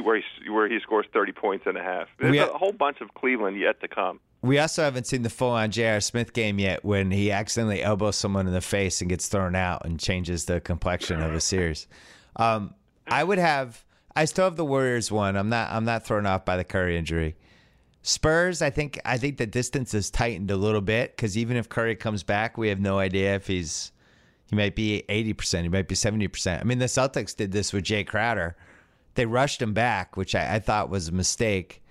where 0.01 0.17
he 0.17 0.49
where 0.49 0.67
he 0.67 0.79
scores 0.81 1.05
thirty 1.13 1.31
points 1.31 1.65
and 1.65 1.77
a 1.77 1.83
half. 1.83 2.07
There's 2.19 2.31
We 2.31 2.39
a 2.39 2.47
ha- 2.47 2.57
whole 2.57 2.73
bunch 2.73 2.99
of 3.01 3.13
Cleveland 3.13 3.57
yet 3.59 3.79
to 3.81 3.87
come. 3.87 4.19
We 4.41 4.57
also 4.57 4.83
haven't 4.83 5.05
seen 5.05 5.23
the 5.23 5.29
full 5.29 5.51
on 5.51 5.71
J.R. 5.71 5.99
Smith 5.99 6.31
game 6.31 6.59
yet 6.59 6.85
when 6.85 7.11
he 7.11 7.31
accidentally 7.31 7.83
elbows 7.83 8.15
someone 8.15 8.47
in 8.47 8.53
the 8.53 8.61
face 8.61 9.01
and 9.01 9.09
gets 9.09 9.27
thrown 9.27 9.53
out 9.55 9.85
and 9.85 9.99
changes 9.99 10.45
the 10.45 10.61
complexion 10.61 11.21
of 11.21 11.33
a 11.33 11.41
series. 11.41 11.87
Um, 12.37 12.73
I 13.07 13.23
would 13.23 13.37
have 13.37 13.83
I 14.15 14.25
still 14.25 14.45
have 14.45 14.55
the 14.55 14.65
Warriors 14.65 15.11
one. 15.11 15.35
I'm 15.35 15.49
not 15.49 15.71
I'm 15.71 15.85
not 15.85 16.05
thrown 16.05 16.25
off 16.25 16.45
by 16.45 16.57
the 16.57 16.63
Curry 16.63 16.97
injury. 16.97 17.35
Spurs, 18.01 18.61
I 18.61 18.69
think 18.69 18.99
I 19.05 19.17
think 19.17 19.37
the 19.37 19.45
distance 19.45 19.93
is 19.93 20.09
tightened 20.09 20.51
a 20.51 20.57
little 20.57 20.81
bit 20.81 21.15
because 21.15 21.37
even 21.37 21.57
if 21.57 21.69
Curry 21.69 21.95
comes 21.95 22.23
back, 22.23 22.57
we 22.57 22.69
have 22.69 22.79
no 22.79 22.99
idea 22.99 23.35
if 23.35 23.47
he's 23.47 23.91
he 24.49 24.55
might 24.55 24.75
be 24.75 25.03
eighty 25.09 25.33
percent, 25.33 25.63
he 25.63 25.69
might 25.69 25.87
be 25.87 25.95
seventy 25.95 26.27
percent. 26.27 26.61
I 26.61 26.65
mean, 26.65 26.79
the 26.79 26.85
Celtics 26.85 27.35
did 27.35 27.51
this 27.51 27.73
with 27.73 27.83
Jae 27.83 28.07
Crowder. 28.07 28.55
They 29.15 29.25
rushed 29.25 29.61
him 29.61 29.73
back, 29.73 30.15
which 30.15 30.33
I, 30.33 30.55
I 30.55 30.59
thought 30.59 30.89
was 30.89 31.09
a 31.09 31.13
mistake, 31.13 31.83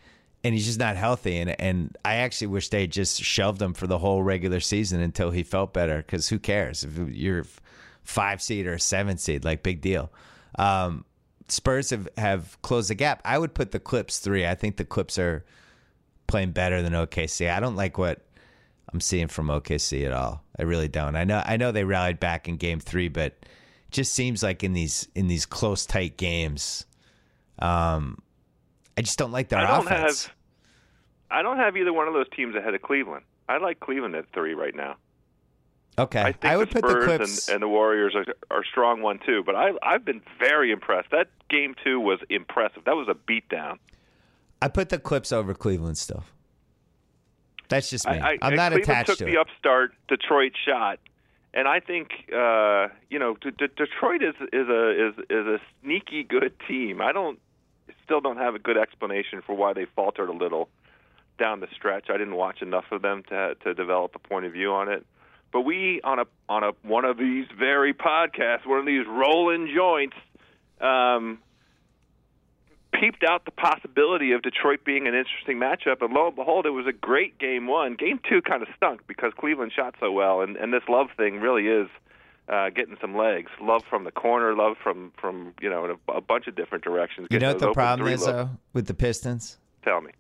and 0.45 0.55
he's 0.55 0.67
just 0.67 0.79
not 0.79 0.97
healthy. 0.97 1.39
And 1.39 1.61
and 1.61 1.97
I 2.05 2.17
actually 2.17 2.49
wish 2.49 2.69
they 2.69 2.87
just 2.87 3.23
shelved 3.23 3.61
him 3.61 3.75
for 3.75 3.87
the 3.87 3.99
whole 3.99 4.23
regular 4.23 4.61
season 4.61 5.01
until 5.01 5.31
he 5.31 5.43
felt 5.43 5.73
better. 5.73 5.99
Because 5.99 6.29
who 6.29 6.39
cares 6.39 6.85
if 6.85 6.97
you're 6.97 7.45
five 8.03 8.41
seed 8.43 8.67
or 8.67 8.79
seven 8.79 9.19
seed? 9.19 9.45
Like 9.45 9.63
big 9.63 9.81
deal. 9.81 10.13
Um, 10.59 11.05
Spurs 11.49 11.91
have 11.91 12.09
have 12.17 12.61
closed 12.63 12.91
the 12.91 12.95
gap. 12.95 13.23
I 13.25 13.39
would 13.39 13.55
put 13.55 13.73
the 13.73 13.81
Clips 13.81 14.19
three. 14.19 14.47
I 14.47 14.55
think 14.55 14.77
the 14.77 14.85
Clips 14.85 15.19
are 15.19 15.45
playing 16.27 16.53
better 16.53 16.83
than 16.83 16.93
OKC. 16.93 17.51
I 17.51 17.59
don't 17.59 17.77
like 17.77 17.99
what 17.99 18.25
I'm 18.93 19.01
seeing 19.01 19.29
from 19.29 19.49
OKC 19.49 20.07
at 20.07 20.13
all. 20.13 20.45
I 20.59 20.63
really 20.63 20.89
don't. 20.89 21.17
I 21.17 21.25
know 21.25 21.43
I 21.45 21.57
know 21.57 21.73
they 21.73 21.85
rallied 21.85 22.21
back 22.21 22.49
in 22.49 22.57
game 22.57 22.81
3, 22.81 23.09
but 23.09 23.35
just 23.91 24.13
seems 24.13 24.43
like 24.43 24.63
in 24.63 24.73
these 24.73 25.09
in 25.15 25.29
these 25.29 25.47
close 25.47 25.87
tight 25.87 26.19
games 26.19 26.85
um 27.61 28.19
I 28.99 29.03
just 29.03 29.17
don't 29.17 29.31
like 29.31 29.49
their 29.49 29.61
I 29.61 29.67
don't 29.69 29.87
offense. 29.87 30.27
have 30.27 30.35
I 31.31 31.43
don't 31.43 31.59
have 31.59 31.77
either 31.77 31.93
one 31.93 32.09
of 32.09 32.15
those 32.15 32.29
teams 32.35 32.57
ahead 32.57 32.75
of 32.75 32.83
Cleveland. 32.83 33.25
I 33.49 33.59
like 33.59 33.79
Cleveland 33.79 34.17
at 34.17 34.25
three 34.35 34.55
right 34.55 34.75
now. 34.75 34.97
okay. 35.97 36.21
I 36.21 36.33
think 36.33 36.59
would 36.59 36.71
the 36.71 36.81
put 36.81 36.89
the 36.89 37.05
Clips 37.05 37.47
and, 37.49 37.55
and 37.55 37.63
the 37.63 37.69
Warriors 37.69 38.17
are, 38.17 38.27
are 38.51 38.65
strong 38.65 39.01
one 39.01 39.21
too. 39.25 39.45
But 39.47 39.55
I 39.55 39.71
I've 39.85 40.05
been 40.05 40.21
very 40.41 40.73
impressed. 40.73 41.13
That 41.13 41.29
game 41.49 41.77
two 41.85 42.01
was 42.01 42.19
impressive. 42.29 42.85
That 42.87 42.97
was 42.97 43.07
a 43.09 43.15
beatdown. 43.15 43.79
I 44.61 44.67
put 44.67 44.89
the 44.89 44.99
Clips 44.99 45.31
over 45.31 45.55
Cleveland 45.55 45.97
still. 45.97 46.25
That's 47.69 47.91
just 47.91 48.05
me. 48.09 48.19
I, 48.19 48.39
I, 48.43 48.49
am 48.49 48.57
not 48.57 48.73
Cleveland 48.73 48.83
attached 48.83 49.07
took 49.11 49.19
to 49.19 49.25
the 49.27 49.33
it. 49.33 49.39
upstart 49.39 49.93
Detroit 50.09 50.53
shot, 50.67 50.99
and 51.55 51.69
I 51.69 51.79
think 51.79 52.09
uh, 52.35 52.89
you 53.11 53.21
know 53.21 53.37
D- 53.41 53.51
D- 53.57 53.67
Detroit 53.77 54.25
is 54.25 54.35
is 54.53 54.69
a 54.69 55.09
is 55.09 55.15
is 55.31 55.47
a 55.47 55.61
sneaky 55.85 56.25
good 56.25 56.55
team. 56.67 57.01
I 57.01 57.13
don't 57.13 57.39
still 58.09 58.21
don't 58.23 58.39
have 58.39 58.55
a 58.55 58.59
good 58.59 58.79
explanation 58.79 59.43
for 59.47 59.55
why 59.55 59.75
they 59.75 59.85
faltered 59.95 60.31
a 60.31 60.33
little 60.33 60.71
down 61.39 61.61
the 61.61 61.69
stretch. 61.77 62.07
I 62.09 62.17
didn't 62.17 62.37
watch 62.37 62.63
enough 62.63 62.87
of 62.91 63.03
them 63.03 63.23
to 63.29 63.55
to 63.65 63.75
develop 63.75 64.15
a 64.15 64.19
point 64.19 64.47
of 64.47 64.53
view 64.53 64.73
on 64.73 64.89
it. 64.89 65.05
But 65.53 65.61
we 65.63 66.01
on 66.03 66.19
a 66.19 66.25
on 66.49 66.65
a 66.65 66.73
one 66.83 67.05
of 67.05 67.19
these 67.19 67.47
very 67.57 67.93
podcasts, 67.93 68.67
one 68.67 68.79
of 68.79 68.87
these 68.87 69.07
rolling 69.07 69.71
joints, 69.75 70.17
um, 70.81 71.39
peeped 72.99 73.25
out 73.29 73.45
the 73.45 73.51
possibility 73.51 74.33
of 74.33 74.41
Detroit 74.43 74.81
being 74.85 75.07
an 75.07 75.15
interesting 75.15 75.59
matchup, 75.59 76.03
and 76.03 76.13
lo 76.15 76.29
and 76.29 76.37
behold, 76.37 76.65
it 76.65 76.71
was 76.71 76.87
a 76.87 76.93
great 76.93 77.39
game 77.39 77.67
one. 77.67 77.95
Game 77.95 78.21
two 78.27 78.41
kind 78.41 78.63
of 78.63 78.69
stunk 78.77 79.07
because 79.07 79.33
Cleveland 79.39 79.73
shot 79.77 79.95
so 80.01 80.11
well, 80.11 80.41
and, 80.41 80.57
and 80.57 80.73
this 80.73 80.83
love 80.89 81.09
thing 81.17 81.41
really 81.41 81.67
is 81.67 81.89
uh, 82.49 82.71
getting 82.71 82.97
some 83.01 83.17
legs. 83.17 83.51
Love 83.61 83.83
from 83.89 84.05
the 84.05 84.11
corner, 84.11 84.55
love 84.55 84.77
from 84.83 85.13
from 85.21 85.55
you 85.61 85.69
know 85.69 85.85
in 85.85 85.91
a, 85.93 86.13
a 86.13 86.21
bunch 86.21 86.47
of 86.47 86.55
different 86.55 86.85
directions. 86.85 87.29
You 87.31 87.39
know 87.39 87.49
what 87.49 87.59
the 87.59 87.73
problem 87.73 88.09
is 88.09 88.25
though 88.25 88.51
with 88.73 88.87
the 88.87 88.95
Pistons? 88.95 89.59
Tell 89.83 90.01
me. 90.01 90.11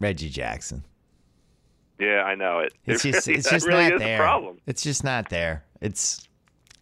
Reggie 0.00 0.28
Jackson. 0.28 0.84
Yeah, 1.98 2.24
I 2.24 2.34
know 2.34 2.58
it. 2.58 2.74
It's 2.84 3.04
it 3.04 3.12
just 3.12 3.26
really, 3.26 3.38
it's 3.38 3.50
just 3.50 3.66
really 3.66 3.90
not 3.90 3.98
there. 3.98 4.18
problem. 4.18 4.58
It's 4.66 4.82
just 4.82 5.04
not 5.04 5.28
there. 5.28 5.64
It's 5.80 6.28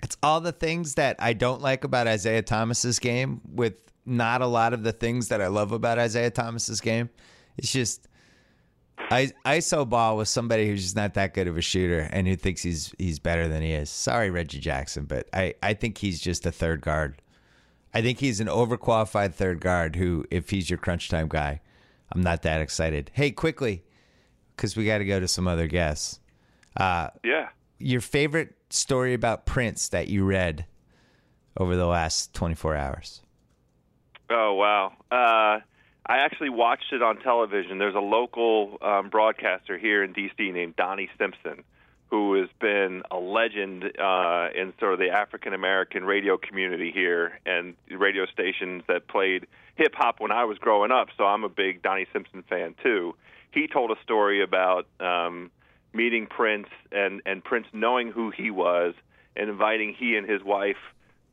it's 0.03 0.17
all 0.23 0.41
the 0.41 0.53
things 0.53 0.95
that 0.95 1.17
I 1.19 1.33
don't 1.33 1.61
like 1.61 1.85
about 1.85 2.07
Isaiah 2.07 2.43
Thomas's 2.43 2.99
game 2.99 3.41
with 3.53 3.75
not 4.05 4.43
a 4.43 4.47
lot 4.47 4.73
of 4.73 4.83
the 4.83 4.93
things 4.93 5.29
that 5.29 5.41
I 5.41 5.47
love 5.47 5.73
about 5.73 5.99
Isaiah 5.99 6.31
Thomas's 6.31 6.81
game. 6.81 7.11
It's 7.57 7.71
just 7.71 8.09
I, 9.13 9.57
ISO 9.59 9.89
ball 9.89 10.17
with 10.17 10.29
somebody 10.29 10.67
who's 10.69 10.83
just 10.83 10.97
not 10.97 11.15
that 11.15 11.35
good 11.35 11.47
of 11.47 11.57
a 11.59 11.61
shooter 11.63 12.09
and 12.11 12.27
who 12.27 12.35
thinks 12.37 12.63
he's 12.63 12.95
he's 12.99 13.19
better 13.19 13.49
than 13.49 13.63
he 13.63 13.73
is. 13.73 13.91
Sorry, 13.91 14.31
Reggie 14.31 14.59
Jackson, 14.61 15.05
but 15.05 15.29
I, 15.33 15.55
I 15.63 15.75
think 15.75 15.99
he's 15.99 16.21
just 16.21 16.47
a 16.47 16.53
third 16.53 16.81
guard. 16.81 17.21
I 17.95 18.01
think 18.03 18.19
he's 18.21 18.41
an 18.41 18.47
overqualified 18.49 19.35
third 19.35 19.61
guard 19.61 19.97
who, 19.97 20.25
if 20.31 20.49
he's 20.51 20.71
your 20.71 20.79
crunch 20.79 21.09
time 21.11 21.29
guy, 21.29 21.61
I'm 22.11 22.23
not 22.23 22.43
that 22.43 22.61
excited. 22.63 23.11
Hey, 23.13 23.31
quickly, 23.33 23.85
because 24.57 24.77
we 24.77 24.87
got 24.87 24.99
to 24.99 25.05
go 25.05 25.21
to 25.21 25.29
some 25.29 25.47
other 25.47 25.67
guests. 25.67 26.19
Uh, 26.77 27.09
Yeah. 27.23 27.51
your 27.79 28.01
favorite 28.01 28.55
story 28.71 29.13
about 29.13 29.45
Prince 29.45 29.89
that 29.91 30.09
you 30.09 30.25
read 30.25 30.65
over 31.59 31.77
the 31.77 31.87
last 31.87 32.33
24 32.33 32.77
hours? 32.77 33.21
Oh 34.31 34.55
wow! 34.55 34.93
Uh, 35.11 35.61
I 36.05 36.19
actually 36.19 36.51
watched 36.51 36.93
it 36.93 37.03
on 37.03 37.19
television. 37.19 37.79
There's 37.79 37.95
a 37.95 38.01
local 38.01 38.79
um, 38.83 39.09
broadcaster 39.09 39.79
here 39.79 40.03
in 40.03 40.13
DC 40.13 40.53
named 40.53 40.75
Donnie 40.77 41.09
Simpson, 41.17 41.63
who 42.11 42.35
has 42.41 42.49
been 42.61 43.03
a 43.11 43.17
legend 43.17 43.85
uh, 43.85 44.49
in 44.55 44.73
sort 44.81 44.95
of 44.95 44.99
the 44.99 45.11
African 45.11 45.55
American 45.55 46.05
radio 46.05 46.37
community 46.37 46.91
here 46.93 47.39
and 47.47 47.75
radio 47.89 48.27
stations 48.27 48.83
that 48.89 49.07
played 49.07 49.47
hip 49.77 49.95
hop 49.95 50.19
when 50.19 50.33
I 50.33 50.45
was 50.45 50.59
growing 50.59 50.91
up. 50.91 51.09
So 51.17 51.25
I'm 51.25 51.45
a 51.45 51.49
big 51.49 51.83
Donnie 51.83 52.07
Simpson 52.13 52.43
fan 52.49 52.75
too. 52.83 53.15
He 53.53 53.69
told 53.69 53.93
a 53.93 54.03
story 54.03 54.43
about 54.43 54.87
um, 54.99 55.53
meeting 55.93 56.27
Prince 56.27 56.69
and 56.91 57.23
and 57.25 57.45
Prince 57.45 57.69
knowing 57.73 58.11
who 58.11 58.31
he 58.31 58.51
was 58.51 58.95
and 59.37 59.49
inviting 59.49 59.95
he 59.97 60.17
and 60.17 60.29
his 60.29 60.43
wife 60.43 60.83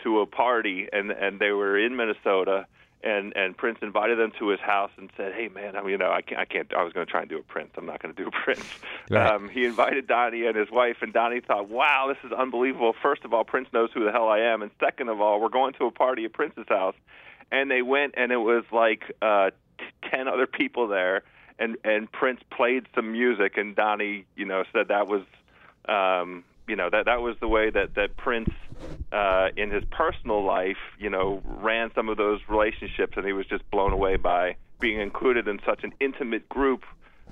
to 0.03 0.19
a 0.19 0.27
party 0.27 0.87
and 0.93 1.09
and 1.09 1.39
they 1.39 1.51
were 1.51 1.77
in 1.77 1.95
Minnesota 1.95 2.67
and 3.03 3.35
and 3.35 3.55
Prince 3.55 3.79
invited 3.81 4.19
them 4.19 4.31
to 4.39 4.49
his 4.49 4.59
house 4.59 4.91
and 4.97 5.09
said, 5.15 5.33
"Hey 5.33 5.47
man, 5.47 5.75
I 5.75 5.81
mean, 5.81 5.91
you 5.91 5.97
know, 5.97 6.11
I 6.11 6.21
can't, 6.21 6.39
I 6.39 6.45
can't. 6.45 6.73
I 6.73 6.83
was 6.83 6.91
going 6.91 7.05
to 7.05 7.11
try 7.11 7.21
and 7.21 7.29
do 7.29 7.37
a 7.37 7.43
Prince. 7.43 7.71
I'm 7.77 7.85
not 7.85 8.01
going 8.01 8.13
to 8.13 8.23
do 8.23 8.27
a 8.27 8.31
Prince." 8.31 8.65
Right. 9.09 9.33
Um, 9.33 9.49
he 9.49 9.65
invited 9.65 10.05
Donnie 10.05 10.45
and 10.45 10.55
his 10.55 10.69
wife, 10.69 10.97
and 11.01 11.11
Donnie 11.11 11.39
thought, 11.39 11.67
"Wow, 11.67 12.05
this 12.09 12.17
is 12.23 12.31
unbelievable. 12.31 12.93
First 13.01 13.25
of 13.25 13.33
all, 13.33 13.43
Prince 13.43 13.69
knows 13.73 13.89
who 13.91 14.05
the 14.05 14.11
hell 14.11 14.27
I 14.27 14.39
am, 14.39 14.61
and 14.61 14.69
second 14.79 15.09
of 15.09 15.19
all, 15.19 15.41
we're 15.41 15.49
going 15.49 15.73
to 15.73 15.85
a 15.85 15.91
party 15.91 16.25
at 16.25 16.33
Prince's 16.33 16.67
house." 16.67 16.95
And 17.51 17.71
they 17.71 17.81
went, 17.81 18.13
and 18.17 18.31
it 18.31 18.37
was 18.37 18.65
like 18.71 19.11
uh, 19.21 19.49
t- 19.79 19.85
ten 20.11 20.27
other 20.27 20.45
people 20.45 20.87
there, 20.87 21.23
and 21.57 21.77
and 21.83 22.11
Prince 22.11 22.41
played 22.51 22.85
some 22.93 23.11
music, 23.13 23.57
and 23.57 23.75
Donnie, 23.75 24.25
you 24.35 24.45
know, 24.45 24.63
said 24.73 24.89
that 24.89 25.07
was. 25.07 25.23
Um, 25.87 26.43
you 26.69 26.75
know 26.75 26.89
that 26.89 27.05
that 27.05 27.21
was 27.21 27.35
the 27.41 27.47
way 27.47 27.69
that 27.69 27.95
that 27.95 28.15
Prince 28.15 28.49
uh, 29.11 29.47
in 29.57 29.71
his 29.71 29.83
personal 29.91 30.45
life, 30.45 30.77
you 30.99 31.09
know, 31.09 31.41
ran 31.43 31.89
some 31.95 32.09
of 32.09 32.17
those 32.17 32.39
relationships, 32.47 33.13
and 33.15 33.25
he 33.25 33.33
was 33.33 33.47
just 33.47 33.69
blown 33.71 33.91
away 33.91 34.17
by 34.17 34.55
being 34.79 34.99
included 34.99 35.47
in 35.47 35.59
such 35.65 35.83
an 35.83 35.91
intimate 35.99 36.47
group 36.47 36.83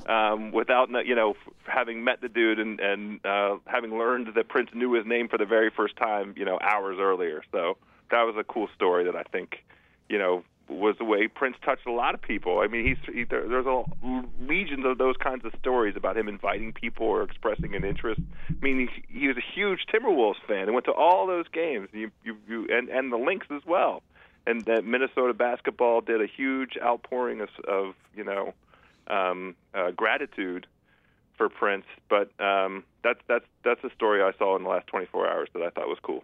um, 0.08 0.52
without, 0.52 0.90
you 1.06 1.16
know, 1.16 1.36
having 1.66 2.04
met 2.04 2.22
the 2.22 2.30
dude 2.30 2.60
and 2.60 2.80
and 2.80 3.26
uh, 3.26 3.58
having 3.66 3.98
learned 3.98 4.30
that 4.36 4.48
Prince 4.50 4.70
knew 4.74 4.94
his 4.94 5.06
name 5.06 5.28
for 5.28 5.38
the 5.38 5.46
very 5.46 5.70
first 5.70 5.96
time, 5.98 6.34
you 6.36 6.46
know, 6.46 6.58
hours 6.62 6.98
earlier. 7.00 7.44
So 7.52 7.78
that 8.10 8.24
was 8.24 8.36
a 8.40 8.44
cool 8.44 8.68
story 8.74 9.04
that 9.06 9.16
I 9.16 9.24
think, 9.24 9.64
you 10.10 10.18
know, 10.18 10.44
was 10.70 10.96
the 10.98 11.06
way 11.06 11.28
Prince 11.28 11.56
touched 11.64 11.86
a 11.86 11.92
lot 11.92 12.14
of 12.14 12.22
people. 12.22 12.60
I 12.60 12.68
mean, 12.68 12.86
he's 12.86 13.14
he, 13.14 13.24
there, 13.24 13.48
there's 13.48 13.66
a 13.66 13.84
legions 14.42 14.86
of 14.86 14.98
those 14.98 15.16
kinds 15.18 15.46
of 15.46 15.54
stories 15.60 15.96
about 15.96 16.18
him 16.18 16.28
inviting 16.28 16.74
people 16.74 17.06
or 17.06 17.24
expressing 17.24 17.76
an 17.76 17.84
interest. 17.84 18.22
I 18.50 18.54
mean, 18.62 18.90
he, 19.10 19.20
he 19.20 19.28
was 19.28 19.38
a 19.38 19.54
huge 19.56 19.86
Timberwolves 19.92 20.42
fan 20.48 20.64
and 20.64 20.74
went 20.74 20.86
to 20.86 20.92
all 20.92 21.28
those 21.28 21.48
games. 21.50 21.90
You, 21.94 22.12
you, 22.24 22.38
you 22.48 22.68
and 22.70 22.90
and 22.90 23.12
the 23.12 23.18
Lynx 23.18 23.48
as 23.50 23.62
well. 23.66 24.04
And 24.46 24.64
that 24.66 24.86
Minnesota 24.86 25.34
basketball 25.34 26.00
did 26.02 26.22
a 26.22 26.28
huge 26.28 26.78
outpouring 26.82 27.42
of, 27.42 27.50
of 27.68 27.96
you 28.16 28.24
know 28.24 28.54
um, 29.08 29.56
uh, 29.74 29.92
gratitude 29.92 30.68
for 31.38 31.50
Prince. 31.50 31.86
But 32.10 32.32
um, 32.40 32.84
that's 33.04 33.20
that's 33.28 33.46
that's 33.64 33.84
a 33.84 33.90
story 33.96 34.22
I 34.22 34.32
saw 34.38 34.56
in 34.56 34.64
the 34.64 34.70
last 34.70 34.88
24 34.88 35.28
hours 35.30 35.50
that 35.54 35.62
I 35.62 35.70
thought 35.70 35.88
was 35.88 36.00
cool. 36.02 36.24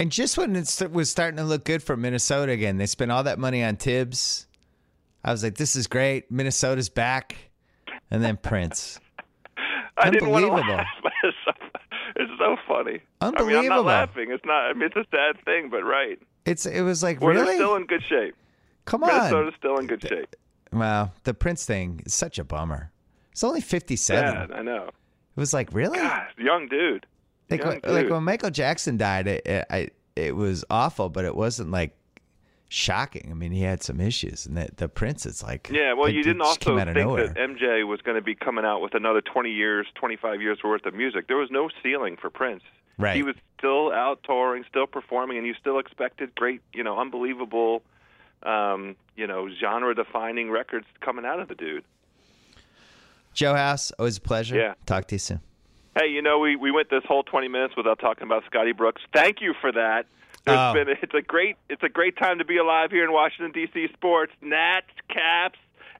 And 0.00 0.10
just 0.10 0.38
when 0.38 0.56
it 0.56 0.90
was 0.90 1.10
starting 1.10 1.36
to 1.36 1.44
look 1.44 1.64
good 1.64 1.82
for 1.82 1.94
Minnesota 1.94 2.52
again, 2.52 2.78
they 2.78 2.86
spent 2.86 3.12
all 3.12 3.22
that 3.24 3.38
money 3.38 3.62
on 3.62 3.76
Thibs. 3.76 4.46
I 5.22 5.30
was 5.30 5.44
like, 5.44 5.56
this 5.56 5.76
is 5.76 5.86
great. 5.86 6.30
Minnesota's 6.30 6.88
back. 6.88 7.36
And 8.10 8.24
then 8.24 8.38
Prince. 8.38 8.98
I 9.98 10.08
didn't 10.08 10.30
want 10.30 10.46
to 10.46 10.50
Unbelievable. 10.50 10.76
laugh, 10.76 10.86
it's 11.22 11.36
so, 11.44 11.52
it's 12.16 12.32
so 12.38 12.56
funny. 12.66 13.00
I 13.20 13.26
mean, 13.26 13.34
I'm 13.34 13.34
Unbelievable. 13.36 13.68
not 13.68 13.84
laughing. 13.84 14.30
It's 14.30 14.44
not. 14.46 14.70
I 14.70 14.72
mean, 14.72 14.84
it's 14.84 14.96
a 14.96 15.04
sad 15.10 15.44
thing, 15.44 15.68
but 15.68 15.82
right. 15.84 16.18
It's 16.46 16.64
it 16.64 16.80
was 16.80 17.02
like 17.02 17.20
We're 17.20 17.34
really 17.34 17.56
still 17.56 17.76
in 17.76 17.84
good 17.86 18.02
shape. 18.08 18.34
come 18.86 19.04
on. 19.04 19.10
Minnesota's 19.10 19.54
still 19.58 19.76
in 19.76 19.86
good 19.86 20.00
shape. 20.02 20.34
Wow, 20.72 21.12
the 21.24 21.34
Prince 21.34 21.66
thing 21.66 22.00
is 22.06 22.14
such 22.14 22.38
a 22.38 22.44
bummer. 22.44 22.90
It's 23.32 23.44
only 23.44 23.60
fifty 23.60 23.96
seven. 23.96 24.48
Yeah, 24.48 24.56
I 24.56 24.62
know. 24.62 24.84
It 24.86 25.40
was 25.40 25.52
like 25.52 25.68
really 25.74 25.98
God, 25.98 26.22
young 26.38 26.66
dude. 26.68 27.04
Like 27.50 27.60
young 27.60 27.80
when, 27.82 27.94
like 27.94 28.10
when 28.10 28.22
Michael 28.24 28.50
Jackson 28.50 28.96
died. 28.96 29.26
It, 29.26 29.46
it 29.46 29.66
I 29.70 29.88
it 30.16 30.36
was 30.36 30.64
awful, 30.70 31.08
but 31.08 31.24
it 31.24 31.34
wasn't 31.34 31.70
like 31.70 31.96
shocking. 32.68 33.28
I 33.30 33.34
mean, 33.34 33.52
he 33.52 33.62
had 33.62 33.82
some 33.82 34.00
issues, 34.00 34.46
and 34.46 34.56
the, 34.56 34.68
the 34.76 34.88
Prince 34.88 35.26
is 35.26 35.42
like 35.42 35.68
Yeah, 35.72 35.92
well, 35.92 36.08
you 36.08 36.22
didn't 36.22 36.42
also 36.42 36.76
think 36.76 36.94
nowhere. 36.94 37.28
that 37.28 37.36
MJ 37.36 37.86
was 37.86 38.00
going 38.00 38.16
to 38.16 38.22
be 38.22 38.34
coming 38.34 38.64
out 38.64 38.80
with 38.80 38.94
another 38.94 39.20
20 39.20 39.50
years, 39.50 39.86
25 39.96 40.40
years 40.40 40.58
worth 40.62 40.86
of 40.86 40.94
music. 40.94 41.26
There 41.28 41.36
was 41.36 41.50
no 41.50 41.68
ceiling 41.82 42.16
for 42.16 42.30
Prince. 42.30 42.62
Right. 42.96 43.16
He 43.16 43.22
was 43.22 43.34
still 43.58 43.92
out 43.92 44.20
touring, 44.24 44.64
still 44.68 44.86
performing, 44.86 45.38
and 45.38 45.46
you 45.46 45.54
still 45.54 45.78
expected 45.78 46.34
great, 46.34 46.60
you 46.74 46.84
know, 46.84 46.98
unbelievable, 46.98 47.82
um, 48.42 48.94
you 49.16 49.26
know, 49.26 49.48
genre-defining 49.48 50.50
records 50.50 50.86
coming 51.00 51.24
out 51.24 51.40
of 51.40 51.48
the 51.48 51.54
dude. 51.54 51.84
Joe 53.32 53.54
House, 53.54 53.90
always 53.98 54.18
a 54.18 54.20
pleasure. 54.20 54.56
Yeah. 54.56 54.74
Talk 54.86 55.06
to 55.08 55.14
you 55.14 55.18
soon. 55.18 55.40
Hey, 55.96 56.08
you 56.08 56.22
know, 56.22 56.38
we 56.38 56.56
we 56.56 56.70
went 56.70 56.90
this 56.90 57.02
whole 57.06 57.22
20 57.22 57.48
minutes 57.48 57.74
without 57.76 57.98
talking 57.98 58.24
about 58.24 58.44
Scotty 58.46 58.72
Brooks. 58.72 59.02
Thank 59.12 59.40
you 59.40 59.54
for 59.60 59.72
that. 59.72 60.06
Oh. 60.46 60.72
been 60.72 60.88
it's 60.88 61.14
a 61.14 61.20
great 61.20 61.56
it's 61.68 61.82
a 61.82 61.88
great 61.88 62.16
time 62.16 62.38
to 62.38 62.44
be 62.44 62.56
alive 62.56 62.90
here 62.90 63.04
in 63.04 63.12
Washington 63.12 63.52
D.C. 63.52 63.88
sports. 63.92 64.32
Nats, 64.40 64.86
Caps, 65.08 65.58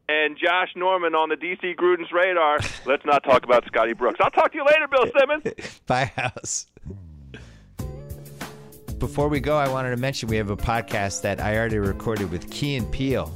and 0.08 0.36
Josh 0.36 0.70
Norman 0.76 1.14
on 1.14 1.28
the 1.28 1.36
D.C. 1.36 1.74
Gruden's 1.74 2.10
radar. 2.12 2.58
Let's 2.86 3.04
not 3.04 3.22
talk 3.22 3.44
about 3.44 3.66
Scotty 3.66 3.92
Brooks. 3.92 4.18
I'll 4.20 4.30
talk 4.30 4.52
to 4.52 4.58
you 4.58 4.64
later, 4.64 4.88
Bill 4.88 5.06
Simmons. 5.18 5.80
Bye, 5.86 6.10
House. 6.16 6.66
Before 8.98 9.28
we 9.28 9.40
go, 9.40 9.56
I 9.56 9.68
wanted 9.68 9.90
to 9.90 9.96
mention 9.96 10.28
we 10.28 10.36
have 10.36 10.50
a 10.50 10.56
podcast 10.56 11.22
that 11.22 11.40
I 11.40 11.56
already 11.56 11.78
recorded 11.78 12.30
with 12.30 12.50
Key 12.50 12.76
and 12.76 12.90
Peele 12.90 13.32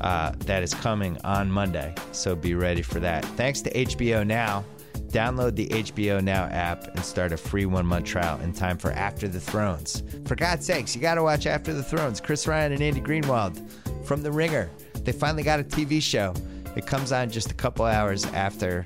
uh, 0.00 0.32
that 0.40 0.62
is 0.62 0.74
coming 0.74 1.16
on 1.22 1.50
Monday. 1.50 1.94
So 2.12 2.34
be 2.34 2.54
ready 2.54 2.82
for 2.82 2.98
that. 3.00 3.24
Thanks 3.24 3.60
to 3.62 3.70
HBO 3.72 4.26
Now. 4.26 4.64
Download 5.08 5.54
the 5.54 5.68
HBO 5.68 6.22
Now 6.22 6.44
app 6.44 6.88
and 6.88 7.04
start 7.04 7.32
a 7.32 7.36
free 7.36 7.66
one 7.66 7.86
month 7.86 8.06
trial 8.06 8.40
in 8.40 8.52
time 8.52 8.76
for 8.76 8.90
After 8.92 9.28
the 9.28 9.40
Thrones. 9.40 10.02
For 10.26 10.34
God's 10.34 10.66
sakes, 10.66 10.94
you 10.94 11.00
got 11.00 11.14
to 11.14 11.22
watch 11.22 11.46
After 11.46 11.72
the 11.72 11.82
Thrones. 11.82 12.20
Chris 12.20 12.46
Ryan 12.46 12.72
and 12.72 12.82
Andy 12.82 13.00
Greenwald 13.00 13.60
from 14.04 14.22
The 14.22 14.32
Ringer. 14.32 14.70
They 15.04 15.12
finally 15.12 15.42
got 15.42 15.60
a 15.60 15.64
TV 15.64 16.02
show. 16.02 16.34
It 16.76 16.86
comes 16.86 17.12
on 17.12 17.30
just 17.30 17.50
a 17.50 17.54
couple 17.54 17.84
hours 17.84 18.26
after 18.26 18.84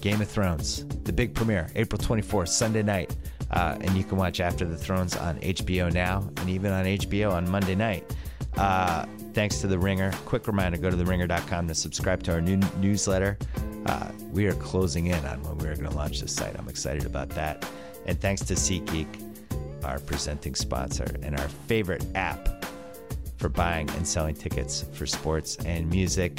Game 0.00 0.20
of 0.20 0.28
Thrones, 0.28 0.84
the 1.04 1.12
big 1.12 1.34
premiere, 1.34 1.68
April 1.74 2.00
24th, 2.00 2.48
Sunday 2.48 2.82
night. 2.82 3.16
Uh, 3.50 3.76
and 3.80 3.96
you 3.96 4.04
can 4.04 4.16
watch 4.16 4.40
After 4.40 4.64
the 4.64 4.76
Thrones 4.76 5.16
on 5.16 5.38
HBO 5.40 5.92
now 5.92 6.28
and 6.36 6.48
even 6.48 6.72
on 6.72 6.84
HBO 6.84 7.32
on 7.32 7.48
Monday 7.50 7.74
night. 7.74 8.14
Uh, 8.56 9.06
thanks 9.34 9.58
to 9.58 9.66
The 9.66 9.78
Ringer. 9.78 10.12
Quick 10.24 10.46
reminder 10.46 10.78
go 10.78 10.90
to 10.90 10.96
TheRinger.com 10.96 11.68
to 11.68 11.74
subscribe 11.74 12.22
to 12.24 12.32
our 12.32 12.40
new 12.40 12.56
newsletter. 12.78 13.38
Uh, 13.86 14.10
we 14.30 14.46
are 14.46 14.54
closing 14.54 15.06
in 15.06 15.24
on 15.24 15.42
when 15.42 15.58
we're 15.58 15.74
going 15.74 15.90
to 15.90 15.96
launch 15.96 16.20
this 16.20 16.34
site. 16.34 16.58
I'm 16.58 16.68
excited 16.68 17.06
about 17.06 17.30
that. 17.30 17.68
And 18.06 18.20
thanks 18.20 18.42
to 18.42 18.54
SeatGeek, 18.54 19.84
our 19.84 19.98
presenting 20.00 20.54
sponsor, 20.54 21.06
and 21.22 21.38
our 21.38 21.48
favorite 21.48 22.04
app 22.14 22.64
for 23.36 23.48
buying 23.48 23.88
and 23.90 24.06
selling 24.06 24.34
tickets 24.34 24.84
for 24.92 25.06
sports 25.06 25.56
and 25.64 25.88
music. 25.88 26.38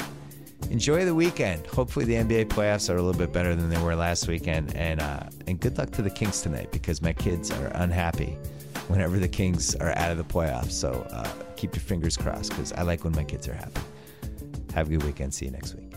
Enjoy 0.70 1.04
the 1.04 1.14
weekend. 1.14 1.66
Hopefully, 1.66 2.04
the 2.04 2.14
NBA 2.14 2.46
playoffs 2.46 2.88
are 2.88 2.96
a 2.96 3.02
little 3.02 3.18
bit 3.18 3.32
better 3.32 3.54
than 3.56 3.68
they 3.68 3.82
were 3.82 3.96
last 3.96 4.28
weekend, 4.28 4.74
and 4.76 5.00
uh, 5.00 5.24
and 5.48 5.58
good 5.58 5.76
luck 5.76 5.90
to 5.90 6.02
the 6.02 6.10
Kings 6.10 6.40
tonight 6.40 6.70
because 6.70 7.02
my 7.02 7.12
kids 7.12 7.50
are 7.50 7.66
unhappy 7.74 8.38
whenever 8.88 9.18
the 9.18 9.28
Kings 9.28 9.74
are 9.76 9.96
out 9.96 10.10
of 10.10 10.18
the 10.18 10.24
playoffs. 10.24 10.72
So 10.72 11.06
uh, 11.10 11.30
keep 11.56 11.74
your 11.74 11.82
fingers 11.82 12.16
crossed 12.16 12.50
because 12.50 12.72
I 12.72 12.82
like 12.82 13.04
when 13.04 13.14
my 13.14 13.24
kids 13.24 13.48
are 13.48 13.54
happy. 13.54 13.80
Have 14.74 14.88
a 14.88 14.90
good 14.90 15.02
weekend. 15.02 15.34
See 15.34 15.46
you 15.46 15.50
next 15.50 15.74
week. 15.74 15.91